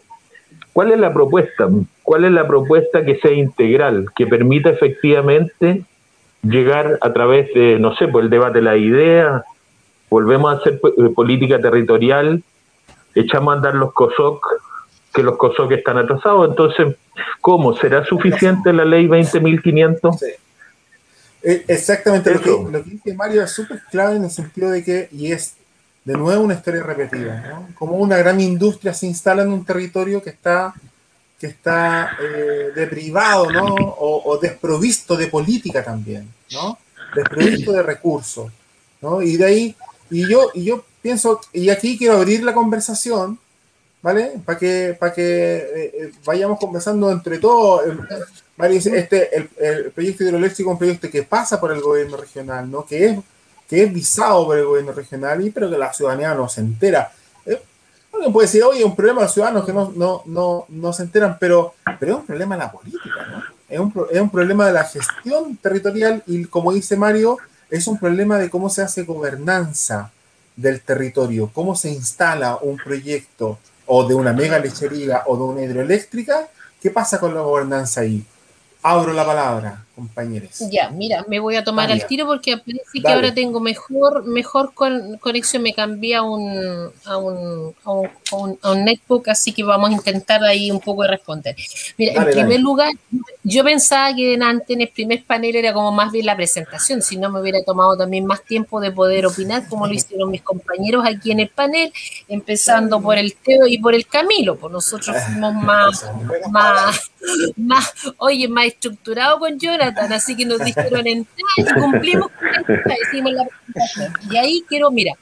¿cuál 0.74 0.92
es 0.92 1.00
la 1.00 1.14
propuesta? 1.14 1.68
¿Cuál 2.04 2.26
es 2.26 2.32
la 2.32 2.48
propuesta 2.48 3.04
que 3.04 3.18
sea 3.20 3.32
integral, 3.32 4.06
que 4.16 4.28
permita 4.28 4.70
efectivamente 4.70 5.84
llegar 6.44 6.98
a 7.02 7.12
través 7.12 7.54
de, 7.54 7.80
no 7.80 7.96
sé, 7.96 8.08
por 8.08 8.24
el 8.24 8.30
debate 8.30 8.60
de 8.60 8.64
la 8.64 8.78
idea, 8.78 9.44
volvemos 10.10 10.54
a 10.54 10.58
hacer 10.58 10.80
política 11.16 11.60
territorial, 11.60 12.44
echamos 13.16 13.54
a 13.54 13.58
andar 13.58 13.76
los 13.76 13.94
COSOC, 13.94 14.46
que 15.14 15.24
los 15.24 15.38
COSOC 15.38 15.72
están 15.72 15.98
atrasados, 15.98 16.50
entonces 16.50 16.96
¿Cómo? 17.42 17.76
¿Será 17.76 18.06
suficiente 18.06 18.74
la 18.74 18.86
ley 18.86 19.08
20.500? 19.08 20.20
Sí. 20.20 20.26
Eh, 21.42 21.64
exactamente, 21.68 22.34
lo 22.34 22.42
que, 22.42 22.90
dice 22.90 23.14
Mario 23.14 23.44
es 23.44 23.52
súper 23.52 23.82
clave 23.90 24.18
en 24.18 24.26
el 24.26 24.32
sentido 24.32 24.72
de 24.72 24.84
que, 24.84 25.08
y 25.14 25.32
es 25.32 25.54
de 26.04 26.14
nuevo 26.14 26.44
una 26.44 26.56
historia 26.56 26.84
repetida, 26.84 27.48
¿no? 27.50 27.70
como 27.76 27.94
una 27.94 28.18
gran 28.18 28.42
industria 28.42 28.94
se 28.94 29.08
instala 29.08 29.44
en 29.44 29.54
un 29.54 29.64
territorio 29.64 30.22
que 30.22 30.32
está, 30.32 30.74
que 31.40 31.48
está 31.48 32.12
eh, 32.22 32.72
deprivado 32.76 33.50
¿no? 33.52 33.74
o, 33.74 34.38
desprovisto 34.38 35.16
de 35.16 35.28
política 35.28 35.82
también, 35.82 36.28
¿no? 36.52 36.78
desprovisto 37.16 37.72
de 37.72 37.84
recursos. 37.84 38.52
¿no? 39.02 39.22
Y 39.22 39.38
de 39.38 39.46
ahí, 39.46 39.76
y 40.10 40.30
yo, 40.30 40.52
y 40.54 40.66
yo 40.66 40.84
pienso, 41.02 41.40
y 41.54 41.70
aquí 41.70 41.98
quiero 41.98 42.18
abrir 42.18 42.44
la 42.44 42.54
conversación, 42.54 43.40
¿vale? 44.02 44.42
Para 44.46 44.58
que, 44.58 44.98
para 45.00 45.14
que 45.14 45.58
eh, 45.58 45.92
eh, 45.94 46.12
vayamos 46.26 46.60
conversando 46.60 47.12
entre 47.12 47.38
todos. 47.40 47.82
este, 48.58 49.36
el, 49.36 49.92
proyecto 49.92 50.24
hidroeléctrico 50.24 50.70
es 50.70 50.74
un 50.74 50.78
proyecto 50.78 51.10
que 51.10 51.24
pasa 51.24 51.60
por 51.60 51.72
el 51.72 51.82
gobierno 51.82 52.18
regional, 52.18 52.70
¿no? 52.70 52.86
Que 52.86 53.06
es, 53.06 53.20
que 53.68 53.84
es 53.84 53.94
visado 53.94 54.46
por 54.46 54.58
el 54.58 54.66
gobierno 54.66 54.92
regional, 54.92 55.46
y 55.46 55.52
pero 55.52 55.70
que 55.70 55.78
la 55.78 55.94
ciudadanía 55.94 56.34
no 56.34 56.50
se 56.50 56.62
entera. 56.62 57.12
Eh, 57.46 57.62
puede 58.32 58.48
decir, 58.48 58.64
oye, 58.64 58.80
es 58.80 58.86
un 58.86 58.96
problema 58.96 59.22
de 59.22 59.26
los 59.26 59.34
ciudadanos 59.34 59.66
que 59.66 59.74
no, 59.74 59.92
no, 59.96 60.24
no, 60.26 60.66
no 60.70 60.94
se 60.94 61.04
enteran, 61.04 61.38
pero, 61.40 61.76
pero 62.00 62.14
es 62.14 62.20
un 62.20 62.26
problema 62.26 62.56
de 62.56 62.62
la 62.62 62.72
política, 62.72 63.28
¿no? 63.32 63.44
Es 63.70 63.80
un, 63.80 63.94
es 64.10 64.20
un 64.20 64.32
problema 64.32 64.66
de 64.66 64.74
la 64.74 64.84
gestión 64.84 65.56
territorial 65.58 66.24
y, 66.26 66.46
como 66.46 66.74
dice 66.74 66.98
Mario, 66.98 67.38
es 67.70 67.86
un 67.86 68.00
problema 68.00 68.40
de 68.40 68.50
cómo 68.50 68.68
se 68.68 68.82
hace 68.82 69.04
gobernanza 69.04 70.12
del 70.56 70.82
territorio, 70.82 71.52
cómo 71.54 71.76
se 71.76 71.90
instala 71.90 72.58
un 72.58 72.78
proyecto, 72.78 73.60
o 73.92 74.08
de 74.08 74.14
una 74.14 74.34
mega 74.34 74.60
lechería 74.60 75.24
o 75.26 75.36
de 75.36 75.44
una 75.44 75.62
hidroeléctrica, 75.64 76.48
¿qué 76.80 76.92
pasa 76.92 77.20
con 77.20 77.34
la 77.34 77.42
gobernanza 77.42 78.02
ahí? 78.02 78.24
Abro 78.84 79.14
la 79.14 79.26
palabra, 79.26 79.84
compañeros. 80.00 80.50
Ya, 80.72 80.90
mira, 80.90 81.26
me 81.28 81.40
voy 81.40 81.56
a 81.56 81.64
tomar 81.64 81.92
al 81.92 82.06
tiro 82.08 82.26
porque 82.26 82.58
parece 82.58 83.02
que 83.02 83.12
ahora 83.12 83.34
tengo 83.34 83.60
mejor, 83.60 84.26
mejor 84.26 84.74
conexión. 84.74 85.62
Me 85.64 85.74
cambié 85.74 86.16
a 86.16 86.24
un, 86.24 86.90
a 87.06 87.18
un, 87.18 87.76
a 87.84 87.92
un, 87.92 88.60
a 88.62 88.72
un, 88.72 88.86
netbook, 88.86 89.28
así 89.30 89.52
que 89.52 89.64
vamos 89.64 89.90
a 89.90 89.94
intentar 89.94 90.44
ahí 90.44 90.72
un 90.72 90.80
poco 90.80 91.04
de 91.04 91.10
responder. 91.10 91.56
Mira, 91.98 92.14
en 92.14 92.32
primer 92.32 92.60
lugar, 92.62 92.94
yo 93.44 93.64
pensaba 93.64 94.16
que 94.16 94.38
antes 94.42 94.70
en 94.70 94.82
el 94.82 94.90
primer 94.90 95.24
panel 95.26 95.56
era 95.56 95.74
como 95.74 95.92
más 95.92 96.12
bien 96.12 96.26
la 96.26 96.36
presentación, 96.36 97.02
si 97.02 97.18
no 97.18 97.30
me 97.30 97.42
hubiera 97.42 97.64
tomado 97.64 97.98
también 97.98 98.26
más 98.26 98.44
tiempo 98.44 98.80
de 98.80 98.92
poder 98.92 99.26
opinar, 99.26 99.68
como 99.68 99.88
lo 99.88 99.94
hicieron 99.94 100.32
mis 100.32 100.42
compañeros 100.42 101.06
aquí 101.06 101.32
en 101.32 101.42
el 101.42 101.50
panel, 101.50 101.92
empezando 102.28 103.02
por 103.02 103.18
el 103.18 103.36
Teo 103.36 103.68
y 103.68 103.78
por 103.78 103.94
el 103.94 104.08
Camilo, 104.08 104.56
pues 104.56 104.72
nosotros 104.72 105.16
fuimos 105.26 105.54
más, 105.54 106.06
más, 106.50 107.12
más, 107.58 107.94
oye, 108.18 108.48
más 108.48 108.66
estructurado 108.66 109.40
con 109.40 109.60
Jonathan, 109.60 109.89
así 109.98 110.36
que 110.36 110.46
nos 110.46 110.60
dijeron 110.64 111.08
entrar 111.08 111.46
y 111.58 111.64
cumplimos 111.80 112.30
con 112.32 112.94
hicimos 113.08 113.34
la 113.34 113.46
presentación. 113.46 114.14
Y 114.32 114.38
ahí 114.38 114.64
quiero, 114.68 114.92
mira, 114.92 115.14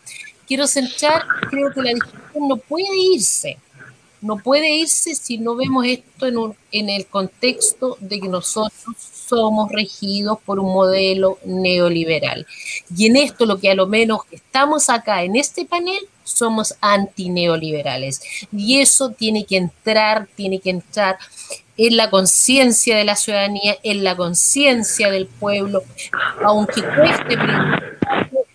quiero 0.47 0.67
centrar, 0.67 1.23
creo 1.49 1.71
que 1.73 1.81
la 1.81 1.93
discusión 1.93 2.47
no 2.47 2.57
puede 2.57 2.95
irse, 3.13 3.57
no 4.21 4.37
puede 4.37 4.69
irse 4.69 5.15
si 5.15 5.37
no 5.37 5.55
vemos 5.55 5.85
esto 5.85 6.27
en, 6.27 6.55
en 6.71 6.89
el 6.89 7.05
contexto 7.07 7.97
de 7.99 8.19
que 8.19 8.27
nosotros 8.27 8.95
somos 9.27 9.71
regidos 9.71 10.39
por 10.45 10.59
un 10.59 10.73
modelo 10.73 11.37
neoliberal. 11.45 12.47
Y 12.95 13.07
en 13.07 13.17
esto 13.17 13.45
lo 13.45 13.59
que 13.59 13.69
a 13.69 13.75
lo 13.75 13.87
menos 13.87 14.21
estamos 14.31 14.89
acá 14.89 15.23
en 15.23 15.35
este 15.35 15.65
panel 15.65 15.99
somos 16.23 16.75
antineoliberales. 16.81 18.21
Y 18.51 18.79
eso 18.79 19.11
tiene 19.11 19.45
que 19.45 19.57
entrar, 19.57 20.27
tiene 20.35 20.59
que 20.59 20.69
entrar 20.69 21.17
en 21.77 21.95
la 21.95 22.09
conciencia 22.09 22.97
de 22.97 23.05
la 23.05 23.15
ciudadanía, 23.15 23.77
en 23.83 24.03
la 24.03 24.15
conciencia 24.15 25.11
del 25.11 25.27
pueblo, 25.27 25.83
aunque 26.43 26.81
cueste 26.81 27.37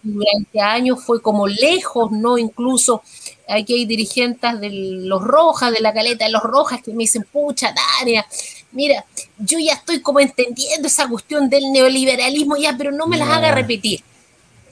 durante 0.03 0.61
años 0.61 1.05
fue 1.05 1.23
como 1.23 1.47
lejos, 1.47 2.11
¿no? 2.11 2.37
Incluso 2.37 3.03
aquí 3.49 3.75
hay 3.75 3.87
dirigentes 3.87 4.61
de 4.61 4.70
los 4.70 5.23
Rojas, 5.23 5.73
de 5.73 5.81
la 5.81 5.95
caleta 5.95 6.25
de 6.25 6.33
los 6.33 6.43
Rojas, 6.43 6.83
que 6.83 6.93
me 6.93 7.05
dicen, 7.05 7.27
pucha, 7.31 7.73
Tania, 7.73 8.27
mira, 8.73 9.05
yo 9.39 9.59
ya 9.59 9.75
estoy 9.75 10.01
como 10.01 10.18
entendiendo 10.20 10.89
esa 10.89 11.09
cuestión 11.09 11.49
del 11.49 11.70
neoliberalismo 11.73 12.57
ya, 12.57 12.75
pero 12.77 12.91
no 12.91 13.07
me 13.07 13.18
las 13.18 13.29
haga 13.29 13.55
repetir. 13.55 14.03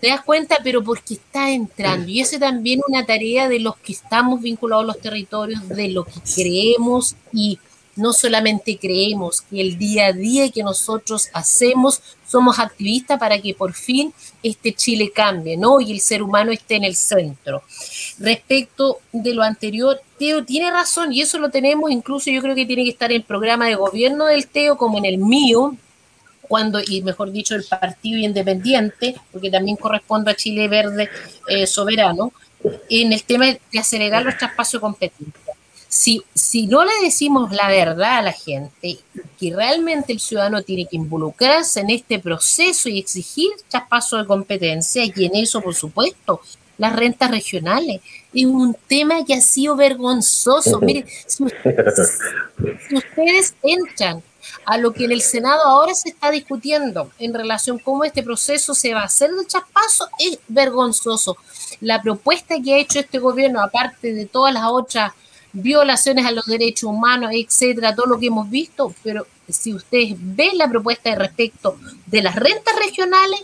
¿Te 0.01 0.09
das 0.09 0.22
cuenta? 0.22 0.59
Pero 0.64 0.82
porque 0.82 1.14
está 1.14 1.51
entrando. 1.51 2.09
Y 2.09 2.20
esa 2.20 2.38
también 2.38 2.80
una 2.88 3.05
tarea 3.05 3.48
de 3.48 3.61
los 3.61 3.76
que 3.76 3.92
estamos 3.92 4.40
vinculados 4.40 4.84
a 4.84 4.86
los 4.86 5.01
territorios, 5.01 5.68
de 5.68 5.90
lo 5.90 6.05
que 6.05 6.20
creemos 6.34 7.16
y 7.32 7.59
no 7.97 8.12
solamente 8.12 8.78
creemos 8.78 9.43
que 9.43 9.61
el 9.61 9.78
día 9.78 10.07
a 10.07 10.12
día 10.12 10.51
que 10.51 10.62
nosotros 10.62 11.28
hacemos 11.32 12.01
somos 12.26 12.59
activistas 12.59 13.18
para 13.18 13.41
que 13.41 13.55
por 13.55 13.72
fin 13.72 14.14
este 14.43 14.72
Chile 14.72 15.11
cambie, 15.12 15.57
¿no? 15.57 15.80
Y 15.80 15.93
el 15.93 16.01
ser 16.01 16.22
humano 16.22 16.53
esté 16.53 16.76
en 16.76 16.84
el 16.84 16.95
centro. 16.95 17.62
Respecto 18.18 18.99
de 19.12 19.34
lo 19.34 19.43
anterior, 19.43 20.01
Teo 20.18 20.45
tiene 20.45 20.70
razón 20.70 21.12
y 21.12 21.22
eso 21.22 21.38
lo 21.38 21.51
tenemos, 21.51 21.91
incluso 21.91 22.30
yo 22.30 22.41
creo 22.41 22.55
que 22.55 22.66
tiene 22.66 22.84
que 22.84 22.91
estar 22.91 23.11
en 23.11 23.16
el 23.16 23.22
programa 23.24 23.66
de 23.66 23.74
gobierno 23.74 24.26
del 24.26 24.47
Teo 24.47 24.76
como 24.76 24.99
en 24.99 25.07
el 25.07 25.18
mío, 25.18 25.76
cuando, 26.43 26.80
y 26.80 27.03
mejor 27.03 27.32
dicho, 27.32 27.55
el 27.55 27.64
Partido 27.64 28.18
Independiente, 28.18 29.16
porque 29.32 29.51
también 29.51 29.76
corresponde 29.76 30.30
a 30.30 30.36
Chile 30.36 30.68
Verde 30.68 31.09
eh, 31.49 31.66
Soberano, 31.66 32.32
en 32.88 33.12
el 33.12 33.22
tema 33.24 33.47
de 33.47 33.78
acelerar 33.78 34.22
nuestro 34.22 34.47
espacio 34.47 34.78
de 34.78 34.82
competencia 34.82 35.49
si, 35.91 36.22
si 36.34 36.68
no 36.68 36.84
le 36.84 36.93
decimos 37.03 37.51
la 37.51 37.68
verdad 37.68 38.18
a 38.18 38.22
la 38.22 38.32
gente, 38.32 38.99
que 39.38 39.53
realmente 39.53 40.12
el 40.12 40.20
ciudadano 40.20 40.62
tiene 40.62 40.86
que 40.86 40.97
involucrarse 40.97 41.80
en 41.80 41.91
este 41.91 42.20
proceso 42.20 42.88
y 42.88 43.01
exigir 43.01 43.51
traspaso 43.68 44.16
de 44.16 44.24
competencia, 44.24 45.05
y 45.05 45.24
en 45.24 45.34
eso, 45.34 45.61
por 45.61 45.74
supuesto, 45.74 46.41
las 46.78 46.95
rentas 46.95 47.32
regionales. 47.32 48.01
Es 48.32 48.45
un 48.47 48.76
tema 48.86 49.24
que 49.24 49.34
ha 49.34 49.41
sido 49.41 49.74
vergonzoso. 49.74 50.80
Miren, 50.80 51.07
si 51.26 51.43
ustedes 52.95 53.55
entran 53.61 54.22
a 54.64 54.78
lo 54.78 54.93
que 54.93 55.07
en 55.07 55.12
el 55.12 55.22
Senado 55.22 55.64
ahora 55.64 55.93
se 55.93 56.11
está 56.11 56.30
discutiendo 56.30 57.11
en 57.18 57.34
relación 57.34 57.78
a 57.80 57.82
cómo 57.82 58.05
este 58.05 58.22
proceso 58.22 58.76
se 58.76 58.95
va 58.95 59.01
a 59.01 59.07
hacer 59.07 59.32
del 59.32 59.49
traspaso, 59.49 60.09
es 60.20 60.38
vergonzoso. 60.47 61.36
La 61.80 62.01
propuesta 62.01 62.55
que 62.64 62.74
ha 62.74 62.78
hecho 62.78 63.01
este 63.01 63.18
gobierno, 63.18 63.61
aparte 63.61 64.14
de 64.14 64.26
todas 64.26 64.55
las 64.55 64.64
otras 64.66 65.12
violaciones 65.53 66.26
a 66.26 66.32
los 66.32 66.46
derechos 66.46 66.90
humanos, 66.90 67.30
etcétera, 67.32 67.94
todo 67.94 68.07
lo 68.07 68.18
que 68.18 68.26
hemos 68.26 68.48
visto, 68.51 68.94
pero 69.03 69.26
si 69.48 69.74
ustedes 69.74 70.14
ven 70.18 70.59
la 70.59 70.68
propuesta 70.68 71.11
de 71.11 71.16
respecto 71.16 71.76
de 72.07 72.22
las 72.22 72.36
rentas 72.36 72.74
regionales, 72.76 73.40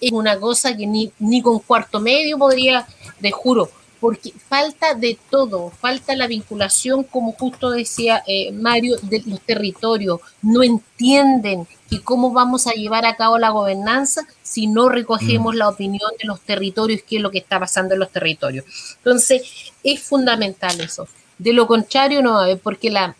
es 0.00 0.12
una 0.12 0.38
cosa 0.38 0.76
que 0.76 0.86
ni, 0.86 1.12
ni 1.18 1.42
con 1.42 1.58
cuarto 1.58 2.00
medio 2.00 2.38
podría, 2.38 2.86
de 3.20 3.30
juro, 3.30 3.70
porque 4.00 4.32
falta 4.48 4.94
de 4.94 5.18
todo, 5.30 5.70
falta 5.70 6.16
la 6.16 6.26
vinculación, 6.26 7.04
como 7.04 7.32
justo 7.32 7.70
decía 7.70 8.22
eh, 8.26 8.50
Mario, 8.50 8.96
de 9.02 9.22
los 9.26 9.40
territorios, 9.42 10.20
no 10.40 10.62
entienden 10.62 11.68
que 11.90 12.00
cómo 12.00 12.32
vamos 12.32 12.66
a 12.66 12.72
llevar 12.72 13.04
a 13.04 13.16
cabo 13.16 13.38
la 13.38 13.50
gobernanza 13.50 14.26
si 14.42 14.66
no 14.66 14.88
recogemos 14.88 15.54
mm. 15.54 15.58
la 15.58 15.68
opinión 15.68 16.10
de 16.18 16.26
los 16.26 16.40
territorios, 16.40 17.02
qué 17.06 17.16
es 17.16 17.22
lo 17.22 17.30
que 17.30 17.38
está 17.38 17.60
pasando 17.60 17.94
en 17.94 18.00
los 18.00 18.10
territorios. 18.10 18.64
Entonces, 18.96 19.42
es 19.84 20.02
fundamental 20.02 20.80
eso. 20.80 21.06
De 21.40 21.52
lo 21.54 21.66
contrario, 21.66 22.20
no 22.20 22.34
va 22.34 22.54
porque 22.56 22.90
la, 22.90 23.16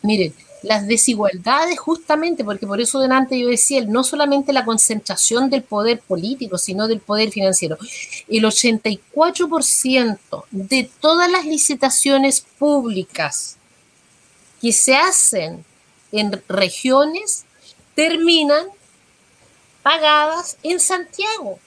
miren, 0.00 0.32
las 0.62 0.86
desigualdades 0.86 1.78
justamente, 1.78 2.44
porque 2.44 2.66
por 2.66 2.80
eso 2.80 2.98
delante 2.98 3.38
yo 3.38 3.48
decía, 3.48 3.84
no 3.84 4.04
solamente 4.04 4.54
la 4.54 4.64
concentración 4.64 5.50
del 5.50 5.62
poder 5.62 6.00
político, 6.00 6.56
sino 6.56 6.88
del 6.88 7.00
poder 7.00 7.30
financiero. 7.30 7.76
El 8.26 8.44
84% 8.44 10.44
de 10.50 10.90
todas 10.98 11.30
las 11.30 11.44
licitaciones 11.44 12.40
públicas 12.58 13.58
que 14.62 14.72
se 14.72 14.96
hacen 14.96 15.62
en 16.10 16.42
regiones 16.48 17.44
terminan 17.94 18.64
pagadas 19.82 20.56
en 20.62 20.80
Santiago. 20.80 21.58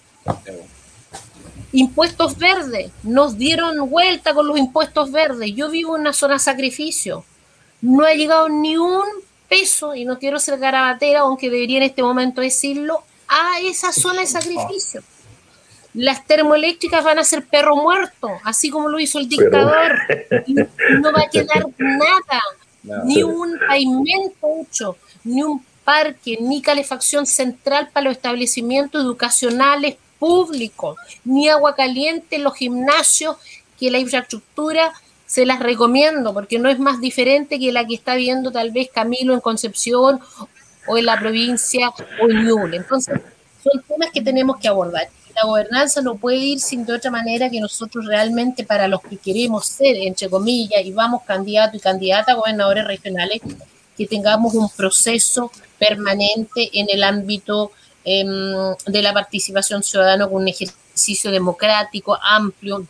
Impuestos 1.76 2.38
verdes, 2.38 2.90
nos 3.04 3.38
dieron 3.38 3.90
vuelta 3.90 4.34
con 4.34 4.48
los 4.48 4.58
impuestos 4.58 5.12
verdes. 5.12 5.54
Yo 5.56 5.70
vivo 5.70 5.96
en 5.96 6.04
una 6.04 6.14
zona 6.14 6.40
sacrificio. 6.40 7.26
No 7.82 8.06
ha 8.06 8.14
llegado 8.14 8.48
ni 8.48 8.78
un 8.78 9.04
peso, 9.50 9.94
y 9.94 10.06
no 10.06 10.18
quiero 10.18 10.40
ser 10.40 10.58
garabatera, 10.58 11.20
aunque 11.20 11.50
debería 11.50 11.80
en 11.80 11.84
este 11.84 12.02
momento 12.02 12.40
decirlo, 12.40 13.04
a 13.28 13.60
esa 13.60 13.92
zona 13.92 14.22
de 14.22 14.28
sacrificio. 14.28 15.04
Las 15.94 16.26
termoeléctricas 16.26 17.04
van 17.04 17.20
a 17.20 17.26
ser 17.26 17.46
perro 17.46 17.76
muerto, 17.76 18.30
así 18.46 18.70
como 18.70 18.88
lo 18.88 18.98
hizo 18.98 19.20
el 19.20 19.28
dictador. 19.28 20.00
No 21.02 21.12
va 21.12 21.24
a 21.24 21.30
quedar 21.30 21.66
nada, 21.78 22.42
ni 23.04 23.22
un 23.22 23.60
pavimento 23.68 24.48
hecho, 24.62 24.96
ni 25.26 25.44
un 25.44 25.62
parque, 25.84 26.38
ni 26.40 26.62
calefacción 26.62 27.26
central 27.26 27.90
para 27.92 28.06
los 28.06 28.16
establecimientos 28.16 29.04
educacionales 29.04 29.98
público, 30.20 30.96
ni 31.24 31.50
agua 31.50 31.76
caliente 31.76 32.38
en 32.38 32.44
los 32.44 32.56
gimnasios, 32.56 33.38
que 33.80 33.92
la 33.92 34.00
infraestructura 34.00 34.94
se 35.26 35.46
las 35.46 35.60
recomiendo 35.60 36.34
porque 36.34 36.60
no 36.60 36.70
es 36.70 36.80
más 36.80 37.02
diferente 37.02 37.60
que 37.60 37.72
la 37.72 37.86
que 37.86 37.96
está 37.96 38.16
viendo 38.16 38.52
tal 38.52 38.72
vez 38.72 38.90
Camilo 38.94 39.34
en 39.34 39.42
Concepción 39.42 40.20
o 40.88 40.98
en 40.98 41.06
la 41.06 41.20
provincia 41.20 41.90
o 42.22 42.30
en 42.30 42.46
Ñuble. 42.46 42.78
Entonces, 42.78 43.20
son 43.64 43.82
temas 43.88 44.12
que 44.14 44.22
tenemos 44.22 44.58
que 44.58 44.68
abordar. 44.68 45.10
La 45.36 45.46
gobernanza 45.46 46.02
no 46.02 46.16
puede 46.16 46.38
ir 46.38 46.60
sin 46.60 46.86
de 46.86 46.94
otra 46.94 47.12
manera 47.12 47.50
que 47.50 47.60
nosotros 47.60 48.06
realmente 48.06 48.64
para 48.64 48.88
los 48.88 49.02
que 49.02 49.18
queremos 49.18 49.66
ser, 49.66 49.98
entre 49.98 50.30
comillas, 50.30 50.86
y 50.86 50.92
vamos 50.92 51.24
candidato 51.24 51.76
y 51.76 51.80
candidata 51.82 52.32
a 52.32 52.36
gobernadores 52.36 52.86
regionales, 52.86 53.42
que 53.98 54.06
tengamos 54.08 54.54
un 54.54 54.70
proceso 54.70 55.52
permanente 55.78 56.70
en 56.74 56.88
el 56.90 57.04
ámbito 57.04 57.72
Em, 58.08 58.76
de 58.86 59.02
la 59.02 59.14
participación 59.14 59.82
ciudadana 59.82 60.28
con 60.28 60.44
un 60.44 60.48
ejercicio 60.48 61.32
democrático, 61.32 62.16
amplio, 62.22 62.86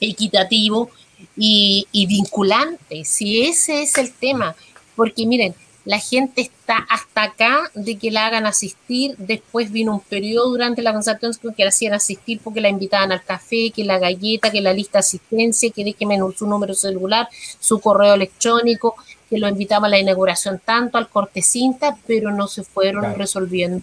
equitativo 0.00 0.90
y, 1.36 2.06
vinculante. 2.06 3.04
Si 3.04 3.42
ese 3.42 3.82
es 3.82 3.98
el 3.98 4.12
tema, 4.12 4.54
porque 4.94 5.26
miren, 5.26 5.56
la 5.84 5.98
gente 5.98 6.42
está 6.42 6.86
hasta 6.88 7.24
acá 7.24 7.68
de 7.74 7.98
que 7.98 8.12
la 8.12 8.26
hagan 8.26 8.46
asistir. 8.46 9.16
Después 9.18 9.72
vino 9.72 9.92
un 9.92 10.00
periodo 10.02 10.50
durante 10.50 10.82
la 10.82 10.92
concertación 10.92 11.52
que 11.52 11.64
la 11.64 11.70
hacían 11.70 11.94
asistir 11.94 12.38
porque 12.38 12.60
la 12.60 12.68
invitaban 12.68 13.10
al 13.10 13.24
café, 13.24 13.72
que 13.74 13.82
la 13.82 13.98
galleta, 13.98 14.52
que 14.52 14.60
la 14.60 14.72
lista 14.72 14.98
de 14.98 15.00
asistencia, 15.00 15.70
que 15.70 15.82
déjeme 15.82 16.16
su 16.38 16.46
número 16.46 16.74
celular, 16.74 17.28
su 17.58 17.80
correo 17.80 18.14
electrónico, 18.14 18.94
que 19.28 19.38
lo 19.38 19.48
invitaba 19.48 19.88
a 19.88 19.90
la 19.90 19.98
inauguración 19.98 20.60
tanto 20.64 20.96
al 20.96 21.08
cortecinta, 21.08 21.98
pero 22.06 22.30
no 22.30 22.46
se 22.46 22.62
fueron 22.62 23.16
resolviendo 23.16 23.82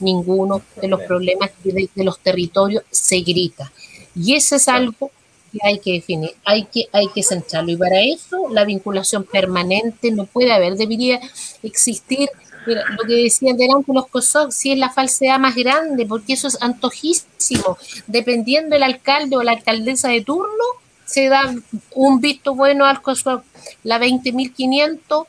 ninguno 0.00 0.62
de 0.80 0.88
los 0.88 1.00
problemas 1.02 1.50
de, 1.64 1.88
los 1.96 2.18
territorios 2.20 2.84
se 2.90 3.20
grita. 3.20 3.72
Y 4.14 4.34
eso 4.34 4.56
es 4.56 4.68
algo 4.68 5.10
que 5.52 5.58
hay 5.62 5.78
que 5.78 5.92
definir, 5.92 6.34
hay 6.44 6.64
que, 6.64 6.88
hay 6.92 7.08
que 7.14 7.22
centrarlo. 7.22 7.70
Y 7.72 7.76
para 7.76 8.00
eso 8.00 8.48
la 8.50 8.64
vinculación 8.64 9.24
permanente 9.24 10.10
no 10.10 10.26
puede 10.26 10.52
haber, 10.52 10.76
debería 10.76 11.20
existir 11.62 12.28
lo 12.66 13.06
que 13.06 13.14
decían 13.22 13.56
delante 13.56 13.92
los 13.92 14.08
COSOC, 14.08 14.50
si 14.50 14.72
es 14.72 14.78
la 14.78 14.90
falsedad 14.90 15.38
más 15.38 15.54
grande, 15.54 16.06
porque 16.06 16.34
eso 16.34 16.48
es 16.48 16.60
antojísimo. 16.60 17.78
Dependiendo 18.06 18.74
del 18.74 18.82
alcalde 18.82 19.36
o 19.36 19.42
la 19.42 19.52
alcaldesa 19.52 20.08
de 20.08 20.22
turno, 20.22 20.64
se 21.04 21.28
da 21.28 21.54
un 21.94 22.20
visto 22.20 22.54
bueno 22.54 22.84
al 22.84 23.00
COSOC. 23.00 23.42
La 23.84 23.98
20.500 23.98 25.26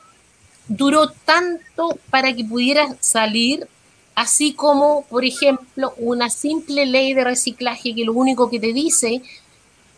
duró 0.68 1.10
tanto 1.24 1.98
para 2.10 2.32
que 2.34 2.44
pudiera 2.44 2.94
salir, 3.00 3.66
así 4.14 4.52
como, 4.52 5.04
por 5.06 5.24
ejemplo, 5.24 5.94
una 5.98 6.30
simple 6.30 6.86
ley 6.86 7.14
de 7.14 7.24
reciclaje 7.24 7.94
que 7.94 8.04
lo 8.04 8.12
único 8.12 8.50
que 8.50 8.60
te 8.60 8.72
dice, 8.72 9.22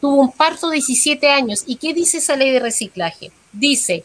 tuvo 0.01 0.21
un 0.21 0.33
parto 0.33 0.69
de 0.69 0.77
17 0.77 1.29
años. 1.31 1.63
¿Y 1.67 1.77
qué 1.77 1.95
dice 1.95 2.19
esa 2.19 2.37
ley 2.37 2.51
de 2.51 2.61
reciclaje? 2.61 3.31
Dice 3.53 4.05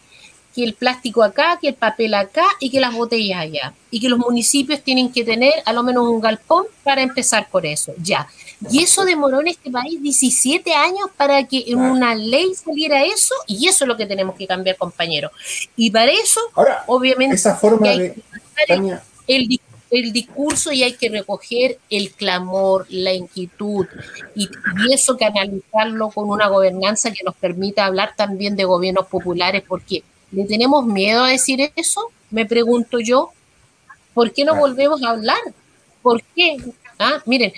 que 0.56 0.64
el 0.64 0.74
plástico 0.74 1.24
acá, 1.24 1.60
que 1.62 1.70
el 1.70 1.76
papel 1.76 2.16
acá 2.16 2.46
y 2.60 2.72
que 2.72 2.80
las 2.80 2.94
botellas 2.94 3.42
allá. 3.42 3.74
Y 3.92 4.00
que 4.00 4.10
los 4.10 4.18
municipios 4.18 4.82
tienen 4.82 5.12
que 5.12 5.24
tener 5.24 5.54
a 5.66 5.74
lo 5.74 5.84
menos 5.84 6.08
un 6.08 6.20
galpón 6.20 6.66
para 6.84 7.02
empezar 7.04 7.48
por 7.50 7.66
eso, 7.66 7.94
ya. 8.02 8.28
Y 8.72 8.82
eso 8.82 9.06
demoró 9.06 9.42
en 9.42 9.50
este 9.50 9.70
país 9.70 10.02
17 10.02 10.74
años 10.74 11.10
para 11.16 11.44
que 11.44 11.64
en 11.68 11.80
una 11.80 12.16
ley 12.16 12.56
saliera 12.56 13.06
eso, 13.06 13.36
y 13.46 13.68
eso 13.68 13.84
es 13.84 13.88
lo 13.88 13.98
que 13.98 14.08
tenemos 14.08 14.36
que 14.36 14.48
cambiar, 14.48 14.78
compañero. 14.78 15.32
Y 15.76 15.92
para 15.92 16.12
eso, 16.12 16.42
obviamente, 16.88 17.36
esa 17.36 17.56
forma 17.56 17.90
de... 17.90 18.16
El, 19.28 19.60
el, 19.92 20.12
discurso 20.12 20.72
y 20.72 20.84
hay 20.84 20.94
que 20.94 21.10
recoger 21.10 21.80
el 21.90 22.12
clamor, 22.12 22.86
la 22.90 23.14
inquietud, 23.14 23.86
y, 24.36 24.50
y 24.88 24.94
eso 24.94 25.18
que 25.18 25.26
analizarlo 25.26 26.10
con 26.10 26.30
una 26.30 26.48
gobernanza 26.48 27.12
que 27.12 27.24
nos 27.24 27.36
permita 27.36 27.86
hablar 27.86 28.14
también 28.16 28.56
de 28.56 28.64
gobiernos 28.66 29.08
populares, 29.08 29.64
porque 29.68 30.04
¿Le 30.32 30.44
tenemos 30.44 30.86
miedo 30.86 31.24
a 31.24 31.30
decir 31.30 31.72
eso? 31.76 32.12
Me 32.30 32.46
pregunto 32.46 33.00
yo. 33.00 33.32
¿Por 34.14 34.34
qué 34.34 34.44
no 34.44 34.56
volvemos 34.56 35.02
a 35.04 35.12
hablar? 35.12 35.40
¿Por 36.02 36.22
qué? 36.36 36.58
Ah, 37.00 37.22
miren, 37.26 37.54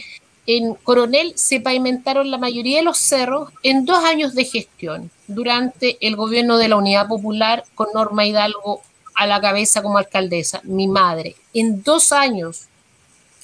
en 0.46 0.76
Coronel 0.76 1.34
se 1.36 1.60
pavimentaron 1.60 2.30
la 2.30 2.38
mayoría 2.38 2.78
de 2.78 2.84
los 2.84 2.98
cerros 2.98 3.50
en 3.64 3.86
dos 3.86 4.04
años 4.04 4.36
de 4.36 4.46
gestión, 4.46 5.10
durante 5.28 5.98
el 6.06 6.16
gobierno 6.16 6.58
de 6.58 6.68
la 6.68 6.76
Unidad 6.76 7.08
Popular 7.08 7.64
con 7.76 7.88
Norma 7.94 8.26
Hidalgo 8.26 8.82
a 9.20 9.28
la 9.28 9.42
cabeza 9.42 9.82
como 9.82 9.98
alcaldesa, 9.98 10.62
mi 10.64 10.88
madre. 10.88 11.36
En 11.54 11.84
dos 11.84 12.14
años. 12.14 12.68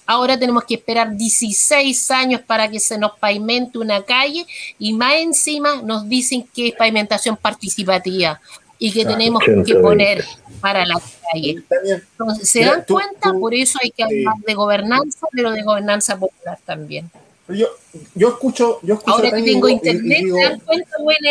Ahora 0.06 0.40
tenemos 0.40 0.64
que 0.64 0.76
esperar 0.76 1.18
16 1.18 2.12
años 2.12 2.42
para 2.42 2.70
que 2.70 2.80
se 2.80 2.98
nos 2.98 3.18
pavimente 3.20 3.78
una 3.78 4.02
calle 4.04 4.46
y 4.80 4.94
más 4.94 5.16
encima 5.16 5.82
nos 5.82 6.08
dicen 6.08 6.48
que 6.54 6.70
es 6.70 6.76
pavimentación 6.76 7.36
participativa 7.36 8.40
y 8.80 8.94
que 8.94 9.04
tenemos 9.04 9.44
que 9.44 9.76
poner 9.76 10.24
para 10.62 10.86
la 10.86 11.02
calle. 11.32 11.64
Entonces, 11.82 12.48
¿se 12.48 12.64
dan 12.64 12.86
cuenta? 12.88 13.34
Por 13.34 13.54
eso 13.54 13.78
hay 13.82 13.92
que 13.92 14.04
hablar 14.04 14.36
de 14.46 14.54
gobernanza, 14.54 15.28
pero 15.32 15.52
de 15.52 15.64
gobernanza 15.64 16.18
popular 16.18 16.58
también. 16.64 17.12
Yo, 17.48 17.68
yo 18.16 18.30
escucho, 18.30 18.80
yo 18.82 18.96
escucho 18.96 19.18
Ahora 19.18 19.32
que 19.32 19.44
tengo 19.44 19.70
internet, 19.70 20.24
¿se 20.34 20.44
dan 20.44 20.60
cuenta? 20.62 20.90
Buena 21.00 21.30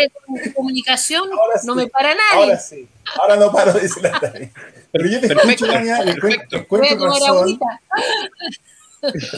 comunicación, 0.55 1.29
no 1.65 1.75
me 1.75 1.87
para 1.87 2.15
nadie. 2.15 2.45
Ahora 2.45 2.59
sí, 2.59 2.87
ahora 3.19 3.35
no 3.35 3.51
paro, 3.51 3.73
dice 3.73 4.01
la 4.01 4.17
Tania. 4.19 4.51
Pero 4.93 5.09
yo 5.09 5.19
te 5.19 5.27
escucho, 5.27 5.67
Tania, 5.67 5.99
encuentro, 6.03 6.59
encuentro 6.59 7.07
razón. 7.07 7.59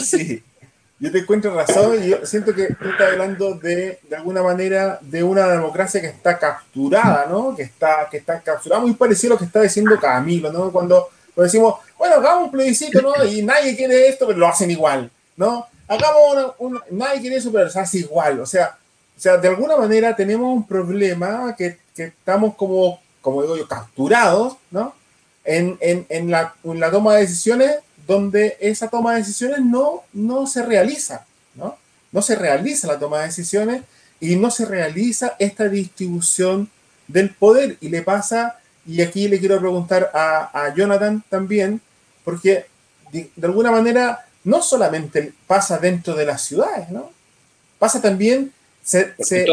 Sí, 0.01 0.41
yo 0.99 1.11
te 1.11 1.17
encuentro 1.17 1.53
razón 1.53 2.01
y 2.01 2.09
yo 2.09 2.25
siento 2.25 2.53
que 2.53 2.67
tú 2.75 2.89
estás 2.89 3.11
hablando 3.11 3.55
de, 3.55 3.99
de 4.07 4.15
alguna 4.15 4.41
manera, 4.41 4.97
de 5.01 5.23
una 5.23 5.47
democracia 5.47 5.99
que 5.99 6.07
está 6.07 6.39
capturada, 6.39 7.25
¿no? 7.25 7.53
Que 7.55 7.63
está, 7.63 8.07
que 8.09 8.17
está 8.17 8.39
capturada, 8.39 8.81
muy 8.81 8.93
parecido 8.93 9.33
a 9.33 9.35
lo 9.35 9.39
que 9.39 9.45
está 9.45 9.61
diciendo 9.61 9.99
Camilo, 9.99 10.53
¿no? 10.53 10.71
Cuando, 10.71 11.09
decimos, 11.35 11.75
bueno, 11.97 12.15
hagamos 12.15 12.45
un 12.45 12.51
plebiscito, 12.51 13.01
¿no? 13.01 13.25
Y 13.25 13.41
nadie 13.41 13.75
quiere 13.75 14.07
esto, 14.07 14.25
pero 14.25 14.39
lo 14.39 14.47
hacen 14.47 14.71
igual, 14.71 15.11
¿no? 15.35 15.67
Hagamos 15.87 16.53
una, 16.59 16.81
nadie 16.91 17.21
quiere 17.21 17.37
eso, 17.37 17.51
pero 17.51 17.69
se 17.69 17.79
hace 17.79 17.99
igual. 17.99 18.39
O 18.39 18.45
sea, 18.45 18.77
o 19.17 19.19
sea, 19.19 19.37
de 19.37 19.47
alguna 19.47 19.77
manera 19.77 20.15
tenemos 20.15 20.53
un 20.55 20.67
problema 20.67 21.55
que, 21.57 21.77
que 21.95 22.05
estamos 22.05 22.55
como, 22.55 22.99
como 23.21 23.41
digo 23.41 23.57
yo, 23.57 23.67
capturados, 23.67 24.57
¿no? 24.69 24.93
En, 25.43 25.77
en, 25.79 26.05
en, 26.09 26.29
la, 26.29 26.53
en 26.63 26.79
la 26.79 26.91
toma 26.91 27.15
de 27.15 27.21
decisiones 27.21 27.77
donde 28.05 28.57
esa 28.59 28.89
toma 28.89 29.13
de 29.13 29.19
decisiones 29.19 29.59
no, 29.61 30.03
no 30.13 30.45
se 30.45 30.63
realiza, 30.63 31.25
¿no? 31.55 31.77
No 32.11 32.21
se 32.21 32.35
realiza 32.35 32.87
la 32.87 32.99
toma 32.99 33.19
de 33.19 33.25
decisiones 33.25 33.81
y 34.19 34.35
no 34.35 34.51
se 34.51 34.65
realiza 34.65 35.35
esta 35.39 35.67
distribución 35.67 36.69
del 37.07 37.33
poder. 37.33 37.77
Y 37.81 37.89
le 37.89 38.01
pasa, 38.01 38.59
y 38.85 39.01
aquí 39.01 39.27
le 39.27 39.39
quiero 39.39 39.59
preguntar 39.59 40.11
a, 40.13 40.73
Jonathan 40.75 41.23
también, 41.29 41.81
porque 42.23 42.65
de, 43.11 43.29
alguna 43.41 43.71
manera 43.71 44.26
no 44.47 44.61
solamente 44.61 45.33
pasa 45.45 45.77
dentro 45.77 46.15
de 46.15 46.25
las 46.25 46.41
ciudades, 46.41 46.89
¿no? 46.89 47.11
Pasa 47.77 48.01
también, 48.01 48.53
se, 48.81 49.13
se, 49.19 49.45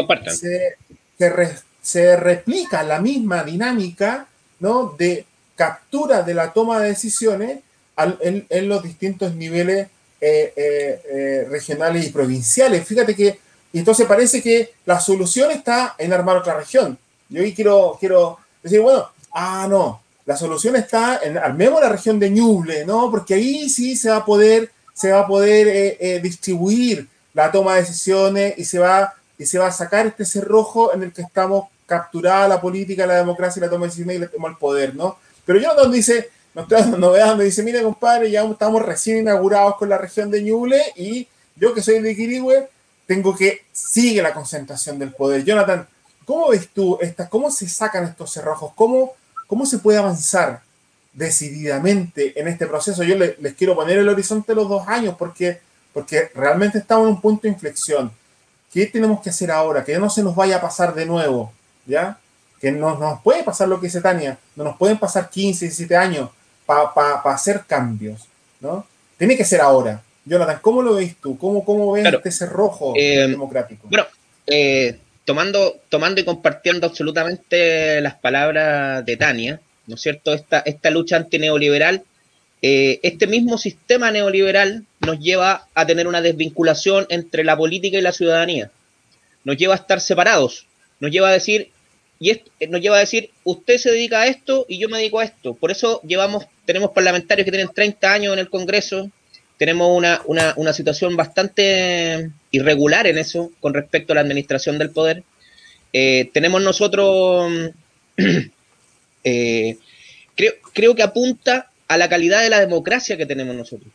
se, 1.81 2.15
replica 2.15 2.81
la 2.81 3.01
misma 3.01 3.43
dinámica, 3.43 4.27
¿no? 4.61 4.95
De 4.97 5.25
captura 5.57 6.23
de 6.23 6.33
la 6.33 6.53
toma 6.53 6.79
de 6.79 6.89
decisiones 6.89 7.59
en, 7.97 8.69
los 8.69 8.81
distintos 8.83 9.35
niveles 9.35 9.89
eh, 10.21 10.53
eh, 10.55 11.01
eh, 11.11 11.47
regionales 11.49 12.07
y 12.07 12.11
provinciales. 12.11 12.87
Fíjate 12.87 13.13
que 13.13 13.37
entonces 13.73 14.07
parece 14.07 14.41
que 14.41 14.75
la 14.85 15.01
solución 15.01 15.51
está 15.51 15.95
en 15.97 16.13
armar 16.13 16.37
otra 16.37 16.55
región. 16.55 16.97
Yo 17.27 17.41
ahí 17.41 17.53
quiero, 17.53 17.97
quiero 17.99 18.39
decir, 18.63 18.79
bueno, 18.79 19.09
ah, 19.33 19.67
no, 19.69 20.01
la 20.25 20.37
solución 20.37 20.77
está 20.77 21.19
en 21.21 21.37
armemos 21.37 21.81
la 21.81 21.89
región 21.89 22.17
de 22.17 22.29
Ñuble, 22.29 22.85
¿no? 22.85 23.11
Porque 23.11 23.33
ahí 23.33 23.69
sí 23.69 23.97
se 23.97 24.09
va 24.09 24.17
a 24.17 24.25
poder, 24.25 24.71
se 24.95 25.11
va 25.11 25.19
a 25.19 25.27
poder 25.27 26.21
distribuir 26.21 27.07
la 27.35 27.51
toma 27.51 27.75
de 27.75 27.81
decisiones 27.81 28.55
y 28.57 28.65
se 28.65 28.79
va, 28.79 29.13
y 29.37 29.45
se 29.45 29.59
va 29.59 29.67
a 29.67 29.71
sacar 29.71 30.07
este 30.07 30.25
cerrojo 30.25 30.93
en 30.93 31.03
el 31.03 31.11
que 31.13 31.21
estamos 31.21 31.65
capturada 31.85 32.47
la 32.47 32.61
política, 32.61 33.05
la 33.05 33.17
democracia, 33.17 33.61
la 33.61 33.69
toma 33.69 33.81
de 33.81 33.91
decisiones 33.91 34.29
y 34.33 34.45
el 34.45 34.55
poder, 34.57 34.95
¿no? 34.95 35.17
Pero 35.45 35.59
Jonathan 35.59 35.91
dice, 35.91 36.29
nos 36.53 36.67
trae 36.67 37.35
me 37.35 37.43
dice, 37.43 37.61
mire 37.61 37.83
compadre, 37.83 38.31
ya 38.31 38.43
estamos 38.43 38.81
recién 38.81 39.17
inaugurados 39.19 39.75
con 39.75 39.89
la 39.89 39.97
región 39.97 40.31
de 40.31 40.41
Ñuble 40.41 40.81
y 40.95 41.27
yo 41.57 41.73
que 41.73 41.81
soy 41.81 41.99
de 41.99 42.15
Quirigüe, 42.15 42.69
tengo 43.05 43.35
que 43.35 43.65
sigue 43.71 44.21
la 44.21 44.33
concentración 44.33 44.97
del 44.97 45.13
poder. 45.13 45.43
Jonathan, 45.43 45.87
¿cómo 46.25 46.49
ves 46.49 46.69
tú 46.69 46.97
estas, 47.01 47.29
cómo 47.29 47.51
se 47.51 47.67
sacan 47.67 48.05
estos 48.05 48.31
cerrojos? 48.31 48.71
¿Cómo, 48.75 49.13
cómo 49.45 49.65
se 49.65 49.77
puede 49.77 49.99
avanzar 49.99 50.61
decididamente 51.15 52.39
en 52.39 52.47
este 52.47 52.67
proceso? 52.67 53.03
Yo 53.03 53.17
les, 53.17 53.35
quiero 53.57 53.75
poner 53.75 53.97
el 53.97 54.09
horizonte 54.09 54.51
de 54.51 54.55
los 54.57 54.69
dos 54.69 54.87
años 54.87 55.15
porque, 55.17 55.59
porque 55.93 56.29
realmente 56.35 56.77
estamos 56.77 57.07
en 57.07 57.15
un 57.15 57.21
punto 57.21 57.43
de 57.43 57.49
inflexión. 57.49 58.11
¿Qué 58.71 58.85
tenemos 58.85 59.21
que 59.21 59.31
hacer 59.31 59.49
ahora? 59.49 59.83
Que 59.83 59.97
no 59.97 60.09
se 60.09 60.21
nos 60.21 60.35
vaya 60.35 60.57
a 60.57 60.61
pasar 60.61 60.93
de 60.93 61.05
nuevo, 61.05 61.51
¿ya? 61.85 62.19
Que 62.61 62.71
no 62.71 62.97
nos 62.97 63.21
puede 63.21 63.43
pasar 63.43 63.67
lo 63.67 63.79
que 63.79 63.87
dice 63.87 64.01
Tania, 64.01 64.37
no 64.55 64.63
nos 64.63 64.77
pueden 64.77 64.97
pasar 64.97 65.29
15, 65.29 65.65
17 65.65 65.95
años 65.95 66.29
para 66.65 67.21
hacer 67.25 67.63
cambios, 67.67 68.27
¿no? 68.59 68.85
Tiene 69.17 69.37
que 69.37 69.45
ser 69.45 69.61
ahora. 69.61 70.01
Jonathan, 70.25 70.59
¿cómo 70.61 70.81
lo 70.81 70.95
ves 70.95 71.15
tú? 71.21 71.37
¿Cómo, 71.37 71.63
cómo 71.63 71.91
ves 71.91 72.05
este 72.05 72.31
cerrojo 72.31 72.93
eh, 72.97 73.27
democrático? 73.27 73.87
Bueno, 73.87 74.05
eh, 74.47 74.97
tomando, 75.23 75.77
tomando 75.89 76.19
y 76.19 76.25
compartiendo 76.25 76.87
absolutamente 76.87 78.01
las 78.01 78.15
palabras 78.15 79.05
de 79.05 79.17
Tania, 79.17 79.61
¿no 79.87 79.95
es 79.95 80.01
cierto? 80.01 80.33
Esta, 80.33 80.59
esta 80.59 80.89
lucha 80.89 81.17
antineoliberal, 81.17 82.03
eh, 82.61 82.99
este 83.03 83.27
mismo 83.27 83.57
sistema 83.57 84.11
neoliberal 84.11 84.85
nos 85.01 85.19
lleva 85.19 85.67
a 85.73 85.85
tener 85.85 86.07
una 86.07 86.21
desvinculación 86.21 87.05
entre 87.09 87.43
la 87.43 87.57
política 87.57 87.97
y 87.97 88.01
la 88.01 88.11
ciudadanía. 88.11 88.71
Nos 89.43 89.57
lleva 89.57 89.73
a 89.73 89.77
estar 89.77 90.01
separados. 90.01 90.65
Nos 90.99 91.11
lleva 91.11 91.29
a 91.29 91.33
decir, 91.33 91.69
y 92.19 92.31
esto 92.31 92.49
eh, 92.59 92.67
nos 92.67 92.81
lleva 92.81 92.97
a 92.97 93.01
decir, 93.01 93.29
usted 93.43 93.77
se 93.77 93.91
dedica 93.91 94.21
a 94.21 94.27
esto 94.27 94.65
y 94.67 94.79
yo 94.79 94.89
me 94.89 94.97
dedico 94.97 95.19
a 95.19 95.25
esto. 95.25 95.53
Por 95.53 95.71
eso 95.71 96.01
llevamos, 96.01 96.45
tenemos 96.65 96.91
parlamentarios 96.91 97.45
que 97.45 97.51
tienen 97.51 97.73
30 97.73 98.11
años 98.11 98.33
en 98.33 98.39
el 98.39 98.49
Congreso, 98.49 99.09
tenemos 99.57 99.95
una, 99.95 100.21
una, 100.25 100.53
una 100.57 100.73
situación 100.73 101.15
bastante 101.15 102.29
irregular 102.51 103.07
en 103.07 103.17
eso 103.17 103.51
con 103.59 103.73
respecto 103.73 104.11
a 104.11 104.15
la 104.15 104.21
administración 104.21 104.77
del 104.77 104.89
poder. 104.89 105.23
Eh, 105.93 106.29
tenemos 106.33 106.61
nosotros, 106.61 107.71
eh, 109.25 109.77
creo, 110.35 110.53
creo 110.71 110.95
que 110.95 111.03
apunta 111.03 111.69
a 111.89 111.97
la 111.97 112.07
calidad 112.07 112.41
de 112.41 112.49
la 112.49 112.61
democracia 112.61 113.17
que 113.17 113.25
tenemos 113.25 113.55
nosotros. 113.55 113.91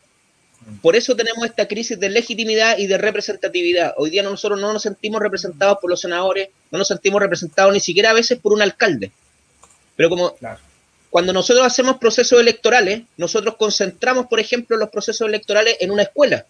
Por 0.83 0.95
eso 0.95 1.17
tenemos 1.17 1.45
esta 1.47 1.67
crisis 1.67 1.99
de 1.99 2.11
legitimidad 2.11 2.77
y 2.77 2.87
de 2.87 2.99
representatividad. 2.99 3.95
Hoy 3.97 4.11
día 4.11 4.23
nosotros 4.23 4.61
no 4.61 4.73
nos 4.73 4.83
sentimos 4.83 5.21
representados 5.23 5.79
por 5.81 5.89
los 5.89 6.01
senadores, 6.01 6.51
no 6.71 6.79
nos 6.79 6.89
sentimos 6.89 7.21
representados 7.21 7.73
ni 7.73 7.81
siquiera 7.81 8.11
a 8.11 8.15
veces 8.15 8.39
por 8.39 8.53
un 8.53 8.61
alcalde. 8.61 9.11
Pero 9.97 10.11
como 10.11 10.37
cuando 11.11 11.33
nosotros 11.33 11.67
hacemos 11.67 11.99
procesos 11.99 12.41
electorales, 12.41 13.03
nosotros 13.17 13.57
concentramos, 13.57 14.27
por 14.27 14.39
ejemplo, 14.39 14.77
los 14.77 14.91
procesos 14.91 15.27
electorales 15.27 15.77
en 15.81 15.91
una 15.91 16.03
escuela. 16.03 16.47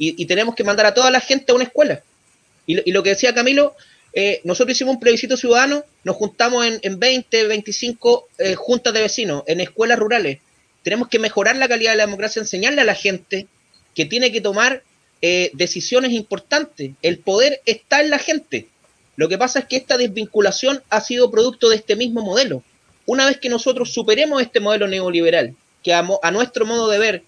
Y, 0.00 0.26
tenemos 0.26 0.54
que 0.54 0.62
mandar 0.62 0.86
a 0.86 0.94
toda 0.94 1.10
la 1.10 1.18
gente 1.18 1.50
a 1.50 1.56
una 1.56 1.64
escuela. 1.64 2.02
Y, 2.66 2.92
lo 2.92 3.02
que 3.02 3.10
decía 3.10 3.34
Camilo, 3.34 3.74
eh, 4.12 4.40
nosotros 4.44 4.76
hicimos 4.76 4.94
un 4.94 5.00
plebiscito 5.00 5.36
ciudadano, 5.36 5.84
nos 6.04 6.16
juntamos 6.16 6.66
en, 6.66 6.98
20, 6.98 7.46
25 7.46 8.28
eh, 8.38 8.54
juntas 8.54 8.94
de 8.94 9.02
vecinos, 9.02 9.42
en 9.46 9.60
escuelas 9.60 9.98
rurales. 9.98 10.38
Tenemos 10.82 11.08
que 11.08 11.18
mejorar 11.18 11.56
la 11.56 11.68
calidad 11.68 11.92
de 11.92 11.98
la 11.98 12.06
democracia, 12.06 12.40
enseñarle 12.40 12.80
a 12.80 12.84
la 12.84 12.94
gente 12.94 13.46
que 13.94 14.06
tiene 14.06 14.32
que 14.32 14.40
tomar 14.40 14.82
eh, 15.20 15.50
decisiones 15.54 16.12
importantes. 16.12 16.92
El 17.02 17.18
poder 17.18 17.60
está 17.66 18.00
en 18.00 18.10
la 18.10 18.18
gente. 18.18 18.68
Lo 19.16 19.28
que 19.28 19.36
pasa 19.36 19.60
es 19.60 19.64
que 19.66 19.76
esta 19.76 19.98
desvinculación 19.98 20.82
ha 20.88 21.00
sido 21.00 21.30
producto 21.30 21.68
de 21.68 21.76
este 21.76 21.96
mismo 21.96 22.22
modelo. 22.22 22.62
Una 23.04 23.26
vez 23.26 23.38
que 23.38 23.48
nosotros 23.48 23.92
superemos 23.92 24.40
este 24.40 24.60
modelo 24.60 24.86
neoliberal, 24.86 25.54
que 25.82 25.92
a, 25.92 26.30
nuestro 26.30 26.66
modo 26.66 26.88
de 26.88 26.98
ver 26.98 27.22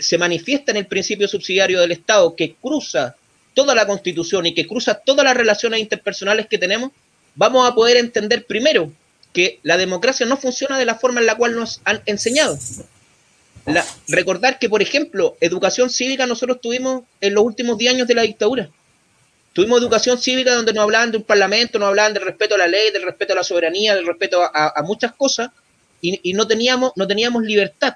se 0.00 0.18
manifiesta 0.18 0.70
en 0.70 0.76
el 0.76 0.86
principio 0.86 1.26
subsidiario 1.26 1.80
del 1.80 1.92
Estado, 1.92 2.36
que 2.36 2.54
cruza 2.54 3.16
toda 3.54 3.74
la 3.74 3.86
constitución 3.86 4.46
y 4.46 4.54
que 4.54 4.66
cruza 4.66 4.94
todas 4.94 5.24
las 5.24 5.36
relaciones 5.36 5.80
interpersonales 5.80 6.46
que 6.46 6.58
tenemos, 6.58 6.90
vamos 7.34 7.68
a 7.68 7.74
poder 7.74 7.96
entender 7.96 8.46
primero 8.46 8.92
que 9.32 9.60
la 9.62 9.76
democracia 9.76 10.26
no 10.26 10.36
funciona 10.36 10.78
de 10.78 10.84
la 10.84 10.96
forma 10.96 11.20
en 11.20 11.26
la 11.26 11.36
cual 11.36 11.56
nos 11.56 11.80
han 11.84 12.02
enseñado. 12.06 12.58
recordar 14.08 14.58
que, 14.58 14.68
por 14.68 14.82
ejemplo, 14.82 15.36
educación 15.40 15.88
cívica 15.88 16.26
nosotros 16.26 16.60
tuvimos 16.60 17.04
en 17.20 17.34
los 17.34 17.44
últimos 17.44 17.78
10 17.78 17.94
años 17.94 18.08
de 18.08 18.14
la 18.14 18.22
dictadura. 18.22 18.68
Tuvimos 19.52 19.80
educación 19.80 20.18
cívica 20.18 20.54
donde 20.54 20.72
nos 20.72 20.82
hablaban 20.82 21.10
de 21.10 21.18
un 21.18 21.24
parlamento, 21.24 21.78
nos 21.78 21.88
hablaban 21.88 22.14
del 22.14 22.24
respeto 22.24 22.54
a 22.54 22.58
la 22.58 22.66
ley, 22.66 22.90
del 22.90 23.02
respeto 23.02 23.34
a 23.34 23.36
la 23.36 23.44
soberanía, 23.44 23.94
del 23.94 24.06
respeto 24.06 24.42
a, 24.42 24.82
muchas 24.82 25.12
cosas, 25.12 25.50
y, 26.00 26.32
no, 26.32 26.46
teníamos, 26.48 26.92
no 26.96 27.06
teníamos 27.06 27.42
libertad. 27.44 27.94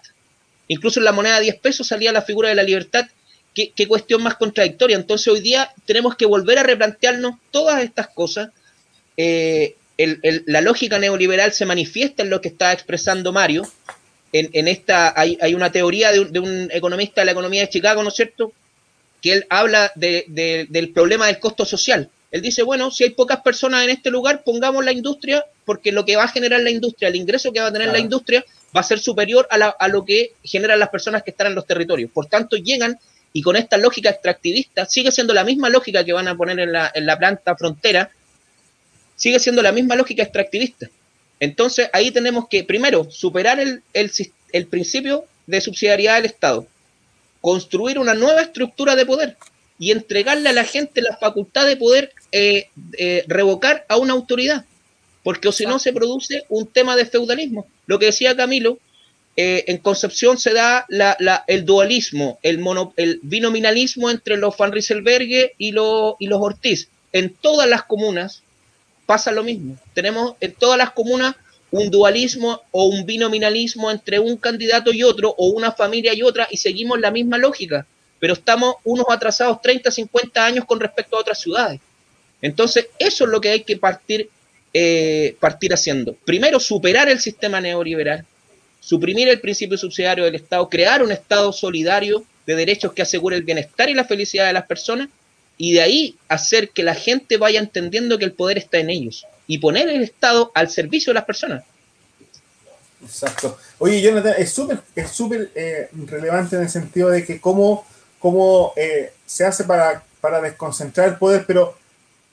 Incluso 0.68 1.00
en 1.00 1.04
la 1.04 1.12
moneda 1.12 1.36
de 1.36 1.44
10 1.44 1.56
pesos 1.56 1.86
salía 1.86 2.12
la 2.12 2.22
figura 2.22 2.48
de 2.50 2.54
la 2.54 2.62
libertad 2.62 3.06
qué, 3.56 3.88
cuestión 3.88 4.22
más 4.22 4.34
contradictoria. 4.34 4.96
Entonces 4.96 5.28
hoy 5.28 5.40
día 5.40 5.72
tenemos 5.86 6.14
que 6.14 6.26
volver 6.26 6.58
a 6.58 6.62
replantearnos 6.62 7.36
todas 7.50 7.82
estas 7.82 8.08
cosas. 8.08 8.50
Eh, 9.16 9.76
la 9.96 10.60
lógica 10.60 10.98
neoliberal 10.98 11.52
se 11.52 11.64
manifiesta 11.64 12.22
en 12.22 12.28
lo 12.28 12.42
que 12.42 12.48
está 12.48 12.72
expresando 12.72 13.32
Mario. 13.32 13.66
En, 14.32 14.68
esta 14.68 15.18
hay, 15.18 15.54
una 15.54 15.72
teoría 15.72 16.12
de 16.12 16.38
un, 16.38 16.68
economista 16.70 17.22
de 17.22 17.24
la 17.24 17.32
economía 17.32 17.62
de 17.62 17.70
Chicago, 17.70 18.02
¿no 18.02 18.10
es 18.10 18.16
cierto? 18.16 18.52
Que 19.22 19.32
él 19.32 19.46
habla 19.48 19.90
del 19.94 20.92
problema 20.92 21.26
del 21.26 21.38
costo 21.38 21.64
social. 21.64 22.10
Él 22.30 22.42
dice, 22.42 22.62
bueno, 22.62 22.90
si 22.90 23.04
hay 23.04 23.10
pocas 23.10 23.40
personas 23.40 23.84
en 23.84 23.90
este 23.90 24.10
lugar, 24.10 24.42
pongamos 24.44 24.84
la 24.84 24.92
industria, 24.92 25.46
porque 25.64 25.92
lo 25.92 26.04
que 26.04 26.16
va 26.16 26.24
a 26.24 26.28
generar 26.28 26.60
la 26.60 26.68
industria, 26.68 27.08
el 27.08 27.16
ingreso 27.16 27.50
que 27.50 27.60
va 27.60 27.68
a 27.68 27.72
tener 27.72 27.88
la 27.88 27.98
industria, 27.98 28.44
va 28.76 28.80
a 28.80 28.84
ser 28.84 28.98
superior 28.98 29.48
a, 29.50 29.56
a, 29.68 29.88
lo 29.88 30.04
que 30.04 30.32
generan 30.44 30.78
las 30.78 30.90
personas 30.90 31.22
que 31.22 31.30
están 31.30 31.46
en 31.46 31.54
los 31.54 31.66
territorios. 31.66 32.10
Por 32.10 32.26
tanto, 32.26 32.56
llegan 32.56 32.98
y 33.36 33.42
con 33.42 33.54
esta 33.54 33.76
lógica 33.76 34.08
extractivista, 34.08 34.86
sigue 34.86 35.12
siendo 35.12 35.34
la 35.34 35.44
misma 35.44 35.68
lógica 35.68 36.02
que 36.02 36.14
van 36.14 36.26
a 36.26 36.34
poner 36.34 36.58
en 36.58 36.72
la, 36.72 36.90
en 36.94 37.04
la 37.04 37.18
planta 37.18 37.54
frontera, 37.54 38.10
sigue 39.14 39.38
siendo 39.38 39.60
la 39.60 39.72
misma 39.72 39.94
lógica 39.94 40.22
extractivista. 40.22 40.88
Entonces 41.38 41.90
ahí 41.92 42.10
tenemos 42.10 42.48
que, 42.48 42.64
primero, 42.64 43.10
superar 43.10 43.60
el, 43.60 43.82
el, 43.92 44.66
principio 44.68 45.26
de 45.46 45.60
subsidiariedad 45.60 46.14
del 46.14 46.24
Estado, 46.24 46.66
construir 47.42 47.98
una 47.98 48.14
nueva 48.14 48.40
estructura 48.40 48.96
de 48.96 49.04
poder 49.04 49.36
y 49.78 49.90
entregarle 49.90 50.48
a 50.48 50.54
la 50.54 50.64
gente 50.64 51.02
la 51.02 51.18
facultad 51.18 51.66
de 51.66 51.76
poder 51.76 52.14
eh, 52.32 52.70
eh, 52.96 53.22
revocar 53.28 53.84
a 53.90 53.98
una 53.98 54.14
autoridad, 54.14 54.64
porque 55.22 55.48
o 55.48 55.52
si 55.52 55.66
no 55.66 55.78
se 55.78 55.92
produce 55.92 56.46
un 56.48 56.66
tema 56.66 56.96
de 56.96 57.04
feudalismo. 57.04 57.66
Lo 57.84 57.98
que 57.98 58.06
decía 58.06 58.34
Camilo, 58.34 58.78
eh, 59.36 59.64
en 59.68 59.78
Concepción 59.78 60.38
se 60.38 60.54
da 60.54 60.86
el 61.46 61.64
dualismo, 61.66 62.38
el, 62.42 62.64
el 62.96 63.20
binominalismo 63.22 64.10
entre 64.10 64.36
los 64.38 64.56
Van 64.56 64.72
Rieselberghe 64.72 65.54
y, 65.58 65.68
y 65.68 65.72
los 65.72 66.40
Ortiz. 66.40 66.88
En 67.12 67.34
todas 67.34 67.68
las 67.68 67.84
comunas 67.84 68.42
pasa 69.04 69.32
lo 69.32 69.44
mismo. 69.44 69.76
Tenemos 69.94 70.34
en 70.40 70.52
todas 70.52 70.78
las 70.78 70.90
comunas 70.90 71.36
un 71.70 71.90
dualismo 71.90 72.62
o 72.70 72.86
un 72.86 73.04
binominalismo 73.04 73.90
entre 73.90 74.18
un 74.18 74.36
candidato 74.36 74.92
y 74.92 75.02
otro, 75.02 75.34
o 75.36 75.48
una 75.48 75.72
familia 75.72 76.14
y 76.14 76.22
otra, 76.22 76.48
y 76.50 76.56
seguimos 76.56 77.00
la 77.00 77.10
misma 77.10 77.38
lógica, 77.38 77.86
pero 78.18 78.34
estamos 78.34 78.76
unos 78.84 79.06
atrasados 79.10 79.60
30, 79.60 79.90
50 79.90 80.44
años 80.44 80.64
con 80.64 80.80
respecto 80.80 81.16
a 81.16 81.20
otras 81.20 81.40
ciudades. 81.40 81.80
Entonces, 82.40 82.88
eso 82.98 83.24
es 83.24 83.30
lo 83.30 83.40
que 83.40 83.50
hay 83.50 83.64
que 83.64 83.76
partir, 83.76 84.30
eh, 84.72 85.36
partir 85.40 85.74
haciendo. 85.74 86.14
Primero, 86.24 86.60
superar 86.60 87.08
el 87.08 87.20
sistema 87.20 87.60
neoliberal, 87.60 88.24
suprimir 88.86 89.28
el 89.28 89.40
principio 89.40 89.76
subsidiario 89.76 90.22
del 90.22 90.36
Estado, 90.36 90.68
crear 90.68 91.02
un 91.02 91.10
Estado 91.10 91.52
solidario 91.52 92.22
de 92.46 92.54
derechos 92.54 92.92
que 92.92 93.02
asegure 93.02 93.34
el 93.34 93.42
bienestar 93.42 93.90
y 93.90 93.94
la 93.94 94.04
felicidad 94.04 94.46
de 94.46 94.52
las 94.52 94.64
personas 94.64 95.08
y 95.58 95.72
de 95.72 95.80
ahí 95.80 96.16
hacer 96.28 96.70
que 96.70 96.84
la 96.84 96.94
gente 96.94 97.36
vaya 97.36 97.58
entendiendo 97.58 98.16
que 98.16 98.24
el 98.24 98.32
poder 98.32 98.58
está 98.58 98.78
en 98.78 98.90
ellos 98.90 99.26
y 99.48 99.58
poner 99.58 99.88
el 99.88 100.04
Estado 100.04 100.52
al 100.54 100.70
servicio 100.70 101.10
de 101.10 101.14
las 101.14 101.24
personas. 101.24 101.64
Exacto. 103.02 103.58
Oye, 103.78 104.00
Jonathan, 104.00 104.34
es 104.38 104.52
súper 104.52 104.78
es 104.94 105.10
súper 105.10 105.50
eh, 105.56 105.88
relevante 106.06 106.54
en 106.54 106.62
el 106.62 106.70
sentido 106.70 107.10
de 107.10 107.24
que 107.24 107.40
cómo, 107.40 107.84
cómo 108.20 108.72
eh, 108.76 109.14
se 109.26 109.44
hace 109.44 109.64
para, 109.64 110.04
para 110.20 110.40
desconcentrar 110.40 111.08
el 111.08 111.16
poder, 111.16 111.42
pero 111.44 111.76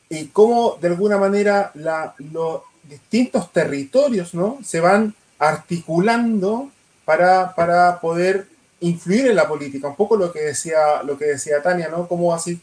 y 0.08 0.28
cómo 0.28 0.78
de 0.80 0.90
alguna 0.90 1.18
manera 1.18 1.72
la, 1.74 2.14
los 2.32 2.62
distintos 2.84 3.52
territorios 3.52 4.36
¿no? 4.36 4.60
se 4.64 4.80
van 4.80 5.16
articulando 5.40 6.70
para, 7.06 7.54
para 7.56 8.00
poder 8.00 8.48
influir 8.80 9.28
en 9.28 9.36
la 9.36 9.48
política. 9.48 9.88
Un 9.88 9.96
poco 9.96 10.16
lo 10.16 10.32
que 10.32 10.42
decía, 10.42 11.04
lo 11.04 11.18
que 11.18 11.26
decía 11.26 11.62
Tania, 11.62 11.90
¿no? 11.90 12.08
Cómo 12.08 12.34
así 12.34 12.60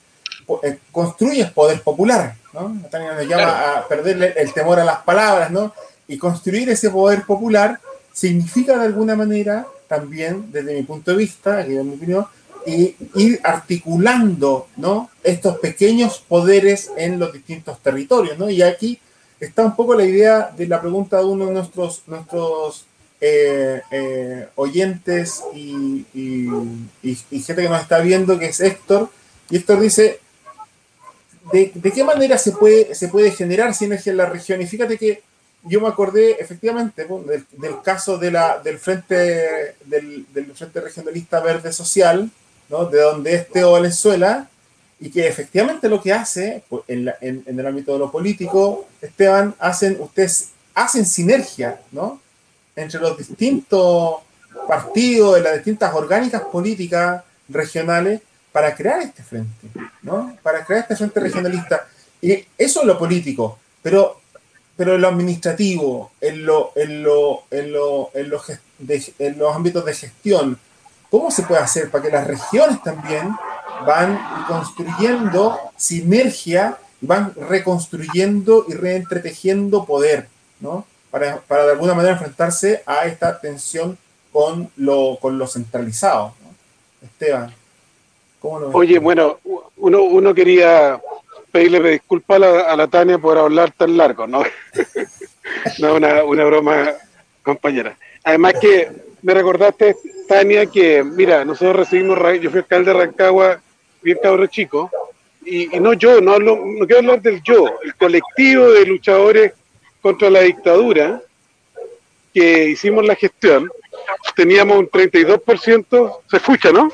eh, 0.62 0.79
construyes 0.93 1.51
poder 1.51 1.83
popular, 1.83 2.37
¿no? 2.53 2.77
Tania 2.91 3.12
nos 3.14 3.27
llama 3.27 3.79
a 3.79 3.89
perderle 3.89 4.35
el 4.37 4.53
temor 4.53 4.79
a 4.81 4.85
las 4.85 4.99
palabras, 4.99 5.51
¿no? 5.51 5.73
Y 6.09 6.18
construir 6.18 6.68
ese 6.68 6.91
poder 6.91 7.25
popular 7.25 7.81
significa 8.12 8.79
de 8.79 8.87
alguna 8.87 9.16
manera 9.16 9.66
también, 9.89 10.51
desde 10.53 10.75
mi 10.75 10.83
punto 10.83 11.11
de 11.11 11.16
vista, 11.16 11.59
aquí 11.59 11.77
en 11.77 11.89
mi 11.89 11.97
opinión, 11.97 12.27
y 12.66 12.95
ir 13.14 13.41
articulando, 13.43 14.68
¿no? 14.77 15.11
Estos 15.23 15.59
pequeños 15.59 16.23
poderes 16.27 16.91
en 16.97 17.18
los 17.18 17.33
distintos 17.33 17.81
territorios, 17.81 18.39
¿no? 18.39 18.51
Y 18.51 18.62
aquí 18.62 19.01
está 19.41 19.64
un 19.64 19.74
poco 19.74 19.95
la 19.95 20.05
idea 20.05 20.53
de 20.57 20.66
la 20.66 20.80
pregunta 20.80 21.18
de 21.18 21.24
uno 21.24 21.47
de 21.47 21.53
nuestros, 21.53 22.03
nuestros 22.07 22.84
eh, 23.20 23.82
eh, 23.91 24.49
oyentes 24.55 25.43
y, 25.55 26.07
gente 27.30 27.62
que 27.62 27.68
nos 27.68 27.82
está 27.82 28.01
viendo, 28.01 28.38
que 28.38 28.47
es 28.47 28.61
Héctor. 28.61 29.09
Y 29.49 29.57
Héctor 29.57 29.80
dice, 29.80 30.20
¿de, 31.53 31.70
qué 31.70 32.05
manera 32.05 32.38
se 32.38 32.53
puede, 32.53 32.95
se 32.95 33.09
puede 33.09 33.30
generar 33.32 33.74
sinergia 33.74 34.11
en 34.11 34.18
la 34.18 34.26
región? 34.26 34.61
Y 34.61 34.66
fíjate 34.66 34.99
que 34.99 35.22
yo 35.64 35.80
me 35.80 35.88
acordé 35.88 36.32
efectivamente 36.41 37.07
del, 37.07 37.82
caso 37.82 38.16
de 38.16 38.30
la, 38.30 38.59
del, 38.59 38.78
frente, 38.78 39.74
del, 39.84 40.26
Frente 40.55 40.80
Regionalista 40.80 41.41
Verde 41.41 41.72
Social, 41.72 42.30
¿no? 42.68 42.86
de 42.86 43.01
donde 43.01 43.34
es 43.34 43.49
Teo 43.49 43.72
Valenzuela, 43.72 44.49
y 45.01 45.11
que 45.11 45.26
efectivamente 45.26 45.88
lo 45.88 46.03
que 46.03 46.12
hace 46.12 46.62
pues, 46.68 46.82
en, 46.86 47.11
el 47.46 47.66
ámbito 47.66 47.94
de 47.94 47.98
lo 47.98 48.12
político, 48.12 48.86
Esteban, 49.01 49.55
hacen, 49.59 49.96
ustedes 49.98 50.51
hacen 50.74 51.07
sinergia, 51.07 51.80
¿no? 51.90 52.20
Entre 52.76 53.01
los 53.01 53.16
distintos 53.16 54.16
partidos, 54.68 55.36
de 55.36 55.40
las 55.40 55.55
distintas 55.55 55.94
orgánicas 55.94 56.42
políticas 56.42 57.24
regionales 57.48 58.20
para 58.53 58.74
crear 58.74 59.01
este 59.01 59.22
frente, 59.22 59.68
¿no? 60.03 60.36
Para 60.42 60.64
crear 60.64 60.82
este 60.82 60.96
frente 60.96 61.18
regionalista. 61.18 61.86
Y 62.20 62.32
eso 62.59 62.80
es 62.80 62.86
lo 62.86 62.98
político, 62.98 63.59
pero, 63.82 64.20
pero 64.76 64.96
en 64.96 65.01
lo 65.01 65.09
administrativo, 65.09 66.12
en, 66.20 66.44
lo, 66.44 66.72
en, 66.76 67.03
lo, 67.03 67.44
en, 67.51 67.72
lo, 67.72 68.11
en, 68.12 68.28
los, 68.28 68.42
en 69.18 69.38
los 69.38 69.57
ámbitos 69.57 69.82
de 69.86 69.94
gestión, 69.94 70.59
¿cómo 71.11 71.30
se 71.30 71.44
puede 71.44 71.62
hacer 71.62 71.90
para 71.90 72.05
que 72.05 72.11
las 72.11 72.26
regiones 72.26 72.82
también 72.82 73.30
van 73.87 74.18
construyendo 74.47 75.59
sinergia, 75.76 76.78
van 77.01 77.33
reconstruyendo 77.35 78.66
y 78.68 78.74
reentretejiendo 78.74 79.85
poder, 79.85 80.28
¿no? 80.61 80.87
Para, 81.11 81.41
para, 81.41 81.66
de 81.66 81.72
alguna 81.72 81.95
manera 81.95 82.14
enfrentarse 82.14 82.83
a 82.87 83.07
esta 83.07 83.41
tensión 83.41 83.99
con 84.33 84.70
lo, 84.76 85.18
con 85.20 85.39
lo 85.39 85.47
centralizado. 85.47 86.35
Esteban, 87.03 87.53
¿cómo 88.39 88.61
lo 88.61 88.68
Oye, 88.70 88.99
bueno, 88.99 89.39
uno, 89.76 90.03
uno 90.03 90.35
quería 90.35 91.01
pedirle 91.51 91.91
disculpas 91.91 92.37
a 92.37 92.39
la, 92.39 92.61
a 92.61 92.76
la 92.76 92.87
Tania 92.87 93.18
por 93.18 93.37
hablar 93.39 93.72
tan 93.72 93.97
largo, 93.97 94.26
¿no? 94.26 94.45
no, 95.81 95.95
una, 95.95 96.22
una 96.22 96.45
broma, 96.45 96.93
compañera. 97.43 97.97
Además 98.24 98.55
que 98.61 98.91
me 99.22 99.35
recordaste, 99.35 99.97
Tania, 100.28 100.66
que, 100.66 101.03
mira, 101.03 101.45
nosotros 101.45 101.76
recibimos, 101.76 102.18
yo 102.41 102.51
fui 102.51 102.61
alcalde 102.61 102.93
de 102.93 102.99
Rancagua 102.99 103.61
bien 104.03 104.18
cabrón 104.22 104.48
chico, 104.48 104.90
y, 105.44 105.66
no 105.80 105.94
yo, 105.94 106.20
no, 106.20 106.32
hablo, 106.32 106.57
no 106.64 106.86
quiero 106.86 106.98
hablar 106.98 107.22
del 107.22 107.42
yo, 107.42 107.66
el 107.82 107.94
colectivo 107.94 108.70
de 108.70 108.86
luchadores 108.86 109.53
contra 110.01 110.30
la 110.30 110.40
dictadura 110.40 111.22
que 112.32 112.68
hicimos 112.68 113.05
la 113.07 113.14
gestión, 113.14 113.68
teníamos 114.36 114.78
un 114.78 114.88
32%, 114.88 116.18
se 116.30 116.36
escucha, 116.36 116.70
¿no? 116.70 116.92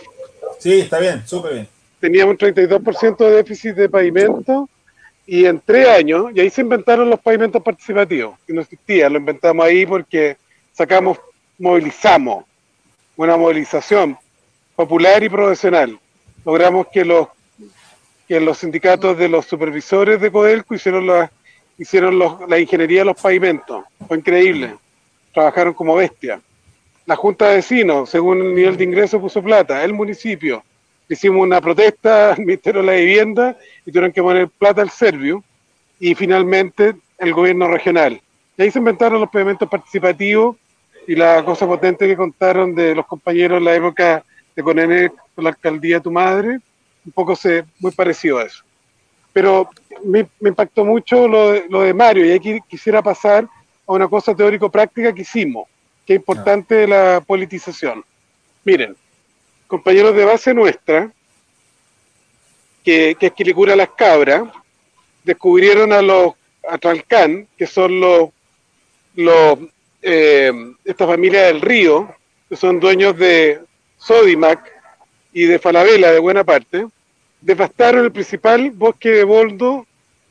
Sí, 0.58 0.80
está 0.80 0.98
bien, 0.98 1.26
súper 1.26 1.52
bien. 1.54 1.68
teníamos 2.00 2.32
un 2.32 2.38
32% 2.38 3.16
de 3.18 3.30
déficit 3.30 3.74
de 3.74 3.88
pavimento 3.88 4.68
y 5.26 5.44
en 5.44 5.60
tres 5.60 5.88
años, 5.88 6.26
y 6.34 6.40
ahí 6.40 6.50
se 6.50 6.60
inventaron 6.60 7.10
los 7.10 7.20
pavimentos 7.20 7.62
participativos, 7.62 8.38
que 8.46 8.52
no 8.52 8.62
existían, 8.62 9.12
lo 9.12 9.18
inventamos 9.18 9.66
ahí 9.66 9.84
porque 9.84 10.36
sacamos, 10.72 11.18
movilizamos, 11.58 12.44
una 13.16 13.36
movilización 13.36 14.16
popular 14.74 15.22
y 15.22 15.28
profesional. 15.28 15.98
Logramos 16.46 16.86
que 16.92 17.04
los 17.04 17.26
que 18.28 18.40
los 18.40 18.58
sindicatos 18.58 19.18
de 19.18 19.28
los 19.28 19.46
supervisores 19.46 20.20
de 20.20 20.30
Codelco 20.30 20.74
hicieron 20.74 21.06
la, 21.06 21.30
hicieron 21.76 22.18
la 22.48 22.58
ingeniería 22.58 23.00
de 23.00 23.06
los 23.06 23.20
pavimentos. 23.20 23.84
Fue 24.06 24.16
increíble. 24.16 24.76
Trabajaron 25.34 25.74
como 25.74 25.96
bestia. 25.96 26.40
La 27.04 27.14
Junta 27.14 27.48
de 27.48 27.56
Vecinos, 27.56 28.10
según 28.10 28.42
el 28.42 28.54
nivel 28.54 28.76
de 28.76 28.84
ingreso, 28.84 29.20
puso 29.20 29.42
plata. 29.42 29.84
El 29.84 29.92
municipio. 29.92 30.64
Hicimos 31.08 31.42
una 31.42 31.60
protesta 31.60 32.30
al 32.32 32.40
Ministerio 32.40 32.80
de 32.80 32.86
la 32.86 32.94
Vivienda 32.94 33.56
y 33.84 33.90
tuvieron 33.90 34.12
que 34.12 34.22
poner 34.22 34.48
plata 34.48 34.82
al 34.82 34.90
Servio. 34.90 35.42
Y 35.98 36.14
finalmente 36.14 36.94
el 37.18 37.32
gobierno 37.32 37.68
regional. 37.68 38.20
Y 38.56 38.62
ahí 38.62 38.70
se 38.70 38.78
inventaron 38.78 39.20
los 39.20 39.30
pavimentos 39.30 39.68
participativos 39.68 40.56
y 41.06 41.14
la 41.14 41.44
cosa 41.44 41.66
potente 41.66 42.06
que 42.06 42.16
contaron 42.16 42.74
de 42.74 42.94
los 42.94 43.06
compañeros 43.06 43.58
en 43.58 43.64
la 43.64 43.74
época 43.74 44.24
de 44.56 44.62
Conenel 44.62 45.12
con 45.34 45.44
la 45.44 45.50
alcaldía 45.50 46.00
Tu 46.00 46.10
Madre, 46.10 46.58
un 47.04 47.12
poco 47.12 47.36
se, 47.36 47.64
muy 47.78 47.92
parecido 47.92 48.38
a 48.38 48.44
eso. 48.44 48.64
Pero 49.32 49.68
me, 50.04 50.26
impactó 50.40 50.84
mucho 50.84 51.28
lo 51.28 51.52
de, 51.52 51.66
lo 51.68 51.82
de, 51.82 51.92
Mario 51.92 52.24
y 52.24 52.32
aquí 52.32 52.58
quisiera 52.66 53.02
pasar 53.02 53.46
a 53.86 53.92
una 53.92 54.08
cosa 54.08 54.34
teórico-práctica 54.34 55.12
que 55.12 55.22
hicimos, 55.22 55.68
que 56.06 56.14
es 56.14 56.18
importante 56.18 56.86
la 56.86 57.22
politización. 57.24 58.02
Miren, 58.64 58.96
compañeros 59.66 60.16
de 60.16 60.24
base 60.24 60.54
nuestra, 60.54 61.12
que, 62.82 63.16
que 63.20 63.26
es 63.26 63.32
que 63.32 63.44
le 63.44 63.54
cura 63.54 63.76
las 63.76 63.90
cabras, 63.90 64.44
descubrieron 65.22 65.92
a 65.92 66.00
los 66.00 66.34
a 66.68 66.78
Tralcán, 66.78 67.46
que 67.56 67.66
son 67.66 68.00
los, 68.00 68.30
los 69.14 69.58
eh, 70.02 70.52
esta 70.84 71.06
familia 71.06 71.46
del 71.46 71.60
río, 71.60 72.14
que 72.48 72.56
son 72.56 72.80
dueños 72.80 73.16
de 73.16 73.60
Sodimac 74.06 74.72
y 75.32 75.46
de 75.46 75.58
Falabella 75.58 76.12
de 76.12 76.20
buena 76.20 76.44
parte, 76.44 76.86
devastaron 77.40 78.04
el 78.04 78.12
principal 78.12 78.70
bosque 78.70 79.10
de 79.10 79.24
boldo 79.24 79.84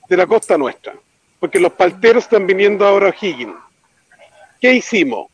de 0.08 0.16
la 0.16 0.26
costa 0.26 0.58
nuestra, 0.58 0.94
porque 1.42 1.60
los 1.60 1.74
palteros 1.74 2.24
están 2.24 2.48
viniendo 2.48 2.88
ahora 2.88 3.10
a 3.10 3.16
Higgins. 3.20 3.56
¿Qué 4.62 4.74
hicimos? 4.76 5.28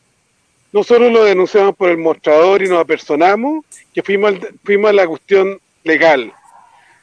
No 0.73 0.83
solo 0.83 1.09
lo 1.09 1.23
denunciamos 1.23 1.75
por 1.75 1.91
el 1.91 1.99
mostrador 1.99 2.63
y 2.63 2.67
nos 2.67 2.79
apersonamos, 2.79 3.63
que 3.93 4.01
fuimos, 4.01 4.33
fuimos 4.63 4.89
a 4.89 4.93
la 4.93 5.07
cuestión 5.07 5.59
legal, 5.83 6.33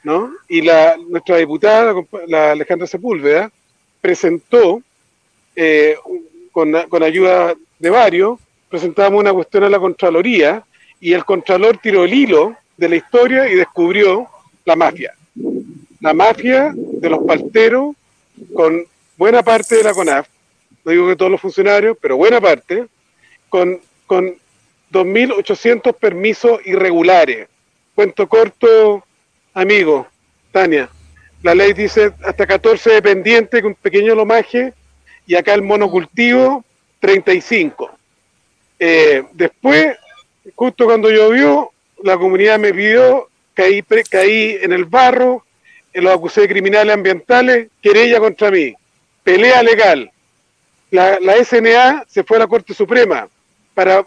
¿no? 0.02 0.32
Y 0.48 0.62
la, 0.62 0.96
nuestra 1.08 1.36
diputada, 1.36 1.94
la 2.26 2.52
Alejandra 2.52 2.88
Sepúlveda, 2.88 3.52
presentó, 4.00 4.82
eh, 5.54 5.96
con, 6.50 6.72
con 6.88 7.02
ayuda 7.04 7.54
de 7.78 7.90
varios, 7.90 8.40
presentamos 8.68 9.20
una 9.20 9.32
cuestión 9.32 9.62
a 9.64 9.68
la 9.68 9.78
Contraloría 9.78 10.64
y 11.00 11.12
el 11.12 11.24
Contralor 11.24 11.78
tiró 11.78 12.04
el 12.04 12.14
hilo 12.14 12.56
de 12.76 12.88
la 12.88 12.96
historia 12.96 13.48
y 13.48 13.54
descubrió 13.54 14.28
la 14.64 14.76
mafia. 14.76 15.14
La 16.00 16.12
mafia 16.14 16.72
de 16.74 17.08
los 17.10 17.20
palteros 17.24 17.94
con 18.54 18.84
buena 19.16 19.42
parte 19.42 19.76
de 19.76 19.84
la 19.84 19.92
CONAF, 19.92 20.28
no 20.84 20.92
digo 20.92 21.08
que 21.08 21.16
todos 21.16 21.30
los 21.30 21.40
funcionarios, 21.40 21.96
pero 22.00 22.16
buena 22.16 22.40
parte, 22.40 22.86
con, 23.48 23.80
con 24.06 24.36
2.800 24.92 25.94
permisos 25.94 26.60
irregulares. 26.64 27.48
Cuento 27.94 28.28
corto, 28.28 29.04
amigo, 29.54 30.06
Tania. 30.52 30.88
La 31.42 31.54
ley 31.54 31.72
dice 31.72 32.12
hasta 32.24 32.46
14 32.46 32.90
dependientes 32.90 33.62
con 33.62 33.74
pequeño 33.74 34.14
lomaje 34.14 34.72
y 35.26 35.34
acá 35.34 35.54
el 35.54 35.62
monocultivo 35.62 36.64
35. 37.00 37.90
Eh, 38.78 39.24
después, 39.32 39.96
justo 40.54 40.84
cuando 40.84 41.10
llovió, 41.10 41.70
la 42.02 42.16
comunidad 42.16 42.58
me 42.58 42.72
pidió 42.72 43.28
caí, 43.58 43.82
caí 44.08 44.58
en 44.62 44.72
el 44.72 44.84
barro, 44.84 45.44
en 45.92 46.04
los 46.04 46.14
acusé 46.14 46.42
de 46.42 46.48
criminales 46.48 46.94
ambientales, 46.94 47.68
querella 47.82 48.20
contra 48.20 48.52
mí, 48.52 48.72
pelea 49.24 49.62
legal. 49.64 50.10
La, 50.90 51.18
SNA 51.44 52.04
se 52.06 52.22
fue 52.22 52.36
a 52.36 52.40
la 52.40 52.46
Corte 52.46 52.72
Suprema 52.72 53.28
para 53.74 54.06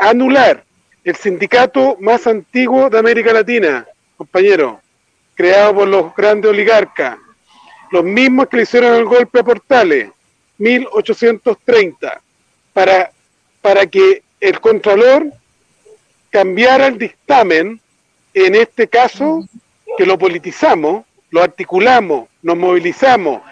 anular 0.00 0.62
el 1.02 1.16
sindicato 1.16 1.96
más 1.98 2.26
antiguo 2.26 2.90
de 2.90 2.98
América 2.98 3.32
Latina, 3.32 3.86
compañero, 4.18 4.80
creado 5.34 5.76
por 5.76 5.88
los 5.88 6.14
grandes 6.14 6.50
oligarcas, 6.50 7.16
los 7.90 8.04
mismos 8.04 8.48
que 8.48 8.58
le 8.58 8.62
hicieron 8.64 8.94
el 8.94 9.06
golpe 9.06 9.40
a 9.40 9.44
Portales, 9.44 10.10
1830, 10.58 12.20
para, 12.74 13.10
para 13.62 13.86
que 13.86 14.22
el 14.40 14.60
Contralor 14.60 15.32
cambiara 16.30 16.86
el 16.86 16.98
dictamen 16.98 17.80
en 18.32 18.54
este 18.54 18.88
caso, 18.88 19.46
que 19.98 20.06
lo 20.06 20.16
politizamos, 20.16 21.04
lo 21.30 21.42
articulamos, 21.42 22.28
nos 22.42 22.56
movilizamos, 22.56 23.42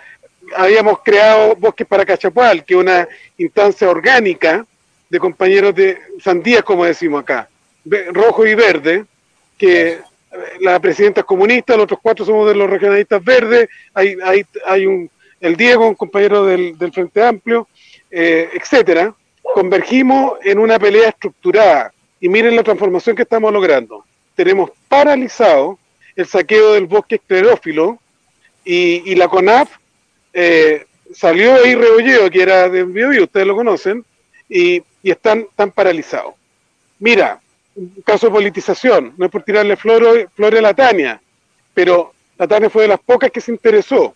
habíamos 0.57 1.01
creado 1.03 1.57
Bosques 1.57 1.87
para 1.87 2.07
Cachapual, 2.07 2.65
que 2.65 2.75
es 2.75 2.81
una 2.81 3.09
instancia 3.37 3.89
orgánica 3.89 4.65
de 5.11 5.19
compañeros 5.19 5.75
de 5.75 5.99
sandías, 6.23 6.63
como 6.63 6.85
decimos 6.85 7.23
acá, 7.23 7.49
rojo 8.13 8.47
y 8.47 8.55
verde, 8.55 9.05
que 9.57 9.99
la 10.61 10.79
presidenta 10.79 11.21
es 11.21 11.27
comunista, 11.27 11.75
los 11.75 11.85
otros 11.85 12.01
cuatro 12.03 12.25
somos 12.25 12.49
de 12.49 12.55
los 12.55 12.69
regionalistas 12.69 13.23
verdes, 13.25 13.69
hay, 13.95 14.17
hay, 14.23 14.45
hay 14.67 14.87
un, 14.87 15.11
el 15.41 15.57
Diego, 15.57 15.89
un 15.89 15.95
compañero 15.95 16.45
del, 16.45 16.77
Frente 16.93 17.23
Amplio, 17.23 17.69
eh, 18.11 18.51
etcétera, 18.55 19.15
convergimos 19.55 20.35
en 20.45 20.59
una 20.59 20.79
pelea 20.79 21.09
estructurada. 21.09 21.93
Y 22.21 22.29
miren 22.29 22.57
la 22.57 22.63
transformación 22.63 23.15
que 23.15 23.23
estamos 23.23 23.53
logrando 23.53 24.05
tenemos 24.39 24.71
paralizado 24.89 25.81
el 26.15 26.25
saqueo 26.25 26.75
del 26.75 26.87
bosque 26.87 27.17
esclerófilo 27.17 27.99
y, 28.65 29.17
la 29.17 29.27
CONAF 29.27 29.69
eh, 30.33 30.87
salió 31.13 31.57
ahí 31.57 31.75
Rebolleo, 31.75 32.31
que 32.31 32.43
era 32.43 32.69
de 32.69 32.85
Biobío, 32.85 33.25
ustedes 33.25 33.47
lo 33.49 33.57
conocen, 33.57 34.05
y, 34.49 34.81
están, 35.03 35.49
paralizados. 35.75 36.35
Mira, 37.01 37.41
un 37.75 38.01
caso 38.07 38.29
de 38.29 38.33
politización, 38.33 39.13
no 39.17 39.27
es 39.27 39.33
por 39.33 39.43
tirarle 39.43 39.77
flores 39.77 40.29
a 40.39 40.63
la 40.63 40.75
Tania, 40.75 41.21
pero 41.75 42.13
la 42.39 42.47
Tania 42.47 42.71
fue 42.71 42.83
de 42.83 42.89
las 42.89 43.01
pocas 43.01 43.33
que 43.33 43.41
se 43.41 43.51
interesó. 43.51 44.15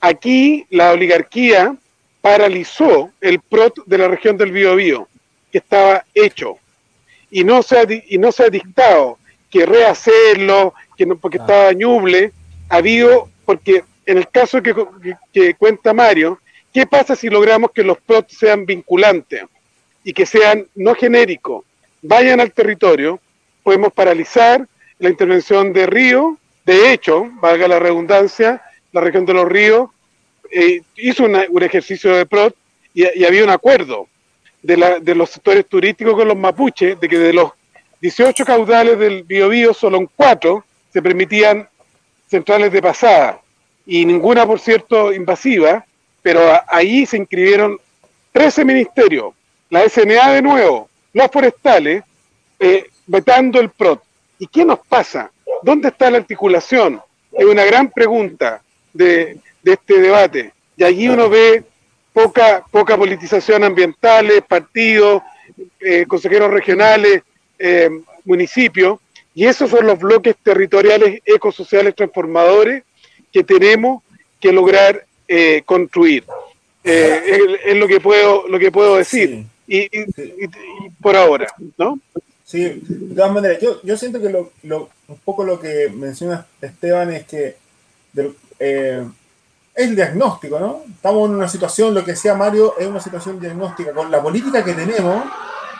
Aquí 0.00 0.66
la 0.70 0.90
oligarquía 0.90 1.76
paralizó 2.20 3.12
el 3.20 3.38
PROT 3.38 3.84
de 3.86 3.98
la 3.98 4.08
región 4.08 4.36
del 4.36 4.50
Biobío, 4.50 5.06
que 5.52 5.58
estaba 5.58 6.04
hecho, 6.12 6.58
y 7.30 7.44
no 7.44 7.62
se 7.62 7.78
ha, 7.78 7.86
y 7.88 8.18
no 8.18 8.32
se 8.32 8.44
ha 8.44 8.50
dictado 8.50 9.18
que 9.50 9.66
rehacerlo, 9.66 10.74
que 10.96 11.06
no, 11.06 11.16
porque 11.16 11.38
estaba 11.38 11.72
ñuble, 11.72 12.32
ha 12.68 12.76
habido, 12.76 13.28
porque 13.44 13.84
en 14.06 14.18
el 14.18 14.28
caso 14.28 14.62
que, 14.62 14.74
que, 15.32 15.54
cuenta 15.54 15.92
Mario, 15.92 16.38
¿qué 16.72 16.86
pasa 16.86 17.16
si 17.16 17.28
logramos 17.28 17.72
que 17.72 17.82
los 17.82 17.98
PROT 17.98 18.30
sean 18.30 18.64
vinculantes 18.64 19.44
y 20.04 20.12
que 20.12 20.26
sean 20.26 20.66
no 20.74 20.94
genéricos? 20.94 21.64
Vayan 22.02 22.40
al 22.40 22.52
territorio, 22.52 23.20
podemos 23.62 23.92
paralizar 23.92 24.66
la 24.98 25.08
intervención 25.08 25.72
de 25.72 25.86
Río, 25.86 26.38
de 26.64 26.92
hecho, 26.92 27.28
valga 27.40 27.66
la 27.66 27.78
redundancia, 27.78 28.62
la 28.92 29.00
región 29.00 29.24
de 29.24 29.34
los 29.34 29.48
ríos 29.48 29.90
eh, 30.50 30.82
hizo 30.96 31.24
un 31.24 31.62
ejercicio 31.62 32.14
de 32.14 32.26
PROT 32.26 32.54
y, 32.92 33.20
y, 33.20 33.24
había 33.24 33.44
un 33.44 33.50
acuerdo 33.50 34.08
de, 34.62 34.76
la, 34.76 34.98
de 35.00 35.14
los 35.14 35.30
sectores 35.30 35.66
turísticos 35.66 36.14
con 36.14 36.28
los 36.28 36.36
mapuches, 36.36 36.98
de 36.98 37.08
que 37.08 37.18
de 37.18 37.32
los 37.32 37.52
18 38.00 38.44
caudales 38.44 38.98
del 38.98 39.22
Biobío, 39.24 39.74
solo 39.74 39.98
en 39.98 40.08
4 40.14 40.64
se 40.92 41.02
permitían 41.02 41.68
centrales 42.28 42.72
de 42.72 42.80
pasada 42.80 43.40
y 43.86 44.04
ninguna, 44.04 44.46
por 44.46 44.60
cierto, 44.60 45.12
invasiva, 45.12 45.84
pero 46.22 46.40
ahí 46.68 47.06
se 47.06 47.16
inscribieron 47.16 47.78
13 48.32 48.64
ministerios, 48.64 49.34
la 49.68 49.88
SNA 49.88 50.34
de 50.34 50.42
nuevo, 50.42 50.88
los 51.12 51.30
forestales, 51.30 52.04
eh, 52.58 52.88
vetando 53.06 53.58
el 53.58 53.70
PROT. 53.70 54.00
¿Y 54.38 54.46
qué 54.46 54.64
nos 54.64 54.78
pasa? 54.86 55.30
¿Dónde 55.62 55.88
está 55.88 56.10
la 56.10 56.18
articulación? 56.18 57.00
Es 57.32 57.44
una 57.44 57.64
gran 57.64 57.90
pregunta 57.90 58.62
de, 58.92 59.38
este 59.64 60.00
debate. 60.00 60.52
Y 60.76 60.84
allí 60.84 61.08
uno 61.08 61.28
ve 61.28 61.64
poca, 62.12 62.64
poca 62.70 62.96
politización 62.96 63.64
ambiental, 63.64 64.28
partidos, 64.48 65.22
eh, 65.80 66.04
consejeros 66.06 66.50
regionales, 66.50 67.22
eh, 67.58 67.90
municipios, 68.24 68.98
y 69.34 69.46
esos 69.46 69.70
son 69.70 69.86
los 69.86 69.98
bloques 69.98 70.36
territoriales 70.42 71.20
ecosociales 71.24 71.94
transformadores 71.94 72.82
que 73.32 73.44
tenemos 73.44 74.02
que 74.40 74.52
lograr 74.52 75.04
eh, 75.28 75.62
construir. 75.64 76.24
Eh, 76.82 77.58
es, 77.66 77.76
lo 77.76 77.86
que 77.86 78.00
puedo 78.00 78.48
lo 78.48 78.58
que 78.58 78.72
puedo 78.72 78.96
decir 78.96 79.44
y, 79.68 79.86
por 81.02 81.14
ahora, 81.14 81.46
¿no? 81.76 82.00
Sí, 82.42 82.80
de 82.82 83.14
todas 83.14 83.32
maneras, 83.32 83.60
yo, 83.60 83.80
yo 83.82 83.96
siento 83.98 84.20
que 84.20 84.30
lo, 84.30 84.50
lo, 84.62 84.88
un 85.06 85.18
poco 85.18 85.44
lo 85.44 85.60
que 85.60 85.90
menciona 85.90 86.46
Esteban 86.60 87.12
es 87.12 87.26
que 87.26 87.56
el 89.80 89.96
diagnóstico, 89.96 90.58
¿no? 90.58 90.82
Estamos 90.94 91.28
en 91.28 91.36
una 91.36 91.48
situación, 91.48 91.94
lo 91.94 92.04
que 92.04 92.12
decía 92.12 92.34
Mario, 92.34 92.74
es 92.78 92.86
una 92.86 93.00
situación 93.00 93.40
diagnóstica. 93.40 93.92
Con 93.92 94.10
la 94.10 94.22
política 94.22 94.62
que 94.62 94.74
tenemos, 94.74 95.24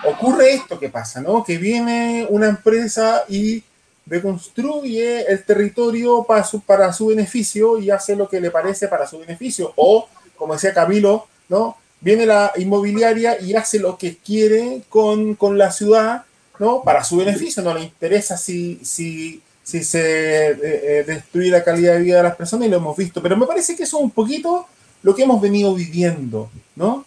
ocurre 0.05 0.55
esto 0.55 0.79
que 0.79 0.89
pasa, 0.89 1.21
¿no? 1.21 1.45
Que 1.45 1.59
viene 1.59 2.27
una 2.31 2.49
empresa 2.49 3.25
y 3.29 3.63
reconstruye 4.07 5.31
el 5.31 5.45
territorio 5.45 6.25
para 6.25 6.45
su, 6.45 6.61
para 6.61 6.93
su 6.93 7.07
beneficio 7.07 7.79
y 7.79 7.91
hace 7.91 8.17
lo 8.17 8.29
que 8.29 8.41
le 8.41 8.51
parece 8.51 8.89
para 8.89 9.07
su 9.07 9.19
beneficio. 9.19 9.73
O, 9.77 10.09
como 10.37 10.55
decía 10.55 10.73
Camilo, 10.73 11.27
¿no? 11.49 11.77
Viene 12.01 12.25
la 12.25 12.53
inmobiliaria 12.57 13.39
y 13.41 13.55
hace 13.55 13.79
lo 13.79 13.99
que 13.99 14.17
quiere 14.17 14.83
con, 14.89 15.35
con 15.35 15.59
la 15.59 15.71
ciudad, 15.71 16.25
¿no? 16.59 16.83
Para 16.83 17.05
su 17.05 17.19
beneficio, 17.19 17.63
no 17.63 17.75
le 17.75 17.83
interesa 17.83 18.39
si, 18.39 18.81
si, 18.83 19.43
si 19.71 19.85
se 19.85 20.51
eh, 20.51 20.59
eh, 20.63 21.05
destruye 21.07 21.49
la 21.51 21.63
calidad 21.63 21.95
de 21.95 22.01
vida 22.01 22.17
de 22.17 22.23
las 22.25 22.37
personas 22.37 22.67
y 22.67 22.71
lo 22.71 22.79
hemos 22.79 22.97
visto. 22.97 23.23
Pero 23.23 23.37
me 23.37 23.47
parece 23.47 23.77
que 23.77 23.85
eso 23.85 23.99
es 23.99 24.03
un 24.03 24.11
poquito 24.11 24.67
lo 25.03 25.15
que 25.15 25.23
hemos 25.23 25.41
venido 25.41 25.75
viviendo, 25.75 26.51
¿no? 26.75 27.05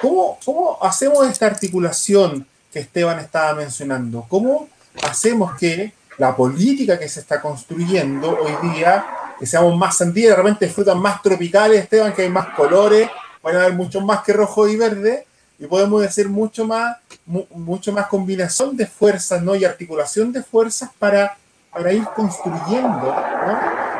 ¿Cómo, 0.00 0.38
cómo 0.44 0.78
hacemos 0.82 1.26
esta 1.26 1.46
articulación 1.46 2.46
que 2.72 2.80
Esteban 2.80 3.18
estaba 3.18 3.54
mencionando? 3.54 4.26
¿Cómo 4.28 4.68
hacemos 5.02 5.56
que 5.56 5.92
la 6.18 6.36
política 6.36 6.98
que 6.98 7.08
se 7.08 7.20
está 7.20 7.40
construyendo 7.40 8.38
hoy 8.38 8.70
día, 8.70 9.06
que 9.38 9.46
seamos 9.46 9.76
más 9.76 9.96
sandías, 9.96 10.30
de 10.30 10.36
repente 10.36 10.68
frutas 10.68 10.96
más 10.96 11.22
tropicales, 11.22 11.82
Esteban, 11.82 12.12
que 12.12 12.22
hay 12.22 12.28
más 12.28 12.54
colores, 12.54 13.08
van 13.42 13.56
a 13.56 13.60
haber 13.62 13.74
mucho 13.74 14.00
más 14.00 14.22
que 14.22 14.32
rojo 14.32 14.68
y 14.68 14.76
verde, 14.76 15.26
y 15.58 15.66
podemos 15.66 16.04
hacer 16.04 16.28
mucho 16.28 16.66
más, 16.66 16.96
mucho 17.26 17.92
más 17.92 18.06
combinación 18.08 18.76
de 18.76 18.86
fuerzas 18.86 19.42
¿no? 19.42 19.54
y 19.54 19.64
articulación 19.64 20.32
de 20.32 20.42
fuerzas 20.42 20.90
para, 20.98 21.36
para 21.72 21.92
ir 21.92 22.04
construyendo, 22.14 23.14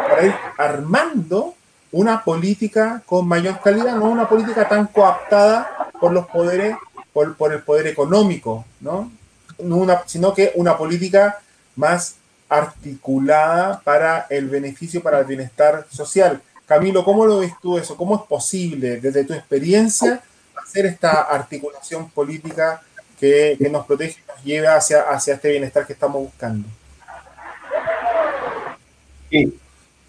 para 0.08 0.26
ir 0.26 0.34
armando 0.58 1.54
una 1.90 2.22
política 2.22 3.02
con 3.06 3.26
mayor 3.26 3.60
calidad, 3.60 3.96
no 3.96 4.06
una 4.06 4.28
política 4.28 4.68
tan 4.68 4.86
coaptada 4.86 5.90
por 6.00 6.12
los 6.12 6.26
poderes, 6.26 6.76
por, 7.12 7.52
el 7.52 7.62
poder 7.62 7.86
económico, 7.86 8.64
¿no? 8.80 9.10
sino 10.06 10.34
que 10.34 10.52
una 10.56 10.76
política 10.76 11.38
más 11.76 12.16
articulada 12.48 13.80
para 13.80 14.26
el 14.28 14.48
beneficio, 14.48 15.02
para 15.02 15.20
el 15.20 15.24
bienestar 15.24 15.86
social. 15.90 16.42
Camilo, 16.66 17.04
¿cómo 17.04 17.24
lo 17.26 17.38
ves 17.38 17.52
tú 17.60 17.78
eso? 17.78 17.96
¿Cómo 17.96 18.16
es 18.16 18.22
posible, 18.22 19.00
desde 19.00 19.24
tu 19.24 19.32
experiencia, 19.32 20.22
hacer 20.56 20.86
esta 20.86 21.22
articulación 21.22 22.10
política 22.10 22.82
que, 23.18 23.56
nos 23.70 23.86
protege 23.86 24.20
y 24.20 24.30
nos 24.30 24.44
lleva 24.44 24.76
hacia, 24.76 25.02
hacia 25.02 25.34
este 25.34 25.50
bienestar 25.50 25.86
que 25.86 25.92
estamos 25.92 26.22
buscando? 26.22 26.68
Sí. 29.32 29.58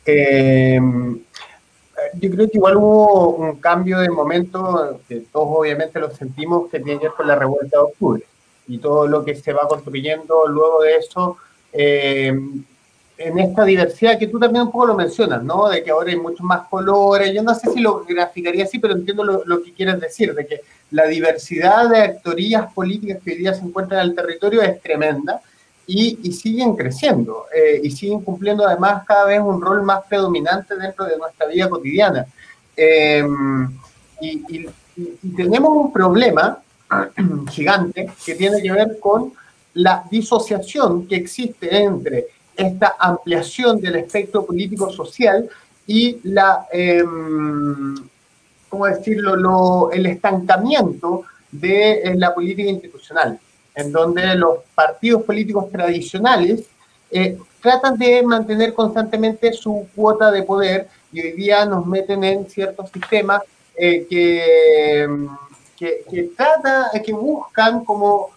Em, 0.05 1.17
yo 2.19 2.29
creo 2.31 2.49
que 2.49 2.57
igual 2.57 2.75
hubo 2.75 3.29
un 3.35 3.55
cambio 3.55 3.99
de 3.99 4.09
momento, 4.09 4.99
que 5.07 5.21
todos 5.31 5.47
obviamente 5.49 5.97
lo 5.99 6.11
sentimos, 6.11 6.69
que 6.69 6.81
tiene 6.81 6.99
que 6.99 7.07
ver 7.07 7.15
con 7.15 7.27
la 7.27 7.35
revuelta 7.35 7.77
de 7.77 7.83
octubre 7.83 8.23
y 8.67 8.79
todo 8.79 9.07
lo 9.07 9.23
que 9.23 9.35
se 9.35 9.53
va 9.53 9.67
construyendo 9.67 10.45
luego 10.47 10.81
de 10.81 10.95
eso 10.97 11.37
eh, 11.71 12.33
en 13.17 13.39
esta 13.39 13.63
diversidad 13.63 14.19
que 14.19 14.27
tú 14.27 14.39
también 14.39 14.65
un 14.65 14.71
poco 14.71 14.87
lo 14.87 14.95
mencionas, 14.95 15.41
¿no? 15.41 15.69
De 15.69 15.83
que 15.83 15.91
ahora 15.91 16.09
hay 16.09 16.17
muchos 16.17 16.41
más 16.41 16.67
colores. 16.67 17.33
Yo 17.33 17.43
no 17.43 17.55
sé 17.55 17.71
si 17.71 17.79
lo 17.79 18.03
graficaría 18.03 18.65
así, 18.65 18.79
pero 18.79 18.93
entiendo 18.93 19.23
lo, 19.23 19.63
que 19.63 19.71
quieres 19.71 20.01
decir, 20.01 20.33
de 20.33 20.45
que 20.45 20.61
la 20.91 21.05
diversidad 21.05 21.89
de 21.89 21.99
actorías 21.99 22.73
políticas 22.73 23.19
que 23.23 23.31
hoy 23.31 23.37
día 23.37 23.53
se 23.53 23.63
encuentran 23.63 24.01
en 24.01 24.09
el 24.09 24.15
territorio 24.15 24.61
es 24.61 24.81
tremenda 24.81 25.41
y, 25.85 26.31
siguen 26.31 26.75
creciendo 26.75 27.45
eh, 27.53 27.81
y 27.83 27.91
siguen 27.91 28.21
cumpliendo 28.21 28.65
además 28.65 29.03
cada 29.05 29.25
vez 29.25 29.41
un 29.41 29.61
rol 29.61 29.83
más 29.83 30.03
predominante 30.07 30.75
dentro 30.75 31.05
de 31.05 31.17
nuestra 31.17 31.47
vida 31.47 31.69
cotidiana. 31.69 32.25
Eh, 32.75 33.23
y 34.21 34.67
tenemos 35.35 35.69
un 35.75 35.91
problema 35.91 36.59
gigante 37.51 38.11
que 38.25 38.35
tiene 38.35 38.61
que 38.61 38.71
ver 38.71 38.99
con 38.99 39.33
la 39.75 40.03
disociación 40.09 41.07
que 41.07 41.15
existe 41.15 41.75
entre 41.75 42.27
esta 42.55 42.95
ampliación 42.99 43.81
del 43.81 43.95
espectro 43.95 44.45
político-social 44.45 45.49
y 45.87 46.19
la, 46.23 46.67
em, 46.71 47.95
¿cómo 48.69 48.85
decirlo?, 48.85 49.91
el 49.91 50.05
estancamiento 50.05 51.23
de 51.51 51.93
eh, 51.93 52.15
la 52.15 52.33
política 52.33 52.69
institucional, 52.69 53.39
en 53.75 53.91
donde 53.91 54.35
los 54.35 54.59
partidos 54.75 55.23
políticos 55.23 55.71
tradicionales 55.71 56.63
eh, 57.11 57.37
tratan 57.61 57.97
de 57.97 58.23
mantener 58.23 58.73
constantemente 58.73 59.53
su 59.53 59.87
cuota 59.95 60.31
de 60.31 60.43
poder 60.43 60.87
y 61.11 61.21
hoy 61.21 61.31
día 61.33 61.65
nos 61.65 61.85
meten 61.85 62.23
en 62.23 62.49
ciertos 62.49 62.89
sistemas 62.89 63.41
eh, 63.75 64.05
que, 64.09 65.01
em, 65.01 65.29
que, 65.77 66.03
que, 66.09 66.23
trata, 66.35 66.91
que 67.03 67.13
buscan 67.13 67.85
como 67.85 68.29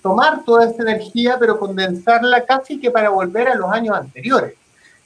tomar 0.00 0.44
toda 0.44 0.66
esta 0.66 0.82
energía, 0.82 1.36
pero 1.38 1.58
condensarla 1.58 2.44
casi 2.44 2.80
que 2.80 2.90
para 2.90 3.10
volver 3.10 3.48
a 3.48 3.54
los 3.54 3.70
años 3.70 3.96
anteriores. 3.96 4.54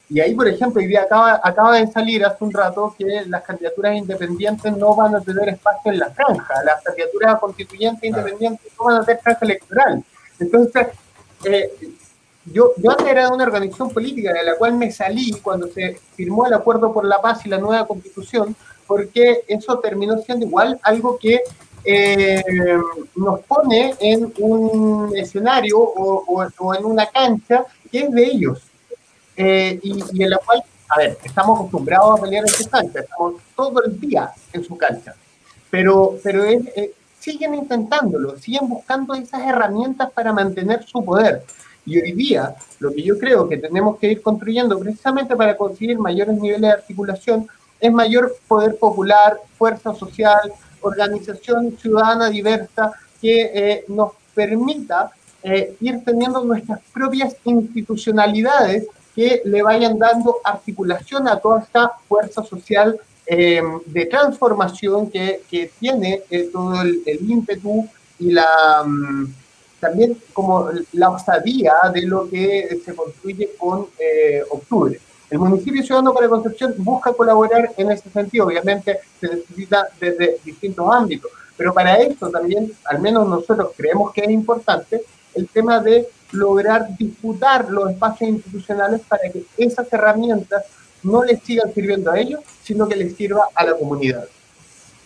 Y 0.09 0.21
ahí, 0.21 0.35
por 0.35 0.47
ejemplo, 0.47 0.81
hoy 0.81 0.87
día 0.87 1.03
acaba, 1.03 1.41
acaba 1.43 1.77
de 1.79 1.87
salir 1.89 2.25
hace 2.25 2.45
un 2.45 2.53
rato 2.53 2.95
que 2.97 3.25
las 3.27 3.43
candidaturas 3.43 3.97
independientes 3.97 4.77
no 4.77 4.95
van 4.95 5.17
a 5.17 5.21
tener 5.21 5.49
espacio 5.49 5.93
en 5.93 5.99
la 5.99 6.11
franja, 6.11 6.63
las 6.65 6.83
candidaturas 6.83 7.41
constituyentes 7.41 8.05
independientes 8.05 8.73
no 8.79 8.85
van 8.85 9.03
a 9.03 9.05
tener 9.05 9.21
franja 9.21 9.45
electoral. 9.45 10.05
Entonces, 10.39 10.87
eh, 11.45 11.71
yo, 12.45 12.73
yo 12.77 12.91
antes 12.93 13.07
era 13.09 13.27
de 13.27 13.35
una 13.35 13.45
organización 13.45 13.91
política 13.91 14.33
de 14.33 14.45
la 14.45 14.57
cual 14.57 14.75
me 14.75 14.93
salí 14.93 15.33
cuando 15.43 15.67
se 15.67 15.99
firmó 16.15 16.47
el 16.47 16.55
Acuerdo 16.55 16.93
por 16.93 17.05
la 17.05 17.21
Paz 17.21 17.45
y 17.45 17.49
la 17.49 17.59
nueva 17.59 17.87
constitución, 17.87 18.55
porque 18.87 19.43
eso 19.49 19.81
terminó 19.81 20.17
siendo 20.19 20.47
igual 20.47 20.79
algo 20.83 21.19
que 21.19 21.41
eh, 21.85 22.43
nos 23.17 23.41
pone 23.41 23.95
en 24.01 24.33
un 24.39 25.17
escenario 25.17 25.79
o, 25.79 26.75
en 26.75 26.85
una 26.85 27.07
cancha 27.07 27.65
que 27.91 28.01
es 28.01 28.11
de 28.13 28.25
ellos 28.25 28.63
eh, 29.37 29.79
y, 29.83 30.23
en 30.23 30.31
la 30.31 30.39
cual, 30.39 30.63
a 30.89 30.99
ver, 30.99 31.19
estamos 31.23 31.59
acostumbrados 31.59 32.19
a 32.19 32.23
pelear 32.23 32.45
en 32.47 32.53
su 32.53 32.69
cancha, 32.69 33.01
estamos 33.01 33.35
todo 33.55 33.85
el 33.85 34.01
día 34.01 34.31
en 34.53 34.65
su 34.65 34.77
cancha, 34.77 35.15
pero, 35.71 36.19
pero 36.23 36.45
eh, 36.45 36.93
siguen 37.19 37.55
intentándolo, 37.55 38.39
siguen 38.39 38.69
buscando 38.69 39.15
esas 39.15 39.43
herramientas 39.43 40.11
para 40.13 40.33
mantener 40.33 40.85
su 40.85 41.05
poder. 41.05 41.43
Y 41.85 42.01
hoy 42.01 42.13
día, 42.13 42.55
lo 42.81 42.93
que 42.93 43.03
yo 43.03 43.19
creo 43.19 43.49
que 43.49 43.59
tenemos 43.59 43.99
que 43.99 44.11
ir 44.11 44.23
construyendo 44.23 44.79
precisamente 44.79 45.37
para 45.37 45.57
conseguir 45.57 45.99
mayores 45.99 46.37
niveles 46.37 46.63
de 46.63 46.71
articulación 46.71 47.49
es 47.81 47.93
mayor 47.93 48.35
poder 48.49 48.77
popular, 48.77 49.39
fuerza 49.57 49.95
social, 49.95 50.53
organización 50.81 51.77
ciudadana 51.79 52.31
diversa 52.31 52.93
que 53.21 53.51
eh, 53.55 53.85
nos 53.89 54.13
permita 54.35 55.11
eh, 55.43 55.77
ir 55.81 56.05
teniendo 56.05 56.45
nuestras 56.45 56.81
propias 56.93 57.37
institucionalidades 57.45 58.87
que 59.17 59.43
le 59.45 59.63
vayan 59.63 59.99
dando 59.99 60.37
articulación 60.45 61.27
a 61.27 61.41
toda 61.41 61.61
esta 61.61 61.93
fuerza 62.07 62.45
social 62.45 63.01
eh, 63.27 63.61
de 63.87 64.07
transformación 64.07 65.11
que, 65.11 65.43
que 65.51 65.73
tiene 65.81 66.23
todo 66.53 66.83
el, 66.83 67.03
ímpetu 67.29 67.89
y 68.21 68.31
la 68.31 68.85
mm, 68.87 69.35
también 69.81 70.17
como 70.33 70.69
la 70.93 71.11
osadía 71.11 71.73
de 71.93 72.03
lo 72.03 72.29
que 72.29 72.79
se 72.85 72.95
construye 72.95 73.51
con 73.59 73.89
octubre. 74.51 75.01
El 75.29 75.39
municipio 75.39 75.83
ciudadano 75.83 76.15
para 76.15 76.29
Concepción 76.29 76.75
busca 76.79 77.13
colaborar 77.13 77.73
en 77.77 77.91
ese 77.91 78.09
sentido, 78.11 78.47
obviamente 78.47 79.01
se 79.21 79.29
necesita 79.29 79.89
desde 80.01 80.39
distintos 80.45 80.89
ámbitos, 80.93 81.31
pero 81.57 81.75
para 81.75 81.97
esto 81.97 82.31
también, 82.31 82.73
al 82.85 83.01
menos 83.01 83.27
nosotros 83.27 83.71
creemos 83.77 84.13
que 84.13 84.21
es 84.21 84.31
importante 84.31 85.03
el 85.37 85.49
tema 85.49 85.81
de 85.81 86.09
lograr 86.33 86.97
disputar 86.97 87.71
los 87.71 87.91
espacios 87.91 88.31
institucionales 88.31 89.01
para 89.09 89.31
que 89.31 89.45
esas 89.57 89.93
herramientas 89.93 90.65
no 91.03 91.23
les 91.23 91.41
sigan 91.43 91.73
sirviendo 91.73 92.11
a 92.11 92.19
ellos, 92.19 92.41
sino 92.63 92.89
que 92.89 92.97
les 92.97 93.15
sirva 93.17 93.49
a 93.55 93.65
la 93.65 93.75
comunidad. 93.75 94.27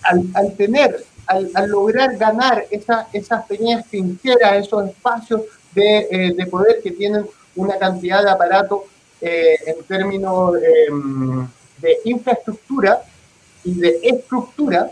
Al, 0.02 0.56
tener, 0.56 1.04
al, 1.26 1.50
lograr 1.68 2.16
ganar 2.16 2.64
esa, 2.70 3.08
esas 3.12 3.44
pequeñas 3.44 3.86
trincheras, 3.86 4.66
esos 4.66 4.88
espacios 4.88 5.42
de, 5.74 6.08
eh, 6.10 6.34
de 6.34 6.46
poder 6.46 6.80
que 6.82 6.90
tienen 6.92 7.26
una 7.54 7.78
cantidad 7.78 8.22
de 8.22 8.30
aparatos 8.30 8.80
eh, 9.20 9.56
en 9.66 9.84
términos 9.84 10.54
em, 10.88 11.46
de 11.78 11.98
infraestructura 12.04 13.02
y 13.62 13.74
de 13.74 14.00
estructura, 14.02 14.90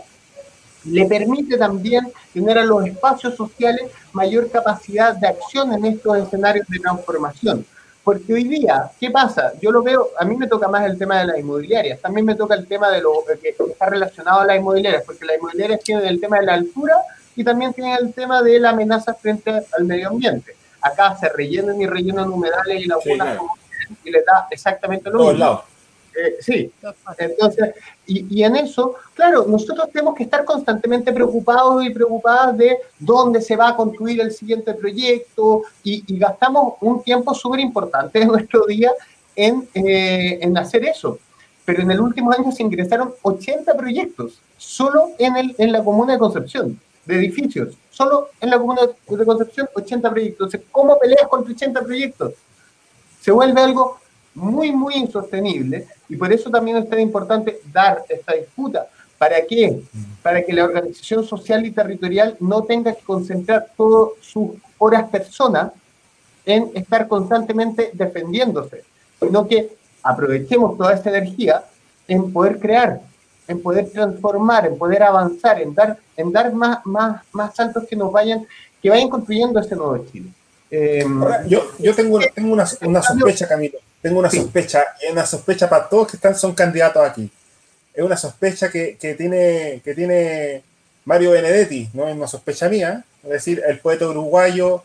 le 0.85 1.05
permite 1.05 1.57
también 1.57 2.11
tener 2.33 2.57
a 2.57 2.65
los 2.65 2.85
espacios 2.85 3.35
sociales 3.35 3.91
mayor 4.13 4.49
capacidad 4.49 5.15
de 5.15 5.27
acción 5.27 5.73
en 5.73 5.85
estos 5.85 6.17
escenarios 6.17 6.67
de 6.67 6.79
transformación. 6.79 7.65
Porque 8.03 8.33
hoy 8.33 8.45
día, 8.45 8.89
¿qué 8.99 9.11
pasa? 9.11 9.53
Yo 9.61 9.71
lo 9.71 9.83
veo, 9.83 10.09
a 10.17 10.25
mí 10.25 10.35
me 10.35 10.47
toca 10.47 10.67
más 10.67 10.85
el 10.85 10.97
tema 10.97 11.19
de 11.19 11.27
las 11.27 11.37
inmobiliarias, 11.37 11.99
también 11.99 12.25
me 12.25 12.35
toca 12.35 12.55
el 12.55 12.65
tema 12.65 12.89
de 12.89 13.01
lo 13.01 13.11
que 13.41 13.49
está 13.49 13.85
relacionado 13.87 14.39
a 14.39 14.45
las 14.45 14.57
inmobiliarias, 14.57 15.03
porque 15.05 15.25
las 15.25 15.37
inmobiliarias 15.37 15.81
tienen 15.81 16.05
el 16.05 16.19
tema 16.19 16.39
de 16.39 16.45
la 16.45 16.53
altura 16.55 16.95
y 17.35 17.43
también 17.43 17.73
tienen 17.73 17.97
el 17.99 18.13
tema 18.13 18.41
de 18.41 18.59
la 18.59 18.69
amenaza 18.71 19.13
frente 19.13 19.51
al 19.77 19.83
medio 19.85 20.09
ambiente. 20.09 20.55
Acá 20.81 21.15
se 21.17 21.29
rellenan 21.29 21.79
y 21.79 21.87
rellenan 21.87 22.29
humedales 22.29 22.81
y 22.81 22.85
lagunas 22.85 23.37
como 23.37 23.59
y 24.03 24.11
les 24.11 24.25
da 24.25 24.47
exactamente 24.51 25.09
lo 25.09 25.31
mismo. 25.31 25.63
Eh, 26.15 26.37
sí, 26.41 26.71
entonces, 27.17 27.75
y, 28.05 28.25
y, 28.35 28.43
en 28.43 28.55
eso, 28.55 28.95
claro, 29.13 29.45
nosotros 29.47 29.89
tenemos 29.91 30.15
que 30.15 30.23
estar 30.23 30.43
constantemente 30.43 31.13
preocupados 31.13 31.85
y 31.85 31.91
preocupadas 31.91 32.57
de 32.57 32.77
dónde 32.97 33.41
se 33.41 33.55
va 33.55 33.69
a 33.69 33.75
construir 33.75 34.19
el 34.19 34.31
siguiente 34.31 34.73
proyecto 34.73 35.63
y, 35.83 36.03
y 36.07 36.17
gastamos 36.17 36.73
un 36.81 37.03
tiempo 37.03 37.33
súper 37.33 37.59
importante 37.59 38.19
de 38.19 38.25
nuestro 38.25 38.65
día 38.65 38.91
en, 39.35 39.67
eh, 39.73 40.39
en 40.41 40.57
hacer 40.57 40.83
eso. 40.85 41.19
Pero 41.63 41.83
en 41.83 41.91
el 41.91 42.01
último 42.01 42.31
año 42.31 42.51
se 42.51 42.63
ingresaron 42.63 43.13
80 43.21 43.75
proyectos, 43.77 44.41
solo 44.57 45.11
en, 45.19 45.37
el, 45.37 45.55
en 45.57 45.71
la 45.71 45.83
comuna 45.83 46.13
de 46.13 46.19
Concepción, 46.19 46.79
de 47.05 47.15
edificios. 47.15 47.77
Solo 47.91 48.29
en 48.41 48.49
la 48.49 48.57
comuna 48.57 48.81
de 49.07 49.25
Concepción, 49.25 49.69
80 49.75 50.09
proyectos. 50.09 50.47
Entonces, 50.47 50.61
¿cómo 50.71 50.97
peleas 50.97 51.27
contra 51.27 51.53
80 51.53 51.81
proyectos? 51.81 52.33
Se 53.21 53.31
vuelve 53.31 53.61
algo 53.61 53.99
muy, 54.35 54.71
muy 54.71 54.95
insostenible 54.95 55.87
y 56.07 56.15
por 56.15 56.31
eso 56.31 56.49
también 56.49 56.77
es 56.77 56.89
tan 56.89 56.99
importante 56.99 57.59
dar 57.71 58.03
esta 58.09 58.33
disputa. 58.33 58.87
¿Para 59.17 59.45
qué? 59.45 59.81
Para 60.23 60.43
que 60.43 60.53
la 60.53 60.63
organización 60.63 61.25
social 61.25 61.65
y 61.65 61.71
territorial 61.71 62.37
no 62.39 62.63
tenga 62.63 62.93
que 62.95 63.03
concentrar 63.03 63.67
todas 63.75 64.11
sus 64.21 64.51
horas 64.77 65.09
personas 65.09 65.71
en 66.45 66.71
estar 66.73 67.07
constantemente 67.07 67.91
defendiéndose, 67.93 68.83
sino 69.19 69.45
que 69.47 69.75
aprovechemos 70.01 70.77
toda 70.77 70.93
esta 70.93 71.09
energía 71.09 71.65
en 72.07 72.31
poder 72.31 72.59
crear, 72.59 73.01
en 73.47 73.61
poder 73.61 73.89
transformar, 73.91 74.67
en 74.67 74.77
poder 74.77 75.03
avanzar, 75.03 75.61
en 75.61 75.75
dar, 75.75 75.97
en 76.15 76.31
dar 76.31 76.53
más, 76.53 76.85
más, 76.85 77.21
más 77.33 77.55
saltos 77.55 77.83
que 77.87 77.97
nos 77.97 78.11
vayan, 78.11 78.47
que 78.81 78.89
vayan 78.89 79.09
construyendo 79.09 79.59
este 79.59 79.75
nuevo 79.75 80.05
Chile. 80.09 80.29
Eh, 80.71 81.03
Ahora, 81.03 81.45
yo, 81.45 81.63
yo 81.77 81.93
tengo, 81.93 82.19
tengo 82.33 82.53
una, 82.53 82.65
una 82.81 83.01
sospecha, 83.01 83.47
Camilo. 83.47 83.79
Tengo 84.01 84.19
una 84.19 84.29
sí. 84.29 84.37
sospecha, 84.37 84.85
y 85.01 85.11
una 85.11 85.25
sospecha 85.25 85.69
para 85.69 85.89
todos 85.89 86.09
que 86.09 86.17
están, 86.17 86.35
son 86.35 86.53
candidatos 86.53 87.07
aquí. 87.07 87.29
Es 87.93 88.03
una 88.03 88.17
sospecha 88.17 88.69
que, 88.69 88.97
que, 88.97 89.15
tiene, 89.15 89.81
que 89.83 89.93
tiene 89.93 90.63
Mario 91.05 91.31
Benedetti, 91.31 91.89
no 91.93 92.07
es 92.07 92.15
una 92.15 92.27
sospecha 92.27 92.69
mía. 92.69 93.03
Es 93.23 93.29
decir, 93.29 93.61
el 93.67 93.79
poeta 93.79 94.07
uruguayo, 94.07 94.83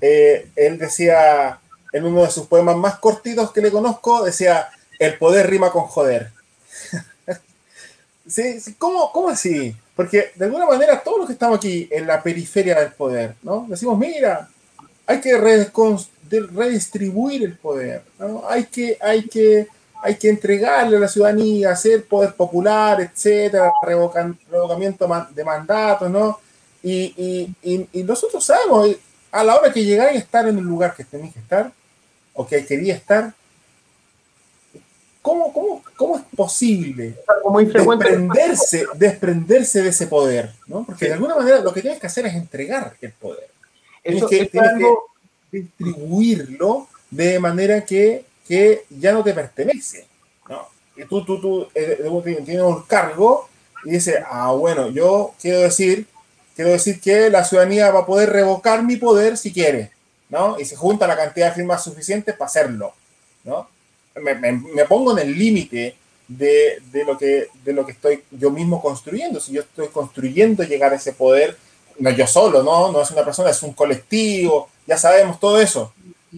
eh, 0.00 0.48
él 0.56 0.78
decía, 0.78 1.60
en 1.92 2.04
uno 2.04 2.22
de 2.22 2.30
sus 2.30 2.46
poemas 2.46 2.76
más 2.76 2.98
cortitos 2.98 3.52
que 3.52 3.60
le 3.60 3.70
conozco, 3.70 4.24
decía, 4.24 4.68
el 4.98 5.16
poder 5.18 5.48
rima 5.48 5.70
con 5.70 5.84
joder. 5.84 6.30
¿Sí? 8.26 8.58
¿Cómo, 8.78 9.12
¿Cómo 9.12 9.28
así? 9.28 9.76
Porque 9.94 10.32
de 10.34 10.46
alguna 10.46 10.66
manera 10.66 11.00
todos 11.02 11.18
los 11.18 11.26
que 11.26 11.32
estamos 11.34 11.58
aquí 11.58 11.88
en 11.90 12.06
la 12.06 12.22
periferia 12.22 12.80
del 12.80 12.92
poder, 12.92 13.34
¿no? 13.42 13.66
Decimos, 13.68 13.96
mira, 13.96 14.48
hay 15.06 15.20
que 15.20 15.36
redistribuir 16.30 17.42
el 17.44 17.56
poder, 17.56 18.02
¿no? 18.18 18.44
hay, 18.48 18.64
que, 18.64 18.98
hay, 19.00 19.26
que, 19.28 19.66
hay 20.02 20.16
que 20.16 20.28
entregarle 20.28 20.96
a 20.96 21.00
la 21.00 21.08
ciudadanía, 21.08 21.70
hacer 21.70 22.04
poder 22.04 22.34
popular, 22.34 23.00
etcétera, 23.00 23.72
revocan, 23.82 24.38
revocamiento 24.50 25.08
de 25.34 25.44
mandatos, 25.44 26.10
¿no? 26.10 26.38
Y, 26.82 27.54
y, 27.62 27.88
y, 27.92 28.02
nosotros 28.04 28.44
sabemos, 28.44 28.90
a 29.32 29.42
la 29.42 29.56
hora 29.56 29.72
que 29.72 29.84
llegáis 29.84 30.16
a 30.16 30.20
estar 30.20 30.46
en 30.46 30.58
el 30.58 30.64
lugar 30.64 30.94
que 30.94 31.04
tenéis 31.04 31.32
que 31.32 31.40
estar, 31.40 31.72
o 32.32 32.46
que 32.46 32.64
quería 32.64 32.94
estar, 32.94 33.34
¿cómo, 35.22 35.52
cómo, 35.52 35.82
cómo 35.96 36.16
es 36.18 36.22
posible 36.36 37.16
desprenderse, 37.64 38.86
desprenderse 38.94 39.82
de 39.82 39.88
ese 39.88 40.06
poder? 40.06 40.52
¿no? 40.68 40.84
Porque 40.84 41.06
de 41.06 41.14
alguna 41.14 41.34
manera 41.34 41.60
lo 41.60 41.72
que 41.72 41.80
tienes 41.80 41.98
que 41.98 42.06
hacer 42.06 42.26
es 42.26 42.34
entregar 42.34 42.96
el 43.00 43.12
poder. 43.12 43.48
Eso, 44.04 44.28
que, 44.28 44.46
tienes 44.46 44.70
algo... 44.70 45.06
que, 45.06 45.15
distribuirlo 45.50 46.88
de 47.10 47.38
manera 47.38 47.84
que, 47.84 48.24
que, 48.46 48.84
ya 48.90 49.12
no 49.12 49.22
te 49.22 49.32
pertenece. 49.32 50.06
¿no? 50.48 50.68
Y 50.96 51.04
tú, 51.04 51.24
tú, 51.24 51.40
tú 51.40 51.68
eh, 51.74 51.98
tienes 52.44 52.62
un 52.62 52.82
cargo 52.82 53.48
y 53.84 53.92
dices, 53.92 54.16
ah, 54.28 54.52
bueno, 54.52 54.90
yo 54.90 55.34
quiero 55.40 55.60
decir, 55.60 56.06
quiero 56.54 56.70
decir 56.70 57.00
que 57.00 57.30
la 57.30 57.44
ciudadanía 57.44 57.90
va 57.90 58.00
a 58.00 58.06
poder 58.06 58.30
revocar 58.30 58.82
mi 58.82 58.96
poder 58.96 59.36
si 59.36 59.52
quiere, 59.52 59.92
¿no? 60.28 60.58
Y 60.58 60.64
se 60.64 60.74
junta 60.74 61.06
la 61.06 61.16
cantidad 61.16 61.48
de 61.48 61.54
firmas 61.54 61.84
suficientes 61.84 62.34
para 62.34 62.46
hacerlo, 62.46 62.92
¿no? 63.44 63.68
Me, 64.16 64.34
me, 64.34 64.52
me 64.52 64.84
pongo 64.86 65.12
en 65.12 65.26
el 65.26 65.38
límite 65.38 65.94
de, 66.28 66.82
de, 66.90 67.04
lo 67.04 67.16
que, 67.16 67.48
de 67.64 67.72
lo 67.72 67.84
que 67.86 67.92
estoy 67.92 68.22
yo 68.30 68.50
mismo 68.50 68.80
construyendo. 68.80 69.40
Si 69.40 69.52
yo 69.52 69.62
estoy 69.62 69.88
construyendo 69.88 70.62
llegar 70.64 70.92
a 70.92 70.96
ese 70.96 71.12
poder, 71.12 71.56
no 71.98 72.10
yo 72.10 72.26
solo, 72.26 72.62
no, 72.62 72.92
no 72.92 73.02
es 73.02 73.10
una 73.10 73.24
persona, 73.24 73.50
es 73.50 73.62
un 73.62 73.72
colectivo, 73.72 74.68
ya 74.86 74.96
sabemos 74.96 75.40
todo 75.40 75.60
eso. 75.60 75.92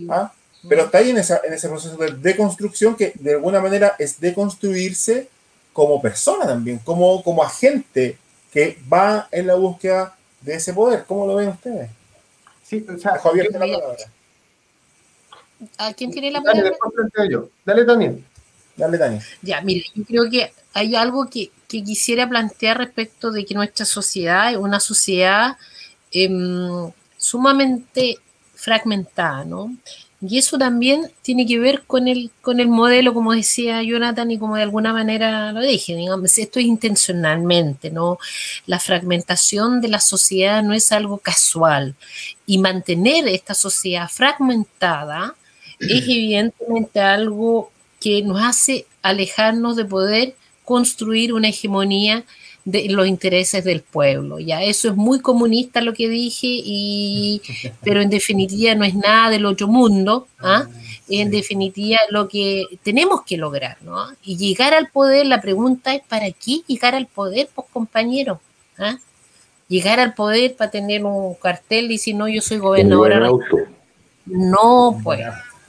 ¿ah? 0.09 0.33
Pero 0.69 0.85
está 0.85 0.99
ahí 0.99 1.11
en, 1.11 1.19
esa, 1.19 1.41
en 1.45 1.53
ese 1.53 1.69
proceso 1.69 1.97
de 1.97 2.13
deconstrucción 2.13 2.97
que 2.97 3.13
de 3.15 3.35
alguna 3.35 3.61
manera 3.61 3.95
es 3.99 4.21
deconstruirse 4.21 5.29
como 5.73 6.03
persona 6.03 6.47
también, 6.47 6.79
como, 6.79 7.23
como 7.23 7.43
agente 7.43 8.19
que 8.53 8.79
va 8.93 9.29
en 9.31 9.47
la 9.47 9.55
búsqueda 9.55 10.17
de 10.41 10.55
ese 10.55 10.73
poder. 10.73 11.05
¿Cómo 11.07 11.27
lo 11.27 11.37
ven 11.37 11.51
ustedes? 11.51 11.91
Sí, 12.65 12.85
o 12.89 12.99
sea, 12.99 13.15
Dejo 13.15 13.29
abierta 13.29 13.59
la 13.59 13.79
palabra. 13.79 14.05
¿A 15.79 15.93
quién 15.95 16.11
tiene 16.11 16.31
la 16.31 16.43
palabra? 16.43 16.73
Dale, 17.17 17.31
yo. 17.31 17.49
Dale, 17.65 17.85
Daniel. 17.85 18.25
Dale, 18.79 18.97
Daniel. 18.97 19.23
Ya, 19.43 19.61
mire, 19.61 19.85
yo 19.95 20.05
creo 20.05 20.31
que 20.31 20.53
hay 20.73 20.95
algo 20.95 21.29
que, 21.29 21.51
que 21.67 21.83
quisiera 21.83 22.29
plantear 22.29 22.79
respecto 22.79 23.33
de 23.33 23.45
que 23.45 23.55
nuestra 23.55 23.85
sociedad 23.85 24.53
es 24.53 24.57
una 24.57 24.79
sociedad 24.79 25.57
eh, 26.13 26.31
sumamente 27.17 28.19
fragmentada, 28.55 29.45
¿no? 29.45 29.77
Y 30.21 30.39
eso 30.39 30.59
también 30.59 31.13
tiene 31.23 31.47
que 31.47 31.61
ver 31.61 31.85
con 31.87 32.09
el, 32.09 32.31
con 32.41 32.59
el 32.59 32.69
modelo, 32.69 33.15
como 33.15 33.33
decía 33.33 33.83
Jonathan, 33.83 34.31
y 34.31 34.39
como 34.39 34.57
de 34.57 34.63
alguna 34.63 34.93
manera 34.93 35.53
lo 35.53 35.61
dije, 35.61 35.95
digamos, 35.95 36.39
esto 36.39 36.59
es 36.59 36.67
intencionalmente, 36.67 37.91
¿no? 37.91 38.19
La 38.67 38.81
fragmentación 38.81 39.81
de 39.81 39.89
la 39.89 40.01
sociedad 40.01 40.63
no 40.63 40.73
es 40.73 40.91
algo 40.91 41.19
casual. 41.19 41.95
Y 42.47 42.59
mantener 42.59 43.29
esta 43.29 43.55
sociedad 43.55 44.09
fragmentada 44.09 45.37
es 45.79 46.03
evidentemente 46.09 47.01
algo 47.01 47.71
que 48.01 48.23
nos 48.23 48.41
hace 48.43 48.87
alejarnos 49.03 49.77
de 49.77 49.85
poder 49.85 50.35
construir 50.65 51.33
una 51.33 51.49
hegemonía 51.49 52.25
de 52.71 52.87
los 52.91 53.07
intereses 53.07 53.65
del 53.65 53.81
pueblo. 53.81 54.39
Ya 54.39 54.63
eso 54.63 54.89
es 54.89 54.97
muy 54.97 55.21
comunista 55.21 55.81
lo 55.81 55.95
que 55.95 56.09
dije, 56.09 56.47
y, 56.51 57.41
pero 57.83 58.03
en 58.03 58.11
definitiva 58.11 58.75
no 58.75 58.85
es 58.85 58.95
nada 58.95 59.31
del 59.31 59.47
otro 59.47 59.69
mundo. 59.69 60.29
¿ah? 60.39 60.67
En 61.09 61.31
definitiva 61.31 61.99
lo 62.11 62.29
que 62.29 62.67
tenemos 62.83 63.23
que 63.23 63.39
lograr, 63.39 63.79
¿no? 63.81 63.97
Y 64.23 64.37
llegar 64.37 64.75
al 64.75 64.91
poder, 64.91 65.25
la 65.25 65.41
pregunta 65.41 65.95
es 65.95 66.03
¿para 66.07 66.31
qué 66.31 66.61
llegar 66.67 66.95
al 66.95 67.07
poder, 67.07 67.49
pues 67.55 67.67
compañeros? 67.73 68.39
¿Ah? 68.77 68.99
Llegar 69.69 70.01
al 70.01 70.13
poder 70.13 70.55
para 70.55 70.71
tener 70.71 71.05
un 71.07 71.35
cartel 71.35 71.91
y 71.91 71.97
si 71.97 72.13
no 72.13 72.29
yo 72.29 72.43
soy 72.43 72.59
gobernadora. 72.59 73.31
No, 74.27 75.01
pues. 75.03 75.21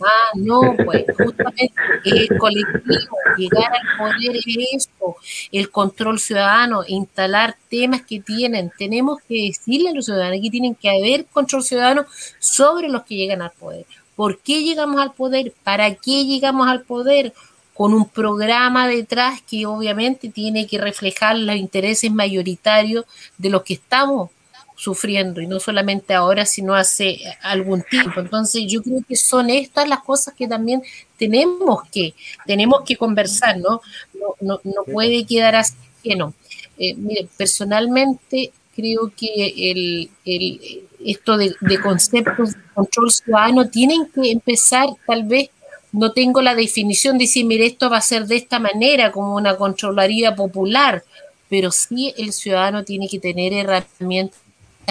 Ah, 0.01 0.31
no, 0.35 0.76
pues 0.85 1.05
justamente 1.17 1.73
el 2.05 2.38
colectivo, 2.38 3.17
llegar 3.38 3.71
al 3.73 3.97
poder 3.97 4.35
es 4.35 4.57
esto, 4.73 5.15
el 5.51 5.69
control 5.69 6.19
ciudadano, 6.19 6.84
instalar 6.88 7.57
temas 7.69 8.01
que 8.03 8.19
tienen. 8.19 8.71
Tenemos 8.77 9.19
que 9.27 9.47
decirle 9.47 9.89
a 9.89 9.93
los 9.93 10.05
ciudadanos 10.05 10.39
que 10.41 10.49
tienen 10.49 10.76
que 10.76 10.89
haber 10.89 11.26
control 11.26 11.63
ciudadano 11.63 12.05
sobre 12.39 12.89
los 12.89 13.03
que 13.03 13.15
llegan 13.15 13.41
al 13.41 13.51
poder. 13.51 13.85
¿Por 14.15 14.39
qué 14.39 14.63
llegamos 14.63 14.99
al 14.99 15.13
poder? 15.13 15.53
¿Para 15.63 15.95
qué 15.95 16.26
llegamos 16.26 16.67
al 16.67 16.81
poder? 16.81 17.34
Con 17.73 17.93
un 17.93 18.09
programa 18.09 18.89
detrás 18.89 19.41
que 19.41 19.65
obviamente 19.65 20.27
tiene 20.27 20.67
que 20.67 20.77
reflejar 20.77 21.38
los 21.38 21.55
intereses 21.55 22.11
mayoritarios 22.11 23.05
de 23.38 23.49
los 23.49 23.63
que 23.63 23.76
estamos 23.76 24.31
sufriendo 24.80 25.41
y 25.41 25.47
no 25.47 25.60
solamente 25.60 26.14
ahora, 26.14 26.45
sino 26.45 26.73
hace 26.73 27.19
algún 27.41 27.84
tiempo. 27.84 28.22
Entonces, 28.22 28.64
yo 28.65 28.81
creo 28.81 29.01
que 29.06 29.18
son 29.18 29.49
estas 29.49 29.89
las 29.89 29.99
cosas 30.03 30.34
que 30.34 30.47
también 30.47 30.81
tenemos 31.18 31.81
que, 31.91 32.14
tenemos 32.45 32.84
que 32.85 32.95
conversar, 32.95 33.57
¿no? 33.57 33.81
No, 34.14 34.35
no, 34.39 34.61
no 34.64 34.84
puede 34.89 35.26
quedar 35.26 35.56
así 35.56 35.76
que 36.01 36.15
no. 36.15 36.34
Eh, 36.77 36.93
mire, 36.95 37.27
personalmente 37.35 38.53
creo 38.73 39.11
que 39.18 39.72
el, 39.72 40.10
el, 40.23 40.88
esto 41.06 41.35
de, 41.35 41.53
de 41.60 41.81
conceptos 41.81 42.53
de 42.53 42.61
control 42.73 43.11
ciudadano 43.11 43.69
tienen 43.69 44.10
que 44.10 44.31
empezar 44.31 44.88
tal 45.06 45.26
vez 45.26 45.49
no 45.91 46.14
tengo 46.14 46.41
la 46.41 46.56
definición 46.56 47.18
de 47.18 47.26
decir, 47.26 47.45
mire, 47.45 47.65
esto 47.65 47.89
va 47.89 47.97
a 47.97 48.01
ser 48.01 48.27
de 48.27 48.38
esta 48.38 48.60
manera, 48.60 49.11
como 49.11 49.35
una 49.35 49.57
controlaría 49.57 50.35
popular, 50.35 51.03
pero 51.49 51.72
sí 51.72 52.14
el 52.18 52.31
ciudadano 52.31 52.85
tiene 52.85 53.10
que 53.10 53.19
tener 53.19 53.51
herramientas 53.51 54.39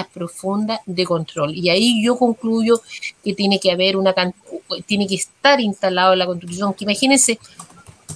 profunda 0.06 0.80
de 0.86 1.04
control. 1.04 1.54
Y 1.54 1.70
ahí 1.70 2.02
yo 2.04 2.16
concluyo 2.16 2.80
que 3.24 3.34
tiene 3.34 3.58
que 3.58 3.72
haber 3.72 3.96
una 3.96 4.14
tiene 4.86 5.06
que 5.06 5.16
estar 5.16 5.60
instalado 5.60 6.14
la 6.14 6.26
constitución, 6.26 6.74
que 6.74 6.84
imagínense, 6.84 7.38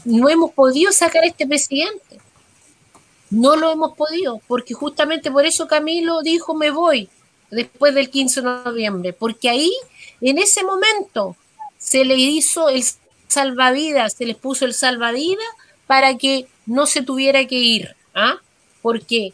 no 0.05 0.29
hemos 0.29 0.53
podido 0.53 0.93
sacar 0.93 1.25
a 1.25 1.27
este 1.27 1.47
presidente. 1.47 2.19
No 3.31 3.57
lo 3.57 3.73
hemos 3.73 3.97
podido, 3.97 4.41
porque 4.47 4.75
justamente 4.75 5.31
por 5.31 5.47
eso 5.47 5.67
Camilo 5.67 6.21
dijo 6.23 6.55
me 6.55 6.71
voy 6.71 7.09
después 7.51 7.95
del 7.95 8.11
15 8.11 8.41
de 8.41 8.47
noviembre, 8.47 9.13
porque 9.13 9.49
ahí, 9.49 9.73
en 10.21 10.39
ese 10.39 10.65
momento, 10.65 11.37
se 11.79 12.05
le 12.05 12.17
hizo 12.17 12.69
el 12.69 12.85
salvavidas, 13.29 14.15
se 14.15 14.27
les 14.27 14.37
puso 14.37 14.65
el 14.65 14.75
salvavidas 14.75 15.47
para 15.87 16.17
que 16.17 16.47
no 16.67 16.87
se 16.87 17.03
tuviera 17.03 17.47
que 17.47 17.57
ir, 17.57 17.97
¿ah? 18.15 18.37
Porque 18.83 19.33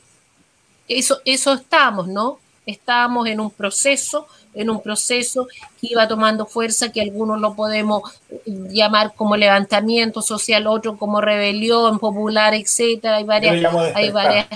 eso, 0.89 1.19
eso 1.25 1.55
estábamos, 1.55 2.09
¿no? 2.09 2.39
Estábamos 2.67 3.27
en 3.29 3.41
un 3.41 3.51
proceso, 3.51 4.27
en 4.55 4.71
un 4.71 4.83
proceso 4.83 5.47
que 5.81 5.89
iba 5.91 6.07
tomando 6.09 6.47
fuerza, 6.47 6.93
que 6.93 7.01
algunos 7.01 7.41
lo 7.41 7.55
podemos 7.55 8.03
llamar 8.47 9.15
como 9.15 9.37
levantamiento 9.37 10.21
social, 10.21 10.67
otro 10.67 10.97
como 10.97 11.21
rebelión 11.21 11.99
popular, 11.99 12.55
etcétera. 12.55 13.17
Hay 13.17 13.25
varias, 13.25 13.75
hay 13.95 14.11
varias 14.11 14.47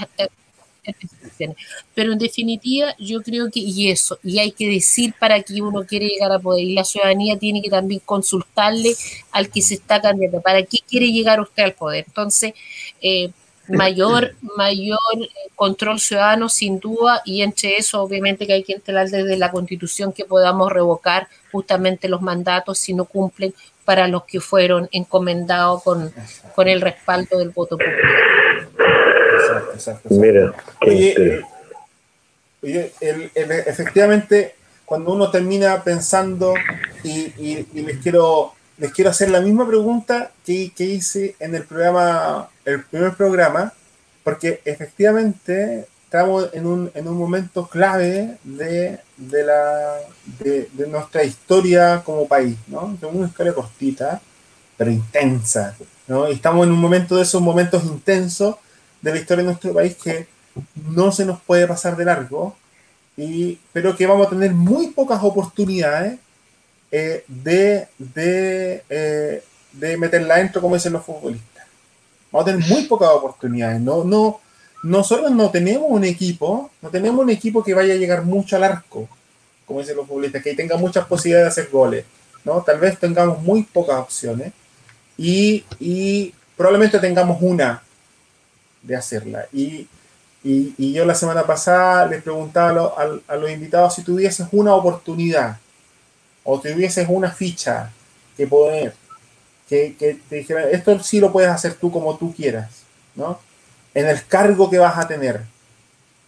pero 1.94 2.12
en 2.12 2.18
definitiva, 2.18 2.94
yo 2.98 3.22
creo 3.22 3.50
que, 3.50 3.60
y 3.60 3.90
eso, 3.90 4.18
y 4.22 4.38
hay 4.38 4.52
que 4.52 4.68
decir 4.68 5.14
para 5.18 5.42
que 5.42 5.62
uno 5.62 5.84
quiere 5.84 6.08
llegar 6.08 6.32
a 6.32 6.38
poder, 6.38 6.64
y 6.64 6.74
la 6.74 6.84
ciudadanía 6.84 7.38
tiene 7.38 7.62
que 7.62 7.70
también 7.70 8.00
consultarle 8.04 8.94
al 9.30 9.50
que 9.50 9.62
se 9.62 9.74
está 9.74 10.00
cambiando, 10.00 10.40
para 10.40 10.62
qué 10.62 10.78
quiere 10.88 11.12
llegar 11.12 11.40
usted 11.40 11.62
al 11.64 11.74
poder. 11.74 12.04
Entonces, 12.08 12.54
eh, 13.00 13.30
mayor, 13.72 14.34
mayor 14.56 14.98
eh, 15.20 15.28
control 15.54 15.98
ciudadano, 15.98 16.48
sin 16.48 16.78
duda, 16.78 17.22
y 17.24 17.42
entre 17.42 17.76
eso, 17.76 18.02
obviamente, 18.02 18.46
que 18.46 18.52
hay 18.52 18.62
que 18.62 18.74
entrar 18.74 19.08
desde 19.08 19.36
la 19.36 19.50
constitución 19.50 20.12
que 20.12 20.24
podamos 20.24 20.72
revocar 20.72 21.28
justamente 21.50 22.08
los 22.08 22.22
mandatos 22.22 22.78
si 22.78 22.94
no 22.94 23.04
cumplen 23.04 23.54
para 23.84 24.06
los 24.08 24.24
que 24.24 24.40
fueron 24.40 24.88
encomendados 24.92 25.82
con, 25.82 26.12
con 26.54 26.68
el 26.68 26.80
respaldo 26.80 27.38
del 27.38 27.50
voto 27.50 27.76
popular. 27.76 28.22
Mira, 30.08 30.54
oye, 30.80 31.42
efectivamente, 32.62 34.54
cuando 34.84 35.12
uno 35.12 35.30
termina 35.30 35.82
pensando, 35.82 36.54
y, 37.02 37.66
les 37.72 37.96
quiero 37.98 38.54
les 38.78 38.92
quiero 38.92 39.10
hacer 39.10 39.30
la 39.30 39.40
misma 39.40 39.66
pregunta 39.66 40.32
que, 40.44 40.72
que, 40.74 40.84
hice 40.84 41.36
en 41.38 41.54
el 41.54 41.64
programa, 41.64 42.48
el 42.64 42.82
primer 42.84 43.14
programa, 43.14 43.72
porque 44.24 44.60
efectivamente 44.64 45.86
estamos 46.04 46.50
en 46.52 46.66
un, 46.66 46.90
en 46.94 47.08
un 47.08 47.16
momento 47.16 47.66
clave 47.66 48.36
de, 48.44 48.98
de 49.16 49.44
la, 49.44 49.96
de, 50.38 50.86
nuestra 50.86 51.24
historia 51.24 52.02
como 52.04 52.28
país, 52.28 52.56
¿no? 52.66 52.94
Es 53.00 53.02
una 53.02 53.28
historia 53.28 53.54
cortita, 53.54 54.20
pero 54.76 54.90
intensa, 54.90 55.74
¿no? 56.06 56.28
Y 56.28 56.32
estamos 56.32 56.66
en 56.66 56.72
un 56.72 56.80
momento 56.80 57.16
de 57.16 57.22
esos 57.22 57.40
momentos 57.40 57.84
intensos 57.84 58.56
de 59.00 59.10
la 59.10 59.18
historia 59.18 59.42
de 59.42 59.50
nuestro 59.50 59.72
país 59.72 59.96
que 59.96 60.26
no 60.74 61.12
se 61.12 61.24
nos 61.24 61.40
puede 61.40 61.66
pasar 61.66 61.96
de 61.96 62.04
largo, 62.04 62.56
y, 63.16 63.58
pero 63.72 63.96
que 63.96 64.06
vamos 64.06 64.26
a 64.26 64.30
tener 64.30 64.52
muy 64.52 64.88
pocas 64.88 65.22
oportunidades 65.22 66.18
eh, 66.92 67.24
de, 67.26 67.88
de, 67.98 68.84
eh, 68.88 69.42
de 69.72 69.96
meterla 69.96 70.36
dentro, 70.36 70.60
como 70.60 70.76
dicen 70.76 70.92
los 70.92 71.04
futbolistas. 71.04 71.64
Vamos 72.30 72.48
a 72.48 72.52
tener 72.52 72.68
muy 72.68 72.84
pocas 72.84 73.08
oportunidades. 73.08 73.80
No, 73.80 74.04
no, 74.04 74.40
nosotros 74.82 75.30
no 75.30 75.50
tenemos 75.50 75.86
un 75.88 76.04
equipo, 76.04 76.70
no 76.80 76.90
tenemos 76.90 77.20
un 77.20 77.30
equipo 77.30 77.64
que 77.64 77.74
vaya 77.74 77.94
a 77.94 77.96
llegar 77.96 78.22
mucho 78.24 78.56
al 78.56 78.64
arco, 78.64 79.08
como 79.66 79.80
dicen 79.80 79.96
los 79.96 80.06
futbolistas, 80.06 80.42
que 80.42 80.54
tenga 80.54 80.76
muchas 80.76 81.06
posibilidades 81.06 81.54
de 81.54 81.60
hacer 81.62 81.72
goles. 81.72 82.04
¿no? 82.44 82.62
Tal 82.62 82.78
vez 82.78 82.98
tengamos 82.98 83.42
muy 83.42 83.62
pocas 83.62 83.98
opciones 83.98 84.52
y, 85.16 85.64
y 85.78 86.34
probablemente 86.56 86.98
tengamos 86.98 87.38
una 87.40 87.82
de 88.82 88.96
hacerla. 88.96 89.46
Y, 89.52 89.86
y, 90.44 90.92
yo 90.92 91.04
la 91.04 91.14
semana 91.14 91.44
pasada 91.46 92.06
les 92.06 92.22
preguntaba 92.22 92.92
a, 93.28 93.36
los 93.36 93.50
invitados 93.50 93.94
si 93.94 94.02
tuvieses 94.02 94.48
una 94.50 94.74
oportunidad 94.74 95.58
o 96.44 96.60
tuvieses 96.60 97.06
una 97.08 97.30
ficha 97.30 97.90
que 98.36 98.46
poder, 98.46 98.94
que, 99.68 99.94
que 99.98 100.18
te 100.28 100.36
dijera, 100.36 100.68
esto 100.70 100.98
sí 101.02 101.20
lo 101.20 101.32
puedes 101.32 101.50
hacer 101.50 101.74
tú 101.74 101.90
como 101.90 102.16
tú 102.16 102.34
quieras, 102.34 102.70
¿no? 103.14 103.40
En 103.94 104.06
el 104.06 104.26
cargo 104.26 104.70
que 104.70 104.78
vas 104.78 104.98
a 104.98 105.06
tener, 105.06 105.42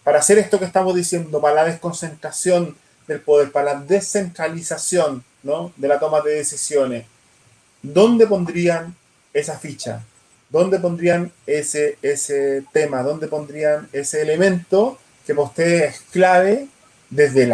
para 0.03 0.19
hacer 0.19 0.37
esto 0.37 0.59
que 0.59 0.65
estamos 0.65 0.95
diciendo, 0.95 1.41
para 1.41 1.55
la 1.55 1.65
desconcentración 1.65 2.75
del 3.07 3.21
poder, 3.21 3.51
para 3.51 3.73
la 3.73 3.81
descentralización, 3.81 5.23
¿no? 5.43 5.73
De 5.75 5.87
la 5.87 5.99
toma 5.99 6.21
de 6.21 6.35
decisiones, 6.35 7.05
¿dónde 7.81 8.27
pondrían 8.27 8.95
esa 9.33 9.57
ficha? 9.57 10.03
¿dónde 10.49 10.79
pondrían 10.79 11.31
ese, 11.45 11.97
ese 12.01 12.63
tema? 12.71 13.03
¿Dónde 13.03 13.27
pondrían 13.27 13.89
ese 13.91 14.21
elemento 14.21 14.97
que 15.25 15.33
para 15.33 15.47
ustedes 15.47 15.95
es 15.95 16.01
clave 16.11 16.67
desde 17.09 17.47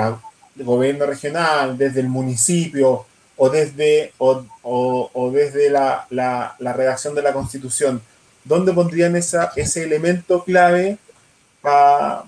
gobierno 0.56 1.06
regional, 1.06 1.78
desde 1.78 2.02
el 2.02 2.08
municipio 2.08 3.06
o 3.38 3.50
desde, 3.50 4.14
o, 4.18 5.32
desde 5.34 5.70
la, 5.70 6.56
redacción 6.60 7.16
de 7.16 7.22
la 7.22 7.34
constitución? 7.34 8.02
¿Dónde 8.44 8.74
pondrían 8.74 9.16
esa, 9.16 9.52
ese 9.56 9.84
elemento 9.84 10.44
clave 10.44 10.98
para 11.62 12.24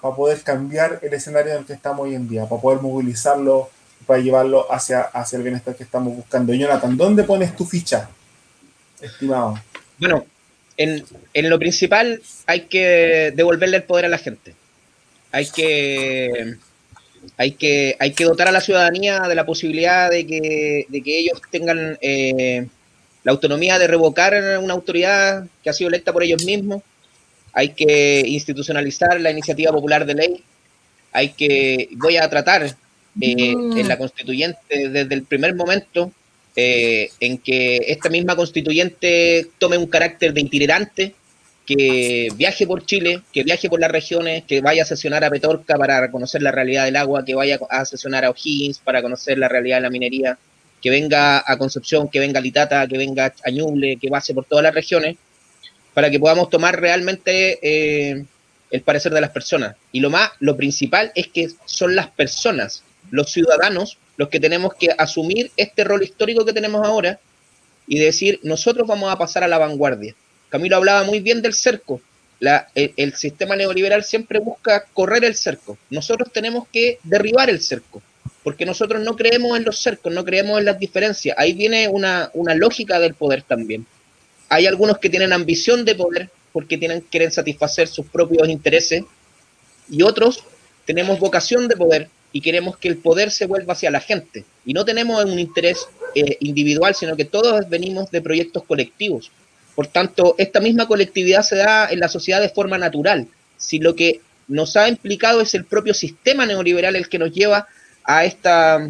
poder 0.00 0.40
cambiar 0.42 1.00
el 1.02 1.12
escenario 1.14 1.52
en 1.52 1.58
el 1.58 1.64
que 1.64 1.72
estamos 1.72 2.06
hoy 2.06 2.14
en 2.14 2.28
día, 2.28 2.46
para 2.46 2.60
poder 2.60 2.80
movilizarlo, 2.80 3.70
para 4.06 4.20
llevarlo 4.20 4.72
hacia, 4.72 5.02
hacia 5.02 5.36
el 5.36 5.42
bienestar 5.42 5.74
que 5.74 5.84
estamos 5.84 6.14
buscando? 6.14 6.54
Jonathan, 6.54 6.96
¿dónde 6.96 7.24
pones 7.24 7.56
tu 7.56 7.64
ficha, 7.64 8.08
estimado? 9.00 9.58
Bueno, 9.98 10.24
en, 10.76 11.50
lo 11.50 11.58
principal 11.58 12.22
hay 12.46 12.62
que 12.62 13.32
devolverle 13.34 13.78
el 13.78 13.82
poder 13.84 14.06
a 14.06 14.08
la 14.08 14.18
gente. 14.18 14.54
Hay 15.30 15.48
que, 15.48 16.56
hay 17.36 17.52
que, 17.52 17.96
hay 17.98 18.12
que 18.12 18.24
dotar 18.24 18.48
a 18.48 18.52
la 18.52 18.60
ciudadanía 18.60 19.20
de 19.20 19.34
la 19.34 19.46
posibilidad 19.46 20.10
de 20.10 20.26
que, 20.26 20.86
ellos 20.90 21.40
tengan 21.50 21.98
eh, 22.00 22.66
la 23.24 23.32
autonomía 23.32 23.78
de 23.78 23.86
revocar 23.86 24.34
una 24.60 24.74
autoridad 24.74 25.46
que 25.62 25.70
ha 25.70 25.72
sido 25.72 25.88
electa 25.88 26.12
por 26.12 26.22
ellos 26.22 26.44
mismos. 26.44 26.82
Hay 27.52 27.70
que 27.70 28.22
institucionalizar 28.26 29.20
la 29.20 29.30
iniciativa 29.30 29.72
popular 29.72 30.06
de 30.06 30.14
ley. 30.14 30.44
Hay 31.12 31.30
que, 31.30 31.88
voy 31.92 32.16
a 32.16 32.28
tratar 32.28 32.64
eh, 32.64 32.74
en 33.20 33.88
la 33.88 33.98
constituyente 33.98 34.88
desde 34.88 35.14
el 35.14 35.24
primer 35.24 35.54
momento 35.54 36.10
eh, 36.56 37.10
en 37.20 37.38
que 37.38 37.76
esta 37.88 38.08
misma 38.08 38.36
constituyente 38.36 39.48
tome 39.58 39.78
un 39.78 39.86
carácter 39.86 40.32
de 40.34 40.40
itinerante, 40.42 41.14
que 41.76 42.28
viaje 42.36 42.66
por 42.66 42.84
Chile, 42.84 43.22
que 43.32 43.42
viaje 43.42 43.68
por 43.68 43.80
las 43.80 43.90
regiones, 43.90 44.44
que 44.44 44.60
vaya 44.60 44.82
a 44.82 44.86
sesionar 44.86 45.24
a 45.24 45.30
Petorca 45.30 45.76
para 45.76 46.10
conocer 46.10 46.42
la 46.42 46.52
realidad 46.52 46.84
del 46.84 46.96
agua, 46.96 47.24
que 47.24 47.34
vaya 47.34 47.58
a 47.70 47.84
sesionar 47.84 48.24
a 48.24 48.30
O'Higgins 48.30 48.78
para 48.78 49.02
conocer 49.02 49.38
la 49.38 49.48
realidad 49.48 49.78
de 49.78 49.82
la 49.82 49.90
minería, 49.90 50.38
que 50.80 50.90
venga 50.90 51.42
a 51.46 51.56
Concepción, 51.56 52.08
que 52.08 52.20
venga 52.20 52.40
a 52.40 52.42
Litata, 52.42 52.86
que 52.86 52.98
venga 52.98 53.32
a 53.44 53.50
Ñuble, 53.50 53.96
que 53.96 54.08
pase 54.08 54.34
por 54.34 54.44
todas 54.44 54.62
las 54.62 54.74
regiones, 54.74 55.16
para 55.94 56.10
que 56.10 56.18
podamos 56.18 56.50
tomar 56.50 56.80
realmente 56.80 57.58
eh, 57.62 58.24
el 58.70 58.82
parecer 58.82 59.12
de 59.12 59.20
las 59.20 59.30
personas. 59.30 59.76
Y 59.92 60.00
lo 60.00 60.10
más, 60.10 60.30
lo 60.40 60.56
principal 60.56 61.12
es 61.14 61.28
que 61.28 61.48
son 61.64 61.94
las 61.94 62.08
personas, 62.08 62.82
los 63.10 63.30
ciudadanos, 63.30 63.98
los 64.16 64.28
que 64.28 64.40
tenemos 64.40 64.74
que 64.74 64.88
asumir 64.96 65.50
este 65.56 65.84
rol 65.84 66.02
histórico 66.02 66.44
que 66.44 66.52
tenemos 66.52 66.86
ahora 66.86 67.18
y 67.86 67.98
decir, 67.98 68.40
nosotros 68.42 68.86
vamos 68.86 69.12
a 69.12 69.18
pasar 69.18 69.44
a 69.44 69.48
la 69.48 69.58
vanguardia. 69.58 70.14
Camilo 70.52 70.76
hablaba 70.76 71.04
muy 71.04 71.20
bien 71.20 71.40
del 71.40 71.54
cerco. 71.54 72.02
el, 72.74 73.14
sistema 73.14 73.56
neoliberal 73.56 74.04
siempre 74.04 74.38
busca 74.38 74.84
correr 74.92 75.24
el 75.24 75.34
cerco. 75.34 75.78
Nosotros 75.88 76.30
tenemos 76.30 76.68
que 76.70 76.98
derribar 77.04 77.48
el 77.48 77.62
cerco, 77.62 78.02
porque 78.44 78.66
nosotros 78.66 79.02
no 79.02 79.16
creemos 79.16 79.56
en 79.56 79.64
los 79.64 79.78
cercos, 79.78 80.12
no 80.12 80.22
creemos 80.26 80.58
en 80.58 80.66
las 80.66 80.78
diferencias. 80.78 81.34
Ahí 81.38 81.54
viene 81.54 81.88
una, 81.88 82.30
una 82.34 82.54
lógica 82.54 83.00
del 83.00 83.14
poder 83.14 83.42
también. 83.44 83.86
Hay 84.50 84.66
algunos 84.66 84.98
que 84.98 85.08
tienen 85.08 85.32
ambición 85.32 85.86
de 85.86 85.94
poder 85.94 86.28
porque 86.52 86.76
tienen, 86.76 87.00
quieren 87.00 87.32
satisfacer 87.32 87.88
sus 87.88 88.04
propios 88.04 88.46
intereses 88.46 89.04
y 89.88 90.02
otros 90.02 90.44
tenemos 90.84 91.18
vocación 91.18 91.66
de 91.66 91.76
poder 91.76 92.10
y 92.30 92.42
queremos 92.42 92.76
que 92.76 92.88
el 92.88 92.98
poder 92.98 93.30
se 93.30 93.46
vuelva 93.46 93.72
hacia 93.72 93.90
la 93.90 94.00
gente. 94.00 94.44
Y 94.66 94.74
no 94.74 94.84
tenemos 94.84 95.24
un 95.24 95.38
interés 95.38 95.88
eh, 96.14 96.36
individual, 96.40 96.94
sino 96.94 97.16
que 97.16 97.24
todos 97.24 97.66
venimos 97.70 98.10
de 98.10 98.20
proyectos 98.20 98.64
colectivos. 98.64 99.30
Por 99.74 99.86
tanto, 99.86 100.34
esta 100.38 100.60
misma 100.60 100.86
colectividad 100.86 101.42
se 101.42 101.56
da 101.56 101.88
en 101.90 102.00
la 102.00 102.08
sociedad 102.08 102.40
de 102.40 102.50
forma 102.50 102.78
natural. 102.78 103.26
Si 103.56 103.78
lo 103.78 103.94
que 103.94 104.20
nos 104.48 104.76
ha 104.76 104.88
implicado 104.88 105.40
es 105.40 105.54
el 105.54 105.64
propio 105.64 105.94
sistema 105.94 106.44
neoliberal 106.46 106.96
el 106.96 107.08
que 107.08 107.18
nos 107.18 107.32
lleva 107.32 107.66
a 108.04 108.24
esta 108.24 108.88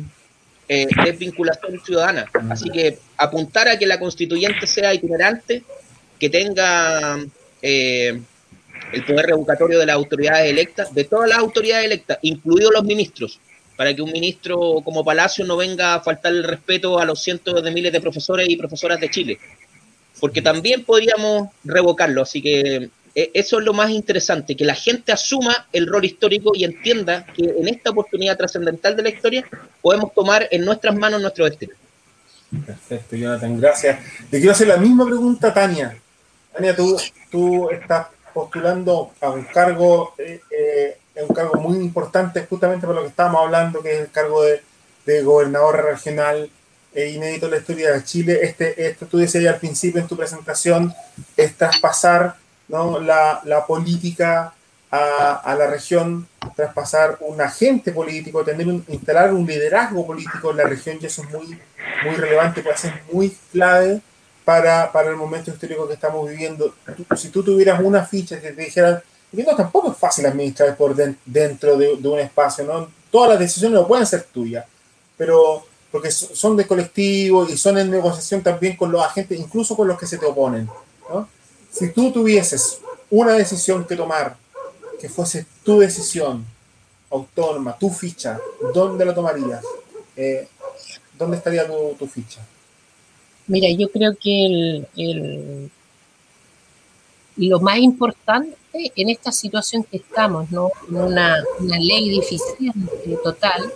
eh, 0.68 0.86
desvinculación 1.04 1.80
ciudadana. 1.84 2.26
Así 2.50 2.70
que 2.70 2.98
apuntar 3.16 3.68
a 3.68 3.78
que 3.78 3.86
la 3.86 3.98
constituyente 3.98 4.66
sea 4.66 4.94
itinerante, 4.94 5.62
que 6.18 6.30
tenga 6.30 7.18
eh, 7.60 8.20
el 8.92 9.04
poder 9.04 9.26
revocatorio 9.26 9.78
de 9.78 9.86
las 9.86 9.96
autoridades 9.96 10.50
electas, 10.50 10.94
de 10.94 11.04
todas 11.04 11.28
las 11.28 11.38
autoridades 11.38 11.86
electas, 11.86 12.18
incluidos 12.22 12.72
los 12.72 12.84
ministros, 12.84 13.40
para 13.76 13.94
que 13.94 14.02
un 14.02 14.12
ministro 14.12 14.80
como 14.84 15.04
Palacio 15.04 15.44
no 15.44 15.56
venga 15.56 15.94
a 15.94 16.00
faltar 16.00 16.32
el 16.32 16.44
respeto 16.44 16.98
a 16.98 17.04
los 17.04 17.22
cientos 17.22 17.62
de 17.62 17.70
miles 17.70 17.92
de 17.92 18.00
profesores 18.00 18.48
y 18.48 18.56
profesoras 18.56 19.00
de 19.00 19.10
Chile, 19.10 19.38
porque 20.23 20.40
también 20.40 20.85
podríamos 20.85 21.49
revocarlo, 21.65 22.23
así 22.23 22.40
que 22.40 22.89
eh, 23.12 23.31
eso 23.35 23.59
es 23.59 23.65
lo 23.65 23.73
más 23.73 23.90
interesante, 23.90 24.55
que 24.55 24.65
la 24.65 24.77
gente 24.77 25.11
asuma 25.11 25.66
el 25.73 25.89
rol 25.89 26.05
histórico 26.05 26.53
y 26.55 26.62
entienda 26.62 27.27
que 27.27 27.43
en 27.43 27.66
esta 27.66 27.90
oportunidad 27.90 28.36
trascendental 28.36 28.94
de 28.94 29.03
la 29.03 29.09
historia 29.09 29.44
podemos 29.81 30.15
tomar 30.15 30.47
en 30.53 30.65
nuestras 30.65 30.94
manos 30.94 31.20
nuestro 31.20 31.44
destino. 31.47 31.74
Perfecto, 32.65 33.16
Jonathan, 33.16 33.61
gracias. 33.61 33.99
Te 34.31 34.39
quiero 34.39 34.53
hacer 34.53 34.69
la 34.69 34.77
misma 34.77 35.07
pregunta 35.07 35.49
a 35.49 35.55
Tania. 35.55 35.99
Tania, 36.53 36.77
tú, 36.77 36.97
tú 37.28 37.70
estás 37.70 38.07
postulando 38.32 39.11
a 39.20 39.31
un 39.31 39.43
cargo, 39.47 40.15
eh, 40.19 40.40
eh, 40.57 40.99
un 41.16 41.35
cargo 41.35 41.61
muy 41.61 41.78
importante 41.78 42.47
justamente 42.49 42.86
por 42.86 42.94
lo 42.94 43.03
que 43.03 43.09
estábamos 43.09 43.44
hablando, 43.44 43.82
que 43.82 43.93
es 43.93 44.01
el 44.03 44.11
cargo 44.12 44.44
de, 44.44 44.62
de 45.05 45.24
gobernador 45.24 45.82
regional 45.85 46.49
inédito 46.94 47.47
en 47.47 47.52
la 47.52 47.59
historia 47.59 47.93
de 47.93 48.05
Chile. 48.05 48.39
Este, 48.43 48.89
esto 48.89 49.06
tú 49.06 49.19
decías 49.19 49.52
al 49.52 49.60
principio 49.60 50.01
en 50.01 50.06
tu 50.06 50.16
presentación, 50.16 50.94
es 51.36 51.56
traspasar 51.56 52.36
¿no? 52.69 53.01
la, 53.01 53.40
la 53.44 53.66
política 53.66 54.52
a, 54.90 55.35
a, 55.36 55.55
la 55.55 55.66
región, 55.69 56.28
traspasar 56.55 57.16
un 57.20 57.40
agente 57.40 57.93
político, 57.93 58.44
tener 58.44 58.66
un, 58.69 58.85
instalar 58.89 59.32
un 59.32 59.47
liderazgo 59.47 60.06
político 60.06 60.51
en 60.51 60.59
la 60.59 60.64
región, 60.64 60.98
y 61.01 61.06
eso 61.06 61.23
es 61.23 61.31
muy, 61.31 61.59
muy 62.05 62.14
relevante, 62.14 62.62
puede 62.62 62.77
ser 62.77 63.02
muy 63.10 63.35
clave 63.51 64.02
para, 64.44 64.93
para 64.93 65.09
el 65.09 65.16
momento 65.16 65.51
histórico 65.51 65.89
que 65.89 65.94
estamos 65.94 66.28
viviendo. 66.28 66.74
Si 67.16 67.28
tú 67.31 67.43
tuvieras 67.43 67.81
una 67.81 68.05
ficha 68.05 68.40
que 68.40 68.52
te 68.52 68.62
dijeran, 68.62 69.02
no, 69.32 69.56
tampoco 69.56 69.93
es 69.93 69.97
fácil 69.97 70.27
administrar 70.27 70.77
por 70.77 70.94
dentro 70.94 71.78
de, 71.78 71.97
de, 71.97 72.09
un 72.09 72.19
espacio, 72.19 72.64
¿no? 72.64 72.90
Todas 73.10 73.31
las 73.31 73.39
decisiones 73.39 73.81
no 73.81 73.86
pueden 73.86 74.06
ser 74.06 74.24
tuyas, 74.24 74.66
pero 75.16 75.64
porque 75.93 76.10
son 76.10 76.56
de 76.56 76.66
colectivo 76.66 77.47
y 77.47 77.56
son 77.59 77.77
en 77.78 77.90
negociación 77.90 78.43
también 78.43 78.77
con 78.77 78.90
los 78.90 79.05
agentes, 79.05 79.39
incluso 79.39 79.77
con 79.77 79.86
los 79.86 79.98
que 79.98 80.06
se 80.06 80.16
te 80.16 80.24
oponen, 80.24 80.66
¿no? 81.10 81.28
Si 81.70 81.93
tú 81.93 82.10
tuvieses 82.10 82.81
una 83.10 83.35
decisión 83.35 83.85
que 83.85 83.94
tomar 83.94 84.36
que 84.98 85.09
fuese 85.09 85.47
tu 85.62 85.81
decisión 85.81 86.44
autónoma, 87.10 87.77
tu 87.77 87.90
ficha, 87.90 88.39
¿dónde 88.73 89.05
lo 89.05 89.12
tomarías? 89.12 89.64
Eh, 90.16 90.48
¿Dónde 91.19 91.36
estaría 91.36 91.66
tu, 91.66 92.06
ficha? 92.06 92.40
Mira, 93.47 93.69
yo 93.77 93.90
creo 93.90 94.16
que 94.16 94.86
el, 94.97 95.70
lo 97.36 97.60
más 97.60 97.78
importante 97.78 98.56
en 98.73 99.09
esta 99.10 99.31
situación 99.31 99.85
que 99.85 99.98
estamos, 99.98 100.51
¿no? 100.51 100.70
Una, 100.89 101.44
una 101.59 101.78
ley 101.78 102.16
deficiente 102.16 103.19
total, 103.23 103.73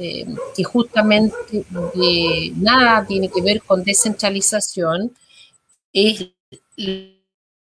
eh, 0.00 0.26
que 0.56 0.64
justamente 0.64 1.36
de 1.94 2.52
nada 2.56 3.06
tiene 3.06 3.28
que 3.28 3.42
ver 3.42 3.62
con 3.62 3.84
descentralización, 3.84 5.14
es 5.92 6.32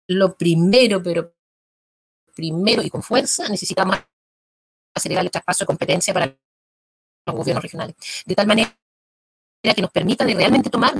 lo 0.07 0.37
primero, 0.37 1.01
pero 1.01 1.33
primero 2.35 2.83
y 2.83 2.89
con 2.91 3.01
fuerza, 3.01 3.49
necesitamos 3.49 3.97
acelerar 4.93 5.25
el 5.25 5.31
traspaso 5.31 5.63
de 5.63 5.67
competencia 5.67 6.13
para 6.13 6.27
los 7.25 7.35
gobiernos 7.35 7.63
regionales. 7.63 7.95
De 8.25 8.35
tal 8.35 8.45
manera 8.45 8.77
que 9.63 9.81
nos 9.81 9.91
permita 9.91 10.23
de 10.23 10.35
realmente 10.35 10.69
tomar 10.69 10.93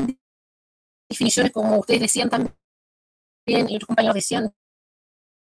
definiciones, 1.08 1.52
como 1.52 1.78
ustedes 1.78 2.02
decían 2.02 2.30
también, 2.30 2.56
y 3.46 3.76
otros 3.76 3.88
compañeros 3.88 4.16
decían, 4.16 4.52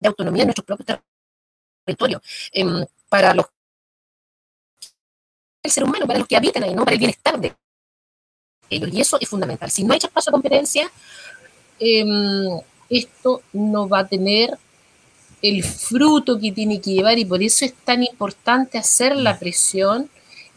de 0.01 0.09
autonomía 0.09 0.43
en 0.43 0.49
nuestros 0.49 0.67
propios 0.67 1.01
territorios, 1.85 2.23
eh, 2.53 2.87
para 3.09 3.35
los 3.35 3.47
el 5.65 5.71
ser 5.71 5.85
humano, 5.85 6.07
para 6.07 6.19
los 6.21 6.29
que 6.29 6.37
habitan 6.37 6.63
ahí, 6.63 6.75
¿no? 6.75 6.85
para 6.85 6.95
el 6.95 6.99
bienestar 6.99 7.41
de 7.41 7.55
ellos. 8.71 8.91
Y 8.93 9.01
eso 9.01 9.19
es 9.21 9.29
fundamental. 9.29 9.71
Si 9.71 9.83
no 9.83 9.95
hay 9.95 9.99
traspaso 9.99 10.31
de 10.31 10.33
competencia, 10.33 10.91
eh, 11.81 12.05
esto 12.91 13.43
no 13.53 13.89
va 13.89 14.01
a 14.01 14.07
tener 14.07 14.57
el 15.43 15.63
fruto 15.63 16.39
que 16.39 16.53
tiene 16.53 16.81
que 16.81 16.93
llevar 16.93 17.19
y 17.19 17.25
por 17.25 17.43
eso 17.43 17.65
es 17.65 17.75
tan 17.75 18.03
importante 18.03 18.79
hacer 18.79 19.17
la 19.17 19.39
presión 19.39 20.09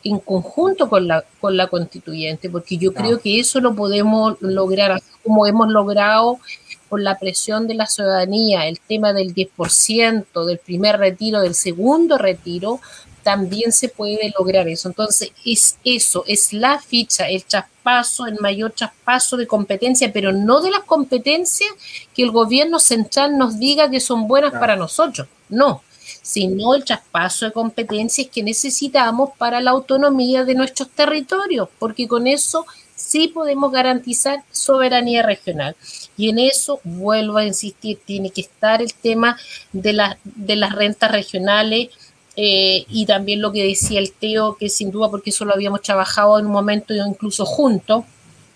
en 0.03 0.19
conjunto 0.19 0.89
con 0.89 1.07
la, 1.07 1.25
con 1.41 1.57
la 1.57 1.67
constituyente, 1.67 2.49
porque 2.49 2.77
yo 2.77 2.93
creo 2.93 3.19
que 3.19 3.39
eso 3.39 3.59
lo 3.59 3.75
podemos 3.75 4.37
lograr, 4.39 4.91
así 4.91 5.09
como 5.23 5.45
hemos 5.45 5.69
logrado 5.69 6.39
con 6.87 7.03
la 7.03 7.19
presión 7.19 7.67
de 7.67 7.73
la 7.73 7.85
ciudadanía, 7.85 8.67
el 8.67 8.79
tema 8.79 9.11
del 9.11 9.33
10%, 9.33 10.45
del 10.45 10.59
primer 10.59 10.97
retiro, 10.97 11.41
del 11.41 11.55
segundo 11.55 12.17
retiro, 12.17 12.79
también 13.27 13.73
se 13.73 13.89
puede 13.89 14.33
lograr 14.39 14.69
eso. 14.69 14.87
Entonces, 14.87 15.33
es 15.45 15.77
eso, 15.83 16.23
es 16.27 16.53
la 16.53 16.79
ficha, 16.79 17.27
el 17.27 17.43
traspaso, 17.43 18.25
el 18.25 18.39
mayor 18.39 18.71
traspaso 18.71 19.35
de 19.35 19.45
competencia, 19.45 20.13
pero 20.13 20.31
no 20.31 20.61
de 20.61 20.71
las 20.71 20.85
competencias 20.85 21.69
que 22.15 22.23
el 22.23 22.31
gobierno 22.31 22.79
central 22.79 23.37
nos 23.37 23.59
diga 23.59 23.91
que 23.91 23.99
son 23.99 24.29
buenas 24.29 24.51
claro. 24.51 24.61
para 24.61 24.75
nosotros, 24.77 25.27
no, 25.49 25.83
sino 26.21 26.73
el 26.73 26.85
traspaso 26.85 27.47
de 27.47 27.51
competencias 27.51 28.29
que 28.33 28.43
necesitamos 28.43 29.31
para 29.37 29.59
la 29.59 29.71
autonomía 29.71 30.45
de 30.45 30.55
nuestros 30.55 30.89
territorios, 30.91 31.67
porque 31.79 32.07
con 32.07 32.27
eso 32.27 32.65
sí 32.95 33.27
podemos 33.27 33.73
garantizar 33.73 34.45
soberanía 34.53 35.21
regional. 35.21 35.75
Y 36.15 36.29
en 36.29 36.39
eso, 36.39 36.79
vuelvo 36.85 37.39
a 37.39 37.45
insistir, 37.45 37.99
tiene 38.05 38.29
que 38.29 38.41
estar 38.41 38.81
el 38.81 38.93
tema 38.93 39.37
de, 39.73 39.91
la, 39.91 40.17
de 40.23 40.55
las 40.55 40.71
rentas 40.71 41.11
regionales 41.11 41.89
eh, 42.39 42.85
y 42.87 43.07
también 43.07 43.41
lo 43.41 43.51
que 43.51 43.63
decía 43.63 43.99
el 43.99 44.11
Teo, 44.11 44.57
que 44.57 44.69
sin 44.69 44.91
duda, 44.91 45.09
porque 45.09 45.31
eso 45.31 45.43
lo 45.43 45.53
habíamos 45.53 45.81
trabajado 45.81 46.37
en 46.37 46.45
un 46.45 46.51
momento 46.51 46.93
incluso 46.93 47.45
juntos 47.45 48.05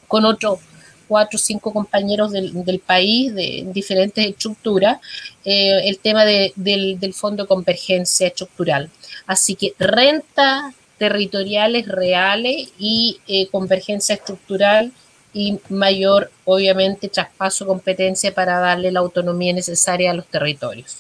con 0.08 0.24
otros 0.24 0.60
cuatro 1.08 1.38
o 1.38 1.40
cinco 1.40 1.74
compañeros 1.74 2.32
del, 2.32 2.64
del, 2.64 2.80
país 2.80 3.34
de 3.34 3.66
diferentes 3.74 4.26
estructuras, 4.26 5.00
eh, 5.44 5.82
el 5.84 5.98
tema 5.98 6.24
de, 6.26 6.54
del, 6.56 7.00
del, 7.00 7.14
Fondo 7.14 7.44
de 7.44 7.48
Convergencia 7.48 8.28
Estructural. 8.28 8.90
Así 9.26 9.56
que 9.56 9.74
renta 9.80 10.74
territoriales 11.00 11.88
reales 11.88 12.70
y 12.78 13.20
eh, 13.28 13.48
convergencia 13.48 14.14
estructural 14.14 14.92
y 15.34 15.60
mayor, 15.70 16.30
obviamente, 16.46 17.10
traspaso 17.10 17.66
competencia 17.66 18.32
para 18.34 18.60
darle 18.60 18.92
la 18.92 19.00
autonomía 19.00 19.54
necesaria 19.54 20.12
a 20.12 20.14
los 20.14 20.28
territorios. 20.28 20.98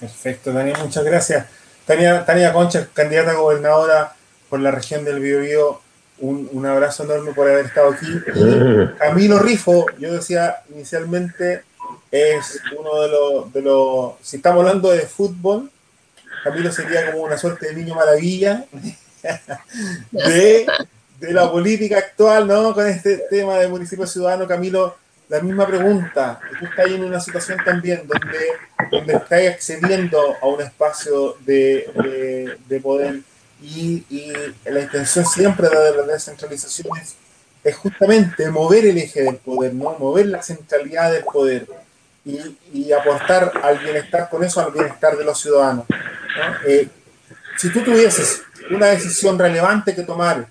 Perfecto, 0.00 0.52
Daniel, 0.52 0.76
muchas 0.82 1.04
gracias. 1.04 1.46
Tania, 1.88 2.22
Tania 2.26 2.52
Concha, 2.52 2.86
candidata 2.92 3.30
a 3.30 3.36
gobernadora 3.36 4.12
por 4.50 4.60
la 4.60 4.70
región 4.70 5.06
del 5.06 5.20
Biobío, 5.20 5.80
un, 6.18 6.46
un, 6.52 6.66
abrazo 6.66 7.04
enorme 7.04 7.32
por 7.32 7.48
haber 7.48 7.64
estado 7.64 7.92
aquí. 7.92 8.06
Camilo 8.98 9.38
Rifo, 9.38 9.86
yo 9.98 10.12
decía 10.12 10.56
inicialmente, 10.68 11.62
es 12.10 12.60
uno 12.78 13.00
de 13.00 13.08
los, 13.08 13.52
de 13.54 13.62
los, 13.62 14.12
si 14.20 14.36
estamos 14.36 14.60
hablando 14.60 14.90
de 14.90 15.00
fútbol, 15.00 15.70
Camilo 16.44 16.70
sería 16.72 17.10
como 17.10 17.24
una 17.24 17.38
suerte 17.38 17.68
de 17.68 17.74
niño 17.76 17.94
maravilla 17.94 18.66
de, 20.10 20.66
de 21.20 21.32
la 21.32 21.50
política 21.50 21.96
actual, 21.96 22.46
¿no? 22.46 22.74
Con 22.74 22.86
este 22.86 23.16
tema 23.30 23.56
de 23.56 23.68
municipio 23.68 24.06
ciudadano, 24.06 24.46
Camilo, 24.46 24.94
la 25.28 25.40
misma 25.40 25.66
pregunta. 25.66 26.40
Tú 26.58 26.64
estás 26.64 26.86
en 26.86 27.04
una 27.04 27.20
situación 27.20 27.58
también 27.64 28.02
donde, 28.06 28.46
donde 28.90 29.14
estás 29.14 29.46
accediendo 29.46 30.36
a 30.40 30.46
un 30.46 30.60
espacio 30.62 31.36
de, 31.44 31.90
de, 31.94 32.56
de 32.66 32.80
poder 32.80 33.20
y, 33.62 34.04
y, 34.08 34.32
la 34.64 34.80
intención 34.80 35.26
siempre 35.26 35.68
de 35.68 35.96
la 35.96 36.12
descentralización 36.12 36.96
es, 36.96 37.16
es, 37.64 37.76
justamente 37.76 38.48
mover 38.50 38.86
el 38.86 38.98
eje 38.98 39.22
del 39.22 39.36
poder, 39.36 39.74
¿no? 39.74 39.96
mover 39.98 40.26
la 40.26 40.42
centralidad 40.42 41.12
del 41.12 41.24
poder 41.24 41.66
y, 42.24 42.56
y 42.72 42.92
aportar 42.92 43.52
al 43.62 43.78
bienestar 43.78 44.28
con 44.30 44.44
eso, 44.44 44.60
al 44.60 44.72
bienestar 44.72 45.16
de 45.16 45.24
los 45.24 45.40
ciudadanos. 45.40 45.86
¿no? 45.88 46.70
Eh, 46.70 46.88
si 47.56 47.70
tú 47.70 47.82
tuvieses 47.82 48.42
una 48.70 48.86
decisión 48.86 49.38
relevante 49.38 49.94
que 49.94 50.02
tomar 50.02 50.46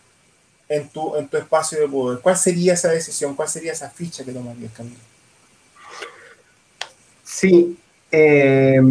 en 0.69 0.89
tu, 0.89 1.15
en 1.15 1.27
tu 1.27 1.37
espacio 1.37 1.79
de 1.79 1.87
poder. 1.87 2.19
¿Cuál 2.19 2.37
sería 2.37 2.73
esa 2.73 2.89
decisión? 2.89 3.35
¿Cuál 3.35 3.47
sería 3.47 3.71
esa 3.71 3.89
ficha 3.89 4.23
que 4.23 4.31
tomarías, 4.31 4.71
Camilo? 4.73 4.97
Sí, 7.23 7.77
eh, 8.11 8.81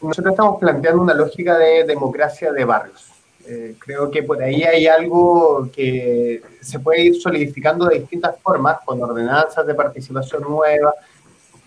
nosotros 0.00 0.32
estamos 0.32 0.60
planteando 0.60 1.02
una 1.02 1.14
lógica 1.14 1.58
de 1.58 1.84
democracia 1.84 2.52
de 2.52 2.64
barrios. 2.64 3.06
Eh, 3.48 3.76
creo 3.78 4.10
que 4.10 4.22
por 4.22 4.42
ahí 4.42 4.62
hay 4.64 4.86
algo 4.86 5.70
que 5.72 6.42
se 6.60 6.80
puede 6.80 7.02
ir 7.02 7.20
solidificando 7.20 7.86
de 7.86 8.00
distintas 8.00 8.40
formas, 8.42 8.78
con 8.84 9.00
ordenanzas 9.02 9.66
de 9.66 9.74
participación 9.74 10.42
nueva, 10.42 10.92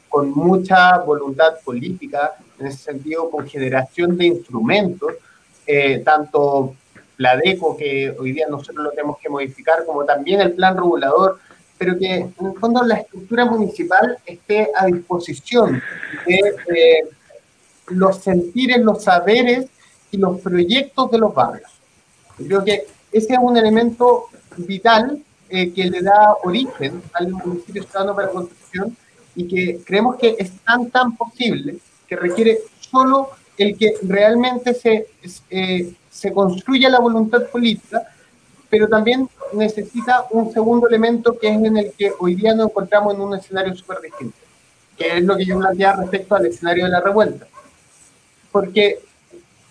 con 0.09 0.31
mucha 0.31 0.97
voluntad 0.97 1.59
política, 1.63 2.33
en 2.59 2.67
ese 2.67 2.79
sentido, 2.79 3.29
con 3.29 3.47
generación 3.47 4.17
de 4.17 4.25
instrumentos, 4.25 5.13
eh, 5.65 5.99
tanto 5.99 6.75
la 7.19 7.35
DECO, 7.35 7.75
que 7.75 8.15
hoy 8.17 8.31
día 8.31 8.47
nosotros 8.49 8.77
lo 8.77 8.91
tenemos 8.91 9.17
que 9.19 9.29
modificar, 9.29 9.85
como 9.85 10.05
también 10.05 10.39
el 10.39 10.53
plan 10.53 10.77
regulador, 10.77 11.37
pero 11.77 11.97
que 11.99 12.15
en 12.15 12.33
el 12.39 12.57
fondo 12.57 12.81
la 12.83 12.95
estructura 12.95 13.43
municipal 13.43 14.17
esté 14.25 14.69
a 14.73 14.85
disposición 14.85 15.81
de 16.25 16.39
eh, 16.73 17.09
los 17.89 18.19
sentires, 18.19 18.79
los 18.79 19.03
saberes 19.03 19.67
y 20.11 20.17
los 20.17 20.39
proyectos 20.39 21.11
de 21.11 21.17
los 21.17 21.33
barrios. 21.33 21.69
Creo 22.37 22.63
que 22.63 22.85
ese 23.11 23.33
es 23.33 23.39
un 23.41 23.57
elemento 23.57 24.27
vital 24.55 25.21
eh, 25.49 25.73
que 25.73 25.89
le 25.89 26.01
da 26.01 26.37
origen 26.43 27.01
al 27.13 27.31
municipio 27.31 27.83
ciudadano 27.83 28.15
para 28.15 28.29
construcción 28.29 28.95
y 29.35 29.45
que 29.45 29.81
creemos 29.85 30.15
que 30.15 30.37
es 30.39 30.51
tan, 30.61 30.89
tan 30.89 31.17
posible 31.17 31.79
que 32.07 32.15
requiere 32.15 32.59
solo 32.79 33.31
el 33.57 33.77
que 33.77 33.95
realmente 34.03 34.73
se, 34.73 35.07
eh, 35.49 35.93
se 36.19 36.33
construya 36.33 36.89
la 36.89 36.99
voluntad 36.99 37.43
política 37.47 38.07
pero 38.69 38.87
también 38.87 39.27
necesita 39.53 40.25
un 40.29 40.51
segundo 40.53 40.87
elemento 40.87 41.37
que 41.37 41.49
es 41.49 41.55
en 41.55 41.77
el 41.77 41.91
que 41.93 42.13
hoy 42.19 42.35
día 42.35 42.53
nos 42.53 42.69
encontramos 42.69 43.15
en 43.15 43.21
un 43.21 43.35
escenario 43.35 43.75
súper 43.75 43.99
distinto, 44.01 44.37
que 44.95 45.17
es 45.17 45.23
lo 45.23 45.35
que 45.35 45.45
yo 45.45 45.57
planteaba 45.57 46.01
respecto 46.01 46.35
al 46.35 46.45
escenario 46.45 46.85
de 46.85 46.91
la 46.91 47.01
revuelta. 47.01 47.47
Porque 48.51 48.99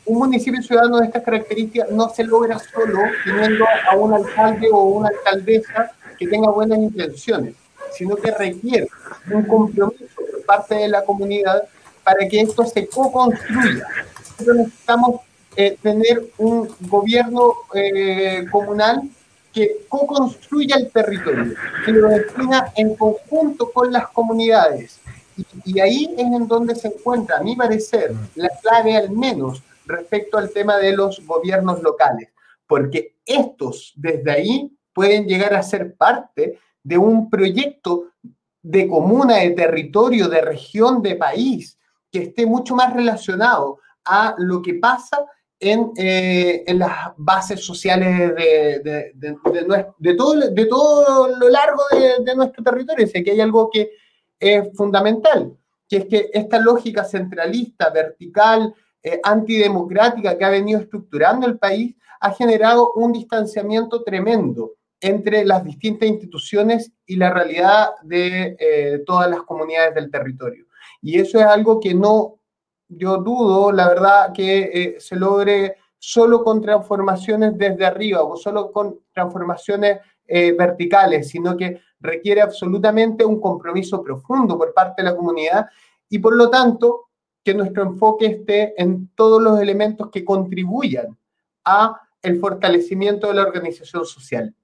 un 0.05 0.19
municipio 0.19 0.61
ciudadano 0.62 0.99
de 0.99 1.07
estas 1.07 1.23
características 1.23 1.91
no 1.91 2.09
se 2.09 2.25
logra 2.25 2.59
solo 2.59 2.99
teniendo 3.25 3.65
a 3.89 3.97
un 3.97 4.15
alcalde 4.15 4.69
o 4.73 4.83
una 4.85 5.11
alcaldesa 5.11 5.93
que 6.19 6.27
tenga 6.27 6.51
buenas 6.51 6.79
intenciones, 6.79 7.55
sino 7.93 8.16
que 8.16 8.33
requiere 8.33 8.89
un 9.31 9.45
compromiso 9.45 10.05
por 10.16 10.45
parte 10.45 10.75
de 10.75 10.89
la 10.89 11.05
comunidad 11.05 11.62
para 12.03 12.27
que 12.27 12.41
esto 12.41 12.65
se 12.65 12.89
co-construya. 12.89 13.87
Necesitamos 14.41 15.20
eh, 15.60 15.76
tener 15.82 16.24
un 16.39 16.68
gobierno 16.82 17.52
eh, 17.74 18.47
comunal 18.48 19.10
que 19.52 19.78
co-construya 19.89 20.76
el 20.76 20.89
territorio, 20.93 21.52
que 21.85 21.90
lo 21.90 22.06
destina 22.10 22.72
en 22.76 22.94
conjunto 22.94 23.72
con 23.72 23.90
las 23.90 24.06
comunidades. 24.10 25.01
Y, 25.36 25.44
y, 25.64 25.80
ahí 25.80 26.14
es 26.16 26.26
en 26.26 26.47
donde 26.47 26.76
se 26.76 26.86
encuentra, 26.86 27.39
a 27.39 27.43
mi 27.43 27.56
parecer, 27.56 28.14
la 28.36 28.51
clave 28.62 28.97
al 28.97 29.10
menos 29.10 29.60
respecto 29.85 30.39
al 30.39 30.51
tema 30.51 30.76
de 30.76 30.93
los 30.93 31.26
gobiernos 31.26 31.82
locales, 31.82 32.28
porque 32.64 33.16
estos 33.26 33.94
desde 33.97 34.30
ahí 34.30 34.78
pueden 34.93 35.26
llegar 35.26 35.55
a 35.55 35.62
ser 35.64 35.97
parte 35.97 36.60
de 36.85 36.98
un 36.98 37.28
proyecto 37.28 38.12
de 38.62 38.86
comuna, 38.86 39.39
de 39.39 39.51
territorio, 39.51 40.28
de 40.28 40.40
región, 40.40 41.02
de 41.02 41.16
país, 41.16 41.76
que 42.12 42.22
esté 42.22 42.47
mucho 42.47 42.76
más 42.76 42.94
relacionado 42.94 43.80
a 44.05 44.36
lo 44.39 44.62
que 44.62 44.74
pasa 44.74 45.26
en, 45.60 45.93
eh, 45.97 46.62
en 46.66 46.78
las 46.78 47.12
bases 47.16 47.64
sociales 47.64 48.35
de, 48.35 48.80
de, 48.80 49.12
de, 49.14 49.36
de, 49.98 50.14
todo, 50.14 50.35
de 50.35 50.66
todo 50.66 51.36
lo 51.36 51.48
largo 51.48 51.82
de, 52.24 52.35
nuestro 52.35 52.62
territorio. 52.62 53.06
Sé 53.06 53.24
que 53.24 53.32
hay 53.32 53.40
algo 53.40 53.68
que 53.70 53.90
es 54.39 54.68
fundamental, 54.76 55.56
que 55.89 55.97
es 55.97 56.05
que 56.06 56.30
esta 56.32 56.60
lógica 56.60 57.05
centralista, 57.05 57.90
vertical, 57.90 58.72
eh, 59.02 59.20
antidemocrática 59.22 60.36
que 60.36 60.44
ha 60.44 60.51
venido 60.51 60.80
estructurando 60.80 61.47
el 61.47 61.59
país 61.59 61.94
ha 62.20 62.32
generado 62.32 62.93
un 62.94 63.12
distanciamiento 63.12 64.02
tremendo 64.02 64.72
entre 65.01 65.44
las 65.44 65.64
distintas 65.64 66.09
instituciones 66.09 66.93
y 67.06 67.16
la 67.16 67.32
realidad 67.32 67.90
de 68.02 68.56
eh, 68.59 69.02
todas 69.06 69.30
las 69.30 69.43
comunidades 69.43 69.94
del 69.94 70.10
territorio. 70.10 70.66
Y 71.01 71.20
eso 71.20 71.39
es 71.39 71.44
algo 71.44 71.78
que 71.78 71.94
no 71.94 72.39
yo 72.89 73.19
dudo, 73.19 73.70
la 73.73 73.89
verdad, 73.89 74.32
que 74.32 74.70
eh, 74.73 74.97
se 75.01 75.16
logre 75.16 75.77
solo 75.98 76.43
con 76.43 76.60
transformaciones 76.60 77.56
desde 77.59 77.85
arriba 77.85 78.23
o 78.23 78.36
solo 78.36 78.73
con 78.73 79.01
transformaciones 79.12 79.98
eh, 80.27 80.52
verticales, 80.52 81.28
sino 81.28 81.56
que 81.56 81.81
requiere 82.01 82.40
absolutamente 82.40 83.24
un 83.24 83.40
compromiso 83.40 84.02
profundo 84.02 84.56
por 84.56 84.73
parte 84.73 85.02
de 85.02 85.10
la 85.10 85.16
comunidad 85.16 85.66
y 86.09 86.19
por 86.19 86.36
lo 86.36 86.48
tanto 86.48 87.09
que 87.43 87.55
nuestro 87.55 87.82
enfoque 87.82 88.27
esté 88.27 88.81
en 88.81 89.09
todos 89.15 89.43
los 89.43 89.60
elementos 89.60 90.10
que 90.10 90.24
contribuyan 90.24 91.16
a 91.65 92.01
el 92.23 92.39
fortalecimiento 92.39 93.28
de 93.28 93.35
la 93.35 93.43
organización 93.43 94.05
social. 94.05 94.55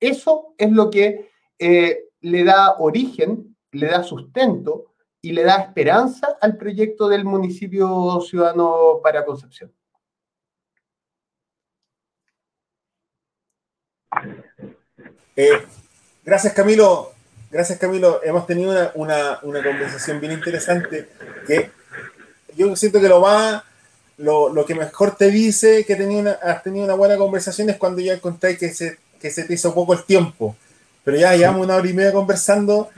Eso 0.00 0.54
es 0.58 0.70
lo 0.72 0.90
que 0.90 1.30
eh, 1.58 2.04
le 2.20 2.44
da 2.44 2.76
origen, 2.78 3.56
le 3.72 3.86
da 3.86 4.02
sustento 4.02 4.91
y 5.22 5.30
le 5.30 5.44
da 5.44 5.56
esperanza 5.56 6.36
al 6.40 6.56
proyecto 6.56 7.08
del 7.08 7.24
municipio 7.24 8.20
ciudadano 8.22 8.98
para 9.02 9.24
Concepción. 9.24 9.72
Eh, 15.36 15.62
gracias 16.24 16.52
Camilo, 16.52 17.12
gracias 17.50 17.78
Camilo. 17.78 18.20
Hemos 18.24 18.46
tenido 18.46 18.72
una, 18.94 19.38
una, 19.42 19.62
conversación 19.62 20.20
bien 20.20 20.32
interesante 20.32 21.08
que 21.46 21.70
yo 22.56 22.74
siento 22.74 23.00
que 23.00 23.08
lo 23.08 23.20
más, 23.20 23.62
lo, 24.18 24.48
lo 24.48 24.66
que 24.66 24.74
mejor 24.74 25.16
te 25.16 25.30
dice 25.30 25.86
que 25.86 25.94
has 26.42 26.62
tenido 26.64 26.84
una 26.84 26.94
buena 26.94 27.16
conversación 27.16 27.70
es 27.70 27.76
cuando 27.76 28.00
ya 28.02 28.12
encontré 28.12 28.58
que 28.58 28.74
se, 28.74 28.98
que 29.20 29.30
se 29.30 29.44
te 29.44 29.54
hizo 29.54 29.72
poco 29.72 29.94
el 29.94 30.04
tiempo. 30.04 30.56
Pero 31.04 31.16
ya 31.16 31.34
llevamos 31.34 31.64
una 31.64 31.76
hora 31.76 31.88
y 31.88 31.92
media 31.94 32.12
conversando 32.12 32.90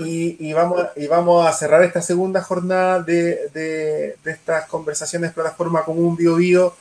y, 0.00 0.36
y, 0.48 0.52
vamos, 0.52 0.84
y 0.96 1.06
vamos 1.06 1.46
a 1.46 1.52
cerrar 1.52 1.84
esta 1.84 2.02
segunda 2.02 2.42
jornada 2.42 3.00
de, 3.00 3.48
de, 3.54 4.16
de 4.24 4.30
estas 4.30 4.66
conversaciones 4.66 5.32
plataforma 5.32 5.84
común 5.84 6.16
Bio 6.16 6.36
Bio, 6.36 6.74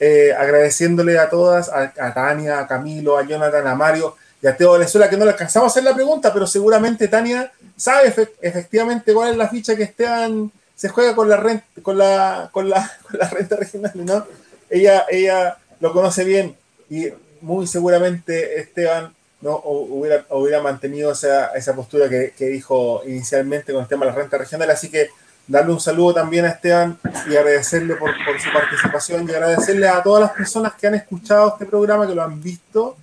eh, 0.00 0.32
agradeciéndole 0.36 1.18
a 1.18 1.30
todas, 1.30 1.68
a, 1.68 1.92
a, 1.98 2.12
Tania, 2.12 2.58
a 2.58 2.66
Camilo, 2.66 3.16
a 3.16 3.24
Jonathan, 3.24 3.66
a 3.68 3.76
Mario 3.76 4.16
y 4.42 4.46
a 4.48 4.56
Teo 4.56 4.72
Venezuela, 4.72 5.08
que 5.08 5.16
no 5.16 5.24
le 5.24 5.30
alcanzamos 5.30 5.68
a 5.68 5.70
hacer 5.70 5.84
la 5.84 5.94
pregunta, 5.94 6.32
pero 6.32 6.48
seguramente 6.48 7.06
Tania 7.06 7.52
sabe 7.76 8.12
efectivamente 8.40 9.14
cuál 9.14 9.30
es 9.30 9.36
la 9.36 9.48
ficha 9.48 9.76
que 9.76 9.84
Esteban 9.84 10.50
se 10.74 10.88
juega 10.88 11.14
con 11.14 11.28
la 11.28 11.36
renta, 11.36 11.64
con 11.80 11.96
la, 11.96 12.50
con 12.52 12.68
la, 12.68 12.90
con 13.08 13.20
la 13.20 13.28
renta 13.28 13.56
regional, 13.56 13.92
¿no? 13.94 14.26
Ella, 14.68 15.06
ella 15.08 15.58
lo 15.78 15.92
conoce 15.92 16.24
bien 16.24 16.56
y 16.90 17.06
muy 17.40 17.66
seguramente 17.66 18.58
Esteban 18.58 19.14
no 19.44 19.60
hubiera, 19.62 20.24
hubiera 20.30 20.62
mantenido 20.62 21.12
esa, 21.12 21.48
esa 21.48 21.76
postura 21.76 22.08
que, 22.08 22.32
que, 22.36 22.46
dijo 22.46 23.02
inicialmente 23.06 23.74
con 23.74 23.82
el 23.82 23.88
tema 23.88 24.06
de 24.06 24.12
la 24.12 24.16
renta 24.16 24.38
regional. 24.38 24.70
Así 24.70 24.90
que 24.90 25.10
darle 25.46 25.70
un 25.70 25.80
saludo 25.80 26.14
también 26.14 26.46
a 26.46 26.48
Esteban 26.48 26.98
y 27.30 27.36
agradecerle 27.36 27.94
por, 27.96 28.10
su 28.10 28.50
participación 28.50 29.28
y 29.28 29.32
agradecerle 29.32 29.86
a 29.86 30.02
todas 30.02 30.22
las 30.22 30.32
personas 30.32 30.72
que 30.72 30.86
han 30.86 30.94
escuchado 30.94 31.50
este 31.50 31.66
programa, 31.66 32.06
que 32.06 32.14
lo 32.14 32.22
han 32.22 32.42
visto, 32.42 32.96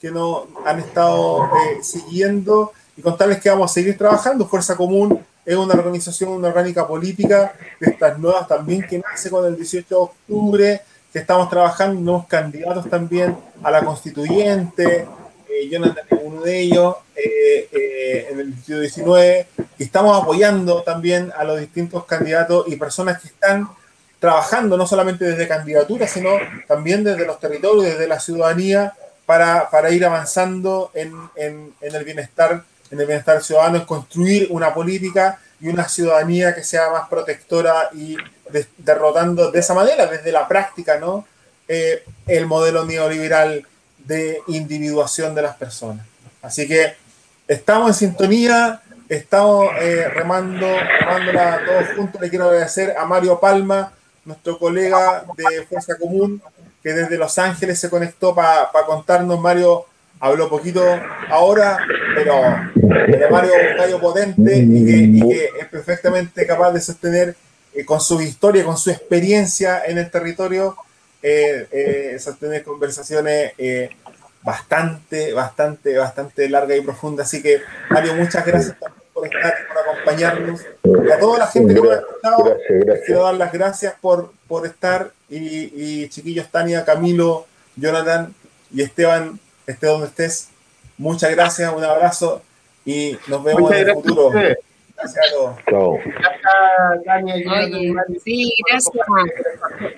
que 0.00 0.12
nos 0.12 0.44
han 0.64 0.78
estado 0.78 1.46
eh, 1.46 1.82
siguiendo 1.82 2.72
y 2.96 3.02
contarles 3.02 3.40
que 3.40 3.50
vamos 3.50 3.68
a 3.68 3.74
seguir 3.74 3.98
trabajando. 3.98 4.46
Fuerza 4.46 4.76
Común 4.76 5.18
es 5.44 5.56
una 5.56 5.74
organización, 5.74 6.30
una 6.30 6.46
orgánica 6.46 6.86
política 6.86 7.54
de 7.80 7.90
estas 7.90 8.16
nuevas 8.20 8.46
también 8.46 8.86
que 8.86 9.00
nace 9.00 9.30
con 9.30 9.44
el 9.44 9.56
18 9.56 9.88
de 9.88 10.00
octubre, 10.00 10.82
estamos 11.12 11.50
trabajando 11.50 12.00
nuevos 12.00 12.26
candidatos 12.26 12.88
también 12.88 13.36
a 13.64 13.70
la 13.72 13.84
constituyente, 13.84 15.08
eh, 15.48 15.68
Jonathan 15.68 16.04
es 16.10 16.18
uno 16.22 16.42
de 16.42 16.60
ellos, 16.60 16.96
eh, 17.16 17.68
eh, 17.72 18.28
en 18.30 18.40
el 18.40 18.54
distrito 18.54 18.80
19, 18.80 19.46
y 19.78 19.82
estamos 19.84 20.20
apoyando 20.20 20.82
también 20.82 21.32
a 21.36 21.44
los 21.44 21.60
distintos 21.60 22.04
candidatos 22.04 22.66
y 22.68 22.76
personas 22.76 23.20
que 23.20 23.28
están 23.28 23.68
trabajando 24.18 24.76
no 24.76 24.86
solamente 24.86 25.24
desde 25.24 25.46
candidaturas, 25.46 26.10
sino 26.10 26.30
también 26.66 27.04
desde 27.04 27.24
los 27.24 27.38
territorios, 27.38 27.84
desde 27.84 28.08
la 28.08 28.18
ciudadanía, 28.18 28.94
para, 29.26 29.68
para 29.70 29.90
ir 29.90 30.04
avanzando 30.06 30.90
en, 30.94 31.12
en, 31.36 31.74
el 31.80 32.04
bienestar, 32.04 32.64
en 32.90 32.98
el 32.98 33.06
bienestar 33.06 33.42
ciudadano, 33.42 33.76
en 33.76 33.84
construir 33.84 34.48
una 34.50 34.72
política 34.72 35.38
y 35.60 35.68
una 35.68 35.86
ciudadanía 35.86 36.54
que 36.54 36.64
sea 36.64 36.90
más 36.90 37.08
protectora 37.08 37.90
y 37.92 38.16
de, 38.50 38.66
derrotando 38.78 39.50
de 39.50 39.58
esa 39.60 39.74
manera, 39.74 40.06
desde 40.06 40.32
la 40.32 40.48
práctica, 40.48 40.98
¿no? 40.98 41.26
Eh, 41.68 42.02
el 42.26 42.46
modelo 42.46 42.86
neoliberal 42.86 43.66
de 44.08 44.40
individuación 44.48 45.34
de 45.34 45.42
las 45.42 45.54
personas. 45.54 46.04
Así 46.40 46.66
que 46.66 46.94
estamos 47.46 47.88
en 47.88 48.08
sintonía, 48.08 48.80
estamos 49.08 49.68
eh, 49.80 50.08
remando, 50.08 50.66
remándola 51.00 51.60
todos 51.66 51.84
juntos. 51.94 52.20
Le 52.20 52.30
quiero 52.30 52.46
agradecer 52.46 52.96
a 52.96 53.04
Mario 53.04 53.38
Palma, 53.38 53.92
nuestro 54.24 54.58
colega 54.58 55.24
de 55.36 55.66
Fuerza 55.66 55.96
Común, 55.98 56.42
que 56.82 56.94
desde 56.94 57.18
Los 57.18 57.38
Ángeles 57.38 57.78
se 57.78 57.90
conectó 57.90 58.34
para 58.34 58.72
pa 58.72 58.86
contarnos. 58.86 59.38
Mario 59.38 59.84
habló 60.20 60.48
poquito 60.48 60.82
ahora, 61.28 61.78
pero, 62.14 62.40
pero 63.06 63.30
Mario 63.30 63.52
es 63.54 63.70
un 63.72 63.76
gallo 63.76 64.00
potente 64.00 64.56
y 64.56 64.86
que, 64.86 64.96
y 64.96 65.28
que, 65.28 65.50
es 65.60 65.66
perfectamente 65.66 66.46
capaz 66.46 66.72
de 66.72 66.80
sostener 66.80 67.36
eh, 67.74 67.84
con 67.84 68.00
su 68.00 68.20
historia, 68.22 68.64
con 68.64 68.78
su 68.78 68.90
experiencia 68.90 69.82
en 69.86 69.98
el 69.98 70.10
territorio, 70.10 70.76
sostener 72.18 72.62
conversaciones 72.64 73.52
eh, 73.58 73.90
bastante, 74.42 75.32
bastante, 75.32 75.96
bastante 75.96 76.48
largas 76.48 76.78
y 76.78 76.80
profundas. 76.82 77.26
Así 77.26 77.42
que, 77.42 77.60
Mario, 77.90 78.14
muchas 78.14 78.46
gracias 78.46 78.76
por 79.12 79.26
estar, 79.26 79.54
por 79.68 79.78
acompañarnos. 79.78 80.60
Y 80.84 81.10
a 81.10 81.18
toda 81.18 81.38
la 81.38 81.46
gente 81.46 81.74
que 81.74 81.80
nos 81.80 81.90
ha 81.90 81.98
escuchado, 81.98 82.56
quiero 83.06 83.24
dar 83.24 83.34
las 83.34 83.52
gracias 83.52 83.94
por, 84.00 84.32
por 84.46 84.66
estar. 84.66 85.10
Y, 85.28 85.72
y, 85.74 86.08
chiquillos, 86.08 86.48
Tania, 86.48 86.84
Camilo, 86.84 87.46
Jonathan 87.76 88.34
y 88.72 88.82
Esteban, 88.82 89.38
esté 89.66 89.86
donde 89.86 90.06
estés. 90.06 90.48
Muchas 90.96 91.30
gracias, 91.30 91.72
un 91.72 91.84
abrazo 91.84 92.42
y 92.84 93.18
nos 93.28 93.44
vemos 93.44 93.62
muchas 93.62 93.80
en 93.80 93.88
el 93.88 93.94
futuro. 93.94 94.30
Gracias 94.30 95.26
a 95.28 95.32
todos. 95.32 95.56
Chao. 95.68 95.98
Oye, 97.20 98.20
sí, 98.24 98.54
gracias. 98.68 99.92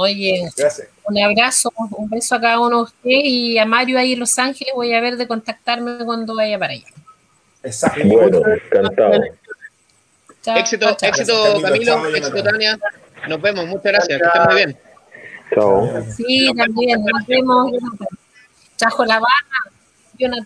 Oye, 0.00 0.48
Gracias. 0.56 0.88
un 1.04 1.18
abrazo, 1.18 1.72
un 1.76 2.08
beso 2.08 2.36
a 2.36 2.40
cada 2.40 2.60
uno 2.60 2.76
de 2.76 2.82
ustedes 2.84 3.24
y 3.24 3.58
a 3.58 3.64
Mario 3.64 3.98
ahí 3.98 4.12
en 4.12 4.20
Los 4.20 4.38
Ángeles 4.38 4.72
voy 4.72 4.94
a 4.94 5.00
ver 5.00 5.16
de 5.16 5.26
contactarme 5.26 6.04
cuando 6.04 6.36
vaya 6.36 6.56
para 6.56 6.74
allá. 6.74 6.86
Exacto. 7.64 8.00
Bueno, 8.04 8.40
encantado. 8.46 9.20
Chao, 10.42 10.56
éxito, 10.56 10.94
chao, 10.94 11.08
éxito 11.08 11.32
Camilo, 11.34 11.62
Camilo 11.62 11.84
chao, 11.84 12.14
éxito 12.14 12.42
Tania. 12.44 12.78
Nos 13.28 13.42
vemos, 13.42 13.66
muchas 13.66 13.92
gracias, 13.92 14.20
que 14.20 14.26
estén 14.26 14.42
muy 14.44 14.54
bien. 14.54 14.78
Chao. 15.52 16.04
Sí, 16.16 16.52
también, 16.56 17.04
nos 17.04 17.26
vemos. 17.26 17.72
Trajo 18.76 19.04
la 19.04 19.18
barra, 19.18 19.72
Jonathan 20.16 20.36